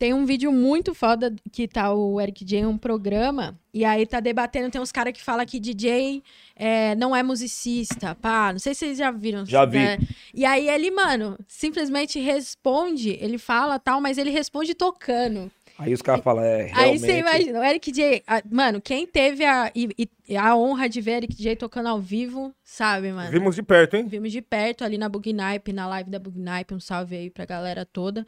[0.02, 4.18] Tem um vídeo muito foda que tá o Eric J, um programa, e aí tá
[4.18, 6.24] debatendo, tem uns caras que falam que DJ
[6.56, 9.46] é, não é musicista, pá, não sei se vocês já viram.
[9.46, 9.78] Já vi.
[9.78, 9.98] né?
[10.34, 15.48] E aí ele, mano, simplesmente responde, ele fala tal, mas ele responde tocando.
[15.78, 16.98] Aí os caras falam, é, Aí realmente...
[16.98, 18.24] você imagina, o Eric J.
[18.26, 22.00] a- mano, quem teve a, e- e- a honra de ver Eric J tocando ao
[22.00, 23.30] vivo, sabe, mano?
[23.30, 24.08] Vimos de perto, hein?
[24.08, 27.84] Vimos de perto ali na Bugnipe, na live da Bugnipe, um salve aí pra galera
[27.86, 28.26] toda.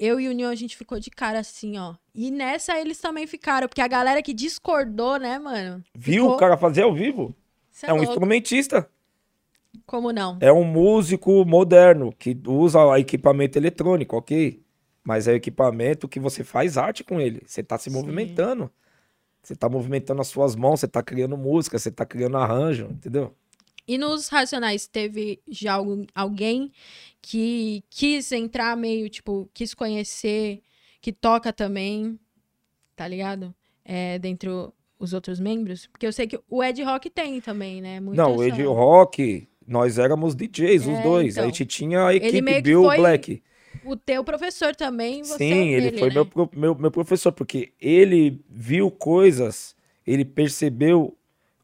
[0.00, 1.94] Eu e o União, a gente ficou de cara assim, ó.
[2.14, 5.84] E nessa eles também ficaram, porque a galera que discordou, né, mano?
[5.94, 7.34] Viu ficou- o cara fazer ao vivo?
[7.70, 8.10] Cê É um louco.
[8.12, 8.88] instrumentista.
[9.84, 10.38] Como não?
[10.40, 14.62] É um músico moderno que usa equipamento eletrônico, ok?
[15.04, 17.42] Mas é o equipamento que você faz arte com ele.
[17.46, 17.96] Você tá se Sim.
[17.96, 18.70] movimentando.
[19.42, 23.34] Você tá movimentando as suas mãos, você tá criando música, você tá criando arranjo, entendeu?
[23.86, 25.78] E nos Racionais, teve já
[26.14, 26.72] alguém
[27.20, 30.62] que quis entrar meio, tipo, quis conhecer,
[31.00, 32.18] que toca também,
[32.94, 33.54] tá ligado?
[33.84, 35.86] É, dentre o- os outros membros?
[35.86, 38.00] Porque eu sei que o Ed Rock tem também, né?
[38.00, 41.34] Muito Não, o Ed Rock, nós éramos DJs, os É, dois.
[41.34, 41.44] então.
[41.44, 43.42] A gente tinha a Ele equipe Bill Black.
[43.82, 46.14] O teu professor também, você Sim, é ele dele, foi né?
[46.14, 49.74] meu, meu, meu professor, porque ele viu coisas,
[50.06, 51.16] ele percebeu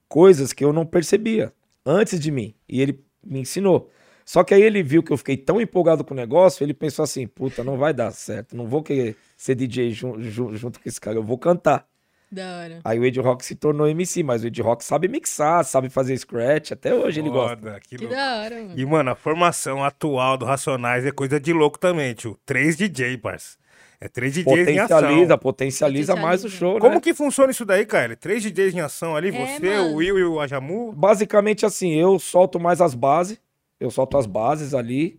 [0.08, 1.52] coisas que eu não percebia
[1.86, 2.54] antes de mim.
[2.68, 3.88] E ele me ensinou.
[4.24, 7.04] Só que aí ele viu que eu fiquei tão empolgado com o negócio, ele pensou
[7.04, 10.88] assim: puta, não vai dar certo, não vou querer ser DJ jun- jun- junto com
[10.88, 11.86] esse cara, eu vou cantar.
[12.28, 12.80] Da hora.
[12.84, 16.18] Aí o Ed Rock se tornou MC, mas o Ed Rock sabe mixar, sabe fazer
[16.18, 17.56] scratch, até hoje ele gosta.
[17.56, 18.74] Foda, que Que da hora, mano.
[18.76, 22.36] E, mano, a formação atual do Racionais é coisa de louco também, tio.
[22.44, 23.56] Três DJ, parça.
[24.00, 24.98] É três DJs em ação.
[24.98, 26.56] Potencializa, potencializa mais o Potencializa.
[26.58, 27.00] show, Como né?
[27.00, 28.14] que funciona isso daí, cara?
[28.16, 29.92] Três DJs em ação ali, É, você, mano.
[29.92, 30.92] o Will e o Ajamu?
[30.92, 33.40] Basicamente assim, eu solto mais as bases,
[33.80, 35.18] eu solto as bases ali,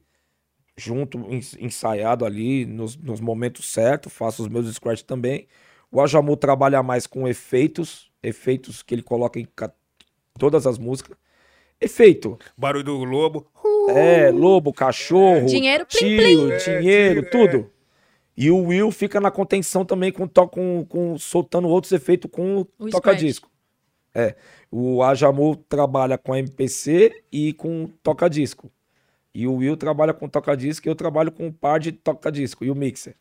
[0.76, 5.48] junto, ens- ensaiado ali, nos, nos momentos certos, faço os meus scratch também.
[5.92, 9.48] O Ajamu trabalha mais com efeitos, efeitos que ele coloca em
[10.38, 11.18] todas as músicas.
[11.80, 13.48] Efeito, Barulho do Lobo.
[13.90, 17.72] é, lobo, cachorro, Dinheiro, plim, tiro, É, dinheiro, tiro, tudo.
[18.38, 22.68] E o Will fica na contenção também com, com, com soltando outros efeitos com O
[22.78, 23.50] o toca-disco.
[24.14, 24.36] É.
[24.72, 28.72] O Ajamu trabalha com MPC e com toca-disco.
[29.34, 32.70] E o Will trabalha com toca-disco e eu trabalho com um par de toca-disco e
[32.70, 33.16] o mixer.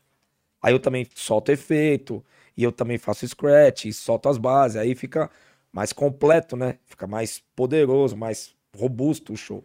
[0.61, 2.23] Aí eu também solto efeito
[2.55, 4.77] e eu também faço scratch e solto as bases.
[4.77, 5.31] Aí fica
[5.71, 6.77] mais completo, né?
[6.85, 9.63] Fica mais poderoso, mais robusto o show.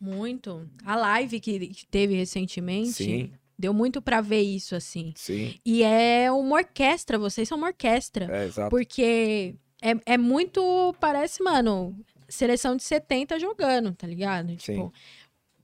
[0.00, 0.68] Muito.
[0.84, 5.12] A live que que teve recentemente Sim, deu muito pra ver isso, assim.
[5.16, 5.54] sim.
[5.64, 8.28] E é uma orquestra, vocês são uma orquestra.
[8.30, 8.70] É, exato.
[8.70, 11.94] Porque é, é muito, parece, mano,
[12.28, 14.56] seleção de 70 jogando, tá ligado?
[14.56, 14.92] Tipo,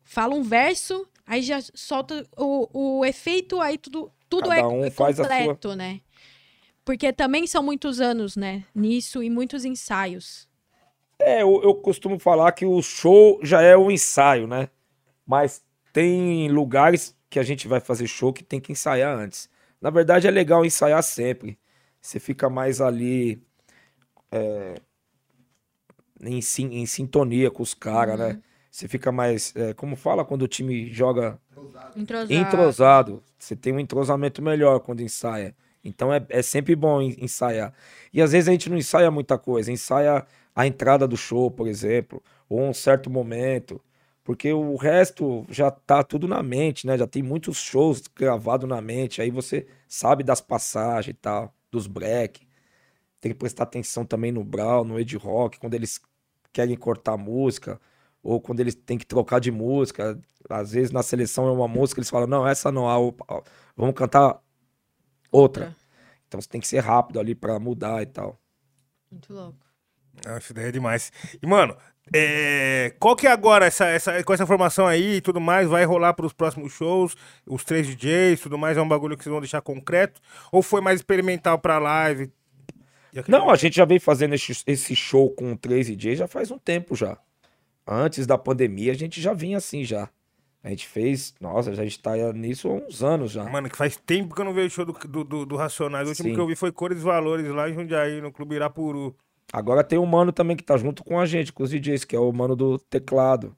[0.05, 4.91] fala um verso, aí já solta o, o efeito, aí tudo, tudo Cada é, um
[4.91, 5.15] sua.
[5.15, 6.01] completo, né?
[6.85, 8.65] Porque também são muitos anos, né?
[8.75, 10.49] Nisso e muitos ensaios.
[11.19, 14.69] É, eu, eu costumo falar que o show já é o ensaio, né?
[15.27, 15.63] Mas
[15.93, 19.49] tem lugares que a gente vai fazer show que tem que ensaiar antes.
[19.81, 21.59] Na verdade, é legal ensaiar sempre.
[22.01, 23.43] Você fica mais ali
[24.33, 24.75] é,
[26.21, 28.41] em, sin- em sintonia com os caras, né?
[28.71, 29.55] Você fica mais.
[29.57, 31.41] é, como fala quando o time joga
[31.97, 32.33] Entrosado.
[32.33, 33.23] entrosado.
[33.39, 35.55] Você tem um entrosamento melhor quando ensaia.
[35.83, 37.73] Então é, é sempre bom en- ensaiar.
[38.13, 41.67] E às vezes a gente não ensaia muita coisa, ensaia a entrada do show, por
[41.67, 43.81] exemplo, ou um certo momento.
[44.25, 46.97] Porque o resto já tá tudo na mente, né?
[46.99, 49.23] Já tem muitos shows gravados na mente.
[49.23, 52.47] Aí você sabe das passagens e tal, dos break.
[53.21, 56.01] Tem que prestar atenção também no Brown, no Ed Rock, quando eles
[56.53, 57.81] querem cortar a música,
[58.23, 60.21] ou quando eles têm que trocar de música.
[60.49, 63.43] Às vezes na seleção é uma música, eles falam, não, essa não, ah, opa,
[63.77, 64.41] vamos cantar
[65.31, 65.77] outra.
[66.29, 68.39] Então você tem que ser rápido ali pra mudar e tal.
[69.11, 69.59] Muito louco.
[70.27, 71.13] Ah, Essa ideia é demais.
[71.43, 71.77] E, mano,
[72.13, 75.85] é, qual que é agora, essa, essa, com essa formação aí e tudo mais, vai
[75.85, 79.41] rolar pros próximos shows, os três DJs, tudo mais, é um bagulho que vocês vão
[79.41, 80.21] deixar concreto?
[80.51, 82.33] Ou foi mais experimental pra live?
[83.29, 86.59] Não, a gente já vem fazendo esse, esse show com três DJs já faz um
[86.59, 87.19] tempo já.
[87.87, 90.09] Antes da pandemia a gente já vinha assim já.
[90.63, 93.45] A gente fez, nossa, a gente tá nisso há uns anos já.
[93.45, 96.07] Mano, que faz tempo que eu não vejo show do, do, do, do Racionais.
[96.07, 96.35] O último Sim.
[96.35, 99.17] que eu vi foi Cores e Valores lá em Jundiaí, no Clube Irapuru.
[99.53, 102.15] Agora tem um mano também que tá junto com a gente, com os DJs, que
[102.15, 103.57] é o mano do teclado,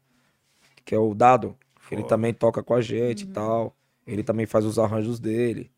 [0.85, 1.57] que é o Dado.
[1.91, 3.77] Ele também toca com a gente e tal.
[4.07, 5.71] Ele também faz os arranjos dele.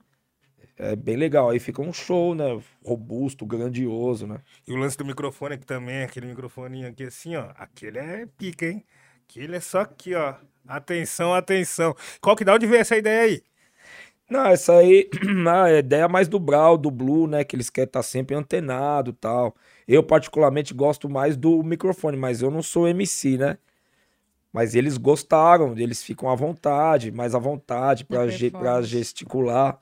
[0.76, 1.50] É bem legal.
[1.50, 2.60] Aí fica um show, né?
[2.84, 4.38] Robusto, grandioso, né?
[4.66, 7.50] E o lance do microfone aqui também, aquele microfoninho aqui assim, ó.
[7.56, 8.84] Aquele é pica, hein?
[9.28, 10.34] Aquele é só aqui, ó.
[10.66, 11.94] Atenção, atenção.
[12.20, 13.42] Qual que dá onde veio essa ideia aí?
[14.28, 15.08] Não, essa aí
[15.46, 17.44] a ideia mais do Brau, do Blue, né?
[17.44, 19.54] Que eles querem estar sempre antenado e tal.
[19.86, 23.58] Eu, particularmente, gosto mais do microfone, mas eu não sou MC, né?
[24.52, 28.52] Mas eles gostaram, eles ficam à vontade, mais à vontade Da pra ge-
[28.84, 29.80] gesticular.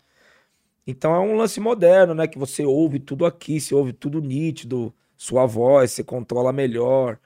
[0.87, 2.27] Então é um lance moderno, né?
[2.27, 7.19] Que você ouve tudo aqui, você ouve tudo nítido, sua voz, você controla melhor,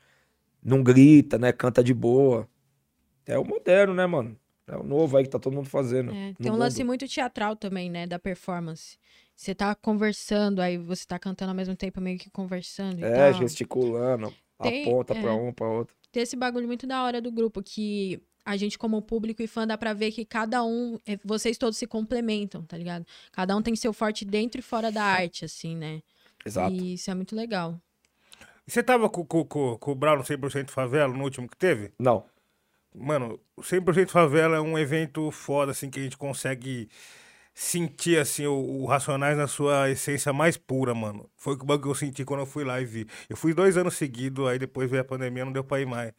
[0.63, 1.53] não grita, né?
[1.53, 2.49] Canta de boa.
[3.27, 4.37] É o moderno, né, mano?
[4.67, 6.13] É o novo aí que tá todo mundo fazendo.
[6.13, 6.89] É, tem um lance mundo.
[6.89, 8.07] muito teatral também, né?
[8.07, 8.99] Da performance.
[9.37, 14.33] Você tá conversando, aí você tá cantando ao mesmo tempo, meio que conversando É, gesticulando,
[14.63, 15.35] Tem- aponta pra é.
[15.35, 15.95] um, pra outro.
[16.11, 19.67] Tem esse bagulho muito da hora do grupo, que a gente, como público e fã,
[19.67, 23.05] dá pra ver que cada um, eh, vocês todos se complementam, tá ligado?
[23.31, 26.01] Cada um tem seu forte dentro e fora da arte, assim, né?
[26.45, 26.75] Exato.
[26.75, 27.79] E isso é muito legal.
[28.67, 31.93] Você tava com, com, com, com o Brown no 100% Favela, no último que teve?
[31.99, 32.25] Não.
[32.95, 36.89] Mano, o 100% Favela é um evento foda, assim, que a gente consegue
[37.59, 38.53] sentir, assim, o,
[38.83, 41.29] o Racionais na sua essência mais pura, mano.
[41.37, 43.07] Foi o que eu senti quando eu fui lá e vi.
[43.31, 46.13] Eu fui dois anos seguidos, aí depois veio a pandemia, não deu pra ir mais.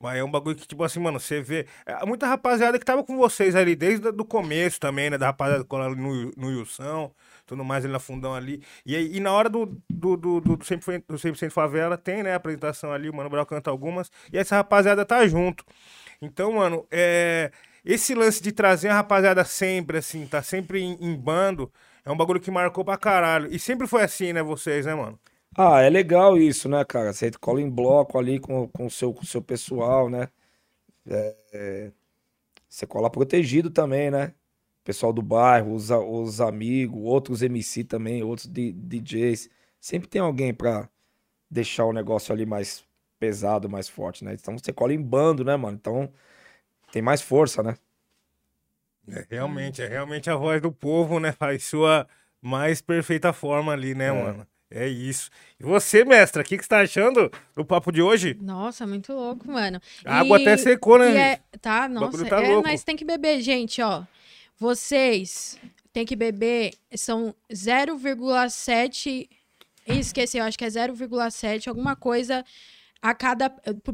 [0.00, 1.66] Mas é um bagulho que, tipo assim, mano, você vê.
[1.86, 5.18] é, Muita rapaziada que tava com vocês ali desde o começo também, né?
[5.18, 7.12] Da rapaziada que cola ali no, no Ilson,
[7.46, 8.62] tudo mais ali na fundão ali.
[8.84, 12.22] E, aí, e na hora do, do, do, do, do 100%, do 100% Favela, tem,
[12.22, 12.32] né?
[12.34, 14.10] A apresentação ali, o Mano Brown canta algumas.
[14.32, 15.64] E essa rapaziada tá junto.
[16.20, 17.50] Então, mano, é.
[17.86, 21.72] Esse lance de trazer a rapaziada sempre, assim, tá sempre em, em bando,
[22.04, 23.46] é um bagulho que marcou pra caralho.
[23.54, 25.16] E sempre foi assim, né, vocês, né, mano?
[25.56, 27.12] Ah, é legal isso, né, cara?
[27.12, 30.28] Você cola em bloco ali com, com o seu, com seu pessoal, né?
[31.08, 31.92] É, é,
[32.68, 34.34] você cola protegido também, né?
[34.84, 39.48] Pessoal do bairro, os, os amigos, outros MC também, outros DJs.
[39.80, 40.88] Sempre tem alguém pra
[41.50, 42.84] deixar o negócio ali mais
[43.18, 44.34] pesado, mais forte, né?
[44.34, 45.76] Então você cola em bando, né, mano?
[45.76, 46.12] Então
[46.92, 47.76] tem mais força, né?
[49.08, 51.32] É realmente, é realmente a voz do povo, né?
[51.38, 52.06] Faz sua
[52.42, 54.12] mais perfeita forma ali, né, É.
[54.12, 54.46] mano?
[54.68, 55.30] É isso.
[55.60, 58.36] E você, mestra, o que, que você tá achando do papo de hoje?
[58.42, 59.80] Nossa, muito louco, mano.
[60.04, 61.16] A água E- até secou, né?
[61.16, 64.02] é- tá, nossa, tá é, mas tem que beber, gente, ó.
[64.58, 65.56] Vocês
[65.92, 69.28] têm que beber, são 0,7,
[69.86, 72.44] esqueci, eu acho que é 0,7, alguma coisa
[73.10, 73.48] a cada,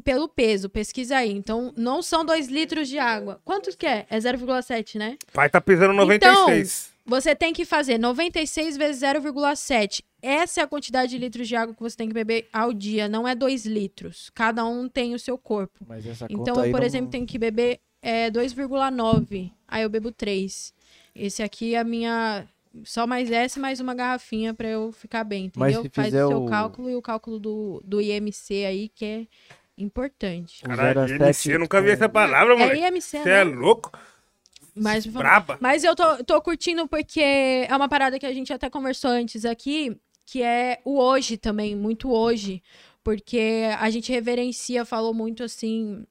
[0.05, 1.31] pelo peso, pesquisa aí.
[1.33, 3.41] Então, não são 2 litros de água.
[3.45, 4.07] Quantos que é?
[4.09, 5.17] É 0,7, né?
[5.33, 6.91] Pai tá pesando 96.
[7.05, 10.03] Você tem que fazer 96 vezes 0,7.
[10.23, 13.09] Essa é a quantidade de litros de água que você tem que beber ao dia,
[13.09, 14.31] não é 2 litros.
[14.35, 15.85] Cada um tem o seu corpo.
[15.87, 19.53] Mas essa Então, conta eu, aí por não- exemplo, tenho que beber é, 2,9.
[19.69, 20.73] Aí eu bebo 3.
[21.15, 22.47] Esse aqui é a minha.
[22.85, 25.83] Só mais essa e mais uma garrafinha pra eu ficar bem, Mas entendeu?
[25.83, 29.27] se Faz o seu o- cálculo e o cálculo do, do IMC aí, que é
[29.77, 30.63] importante.
[30.63, 32.75] Caralho, 07 IMC, eu nunca vi essa palavra, É mano.
[32.77, 33.45] IMC, Você é né?
[33.45, 33.93] louco?
[34.75, 35.59] Mas, Braba.
[35.61, 39.45] mas eu tô, tô curtindo porque é uma parada que a gente até conversou antes
[39.45, 39.95] aqui,
[40.25, 42.63] que é o hoje também, muito hoje.
[43.05, 46.07] Porque a gente reverencia, falou muito assim,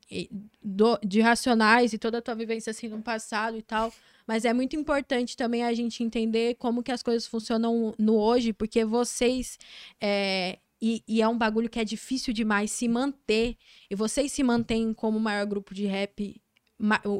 [0.61, 3.91] do- de racionais e toda a tua vivência assim no passado e tal.
[4.31, 8.53] Mas é muito importante também a gente entender como que as coisas funcionam no hoje,
[8.53, 9.59] porque vocês.
[9.99, 13.57] é, e, e é um bagulho que é difícil demais se manter.
[13.89, 16.41] E vocês se mantêm como o maior grupo de rap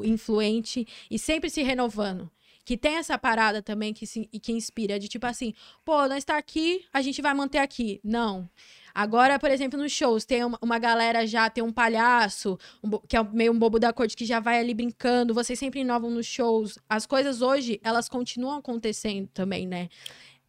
[0.02, 2.30] influente e sempre se renovando.
[2.64, 5.52] Que tem essa parada também que, se, que inspira, de tipo assim,
[5.84, 8.00] pô, nós tá aqui, a gente vai manter aqui.
[8.02, 8.48] Não.
[8.94, 13.16] Agora, por exemplo, nos shows, tem uma, uma galera já, tem um palhaço, um que
[13.16, 16.26] é meio um bobo da corte, que já vai ali brincando, vocês sempre inovam nos
[16.26, 16.78] shows.
[16.88, 19.88] As coisas hoje, elas continuam acontecendo também, né?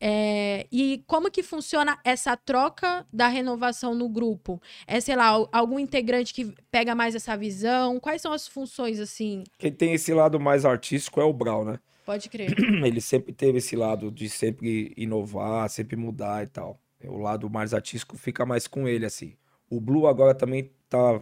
[0.06, 4.62] É, e como que funciona essa troca da renovação no grupo?
[4.86, 8.02] É, sei lá, al- algum integrante que pega mais essa visão?
[8.02, 9.46] Quais são as funções, assim?
[9.58, 11.80] Quem tem esse lado mais artístico é o Brau, né?
[12.06, 12.54] Pode crer.
[12.86, 16.78] Ele sempre teve esse lado de sempre inovar, sempre mudar e tal.
[17.08, 19.36] O lado mais artístico fica mais com ele, assim.
[19.70, 21.22] O Blue agora também tá,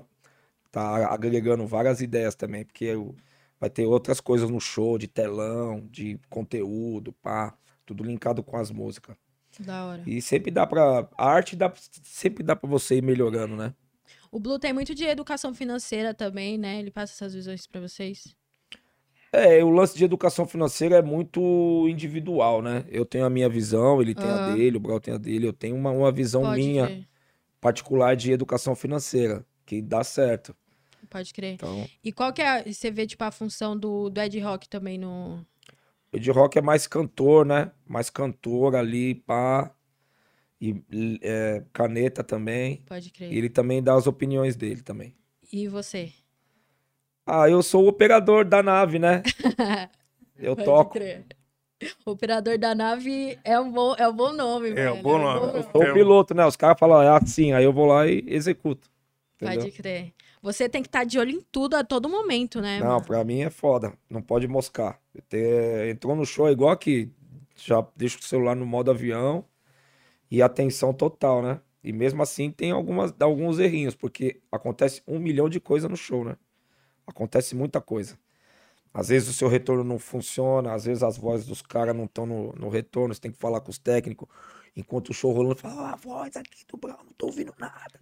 [0.71, 2.93] tá agregando várias ideias também, porque
[3.59, 8.71] vai ter outras coisas no show, de telão, de conteúdo, pá, tudo linkado com as
[8.71, 9.15] músicas.
[9.59, 10.03] da hora.
[10.05, 11.07] E sempre dá pra.
[11.17, 11.71] A arte dá,
[12.03, 13.73] sempre dá pra você ir melhorando, né?
[14.31, 16.79] O Blue tem muito de educação financeira também, né?
[16.79, 18.35] Ele passa essas visões pra vocês.
[19.33, 22.83] É, o lance de educação financeira é muito individual, né?
[22.89, 24.45] Eu tenho a minha visão, ele tem a Aham.
[24.55, 26.87] dele, o Brau tem a dele, eu tenho uma, uma visão Pode minha.
[26.87, 27.07] crer.
[27.61, 30.55] particular de educação financeira, que dá certo.
[31.09, 31.55] Pode crer.
[31.55, 34.67] Então, E qual que é, a- você vê, tipo, a função do, do Ed Rock
[34.69, 35.45] também no...
[36.13, 37.71] de rock é mais cantor, né?
[37.87, 39.73] Mais cantor ali, pá.
[40.61, 40.83] E
[41.21, 42.83] é, caneta também.
[42.85, 43.37] Pode E crer.
[43.37, 45.15] ele também dá as opiniões dele também.
[45.51, 46.11] E você?
[47.25, 49.21] Ah, eu sou o operador da nave, né?
[50.37, 50.91] Eu Pode toco.
[50.93, 51.25] crer.
[52.05, 54.95] Operador da nave é um bom, é um bom nome, É, velho.
[54.95, 55.63] um bom nome.
[55.71, 56.45] Sou o piloto, né?
[56.45, 58.89] Os caras falam, é assim, aí eu vou lá e executo.
[59.35, 59.59] Entendeu?
[59.63, 60.13] Pode crer.
[60.41, 62.79] Você tem que estar de olho em tudo a todo momento, né?
[62.79, 63.05] Não, mano?
[63.05, 63.93] pra mim é foda.
[64.09, 64.99] Não pode moscar.
[65.29, 67.11] Ter- Entrou no show é igual aqui.
[67.55, 69.45] já deixa o celular no modo avião
[70.29, 71.59] e atenção total, né?
[71.83, 76.23] E mesmo assim tem algumas, alguns errinhos, porque acontece um milhão de coisas no show,
[76.25, 76.35] né?
[77.05, 78.17] Acontece muita coisa.
[78.93, 82.25] Às vezes o seu retorno não funciona, às vezes as vozes dos caras não estão
[82.25, 84.27] no, no retorno, você tem que falar com os técnicos.
[84.75, 87.99] Enquanto o show rolando, fala, ah, a voz aqui do Brown, não tô ouvindo nada.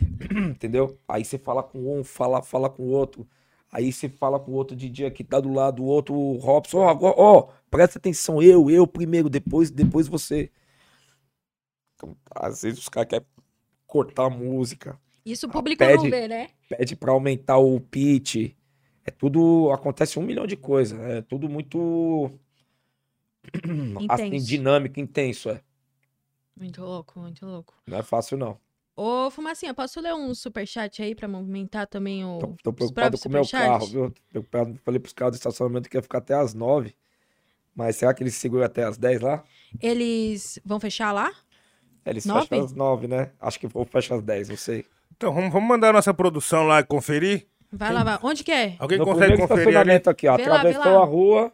[0.50, 0.98] Entendeu?
[1.06, 3.26] Aí você fala com um, fala, fala com o outro.
[3.70, 6.78] Aí você fala com o outro DJ que tá do lado do outro, o Robson,
[6.78, 10.50] ó, agora, ó, presta atenção, eu, eu primeiro, depois, depois você.
[11.94, 13.26] Então, às vezes os caras querem
[13.86, 16.48] cortar a música, Isso o Ah, público não pede- vê, né?
[16.68, 18.54] pede pra aumentar o pitch.
[19.04, 19.70] É tudo.
[19.72, 20.98] Acontece um milhão de coisas.
[21.00, 22.30] É tudo muito.
[24.10, 24.46] assim, Intenso.
[24.46, 25.50] dinâmico, intenso.
[25.50, 25.60] É.
[26.56, 27.74] Muito louco, muito louco.
[27.86, 28.58] Não é fácil, não.
[28.96, 32.38] Ô, Fumacinha, posso ler um superchat aí pra movimentar também o.
[32.38, 34.10] Tô, tô preocupado com o meu carro, viu?
[34.10, 34.80] Tô preocupado.
[34.84, 36.94] Falei pros caras do estacionamento que ia ficar até as nove.
[37.74, 39.44] Mas será que eles seguram até as 10 lá?
[39.80, 41.32] Eles vão fechar lá?
[42.04, 42.48] Eles Nove?
[42.48, 43.30] fecham às 9, né?
[43.38, 44.84] Acho que vou fechar às 10, não sei.
[45.18, 47.48] Então, vamos, vamos mandar a nossa produção lá conferir?
[47.72, 48.18] Vai lá, vai.
[48.22, 48.76] Onde que é?
[48.78, 49.70] Alguém no consegue primeiro conferir ali?
[49.98, 50.36] estacionamento aqui, ó.
[50.36, 51.02] Vê lá, vê Atravessou lá.
[51.02, 51.52] a rua.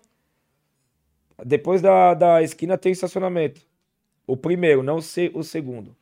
[1.46, 3.62] Depois da, da esquina tem estacionamento.
[4.26, 5.96] O primeiro, não se- o segundo.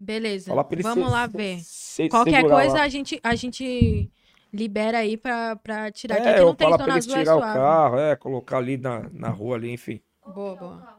[0.00, 0.48] Beleza.
[0.48, 1.58] Fala pra ele Vamos se- lá ver.
[1.60, 2.82] se- Qualquer segurar coisa lá.
[2.84, 4.10] a gente, a gente
[4.50, 6.28] libera aí pra, pra tirar aqui.
[6.28, 7.58] É, eu não tem falo pra zona eles azul, é tirar o suave.
[7.58, 10.00] carro, é, colocar ali na, na rua ali, enfim.
[10.34, 10.98] Boa, boa.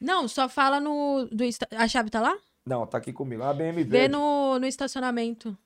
[0.00, 1.26] Não, só fala no.
[1.32, 1.44] Do,
[1.76, 2.36] a chave tá lá?
[2.66, 3.42] Não, tá aqui comigo.
[3.42, 4.08] A BM Vê verde.
[4.12, 5.56] no, no estacionamento.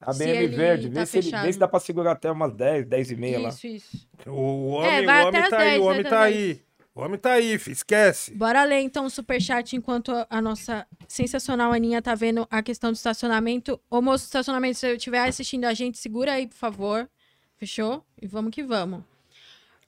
[0.00, 2.30] A se BM ele verde, tá vê, se ele, vê se dá pra segurar até
[2.30, 3.48] umas 10, 10 e meia lá.
[3.50, 4.08] Isso, isso.
[4.26, 6.62] O homem, É, o homem tá aí, 10, o homem tá aí.
[6.94, 8.34] O homem tá aí, fi, esquece.
[8.34, 12.96] Bora ler então o superchat enquanto a- nossa sensacional Aninha tá vendo a questão do
[12.96, 13.80] estacionamento.
[13.88, 17.08] Ô moço do estacionamento, se eu estiver assistindo a gente, segura aí, por favor.
[17.56, 18.04] Fechou?
[18.20, 19.02] E vamos que vamos.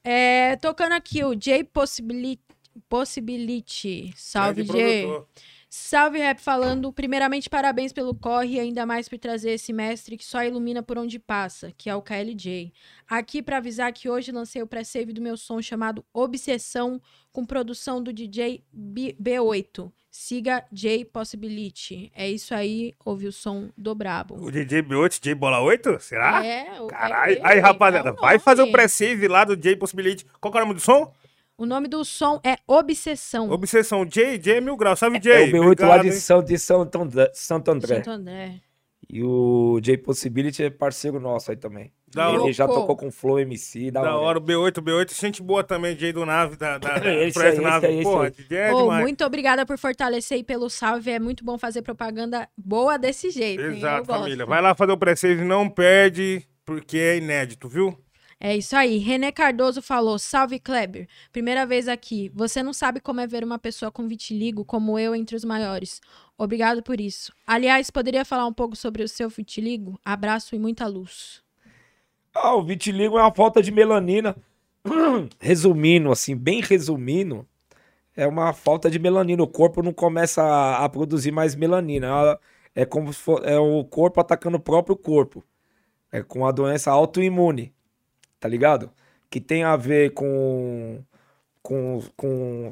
[0.03, 2.41] É, tocando aqui o J Possibility.
[2.89, 4.13] Possibility.
[4.17, 5.25] Salve, J.
[5.77, 6.93] Salve, Rap falando.
[6.93, 10.97] Primeiramente, parabéns pelo corre e ainda mais por trazer esse mestre que só ilumina por
[10.97, 12.73] onde passa, que é o KLJ.
[13.09, 18.01] Aqui para avisar que hoje lancei o pré-save do meu som chamado Obsessão, com produção
[18.01, 19.91] do DJ B- B8.
[20.13, 22.09] Siga J Possibility.
[22.15, 24.37] É isso aí, ouve o som do Brabo.
[24.41, 25.99] O DJ B8, DJ Bola 8?
[25.99, 26.47] Será?
[26.47, 27.35] É, o Caralho.
[27.35, 30.25] KLJ, Aí, rapaziada, é vai fazer o pré-save lá do J Possibility.
[30.41, 31.13] Qual é o nome do som?
[31.57, 33.51] O nome do som é Obsessão.
[33.51, 34.05] Obsessão.
[34.05, 34.99] J, J é mil graus.
[34.99, 35.45] Salve, É J.
[35.45, 36.13] o B8 lá Obrigado, de, hein?
[36.15, 37.31] São, de Santo André.
[37.33, 37.97] Santo André.
[37.97, 38.61] Santo André.
[39.09, 41.93] E o J Possibility é parceiro nosso aí também.
[42.13, 45.43] Da Ele já tocou com Flow MC, da, Da hora, o B8, o B8, gente
[45.43, 47.87] boa também, J do Nave, da, da, da Esse aí, esse Nave.
[47.87, 49.03] aí, esse Porra, é demais.
[49.03, 51.11] muito obrigada por fortalecer e pelo salve.
[51.11, 53.63] É muito bom fazer propaganda boa desse jeito.
[53.63, 54.47] Exato, família.
[54.47, 57.97] Vai lá fazer o pré-save, não perde, porque é inédito, viu?
[58.47, 58.99] É isso aí.
[58.99, 61.09] René Cardoso falou: Salve Kleber.
[61.33, 62.31] Primeira vez aqui.
[62.35, 65.99] Você não sabe como é ver uma pessoa com vitiligo como eu entre os maiores.
[66.37, 67.33] Obrigado por isso.
[67.47, 69.99] Aliás, poderia falar um pouco sobre o seu vitiligo?
[70.05, 71.43] Abraço e muita luz.
[72.35, 74.37] Ah, o vitiligo é uma falta de melanina.
[75.41, 77.47] Resumindo, assim, bem resumindo,
[78.15, 79.43] é uma falta de melanina.
[79.43, 82.09] O corpo não começa a, a produzir mais melanina.
[82.09, 82.41] Ela-
[82.75, 85.43] É como se for, é o corpo atacando o próprio corpo.
[86.13, 87.73] É com a doença autoimune,
[88.45, 88.91] tá ligado?
[89.31, 91.03] Que tem a ver com
[91.63, 92.71] com com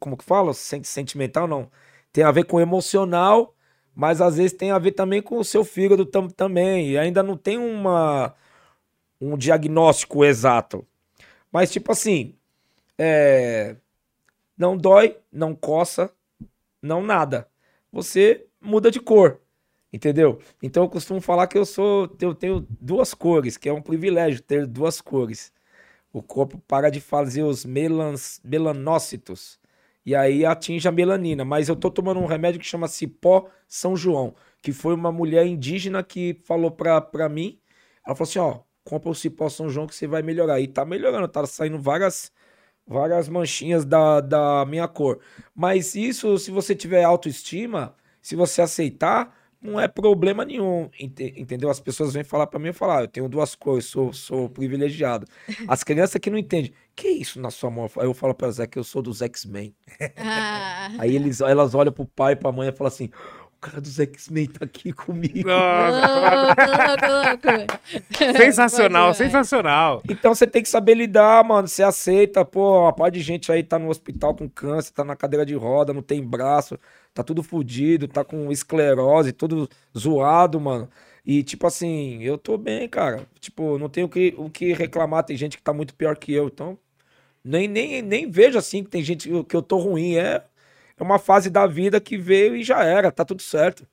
[0.00, 0.54] como que fala?
[0.54, 1.70] Sen- Sentimental não.
[2.12, 3.54] Tem a ver com emocional,
[3.94, 6.90] mas às vezes tem a ver também com o seu fígado tam- também.
[6.92, 8.34] E ainda não tem uma
[9.20, 10.86] um diagnóstico exato.
[11.52, 12.36] Mas, tipo assim,
[12.98, 13.76] é,
[14.58, 16.10] não dói, não coça,
[16.82, 17.48] não nada.
[17.92, 19.40] Você muda de cor,
[19.94, 20.40] entendeu?
[20.60, 24.42] Então eu costumo falar que eu sou, eu tenho duas cores, que é um privilégio
[24.42, 25.52] ter duas cores.
[26.12, 29.58] O corpo para de fazer os melans, melanócitos
[30.04, 31.44] e aí atinge a melanina.
[31.44, 35.46] Mas eu tô tomando um remédio que chama Cipó São João, que foi uma mulher
[35.46, 37.60] indígena que falou pra, pra mim.
[38.04, 40.60] Ela falou assim: ó, compra o Cipó São João que você vai melhorar.
[40.60, 42.32] E tá melhorando, tá saindo várias,
[42.86, 45.20] várias manchinhas da, da minha cor.
[45.54, 51.70] Mas isso, se você tiver autoestima, se você aceitar, não é problema nenhum, ente- entendeu?
[51.70, 54.48] As pessoas vêm falar pra mim e falar, ah, eu tenho duas cores, sou, sou
[54.48, 55.26] privilegiado.
[55.68, 57.88] As crianças que não entendem, que isso na sua mão?
[57.98, 59.74] Aí eu falo pra elas, é que eu sou dos X-Men.
[60.16, 63.10] Ah, Aí eles, elas olham pro pai e pra mãe e falam assim,
[63.64, 65.48] cara dos X-Men tá aqui comigo.
[65.48, 66.60] Louco.
[68.36, 70.02] sensacional, sensacional.
[70.08, 71.66] Então você tem que saber lidar, mano.
[71.66, 75.16] Você aceita, pô, uma parte de gente aí tá no hospital com câncer, tá na
[75.16, 76.78] cadeira de roda, não tem braço,
[77.14, 80.88] tá tudo fudido, tá com esclerose, tudo zoado, mano.
[81.24, 83.26] E tipo assim, eu tô bem, cara.
[83.40, 86.34] Tipo, não tenho o que, o que reclamar, tem gente que tá muito pior que
[86.34, 86.78] eu, então
[87.44, 90.16] Nem, nem, nem vejo assim que tem gente que eu tô ruim.
[90.16, 90.44] É,
[90.96, 93.86] é uma fase da vida que veio e já era, tá tudo certo.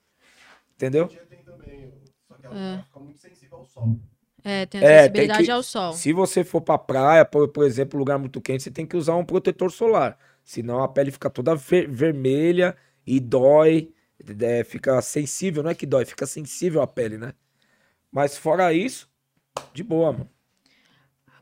[0.76, 1.08] Entendeu?
[1.08, 1.94] Tem também,
[2.28, 2.50] só que É.
[2.50, 4.00] ela fica muito sensível ao sol.
[4.44, 5.94] É, tem a É, tem sensibilidade que- ao sol.
[5.94, 9.16] Se você for pra praia, por, por exemplo, lugar muito quente, você tem que usar
[9.16, 10.18] um protetor solar.
[10.44, 13.94] Senão a pele fica toda ver- vermelha e dói.
[14.40, 17.34] é, fica sensível, não é que dói, fica sensível a pele, né?
[18.12, 19.10] Mas fora isso,
[19.74, 20.30] de boa, mano.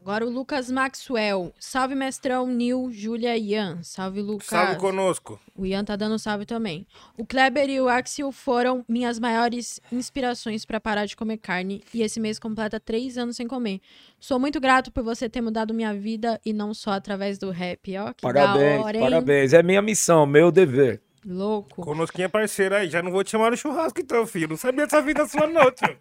[0.02, 1.54] Agora o Lucas Maxwell.
[1.60, 3.80] Salve, mestrão, Nil, Júlia e Ian.
[3.84, 4.48] Salve, Lucas.
[4.48, 5.40] Salve conosco.
[5.56, 6.88] O Ian tá dando salve também.
[7.18, 12.02] O Kleber e o Axel foram minhas maiores inspirações pra parar de comer carne e
[12.02, 13.82] esse mês completa três anos sem comer.
[14.20, 17.98] Sou muito grato por você ter mudado minha vida e não só através do rap.
[17.98, 19.04] Ó, que Parabéns, da hora, hein?
[19.04, 19.54] parabéns.
[19.54, 21.02] É minha missão, meu dever.
[21.26, 21.82] Louco.
[21.84, 22.90] Conosquinho é parceiro aí.
[22.90, 24.48] Já não vou te chamar no churrasco então, filho.
[24.50, 25.98] Não sabia dessa vida sua não, tio.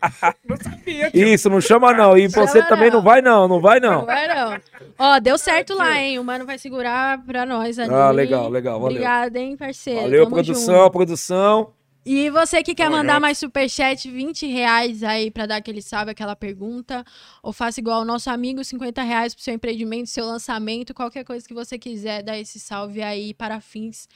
[0.49, 1.27] Não sabia, tio.
[1.29, 2.17] Isso, não chama não.
[2.17, 2.99] E você Chama também não.
[2.99, 4.07] não vai não, não vai Não não.
[4.07, 4.59] vai não.
[4.99, 6.19] Ó, deu certo lá, hein?
[6.19, 7.93] O mano vai segurar pra nós ali.
[7.93, 8.97] Ah, legal, legal, valeu.
[8.97, 10.03] Obrigada, hein, parceiro.
[10.03, 10.91] Valeu, Tamo produção, junto.
[10.93, 11.73] produção.
[12.11, 13.21] E você que quer Tamo mandar junto.
[13.21, 17.05] mais superchat, 20 reais aí pra dar aquele salve, aquela pergunta.
[17.43, 21.47] Ou faça igual ao nosso amigo, 50 reais pro seu empreendimento, seu lançamento, qualquer coisa
[21.47, 24.09] que você quiser, dar esse salve aí para fins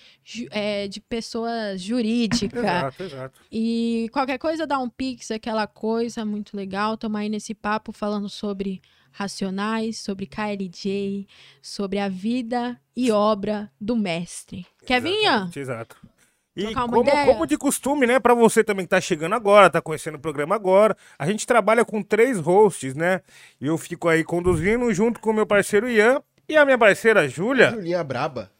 [0.50, 2.60] é, de pessoa jurídica.
[2.60, 3.40] Exato, exato.
[3.52, 6.96] E qualquer coisa, dá um pix, aquela coisa muito legal.
[6.96, 8.80] Tamo aí nesse papo falando sobre
[9.10, 11.26] Racionais, sobre KLJ,
[11.60, 14.66] sobre a vida e obra do mestre.
[14.86, 15.20] Quer vir,
[15.54, 16.11] Exato.
[16.54, 20.16] E como, como de costume, né, Pra você também que tá chegando agora, tá conhecendo
[20.16, 23.20] o programa agora, a gente trabalha com três hosts, né?
[23.60, 27.26] E eu fico aí conduzindo junto com o meu parceiro Ian e a minha parceira
[27.26, 28.50] Júlia, Julinha braba.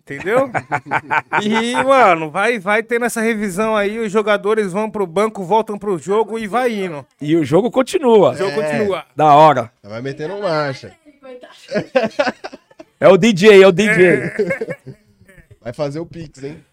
[0.00, 0.48] entendeu?
[1.42, 5.98] e, mano, vai, vai tendo essa revisão aí, os jogadores vão pro banco, voltam pro
[5.98, 7.04] jogo e vai indo.
[7.20, 8.30] E o jogo continua.
[8.30, 9.04] O jogo continua.
[9.16, 9.72] Da hora.
[9.82, 10.96] Vai metendo marcha.
[13.00, 14.32] É o DJ, é o DJ.
[15.60, 16.64] Vai fazer o Pix, hein?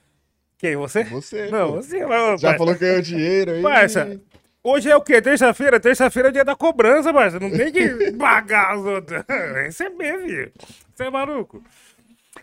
[0.60, 1.06] Quem, você?
[1.06, 1.50] Você.
[1.50, 1.76] Não, pô.
[1.78, 2.00] você.
[2.38, 3.62] Já falou que ganhou dinheiro aí.
[3.62, 4.20] Parça,
[4.62, 5.22] hoje é o quê?
[5.22, 5.80] Terça-feira?
[5.80, 7.40] Terça-feira é dia da cobrança, parça.
[7.40, 9.24] Não tem que pagar as outras.
[9.56, 10.52] Receber, filho.
[10.94, 11.64] Você é maluco?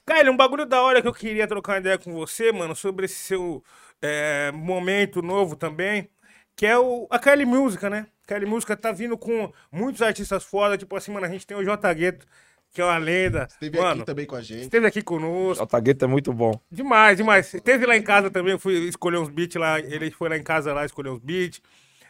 [0.06, 3.16] Caio, um bagulho da hora que eu queria trocar ideia com você, mano, sobre esse
[3.16, 3.62] seu
[4.00, 6.08] é, momento novo também,
[6.56, 8.06] que é o, a Kelly Música, né?
[8.26, 11.62] Kelly Música tá vindo com muitos artistas foda, tipo assim, mano, a gente tem o
[11.62, 12.26] J Gueto,
[12.76, 13.48] que é uma lenda.
[13.50, 14.64] Esteve mano, aqui também com a gente.
[14.64, 15.64] esteve aqui conosco.
[15.64, 16.60] O Tagueta é muito bom.
[16.70, 17.50] Demais, demais.
[17.64, 20.42] Teve lá em casa também, eu fui escolher uns beats lá, ele foi lá em
[20.42, 21.62] casa lá escolher uns beats.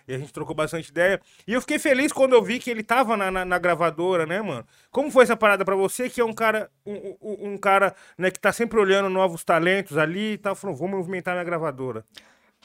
[0.08, 1.20] E a gente trocou bastante ideia.
[1.46, 4.42] E eu fiquei feliz quando eu vi que ele tava na, na, na gravadora, né,
[4.42, 4.66] mano?
[4.90, 8.30] Como foi essa parada pra você, que é um cara, um, um, um cara, né,
[8.30, 12.04] que tá sempre olhando novos talentos ali e tal, falou, vou movimentar minha gravadora.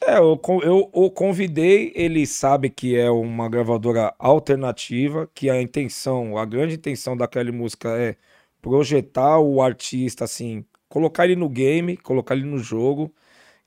[0.03, 6.37] É, eu, eu o convidei, ele sabe que é uma gravadora alternativa, que a intenção,
[6.37, 8.15] a grande intenção daquela música é
[8.61, 13.13] projetar o artista, assim, colocar ele no game, colocar ele no jogo,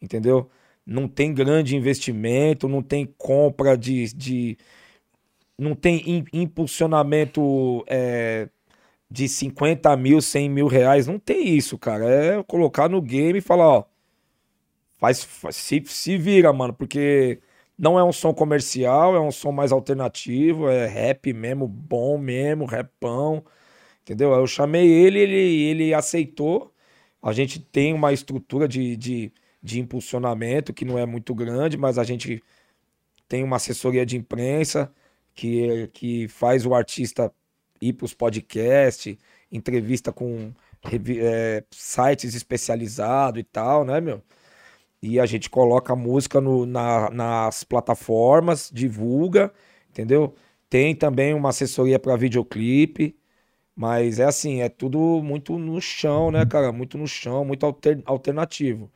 [0.02, 0.50] entendeu?
[0.86, 4.12] Não tem grande investimento, não tem compra de.
[4.14, 4.58] de
[5.58, 8.48] não tem im- impulsionamento é,
[9.10, 12.04] de 50 mil, 100 mil reais, não tem isso, cara.
[12.06, 13.84] É colocar no game e falar, ó.
[15.04, 17.38] Faz, faz- se, se vira, mano, porque
[17.78, 22.64] não é um som comercial, é um som mais alternativo, é rap mesmo, bom mesmo,
[22.64, 23.44] rapão,
[24.02, 24.32] entendeu?
[24.32, 26.72] Eu chamei ele, ele, ele aceitou.
[27.22, 31.98] A gente tem uma estrutura de, de, de impulsionamento que não é muito grande, mas
[31.98, 32.42] a gente
[33.28, 34.92] tem uma assessoria de imprensa
[35.34, 37.32] que, que faz o artista
[37.80, 39.16] ir para os podcasts,
[39.50, 40.52] entrevista com
[41.20, 44.22] eh, sites especializados e tal, né, meu?
[45.04, 49.52] E a gente coloca a música no- na- nas plataformas, divulga,
[49.90, 50.34] entendeu?
[50.70, 53.16] Tem também uma assessoria para videoclipe,
[53.76, 56.72] mas é assim, é tudo muito no chão, né, cara?
[56.72, 58.90] Muito no chão, muito alter- alternativo.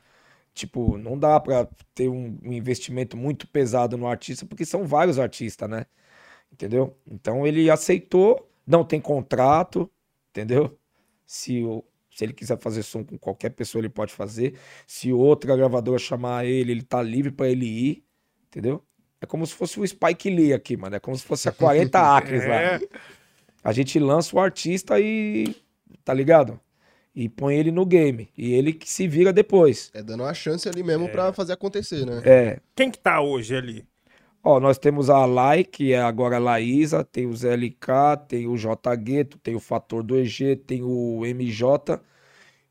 [0.55, 5.19] Tipo, não dá pra ter um, um investimento muito pesado no artista, porque são vários
[5.19, 5.87] artistas, né?
[6.53, 6.97] Entendeu?
[7.07, 9.91] Então ele aceitou, não tem contrato,
[10.31, 10.79] entendeu?
[11.27, 11.85] Se, o-
[12.19, 14.55] se ele quiser fazer som com qualquer pessoa, ele pode fazer.
[14.89, 18.05] Se outra gravadora chamar ele, ele tá livre pra ele ir,
[18.49, 18.83] entendeu?
[19.21, 20.97] É como se fosse o Spike Lee aqui, mano.
[20.97, 22.57] É como se fosse a 40 acres lá.
[22.57, 22.81] É,
[23.63, 25.55] A gente lança o artista e.
[26.05, 26.59] Tá ligado?
[27.15, 28.29] E põe ele no game.
[28.37, 29.89] E ele que se vira depois.
[29.95, 32.21] É dando uma chance ali mesmo pra fazer acontecer, né?
[32.25, 32.59] É.
[32.75, 33.87] quem que tá hoje ali?
[34.49, 38.57] Ó, nós temos a Lai, que é agora a Laísa, tem o ZLK, tem o
[38.57, 42.01] J Gueto, tem o Fator 2G, tem o MJ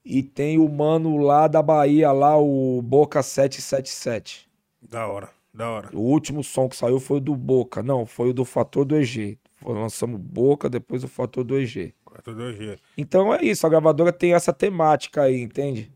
[0.03, 4.49] e tem o mano lá da Bahia, lá, o Boca 777.
[4.81, 5.89] Da hora, da hora.
[5.93, 7.83] O último som que saiu foi o do Boca.
[7.83, 9.37] Não, foi o do Fator 2G.
[9.57, 11.93] Foi- Lançamos Boca, depois o Fator 2G.
[12.11, 12.79] Metodologia.
[12.97, 15.91] Então é isso, a gravadora tem essa temática aí, entende?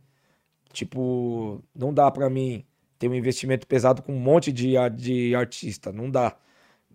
[0.71, 2.63] Tipo, não dá pra mim
[3.01, 6.35] ter um investimento pesado com um monte de, de artista, não dá.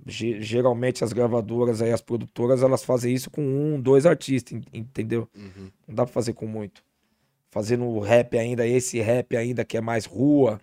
[0.07, 4.63] Ge- Geralmente as gravadoras aí, as produtoras, elas fazem isso com um, dois artistas, en-
[4.73, 5.29] entendeu?
[5.89, 6.85] Não dá pra fazer com muito.
[7.51, 10.61] Fazendo rap ainda, esse rap ainda que é mais rua,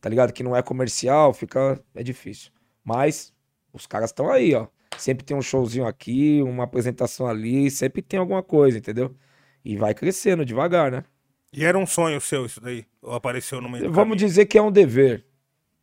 [0.00, 0.32] tá ligado?
[0.32, 1.80] Que não é comercial, fica.
[1.94, 2.50] É difícil.
[2.82, 3.32] Mas
[3.72, 4.66] os caras estão aí, ó.
[4.98, 9.14] Sempre tem um showzinho aqui, uma apresentação ali, sempre tem alguma coisa, entendeu?
[9.64, 11.04] E vai crescendo devagar, né?
[11.52, 12.86] E era um sonho seu isso daí?
[13.02, 14.18] Ou apareceu no meio Vamos caminho?
[14.18, 15.24] dizer que é um dever.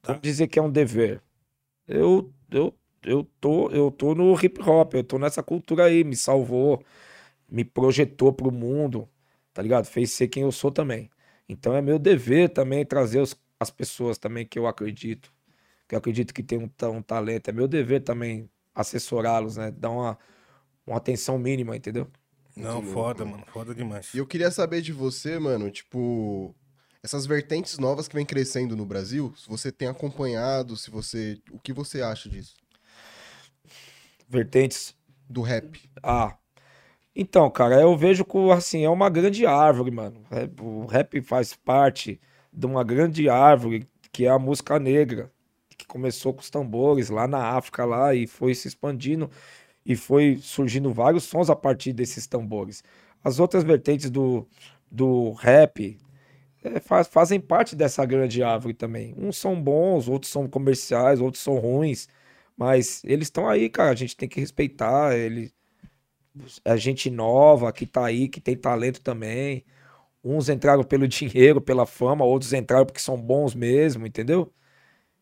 [0.01, 0.13] Tá.
[0.13, 1.21] Vamos dizer que é um dever.
[1.87, 6.15] Eu, eu, eu, tô, eu tô no hip hop, eu tô nessa cultura aí, me
[6.15, 6.83] salvou,
[7.49, 9.09] me projetou pro mundo,
[9.53, 9.85] tá ligado?
[9.87, 11.09] Fez ser quem eu sou também.
[11.49, 15.33] Então é meu dever também trazer os- as pessoas também que eu acredito,
[15.87, 17.49] que eu acredito que tem um, ta- um talento.
[17.49, 19.71] É meu dever também assessorá-los, né?
[19.71, 20.19] Dar uma,
[20.87, 22.07] uma atenção mínima, entendeu?
[22.58, 23.45] Não, Muito foda, louco, mano.
[23.52, 24.14] Foda demais.
[24.14, 26.56] E eu queria saber de você, mano, tipo,
[27.03, 31.60] essas vertentes novas que vem crescendo no Brasil, se você tem acompanhado, se você, o
[31.60, 32.56] que você acha disso?
[34.27, 34.95] Vertentes
[35.30, 35.80] Do rap.
[36.03, 36.38] Ah.
[37.16, 40.24] Então, cara, eu vejo que assim, é uma grande árvore, mano.
[40.32, 42.19] É, O rap faz parte
[42.53, 45.32] de uma grande árvore que é a música negra,
[45.77, 49.30] que começou com os tambores lá na África lá e foi se expandindo
[49.88, 52.83] e foi surgindo vários sons a partir desses tambores.
[53.24, 54.48] As outras vertentes do,
[54.91, 55.98] do rap
[56.64, 59.16] é, faz- fazem parte dessa grande árvore também.
[59.17, 62.07] Uns são bons, outros são comerciais, outros são ruins,
[62.57, 63.91] mas eles estão aí, cara.
[63.91, 65.16] A gente tem que respeitar.
[65.17, 65.51] Ele,
[66.66, 69.66] é gente nova que tá aí, que tem talento também.
[70.24, 74.53] Uns entraram pelo dinheiro, pela fama, outros entraram porque são bons mesmo, entendeu?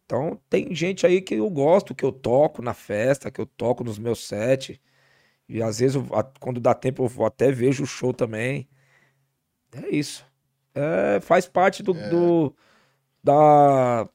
[0.05, 3.83] Então tem gente aí que eu gosto, que eu toco na festa, que eu toco
[3.83, 4.79] nos meus sets.
[5.49, 6.07] E às vezes, eu-
[6.39, 8.67] quando dá tempo, eu vou até vejo o show também.
[9.73, 10.25] É isso.
[10.73, 12.55] É, faz parte do, do-
[13.23, 14.07] da.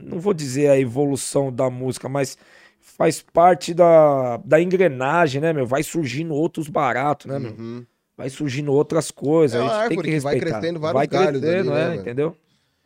[0.00, 2.36] Não vou dizer a evolução da música, mas
[2.80, 5.66] faz parte da, da engrenagem, né, meu?
[5.66, 7.52] Vai surgindo outros baratos, né, meu?
[7.52, 7.86] Uhum.
[8.16, 9.60] Vai surgindo outras coisas.
[9.60, 10.58] É a gente tem que que vai respeitar.
[10.60, 12.36] crescendo vários Vai galhos crescendo, né, é, entendeu?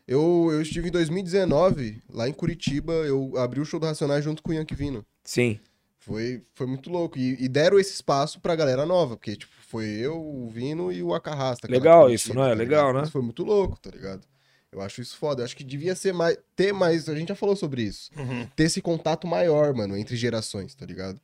[0.09, 4.43] Eu, eu estive em 2019, lá em Curitiba, eu abri o show do Racionais junto
[4.43, 5.05] com o Yankee Vino.
[5.23, 5.61] Sim.
[5.99, 7.19] Foi, foi muito louco.
[7.19, 11.03] E, e deram esse espaço pra galera nova, porque, tipo, foi eu, o Vino e
[11.03, 11.71] o Acarrasta.
[11.71, 12.57] Legal isso, Curitiba, não é?
[12.57, 13.03] tá Legal, né?
[13.03, 14.27] Isso foi muito louco, tá ligado?
[14.73, 15.43] Eu acho isso foda.
[15.43, 16.39] Eu acho que devia ser mais.
[16.57, 17.07] Ter mais.
[17.11, 18.11] A gente já falou sobre isso.
[18.17, 18.47] Uhum.
[18.57, 21.21] Ter esse contato maior, mano, entre gerações, tá ligado?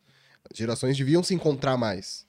[0.50, 2.26] As gerações deviam se encontrar mais.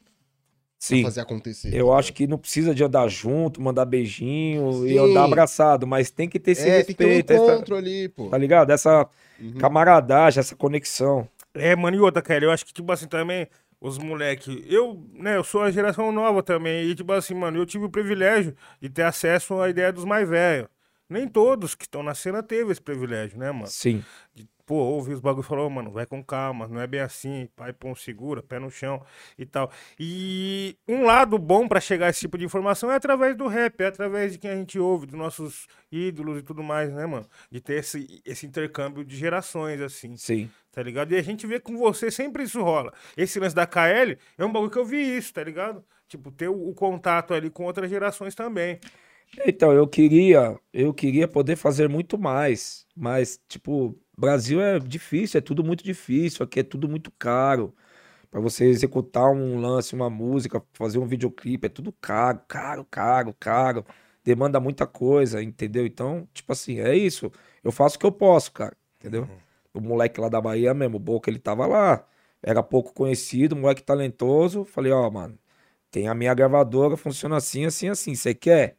[0.77, 1.03] Pra Sim.
[1.03, 1.73] fazer acontecer.
[1.73, 4.97] Eu tá acho que não precisa de andar junto, mandar beijinho e Sim.
[4.99, 6.69] andar abraçado, mas tem que ter esse?
[6.69, 8.29] É, tem que ter um respeito, essa- encontro ali, pô.
[8.29, 8.69] tá ligado?
[8.71, 9.07] Essa
[9.39, 9.53] Uhum.
[9.57, 11.27] camaradagem, essa conexão.
[11.53, 13.47] É, mano, e outra, cara, eu acho que, tipo assim, também,
[13.79, 17.65] os moleque, eu, né, eu sou a geração nova também, e, tipo assim, mano, eu
[17.65, 20.67] tive o privilégio de ter acesso à ideia dos mais velhos.
[21.09, 23.67] Nem todos que estão na cena teve esse privilégio, né, mano?
[23.67, 24.03] Sim.
[24.33, 27.47] De, pô, ouvir os bagulho e falou, mano, vai com calma, não é bem assim,
[27.55, 29.01] pai, pão, segura, pé no chão
[29.37, 29.71] e tal.
[29.99, 33.79] E um lado bom pra chegar a esse tipo de informação é através do rap,
[33.81, 37.27] é através de quem a gente ouve, dos nossos ídolos e tudo mais, né, mano?
[37.51, 40.49] De ter esse, esse intercâmbio de gerações, assim Sim.
[40.71, 41.11] tá ligado?
[41.13, 42.91] E a gente vê com você, sempre isso rola.
[43.15, 45.83] Esse lance da KL é um bagulho que eu vi isso, tá ligado?
[46.07, 48.79] Tipo, ter o, o contato ali com outras gerações também.
[49.45, 55.41] Então, eu queria, eu queria poder fazer muito mais, mas tipo, Brasil é difícil, é
[55.41, 57.73] tudo muito difícil, aqui é tudo muito caro.
[58.31, 63.33] Pra você executar um lance, uma música, fazer um videoclipe, é tudo caro, caro, caro,
[63.39, 63.85] caro.
[64.23, 65.85] Demanda muita coisa, entendeu?
[65.85, 67.31] Então, tipo assim, é isso.
[67.63, 69.29] Eu faço o que eu posso, cara, entendeu?
[69.73, 72.05] O moleque lá da Bahia mesmo, o Boca, ele tava lá,
[72.41, 74.65] era pouco conhecido, moleque talentoso.
[74.65, 75.37] Falei, ó, mano,
[75.91, 78.15] tem a minha gravadora, funciona assim, assim, assim.
[78.15, 78.77] Você quer?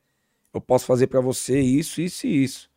[0.53, 2.71] Eu posso fazer pra você isso, isso e isso.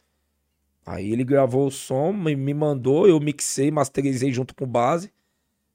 [0.92, 5.12] Aí ele gravou o som, me me mandou, eu mixei, masterizei junto com o base.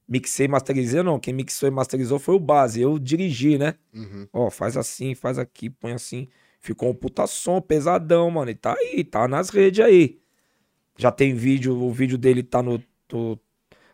[0.09, 1.21] Mixei, masterizei, não.
[1.21, 2.81] Quem mixou e masterizou foi o base.
[2.81, 3.77] Eu dirigi, né?
[3.95, 4.27] Uhum.
[4.33, 6.27] Ó, faz assim, faz aqui, põe assim.
[6.61, 8.51] Ficou um puta som pesadão, mano.
[8.51, 10.19] E tá aí, tá nas redes aí.
[10.99, 13.39] Já tem vídeo, o vídeo dele tá no, no-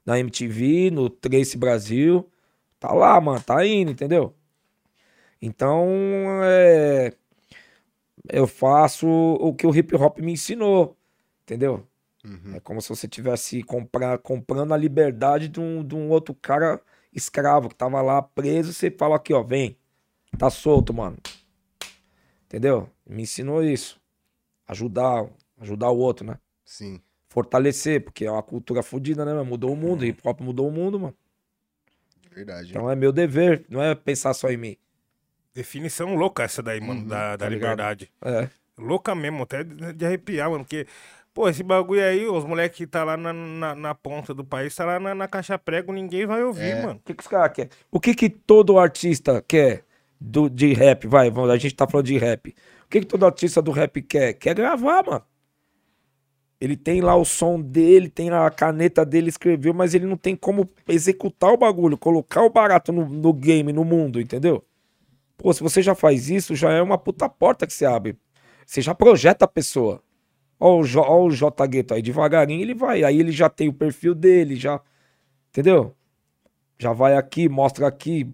[0.07, 2.27] na MTV, no Trace Brasil.
[2.79, 4.35] Tá lá, mano, tá indo, entendeu?
[5.43, 5.87] Então,
[6.45, 7.13] é,
[8.33, 10.97] eu faço o que o hip hop me ensinou,
[11.51, 11.85] entendeu?
[12.25, 12.55] Uhum.
[12.55, 16.81] É como se você tivesse comprar, comprando a liberdade de um, de um outro cara
[17.13, 18.73] escravo que tava lá preso.
[18.73, 19.77] Você fala aqui, ó, vem,
[20.39, 21.17] tá solto, mano.
[22.45, 22.89] Entendeu?
[23.05, 24.01] Me ensinou isso.
[24.69, 25.27] Ajudar,
[25.61, 26.39] ajudar o outro, né?
[26.65, 27.01] Sim.
[27.29, 29.43] Fortalecer, porque é uma cultura fodida, né?
[29.43, 31.15] Mudou o mundo, hip hop mudou o mundo, mano.
[32.33, 32.71] Verdade.
[32.71, 34.77] Então é meu dever, não é pensar só em mim.
[35.53, 38.13] Definição louca essa daí, mano, da, da tá liberdade.
[38.23, 38.49] É.
[38.81, 40.65] Louca mesmo, até de de arrepiar, mano.
[40.65, 40.87] Porque,
[41.33, 44.75] pô, esse bagulho aí, os moleques que tá lá na, na, na ponta do país,
[44.75, 46.83] tá lá na, na caixa prego, ninguém vai ouvir, É.
[46.83, 46.99] mano.
[47.01, 47.71] O que, que os caras querem?
[47.91, 49.85] O que, que todo artista quer
[50.21, 51.07] do, de rap?
[51.07, 52.55] Vai, vamos, a gente tá falando de rap.
[52.85, 54.35] O que, que todo artista do rap quer?
[54.35, 55.23] Quer gravar, mano.
[56.61, 60.17] Ele tem lá o som dele, tem lá a caneta dele, escreveu, mas ele não
[60.17, 64.63] tem como executar o bagulho, colocar o barato no, no game, no mundo, entendeu?
[65.39, 68.19] Pô, se você já faz isso, já é uma puta porta que você abre.
[68.67, 70.03] Você já projeta a pessoa.
[70.61, 73.03] Ó o, J, ó o J Gueto aí, devagarinho ele vai.
[73.03, 74.81] Aí ele já tem o perfil dele, já.
[75.49, 75.97] Entendeu?
[76.79, 78.31] Já vai aqui, mostra aqui,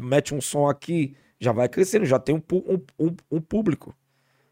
[0.00, 3.94] mete um som aqui, já vai crescendo, já tem um, um- um- um público.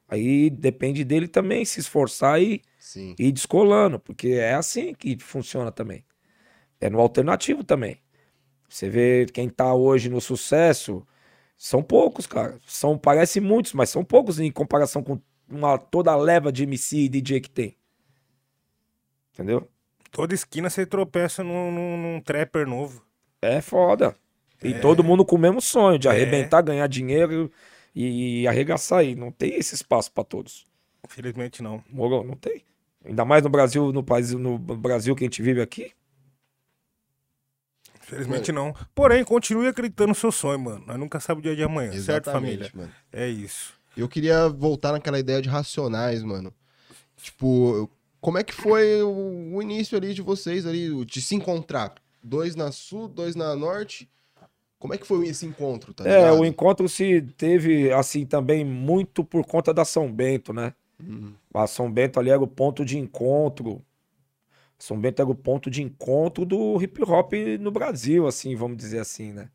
[0.08, 3.14] Aí depende dele também se esforçar e Sim.
[3.18, 6.04] ir descolando, porque é assim que funciona também.
[6.80, 7.98] É no alternativo também.
[8.68, 11.06] Você vê quem tá hoje no sucesso,
[11.56, 12.58] são poucos, cara.
[12.66, 16.98] São, parece muitos, mas são poucos em comparação com uma, toda a leva de MC
[16.98, 17.76] e DJ que tem.
[19.32, 19.68] Entendeu?
[20.10, 23.04] Toda esquina você tropeça num, num, num trapper novo.
[23.42, 24.16] É foda.
[24.62, 27.50] E todo mundo com o mesmo sonho de arrebentar, ganhar dinheiro
[27.94, 29.14] e, e arregaçar aí.
[29.14, 30.66] Não tem esse espaço pra todos.
[31.04, 31.84] Infelizmente não.
[31.90, 32.24] Moro?
[32.24, 32.62] Não tem.
[33.04, 35.92] Ainda mais no Brasil, no país, no Brasil que a gente vive aqui.
[38.02, 38.74] Infelizmente não.
[38.94, 40.84] Porém, continue acreditando no seu sonho, mano.
[40.86, 42.70] Nós nunca sabemos o dia de amanhã, certo, família?
[42.74, 42.92] mano.
[43.12, 43.74] É isso.
[43.96, 46.52] Eu queria voltar naquela ideia de racionais, mano.
[47.16, 47.88] Tipo,
[48.20, 51.94] como é que foi o, o início ali de vocês ali, de se encontrar?
[52.22, 54.08] Dois na sul, dois na norte.
[54.78, 59.24] Como é que foi esse encontro, tá É, o encontro se teve, assim, também muito
[59.24, 60.74] por conta da São Bento, né?
[61.00, 61.32] Uhum.
[61.54, 63.80] A São Bento ali era o ponto de encontro.
[64.78, 68.98] São Bento era o ponto de encontro do hip hop no Brasil, assim, vamos dizer
[68.98, 69.48] assim, né?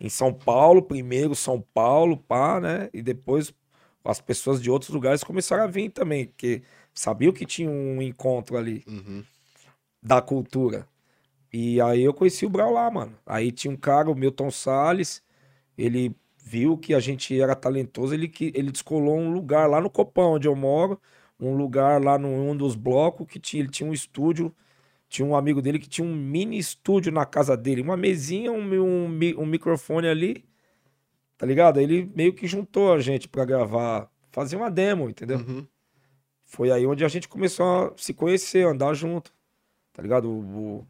[0.00, 2.88] Em São Paulo, primeiro São Paulo, pá, né?
[2.92, 3.52] E depois
[4.04, 6.62] as pessoas de outros lugares começaram a vir também, porque
[6.94, 9.22] sabiam que tinha um encontro ali Uhum.
[10.02, 10.86] da cultura.
[11.52, 13.14] E aí eu conheci o Brau lá, mano.
[13.26, 15.22] Aí tinha um cara, o Milton Salles,
[15.76, 20.32] ele viu que a gente era talentoso, ele, ele descolou um lugar lá no Copão,
[20.34, 21.00] onde eu moro,
[21.38, 24.54] um lugar lá num um dos blocos que tinha, ele tinha um estúdio,
[25.10, 28.62] tinha um amigo dele que tinha um mini estúdio na casa dele, uma mesinha, um,
[29.06, 29.06] um,
[29.38, 30.46] um microfone ali,
[31.38, 31.80] tá ligado?
[31.80, 35.38] Ele meio que juntou a gente pra gravar, fazer uma demo, entendeu?
[35.38, 35.66] Uhum.
[36.46, 39.32] Foi aí onde a gente começou a se conhecer, andar junto.
[39.92, 40.30] Tá ligado?
[40.30, 40.86] O, o-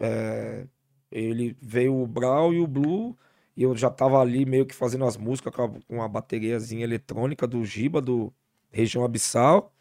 [0.00, 0.66] é,
[1.10, 3.16] ele veio o Brau e o Blue,
[3.56, 6.84] e eu já tava ali meio que fazendo as músicas com a, com a bateriazinha
[6.84, 8.32] eletrônica do Giba, do
[8.70, 9.72] Região Abissal,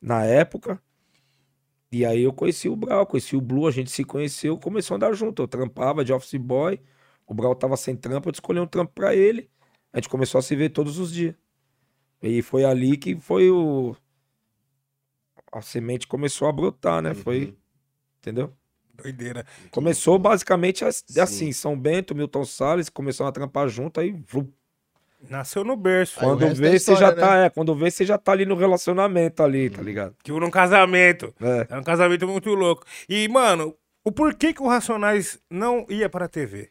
[0.00, 0.80] na época.
[1.90, 4.96] E aí eu conheci o Brau, conheci o Blue, a gente se conheceu, começou a
[4.96, 5.42] andar junto.
[5.42, 6.80] Eu trampava de office boy,
[7.26, 9.48] o Brau tava sem trampo, eu escolhi um trampo pra ele.
[9.92, 11.34] A gente começou a se ver todos os dias.
[12.22, 13.94] E foi ali que foi o.
[15.52, 17.14] A semente começou a brotar, né?
[17.14, 17.56] Foi.
[18.18, 18.52] Entendeu?
[18.94, 19.46] Doideira.
[19.70, 21.20] Começou basicamente as- Sim.
[21.20, 24.12] assim: São Bento, Milton Salles, começaram a trampar junto, aí.
[24.12, 24.46] vum.
[25.28, 26.20] Nasceu no berço.
[26.20, 27.36] Aí Quando vê, é você já história, tá.
[27.38, 30.14] É, quando vê, você já tá ali no relacionamento ali, tá ligado?
[30.22, 31.34] Tipo num casamento.
[31.40, 31.66] É.
[31.70, 32.84] É um casamento muito louco.
[33.08, 36.70] E, mano, o porquê que o Racionais não ia pra TV?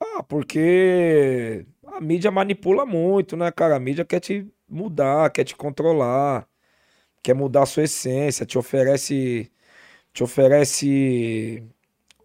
[0.00, 3.76] Ah, porque a mídia manipula muito, né, cara?
[3.76, 6.46] A mídia quer te mudar, quer te controlar,
[7.22, 9.50] quer mudar a sua essência, te oferece,
[10.12, 11.62] te oferece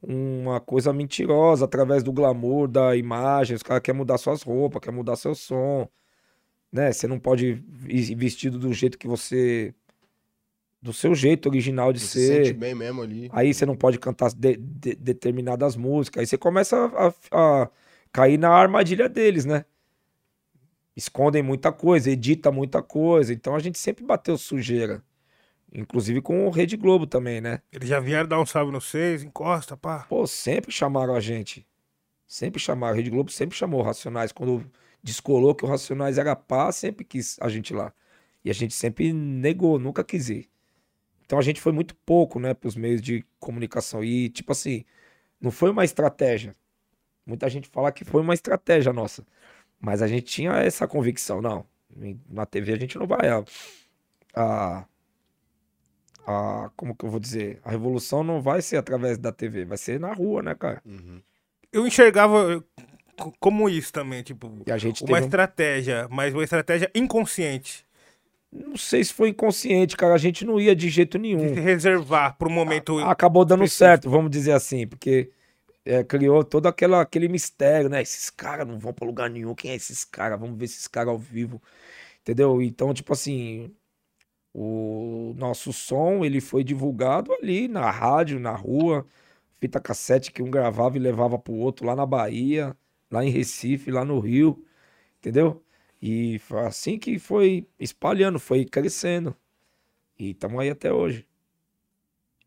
[0.06, 3.56] uma coisa mentirosa através do glamour da imagem.
[3.56, 5.88] Os caras querem mudar suas roupas, quer mudar seu som,
[6.72, 6.92] né?
[6.92, 9.74] Você não pode ir vestido do jeito que você,
[10.82, 12.20] do seu jeito original de Você ser.
[12.20, 13.30] se sente bem mesmo ali.
[13.32, 16.20] Aí você não pode cantar de- de- determinadas músicas.
[16.22, 17.70] Aí você começa a, a- a
[18.12, 19.64] cair na armadilha deles, né?
[20.96, 23.34] Escondem muita coisa, edita muita coisa.
[23.34, 25.04] Então a gente sempre bateu sujeira.
[25.74, 27.60] Inclusive com o Rede Globo também, né?
[27.72, 30.06] Eles já vieram dar um salve no seis, encosta, pá.
[30.08, 31.66] Pô, sempre chamaram a gente.
[32.28, 32.94] Sempre chamaram.
[32.94, 34.32] A Rede Globo sempre chamou o Racionais.
[34.32, 34.70] Quando
[35.02, 37.92] descolou que o Racionais era pá, sempre quis a gente lá.
[38.46, 40.50] E a gente sempre negou, nunca quis ir.
[41.26, 44.04] Então a gente foi muito pouco, né, pros meios de comunicação.
[44.04, 44.86] E, tipo assim,
[45.42, 46.56] não foi uma estratégia.
[47.26, 49.26] Muita gente fala que foi uma estratégia nossa.
[49.80, 51.66] Mas a gente tinha essa convicção, não.
[52.30, 53.30] Na TV a gente não vai.
[53.30, 53.44] A,
[54.36, 54.86] a,
[56.26, 57.60] a- como que eu vou dizer?
[57.64, 60.82] A revolução não vai ser através da TV, vai ser na rua, né, cara?
[60.86, 61.22] Uhum.
[61.72, 62.82] Eu enxergava eh,
[63.18, 67.86] co- como isso também, tipo, a uma teve um- estratégia, mas uma estratégia inconsciente.
[68.52, 70.14] Não sei se foi inconsciente, cara.
[70.14, 71.56] A gente não ia de jeito De nenhum.
[71.56, 73.00] se reservar pro momento.
[73.00, 73.86] Acabou dando específico.
[73.90, 75.32] certo, vamos dizer assim, porque
[75.84, 78.02] é, criou todo aquela, aquele mistério, né?
[78.04, 79.56] Esses caras não vão pra lugar nenhum.
[79.56, 80.40] Quem é esses caras?
[80.40, 81.60] Vamos ver esses caras ao vivo.
[82.22, 82.62] Entendeu?
[82.62, 83.72] Então, tipo assim,
[84.54, 89.06] o nosso som, ele foi divulgado ali na rádio, na rua,
[89.60, 92.76] fita cassete que um gravava e levava pro outro lá na Bahia,
[93.10, 94.64] lá em Recife, lá no Rio,
[95.20, 95.64] entendeu?
[96.02, 99.36] E foi assim que foi espalhando, foi crescendo.
[100.20, 101.26] E estamos aí até hoje.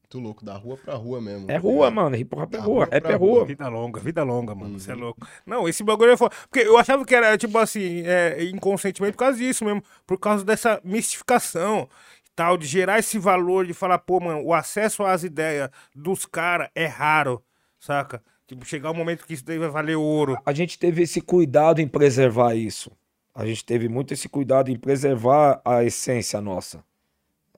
[0.07, 1.51] Muito louco, da rua pra rua mesmo.
[1.51, 2.15] É tá rua, mano.
[2.15, 2.85] Hip hop é rua.
[2.89, 3.39] Rap pra é rua.
[3.39, 3.45] rua.
[3.45, 4.79] Vida longa, vida longa, mano.
[4.79, 5.01] Você é Uhum.
[5.01, 5.27] louco.
[5.45, 6.33] Não, esse bagulho é foda.
[6.49, 9.83] Porque eu achava que era, tipo assim, é, inconscientemente por causa disso mesmo.
[10.07, 11.89] Por causa dessa mistificação
[12.25, 16.25] e tal, de gerar esse valor, de falar, pô, mano, o acesso às ideias dos
[16.25, 17.43] caras é raro,
[17.81, 18.23] saca?
[18.47, 20.39] Tipo, chegar um momento que isso daí vai valer ouro.
[20.47, 22.93] A gente teve esse cuidado em preservar isso.
[23.35, 26.85] A gente teve muito esse cuidado em preservar a essência nossa.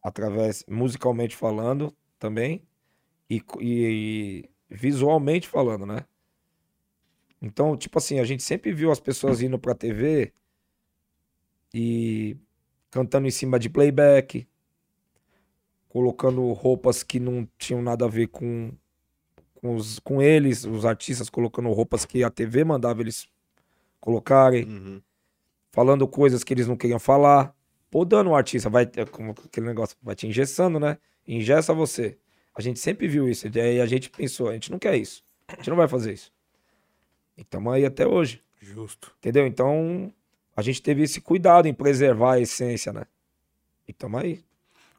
[0.02, 2.62] Através, musicalmente falando também.
[3.30, 6.06] E, co- e visualmente falando, né?
[7.40, 10.32] Então, tipo assim, a gente sempre viu as pessoas indo pra TV
[11.72, 12.36] e
[12.90, 14.47] cantando em cima de playback,
[15.88, 18.72] colocando roupas que não tinham nada a ver com,
[19.56, 23.28] com, os, com eles, os artistas colocando roupas que a TV mandava eles
[24.00, 25.02] colocarem, Uhum.
[25.72, 27.55] falando coisas que eles não queriam falar,
[27.91, 30.99] podando o artista, vai como aquele negócio, vai te engessando, né?
[31.26, 32.18] Ingessa você.
[32.55, 35.57] A gente sempre viu isso, e a gente pensou, a gente não quer isso, a
[35.57, 36.33] gente não vai fazer isso.
[37.36, 39.15] E estamos aí até hoje, Justo.
[39.18, 39.47] entendeu?
[39.47, 40.12] Então,
[40.57, 43.05] a gente teve esse cuidado em preservar a essência, né?
[43.86, 44.44] E estamos aí.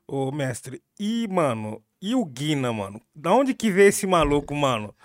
[0.07, 3.01] Ô, mestre, e, mano, e o Guina, mano?
[3.13, 4.95] Da onde que veio esse maluco, mano?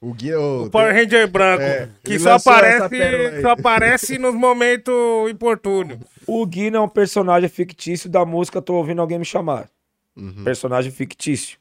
[0.00, 0.38] O Guia.
[0.38, 4.94] ô, O Power tem- Ranger branco, É, que só aparece, só aparece nos momentos
[5.30, 5.98] importúnios.
[6.26, 9.68] O Guina é um personagem fictício da música Tô Ouvindo Alguém Me Chamar.
[10.16, 10.42] Uhum.
[10.44, 11.58] personagem fictício.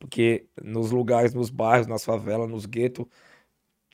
[0.00, 3.06] Porque nos lugares, nos bairros, nas favelas, nos guetos,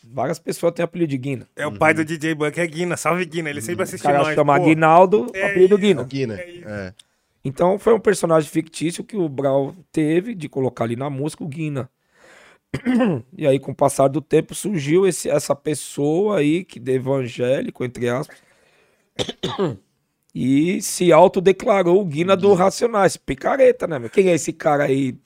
[0.02, 1.47] várias pessoas têm apelido de Guina.
[1.55, 2.97] É o pai do DJ Buck, é Guina.
[2.97, 3.50] Salve, Guina.
[3.50, 4.34] Ele sempre O assiste cara nós.
[4.34, 4.65] chama pô.
[4.65, 5.81] Guinaldo, é apelido isso.
[5.83, 6.02] Guina.
[6.02, 6.34] O Guina.
[6.34, 6.60] É.
[6.67, 6.94] É.
[7.44, 11.49] Então foi um personagem fictício que o Brau teve de colocar ali na música o
[11.49, 11.89] Guina.
[13.36, 17.84] E aí, com o passar do tempo, surgiu esse, essa pessoa aí, que de evangélico,
[17.84, 18.36] entre aspas,
[20.34, 23.16] e se autodeclarou o Guina do Racionais.
[23.16, 23.99] Picareta, né?
[23.99, 24.10] meu?
[24.10, 25.16] Quem é esse cara aí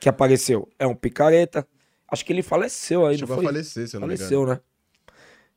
[0.00, 0.68] que apareceu?
[0.78, 1.66] É um picareta.
[2.08, 3.52] Acho que ele faleceu aí, Chegou não foi?
[3.52, 4.28] falecer, se eu não me engano.
[4.30, 4.60] Faleceu, né?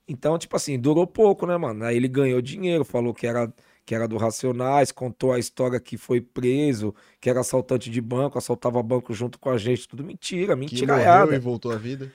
[0.07, 1.85] Então, tipo assim, durou pouco, né, mano?
[1.85, 3.53] Aí ele ganhou dinheiro, falou que era,
[3.89, 8.37] que era do Racionais, contou a história que foi preso, que era assaltante de banco,
[8.37, 11.35] assaltava banco junto com a gente, tudo mentira, Que morreu mentiraiada.
[11.35, 12.13] e voltou à vida.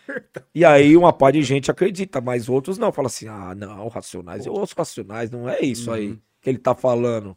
[0.54, 2.92] E aí uma parte de gente acredita, mas outros não.
[2.92, 5.96] Fala assim, ah, não, Racionais, eu ouço Racionais, não é isso Uhum.
[5.96, 7.36] aí que ele tá falando.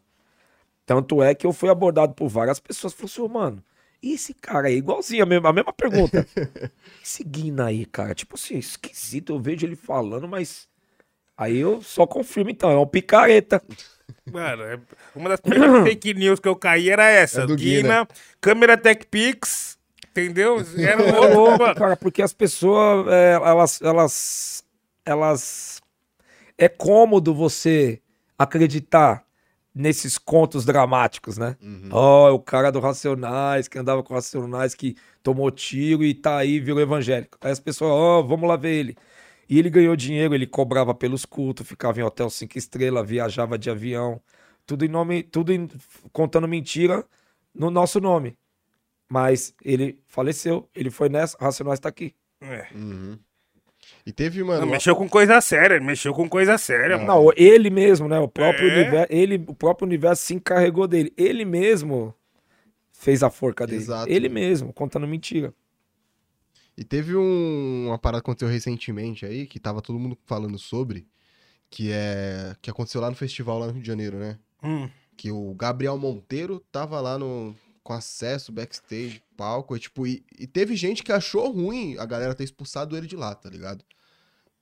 [0.86, 3.60] Tanto é que eu fui abordado por várias pessoas, falou assim, "Ô, mano,
[4.00, 6.24] e esse cara aí, igualzinho, a mesma, a mesma pergunta.
[7.04, 10.68] esse Guina aí, cara, tipo assim, esquisito, eu vejo ele falando, mas...
[11.36, 13.60] Aí eu só confirmo então, é um picareta.
[14.30, 14.78] Mano, é-
[15.14, 17.42] uma das primeiras fake news que eu caí era essa.
[17.42, 18.06] É do Guina,
[18.40, 19.78] câmera Tech Pix,
[20.10, 20.58] entendeu?
[20.76, 21.74] Era um louco, mano.
[21.74, 24.64] cara, porque as pessoas, é, elas, elas,
[25.04, 25.82] elas,
[26.56, 28.00] é cômodo você
[28.38, 29.24] acreditar
[29.74, 31.56] nesses contos dramáticos, né?
[31.92, 36.36] Ó, é o cara do Racionais, que andava com Racionais, que tomou tiro e tá
[36.36, 37.38] aí, virou evangélico.
[37.40, 38.96] Aí as pessoas, ó, vamos lá ver ele.
[39.48, 43.70] E ele ganhou dinheiro, ele cobrava pelos cultos, ficava em hotel cinco estrelas, viajava de
[43.70, 44.20] avião,
[44.66, 45.68] tudo em nome, tudo em-
[46.12, 47.04] contando mentira
[47.54, 48.36] no nosso nome.
[49.10, 52.14] Mas ele faleceu, ele foi nessa, Racionais tá aqui.
[52.42, 52.66] É.
[52.74, 53.18] Uhum.
[54.04, 54.60] E teve, mano.
[54.60, 57.06] Não, mexeu com coisa séria, ele mexeu com coisa séria, mano.
[57.06, 58.18] Não, ele mesmo, né?
[58.18, 58.74] O próprio, É.
[58.74, 61.10] universo, ele, o próprio universo se encarregou dele.
[61.16, 62.14] Ele mesmo
[62.92, 63.78] fez a forca dele.
[63.82, 64.10] Exato.
[64.10, 65.54] Ele mesmo, contando mentira.
[66.78, 71.08] E teve um- uma parada que aconteceu recentemente aí, que tava todo mundo falando sobre,
[71.68, 72.54] que é.
[72.62, 74.38] que aconteceu lá no festival lá no Rio de Janeiro, né?
[74.62, 74.88] Hum.
[75.16, 80.46] Que o Gabriel Monteiro tava lá no, com acesso, backstage, palco, e tipo, e, e
[80.46, 83.84] teve gente que achou ruim a galera ter expulsado ele de lá, tá ligado?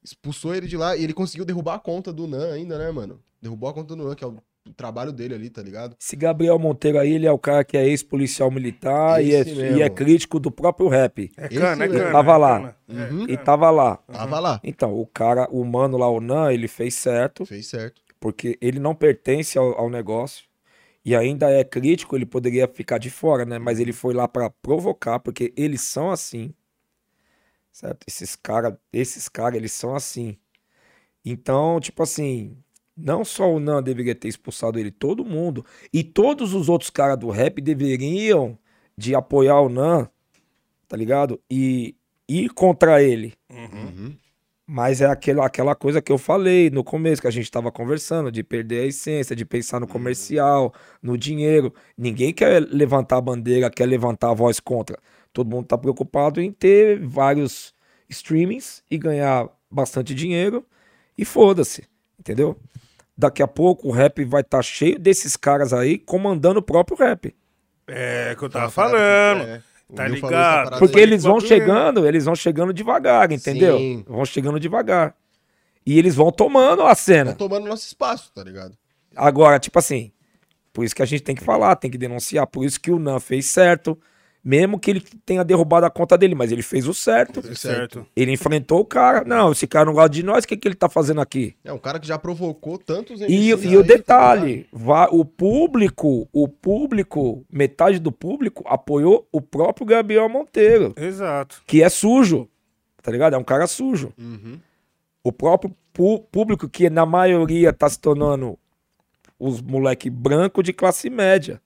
[0.02, 3.22] Expulsou ele de lá e ele conseguiu derrubar a conta do Nan ainda, né, mano?
[3.42, 4.38] Derrubou a conta do Nan, que é o,
[4.68, 5.96] o trabalho dele ali, tá ligado?
[6.00, 9.42] Esse Gabriel Monteiro aí, ele é o cara que é ex-policial militar e é,
[9.76, 11.30] e é crítico do próprio rap.
[11.36, 12.12] É cana, é cana.
[12.12, 12.68] Tava é lá.
[12.70, 13.28] É, Uhum.
[13.28, 13.96] E tava lá.
[13.96, 14.60] Tava lá.
[14.62, 18.00] Então, o cara, o mano lá, o Nan, ele fez certo, Fez certo.
[18.20, 20.44] porque ele não pertence ao, ao negócio
[21.04, 23.58] e ainda é crítico, ele poderia ficar de fora, né?
[23.58, 26.52] Mas ele foi lá pra provocar, porque eles são assim.
[27.72, 28.04] Certo?
[28.08, 30.36] Esses caras, esses cara, eles são assim.
[31.24, 32.56] Então, tipo assim,
[32.96, 35.64] não só o Nan deveria ter expulsado ele, todo mundo.
[35.92, 38.58] E todos os outros caras do rap deveriam
[38.96, 40.08] de apoiar o Nan,
[40.88, 41.38] tá ligado?
[41.50, 41.94] E
[42.28, 43.34] ir contra ele.
[43.50, 44.16] Uhum.
[44.66, 48.32] Mas é aquela, aquela coisa que eu falei no começo, que a gente tava conversando,
[48.32, 51.72] de perder a essência, de pensar no comercial, no dinheiro.
[51.96, 54.98] Ninguém quer levantar a bandeira, quer levantar a voz contra.
[55.32, 57.72] Todo mundo tá preocupado em ter vários
[58.08, 60.64] streamings e ganhar bastante dinheiro
[61.16, 61.84] e foda-se,
[62.18, 62.56] entendeu?
[63.16, 67.34] Daqui a pouco o rap vai estar cheio desses caras aí comandando o próprio rap.
[67.86, 69.42] É, que eu tava Fala, falando.
[69.48, 69.62] é,
[69.94, 70.78] tá ligado?
[70.78, 73.78] Porque eles vão é- chegando, eles vão chegando devagar, entendeu?
[73.78, 74.04] Sim.
[74.06, 75.14] Vão chegando devagar.
[75.86, 77.30] E eles vão tomando a cena.
[77.30, 78.76] Tá tomando nosso espaço, tá ligado?
[79.14, 80.12] Agora, tipo assim,
[80.72, 82.46] por isso que a gente tem que falar, tem que denunciar.
[82.46, 83.98] Por isso que o Nan fez certo.
[84.48, 87.42] Mesmo que ele tenha derrubado a conta dele, mas ele fez o certo.
[87.42, 88.06] Tudo Certo.
[88.14, 89.24] Ele enfrentou o cara.
[89.24, 91.56] Não, esse cara não gosta de nós, o que, que ele tá fazendo aqui?
[91.64, 96.28] É um cara que já provocou tantos E, e o tá detalhe, va- o público,
[96.32, 101.60] o público, metade do público apoiou o próprio Gabriel Monteiro, Exato.
[101.66, 102.48] que é sujo,
[103.02, 103.34] tá ligado?
[103.34, 104.12] É um cara sujo.
[104.16, 104.60] Uhum.
[105.24, 105.74] O próprio
[106.30, 108.56] público, que na maioria tá se tornando
[109.40, 111.60] os moleque branco de classe média,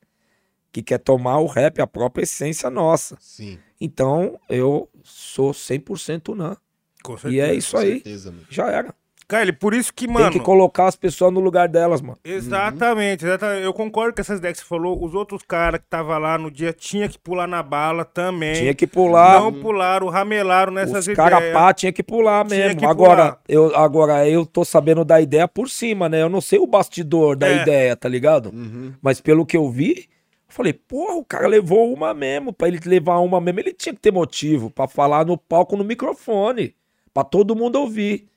[0.72, 3.16] que quer tomar o rap, a própria essência nossa.
[3.20, 3.58] Sim.
[3.80, 6.56] Então, eu sou 100% não.
[7.02, 7.46] Com E certeza.
[7.46, 7.92] é isso com aí.
[7.94, 8.44] certeza, mano.
[8.50, 8.94] Já era.
[9.26, 10.28] Cara, por isso que, mano.
[10.28, 12.18] Tem que colocar as pessoas no lugar delas, mano.
[12.24, 13.62] Exatamente, exatamente.
[13.64, 15.02] Eu concordo com essas ideias que você falou.
[15.02, 18.54] Os outros caras que estavam lá no dia tinha que pular na bala também.
[18.54, 19.40] Tinha que pular.
[19.40, 21.54] Não pularam, ramelaram nessas Os cara ideias.
[21.54, 22.80] pá tinha que pular mesmo.
[22.80, 23.40] que agora, pular.
[23.48, 26.20] eu, agora, eu tô sabendo da ideia por cima, né?
[26.22, 27.62] Eu não sei o bastidor da É.
[27.62, 28.46] ideia, tá ligado?
[28.52, 28.92] Uhum.
[29.00, 30.08] Mas pelo que eu vi,
[30.50, 32.52] eu falei, porra, o cara levou uma mesmo.
[32.52, 35.84] Pra ele levar uma mesmo, ele tinha que ter motivo pra falar no palco, no
[35.84, 36.76] microfone.
[37.14, 38.28] Pra todo mundo ouvir.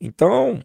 [0.00, 0.62] Então,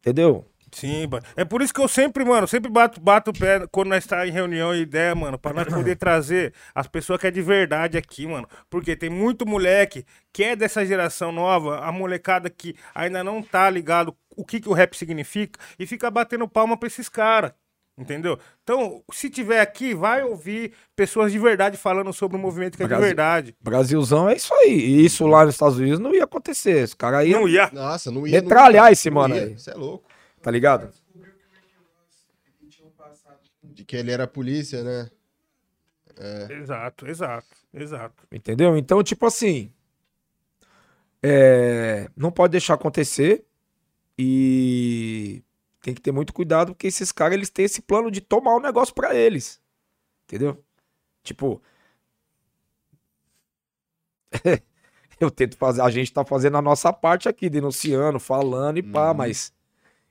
[0.00, 0.46] entendeu?
[0.72, 4.04] Sim, é por isso que eu sempre, mano, sempre bato, bato o pé quando nós
[4.04, 7.40] tá em reunião e ideia, mano, pra nós poder trazer as pessoas que é de
[7.40, 8.48] verdade aqui, mano.
[8.68, 13.70] Porque tem muito moleque que é dessa geração nova, a molecada que ainda não tá
[13.70, 17.52] ligado o que, que o rap significa e fica batendo palma pra esses caras.
[17.96, 18.36] Entendeu?
[18.64, 22.88] Então, se tiver aqui, vai ouvir pessoas de verdade falando sobre o movimento que é
[22.88, 23.54] de verdade.
[23.60, 24.72] Brasilzão é isso aí.
[24.74, 26.82] E isso lá nos Estados Unidos não ia acontecer.
[26.82, 27.70] Esse cara aí, Não ia.
[27.72, 28.42] Nossa, não ia.
[28.42, 29.44] Metralhar esse Não mano ia.
[29.44, 29.56] aí.
[29.56, 30.08] Você é louco.
[30.42, 30.90] tá ligado?
[33.62, 35.08] De que ele era polícia, né?
[36.50, 38.26] Exato, exato, exato.
[38.32, 38.76] Entendeu?
[38.76, 39.70] Então, tipo assim.
[41.22, 43.44] é, não pode deixar acontecer.
[44.18, 45.43] E
[45.84, 48.60] tem que ter muito cuidado, porque esses caras eles têm esse plano de tomar o
[48.60, 49.60] negócio pra eles.
[50.24, 50.64] Entendeu?
[51.22, 51.60] Tipo.
[55.20, 55.82] eu tento fazer.
[55.82, 59.14] A gente tá fazendo a nossa parte aqui, denunciando, falando e pá, Uhum.
[59.18, 59.52] mas.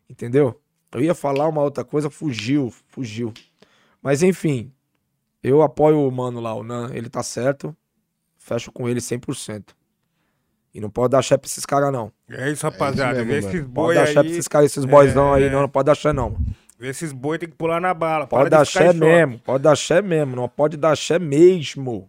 [0.07, 0.61] Entendeu?
[0.91, 3.33] Eu ia falar uma outra coisa, fugiu, fugiu.
[3.99, 4.71] Mas enfim,
[5.41, 7.75] eu apoio o mano lá, o Nan, ele tá certo.
[8.37, 9.75] Fecho com ele 100%.
[10.73, 12.11] E não pode dar chefe pra esses caras, não.
[12.29, 13.23] É isso, rapaziada.
[13.23, 13.47] mesmo, Vê mano.
[13.47, 14.31] esses Pode boi dar chefe pra aí.
[14.31, 14.85] esses caras, esses
[15.35, 15.49] aí, É.
[15.49, 16.35] não, não pode dar chefe, não.
[16.79, 18.25] Vê esses boi tem que pular na bala.
[18.27, 19.11] Pode Para dar de ficar em chefe choque.
[19.11, 22.07] mesmo, pode dar chefe mesmo, não pode dar chefe mesmo.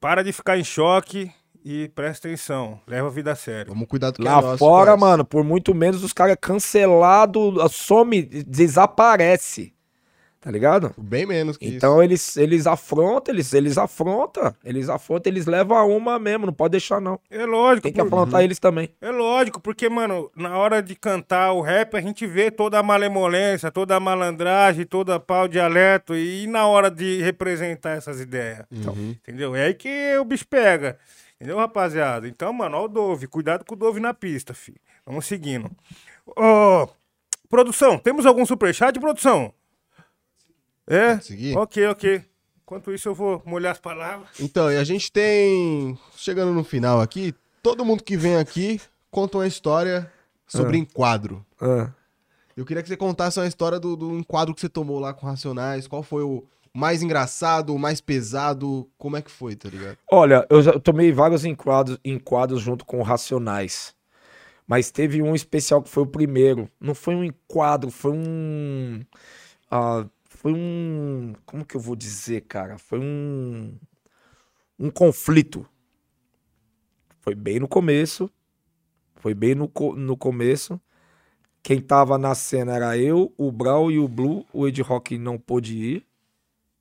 [0.00, 1.30] Para de ficar em choque
[1.64, 2.80] e presta atenção.
[2.88, 3.72] Leva a vida a sério.
[3.72, 4.96] Vamos cuidar do que é Lá nosso, fora, parça.
[5.06, 9.72] mano, por muito menos os caras é cancelado, some, desaparece.
[10.42, 10.92] Tá ligado?
[10.98, 15.84] Bem menos que Então eles, eles afrontam, eles, eles afrontam, eles afrontam, eles levam a
[15.84, 17.16] uma mesmo, não pode deixar não.
[17.30, 17.82] É lógico.
[17.84, 18.90] Tem que por- afrontar eles também.
[19.00, 22.82] É lógico, porque, mano, na hora de cantar o rap, a gente vê toda a
[22.82, 28.64] malemolência, toda a malandragem, toda a pau dialeto, e na hora de representar essas ideias.
[28.72, 29.10] Então, Uhum.
[29.22, 29.54] entendeu?
[29.54, 30.98] É aí que o bicho pega.
[31.36, 32.26] Entendeu, rapaziada?
[32.26, 33.28] Então, mano, ó o Dove.
[33.28, 34.74] Cuidado com o Dove na pista, fi.
[35.06, 35.70] Vamos seguindo.
[36.36, 36.88] Ó,
[37.48, 39.52] produção, temos algum superchat, produção?
[40.86, 41.14] É?
[41.14, 41.56] Pode seguir?
[41.56, 42.24] Ok, ok.
[42.62, 44.28] Enquanto isso, eu vou molhar as palavras.
[44.40, 45.98] Então, e a gente tem.
[46.16, 48.80] Chegando no final aqui, todo mundo que vem aqui
[49.10, 50.10] conta uma história
[50.46, 51.44] sobre enquadro.
[51.60, 51.90] Ah.
[52.56, 55.26] Eu queria que você contasse uma história do, do enquadro que você tomou lá com
[55.26, 55.86] Racionais.
[55.86, 56.44] Qual foi o
[56.74, 58.88] mais engraçado, o mais pesado?
[58.98, 59.96] Como é que foi, tá ligado?
[60.10, 63.94] Olha, eu já tomei vários enquadros, enquadros junto com Racionais.
[64.66, 66.68] Mas teve um especial que foi o primeiro.
[66.80, 69.00] Não foi um enquadro, foi um.
[69.70, 70.06] ah,
[70.42, 71.34] foi um.
[71.46, 72.76] Como que eu vou dizer, cara?
[72.76, 73.78] Foi um.
[74.76, 75.64] Um conflito.
[77.20, 78.28] Foi bem no começo.
[79.14, 80.80] Foi bem no, no começo.
[81.62, 84.44] Quem tava na cena era eu, o Brau e o Blue.
[84.52, 86.06] O Ed Rock não pôde ir.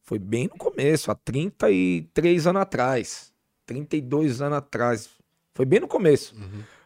[0.01, 3.31] Foi bem no começo, há 33 anos atrás.
[3.67, 5.09] 32 anos atrás.
[5.53, 6.33] Foi bem no começo.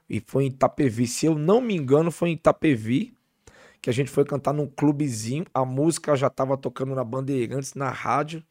[0.10, 1.08] E foi em Itapevi.
[1.08, 3.15] Se eu não me engano, foi em Itapevi
[3.86, 5.46] que a gente foi cantar num clubezinho.
[5.54, 8.44] A música já tava tocando na Bandeirantes, na rádio.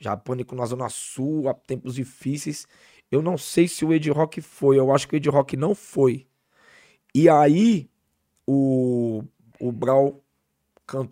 [0.00, 2.66] Já pânico na Zona Sul, há tempos difíceis.
[3.08, 5.72] Eu não sei se o Ed Rock foi, eu acho que o Ed Rock não
[5.72, 6.26] foi.
[7.14, 7.88] E aí,
[8.44, 9.22] o,
[9.60, 10.20] o Brau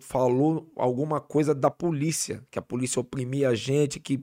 [0.01, 4.21] falou alguma coisa da polícia, que a polícia oprimia a gente, que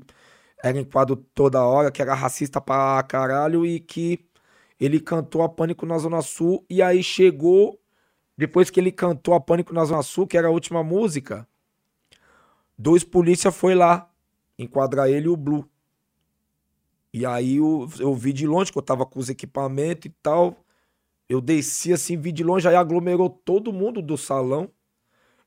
[0.62, 4.20] era em quadro toda hora, que era racista pra caralho e que
[4.78, 7.80] ele cantou a Pânico na Zona Sul e aí chegou,
[8.38, 11.46] depois que ele cantou a Pânico na Zona Sul, que era a última música,
[12.78, 14.08] dois polícia foi lá
[14.56, 15.68] enquadrar ele e o Blue.
[17.12, 20.64] E aí eu, eu vi de longe que eu tava com os equipamentos e tal.
[21.28, 24.70] Eu desci assim, vi de longe, aí aglomerou todo mundo do salão.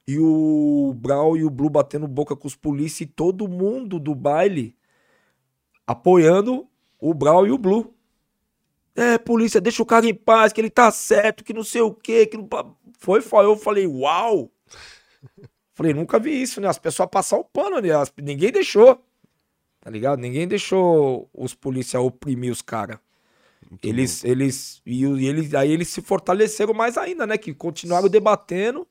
[0.05, 4.13] E o Brau e o Blue batendo boca com os polícia e todo mundo do
[4.13, 4.75] baile
[5.87, 6.67] apoiando
[6.99, 7.93] o Brau e o Blue.
[8.95, 11.93] É, polícia, deixa o cara em paz, que ele tá certo, que não sei o
[11.93, 12.47] quê, que não...
[12.99, 13.45] Foi, foi.
[13.45, 14.51] Eu falei, uau!
[15.73, 16.67] Falei, nunca vi isso, né?
[16.67, 17.91] As pessoas passar o pano, né?
[17.91, 19.03] As- Ninguém deixou.
[19.79, 20.19] Tá ligado?
[20.19, 22.99] Ninguém deixou os policiais oprimir os caras.
[23.81, 27.37] Eles, eles, e, e eles, aí eles se fortaleceram mais ainda, né?
[27.37, 28.87] Que continuaram debatendo.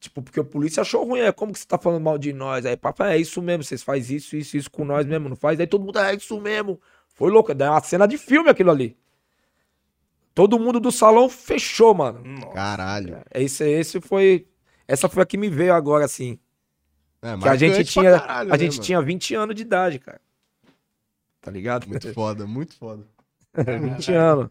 [0.00, 1.20] Tipo, porque o polícia achou ruim.
[1.20, 2.66] É, como que você tá falando mal de nós?
[2.66, 3.62] Aí, papai, é isso mesmo.
[3.64, 5.58] Vocês fazem isso, isso, isso com nós mesmo, não faz?
[5.60, 6.80] Aí todo mundo, é isso mesmo.
[7.14, 7.52] Foi louco.
[7.52, 8.96] É uma cena de filme aquilo ali.
[10.34, 12.22] Todo mundo do salão fechou, mano.
[12.52, 13.22] Caralho.
[13.32, 14.46] Esse, esse foi.
[14.86, 16.38] Essa foi a que me veio agora, assim.
[17.22, 18.18] É, Que a gente tinha.
[18.18, 18.84] caralho, a né, gente mano?
[18.84, 20.20] tinha 20 anos de idade, cara.
[21.40, 21.86] Tá ligado?
[21.88, 23.06] Muito foda, muito foda.
[23.56, 24.48] 20 anos.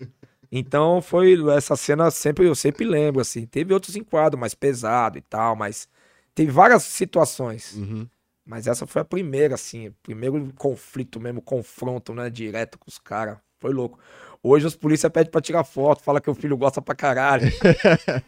[0.50, 3.45] Então foi essa cena sempre eu sempre lembro assim.
[3.45, 5.90] Teve outros enquadros mais pesado e tal, mas
[6.33, 7.74] teve várias situações.
[7.74, 8.08] Uhum.
[8.46, 13.38] Mas essa foi a primeira assim, primeiro conflito mesmo, confronto, né, direto com os caras.
[13.60, 13.98] Foi louco.
[14.42, 17.48] Hoje os polícia pedem pra tirar foto, fala que o filho gosta pra caralho.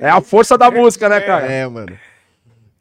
[0.00, 1.46] é a força da música, né, cara?
[1.50, 1.96] É, mano.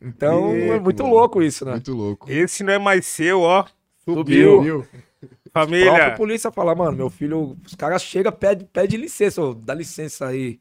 [0.01, 1.15] Então é Louco, muito mano.
[1.15, 1.71] louco isso, né?
[1.71, 2.29] Muito louco.
[2.31, 3.65] Esse não é mais seu, ó.
[4.03, 4.61] Subiu.
[4.61, 4.79] Viu?
[4.81, 6.11] A própria Família.
[6.15, 10.59] polícia fala, mano, meu filho, os caras chegam, pede, pede licença, ô, dá licença aí.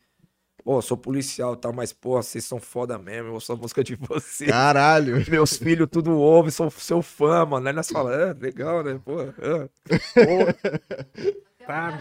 [0.64, 3.96] Pô, sou policial e tal, mas, porra, vocês são foda mesmo, eu sou música de
[3.96, 4.48] vocês.
[4.48, 5.22] Caralho.
[5.28, 7.66] Meus filhos tudo ouvem, sou seu fã, mano.
[7.66, 9.00] Aí nós falamos, é, legal, né?
[9.04, 9.68] Pô, é.
[11.66, 11.96] Tá,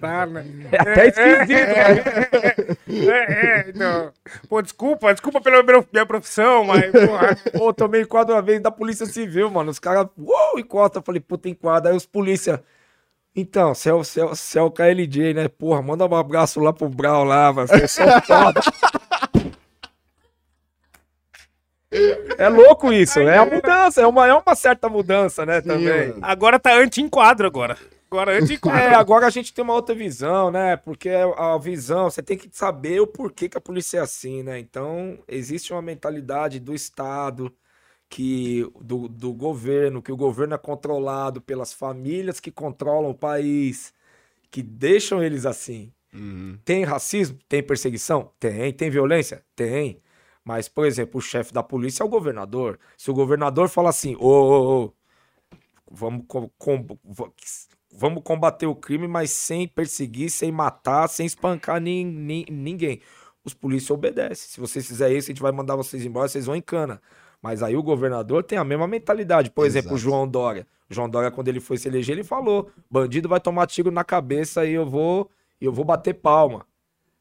[0.00, 0.46] tá, né?
[0.70, 3.10] É até esquisito, né?
[3.10, 4.12] É, é, então.
[4.48, 7.36] Pô, desculpa, desculpa pela minha profissão, mas, porra.
[7.56, 9.70] Pô, tomei enquadro uma vez da Polícia Civil, mano.
[9.70, 10.98] Os caras, uou, encosta.
[10.98, 11.90] Eu falei, puta, enquadra.
[11.90, 12.62] Aí os polícia.
[13.34, 15.48] Então, você é, o- você é, o- você é o KLJ, né?
[15.48, 17.68] Porra, manda um abraço lá pro Brau lá, mano.
[17.68, 18.60] Vocês são foda.
[22.38, 26.08] É louco isso, é a mudança, é uma, é uma certa mudança, né, também.
[26.10, 26.18] mano.
[26.22, 27.76] Agora tá anti-enquadro agora.
[28.10, 28.80] Agora anti-enquadro.
[28.80, 30.76] É, agora a gente tem uma outra visão, né?
[30.76, 34.58] Porque a visão, você tem que saber o porquê que a polícia é assim, né?
[34.58, 37.52] Então, existe uma mentalidade do Estado,
[38.10, 43.94] que do, do governo, que o governo é controlado pelas famílias que controlam o país,
[44.50, 45.92] que deixam eles assim.
[46.12, 46.58] Uhum.
[46.64, 47.38] Tem racismo?
[47.48, 48.32] Tem perseguição?
[48.40, 48.72] Tem.
[48.72, 49.44] Tem violência?
[49.54, 50.02] Tem.
[50.44, 52.80] Mas, por exemplo, o chefe da polícia é o governador.
[52.98, 54.92] Se o governador fala assim, ô, ô, ô,
[55.90, 57.30] vamos, com- com- va-
[57.92, 63.00] vamos combater o crime, mas sem perseguir, sem matar, sem espancar nin- nin- ninguém.
[63.44, 64.48] Os polícias obedecem.
[64.50, 67.00] Se vocês fizerem isso, a gente vai mandar vocês embora, vocês vão em cana.
[67.42, 69.50] Mas aí o governador tem a mesma mentalidade.
[69.50, 70.10] Por exemplo, o Exato.
[70.10, 70.66] João Dória.
[70.88, 74.04] O João Dória, quando ele foi se eleger, ele falou: bandido vai tomar tiro na
[74.04, 76.66] cabeça e eu vou, eu vou bater palma.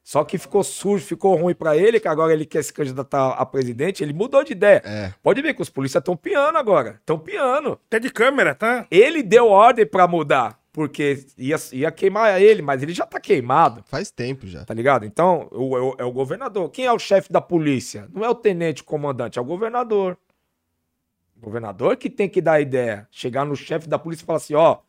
[0.03, 3.45] Só que ficou sujo, ficou ruim pra ele, que agora ele quer se candidatar a
[3.45, 4.81] presidente, ele mudou de ideia.
[4.83, 5.14] É.
[5.22, 6.95] Pode ver que os polícias estão piando agora.
[6.99, 7.80] Estão piando.
[7.88, 8.88] Tá de câmera, tá?
[8.89, 13.83] Ele deu ordem pra mudar, porque ia, ia queimar ele, mas ele já tá queimado,
[13.88, 14.64] Faz tempo já.
[14.65, 15.06] tá ligado?
[15.06, 16.69] Então, o, é o- é o governador.
[16.69, 18.07] Quem é o chefe da polícia?
[18.14, 20.17] Não é o tenente comandante, é o governador.
[21.35, 23.07] O governador que tem que dar a ideia.
[23.09, 24.80] Chegar no chefe da polícia e falar assim: ó,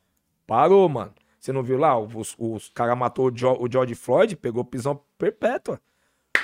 [0.46, 1.12] parou, mano.
[1.38, 1.98] Você não viu lá?
[1.98, 5.80] Os, os caras matou o, Jo- o George Floyd, pegou prisão perpétua.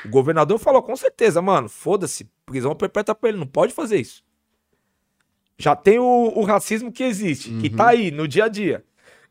[0.05, 4.25] O governador falou, com certeza, mano, foda-se, prisão perpétua pra ele, não pode fazer isso.
[5.59, 8.85] Já tem o, o racismo que existe, que tá aí no dia a dia.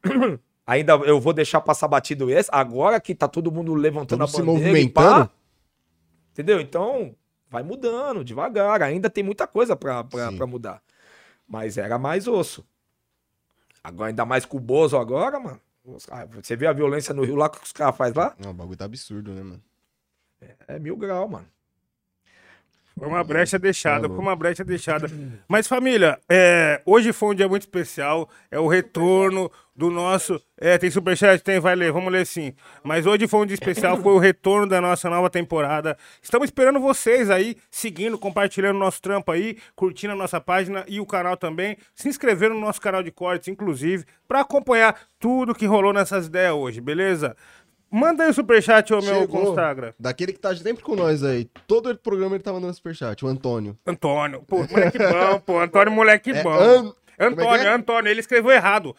[0.68, 4.42] Ainda eu vou deixar passar batido esse, agora que tá todo mundo levantando Todo se
[4.42, 5.26] a bandeira e movimentando.
[5.28, 5.32] pá,
[6.32, 6.60] entendeu?
[6.60, 7.16] Então,
[7.50, 10.82] vai mudando devagar, ainda tem muita coisa pra, pra, pra mudar.
[11.48, 12.66] Mas era mais osso.
[13.84, 15.62] Agora, ainda mais com o Bozo agora, mano.
[16.10, 18.36] Ah, Você vê a violência no Rio lá que os caras fazem lá?
[18.40, 19.62] Não, o bagulho tá absurdo, né, mano?
[20.68, 21.46] É mil grau, mano.
[22.98, 25.12] Foi uma brecha deixada, foi uma brecha deixada.
[25.50, 28.30] Mas, família, é, hoje foi um dia muito especial.
[28.50, 30.42] É o retorno do nosso.
[30.58, 31.44] É, tem superchat?
[31.44, 32.54] Tem, vai ler, vamos ler sim.
[32.82, 35.98] Mas hoje foi um dia especial, foi o retorno da nossa nova temporada.
[36.22, 41.06] Estamos esperando vocês aí, seguindo, compartilhando nosso trampo aí, curtindo a nossa página e o
[41.06, 41.78] canal também.
[41.94, 46.54] Se inscrevendo no nosso canal de cortes, inclusive, para acompanhar tudo que rolou nessas ideias
[46.54, 47.36] hoje, beleza?
[47.98, 49.46] Manda aí o superchat, ô meu Chegou.
[49.46, 49.96] consagra.
[49.98, 51.50] Daquele que tá sempre com nós aí.
[51.66, 53.78] Todo o programa ele tá mandando superchat, o Antônio.
[53.88, 54.42] Antônio.
[54.48, 55.60] Pô, moleque bom, pô.
[55.60, 56.52] Antônio, moleque É bom.
[56.52, 57.74] An- Antônio, é é?
[57.74, 58.94] Antônio, ele escreveu errado.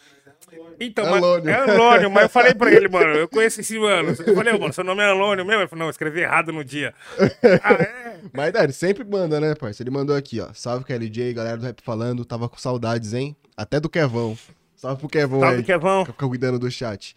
[0.81, 1.51] Então, mas- Anlônio.
[1.51, 4.11] é Anlônio, mas eu falei pra ele, mano, eu conheço esse mano.
[4.27, 5.61] Eu falei, mano, seu nome é Anlônio mesmo?
[5.63, 6.95] Ele falou, não, eu escrevi errado no dia.
[7.63, 8.21] Ah, é?
[8.33, 9.91] Mas é, ele sempre manda, né, parceiro?
[9.91, 10.49] Ele mandou aqui, ó.
[10.55, 12.25] Salve KLJ, galera do Rap Falando.
[12.25, 13.37] Tava com saudades, hein?
[13.57, 14.37] Até do Kevão.
[14.75, 15.63] Salve pro Kevão Salve, aí.
[15.63, 16.05] Kevão.
[16.07, 17.15] Fica cuidando do chat.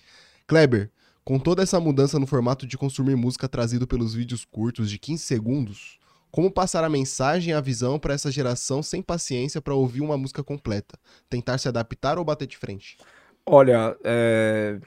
[0.48, 0.90] Kleber,
[1.30, 5.22] com toda essa mudança no formato de consumir música trazido pelos vídeos curtos de 15
[5.22, 6.00] segundos,
[6.32, 10.18] como passar a mensagem e a visão pra essa geração sem paciência pra ouvir uma
[10.18, 10.98] música completa?
[11.30, 12.98] Tentar se adaptar ou bater de frente?
[13.46, 14.80] Olha, é,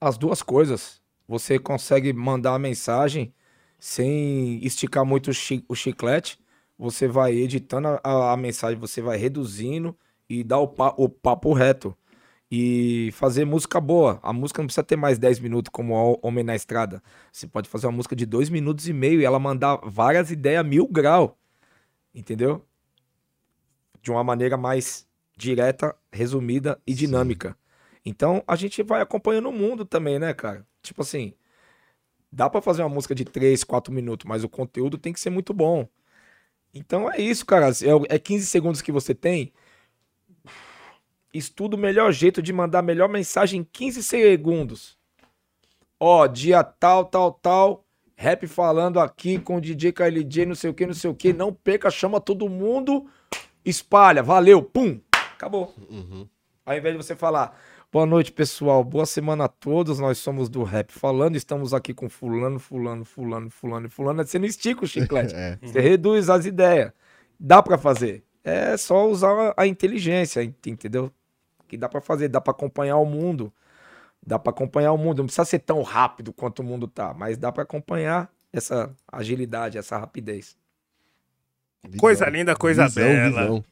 [0.00, 1.00] as duas coisas.
[1.28, 3.32] Você consegue mandar a mensagem
[3.78, 6.40] sem esticar muito o, chi- o chiclete.
[6.76, 9.96] Você vai editando a, a- a mensagem, você vai reduzindo
[10.28, 11.96] e dá o, pa- o papo reto.
[12.50, 14.18] E fazer música boa.
[14.22, 17.02] A música não precisa ter mais 10 minutos como o Homem na Estrada.
[17.30, 20.66] Você pode fazer uma música de 2 minutos e meio e ela mandar várias ideias
[20.66, 21.38] mil grau.
[22.14, 22.64] Entendeu?
[24.02, 25.06] De uma maneira mais
[25.36, 27.56] direta, resumida e dinâmica.
[28.04, 30.66] Então a gente vai acompanhando o mundo também, né, cara?
[30.82, 31.34] Tipo assim,
[32.32, 35.30] dá pra fazer uma música de 3, 4 minutos, mas o conteúdo tem que ser
[35.30, 35.88] muito bom.
[36.74, 37.68] Então é isso, cara.
[37.68, 39.52] É, é 15 segundos que você tem.
[41.32, 44.98] Estuda o melhor jeito de mandar a melhor mensagem em 15 segundos.
[45.98, 47.84] Ó, dia tal, tal, tal.
[48.16, 51.32] Rap falando aqui com o DJ KLJ, não sei o que, não sei o que.
[51.32, 53.06] Não perca, chama todo mundo.
[53.64, 55.00] Espalha, valeu, pum.
[55.34, 55.74] Acabou.
[56.66, 57.58] Ao invés de você falar,
[57.90, 62.08] boa noite, pessoal, boa semana a todos, nós somos do Rap Falando, estamos aqui com
[62.08, 65.58] fulano, fulano, fulano, fulano e fulano, você não estica o chiclete, É.
[65.62, 66.92] você reduz as ideias.
[67.38, 68.22] Dá pra fazer.
[68.44, 71.10] É só usar a inteligência, ent- entendeu?
[71.70, 73.52] Que dá pra fazer, dá pra acompanhar o mundo.
[74.26, 77.38] Dá pra acompanhar o mundo, não precisa ser tão rápido quanto o mundo tá, mas
[77.38, 80.56] dá pra acompanhar essa agilidade, essa rapidez.
[81.96, 83.28] Coisa linda, coisa Visão, bela.
[83.40, 83.64] visão.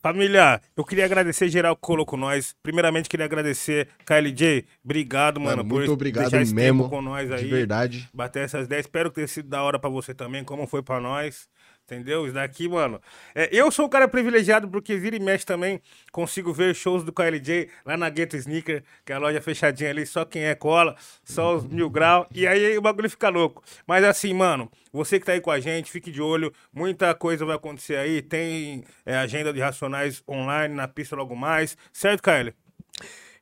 [0.00, 2.54] Família, eu queria agradecer geral que colou com nós.
[2.62, 4.64] Primeiramente, queria agradecer, KLJ.
[4.84, 6.84] Obrigado, mano, Mano, por muito obrigado deixar esse mesmo.
[6.84, 7.42] tempo com nós aí.
[7.42, 8.08] De verdade.
[8.14, 8.82] Bater essas 10.
[8.86, 11.48] Espero que tenha sido da hora pra você também, como foi pra nós.
[11.86, 12.24] Entendeu?
[12.24, 13.00] Isso daqui, mano.
[13.32, 15.80] É, eu sou um cara privilegiado porque vira e mexe também.
[16.10, 20.04] Consigo ver shows do KLJ lá na Ghetto Sneaker, que é a loja fechadinha ali,
[20.04, 22.26] só quem é cola, só os mil grau.
[22.34, 23.62] E aí o bagulho fica louco.
[23.86, 26.52] Mas assim, mano, você que tá aí com a gente, fique de olho.
[26.72, 28.20] Muita coisa vai acontecer aí.
[28.20, 31.78] Tem é, agenda de Racionais online na pista logo mais.
[31.92, 32.52] Certo, KL?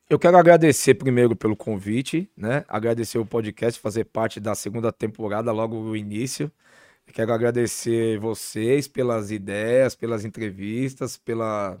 [0.07, 2.63] Eu quero agradecer primeiro pelo convite, né?
[2.67, 6.51] Agradecer o podcast, fazer parte da segunda temporada, logo o início.
[7.13, 11.77] Quero agradecer vocês pelas ideias, pelas entrevistas, pela,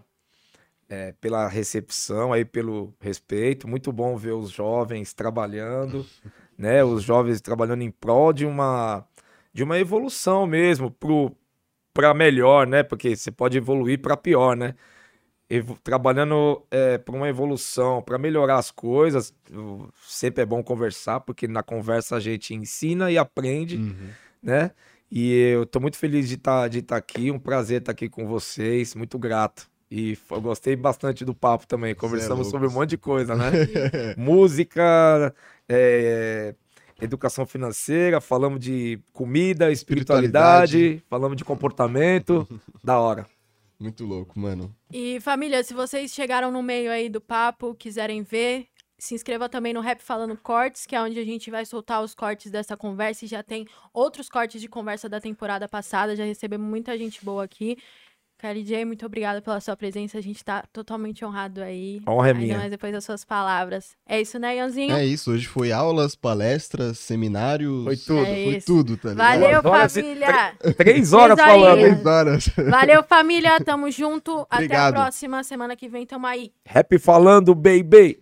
[0.87, 3.67] é, pela recepção, aí pelo respeito.
[3.67, 6.05] Muito bom ver os jovens trabalhando,
[6.57, 6.83] né?
[6.83, 9.05] Os jovens trabalhando em prol de uma,
[9.53, 11.31] de uma evolução mesmo, pro
[11.93, 12.83] para melhor, né?
[12.83, 14.75] Porque você pode evoluir para pior, né?
[15.49, 16.63] evo- trabalhando
[17.03, 19.33] para uma evolução, para melhorar as coisas.
[20.01, 23.77] Sempre é bom conversar, porque na conversa a gente ensina e aprende,
[24.41, 24.71] né?
[25.11, 28.27] E eu tô muito feliz de estar de tá aqui, um prazer estar aqui com
[28.27, 29.69] vocês, muito grato.
[29.89, 32.51] E eu gostei bastante do papo também, conversamos louco.
[32.51, 33.51] sobre um monte de coisa, né?
[34.17, 35.33] Música,
[35.69, 36.55] é,
[36.99, 41.03] educação financeira, falamos de comida, espiritualidade, Espiritualidade.
[41.09, 42.47] falamos de comportamento,
[42.83, 43.25] da hora.
[43.79, 44.73] Muito louco, mano.
[44.91, 48.67] E família, se vocês chegaram no meio aí do papo, quiserem ver,
[48.97, 52.15] se inscreva também no Rap Falando Cortes, que é onde a gente vai soltar os
[52.15, 56.67] cortes dessa conversa e já tem outros cortes de conversa da temporada passada, já recebemos
[56.67, 57.77] muita gente boa aqui.
[58.37, 62.01] KLJ, muito obrigada pela sua presença, a gente tá totalmente honrado aí.
[62.07, 62.57] Honra é Ainda minha.
[62.57, 63.95] mais depois das suas palavras.
[64.05, 64.93] É isso, né, Ianzinho?
[64.93, 67.85] É isso, hoje foi aulas, palestras, seminários.
[67.85, 68.21] Foi tudo.
[68.25, 68.65] É Foi isso.
[68.67, 69.39] tudo, tá ligado?
[69.39, 70.53] Valeu, horas família!
[70.75, 71.71] Três horas Três falando.
[71.71, 71.91] horinhas.
[72.01, 72.45] Três horas.
[72.69, 73.59] Valeu, família!
[73.61, 74.45] Tamo junto.
[74.49, 76.51] Até a próxima semana que vem, tamo aí.
[76.65, 78.19] Rap falando, baby.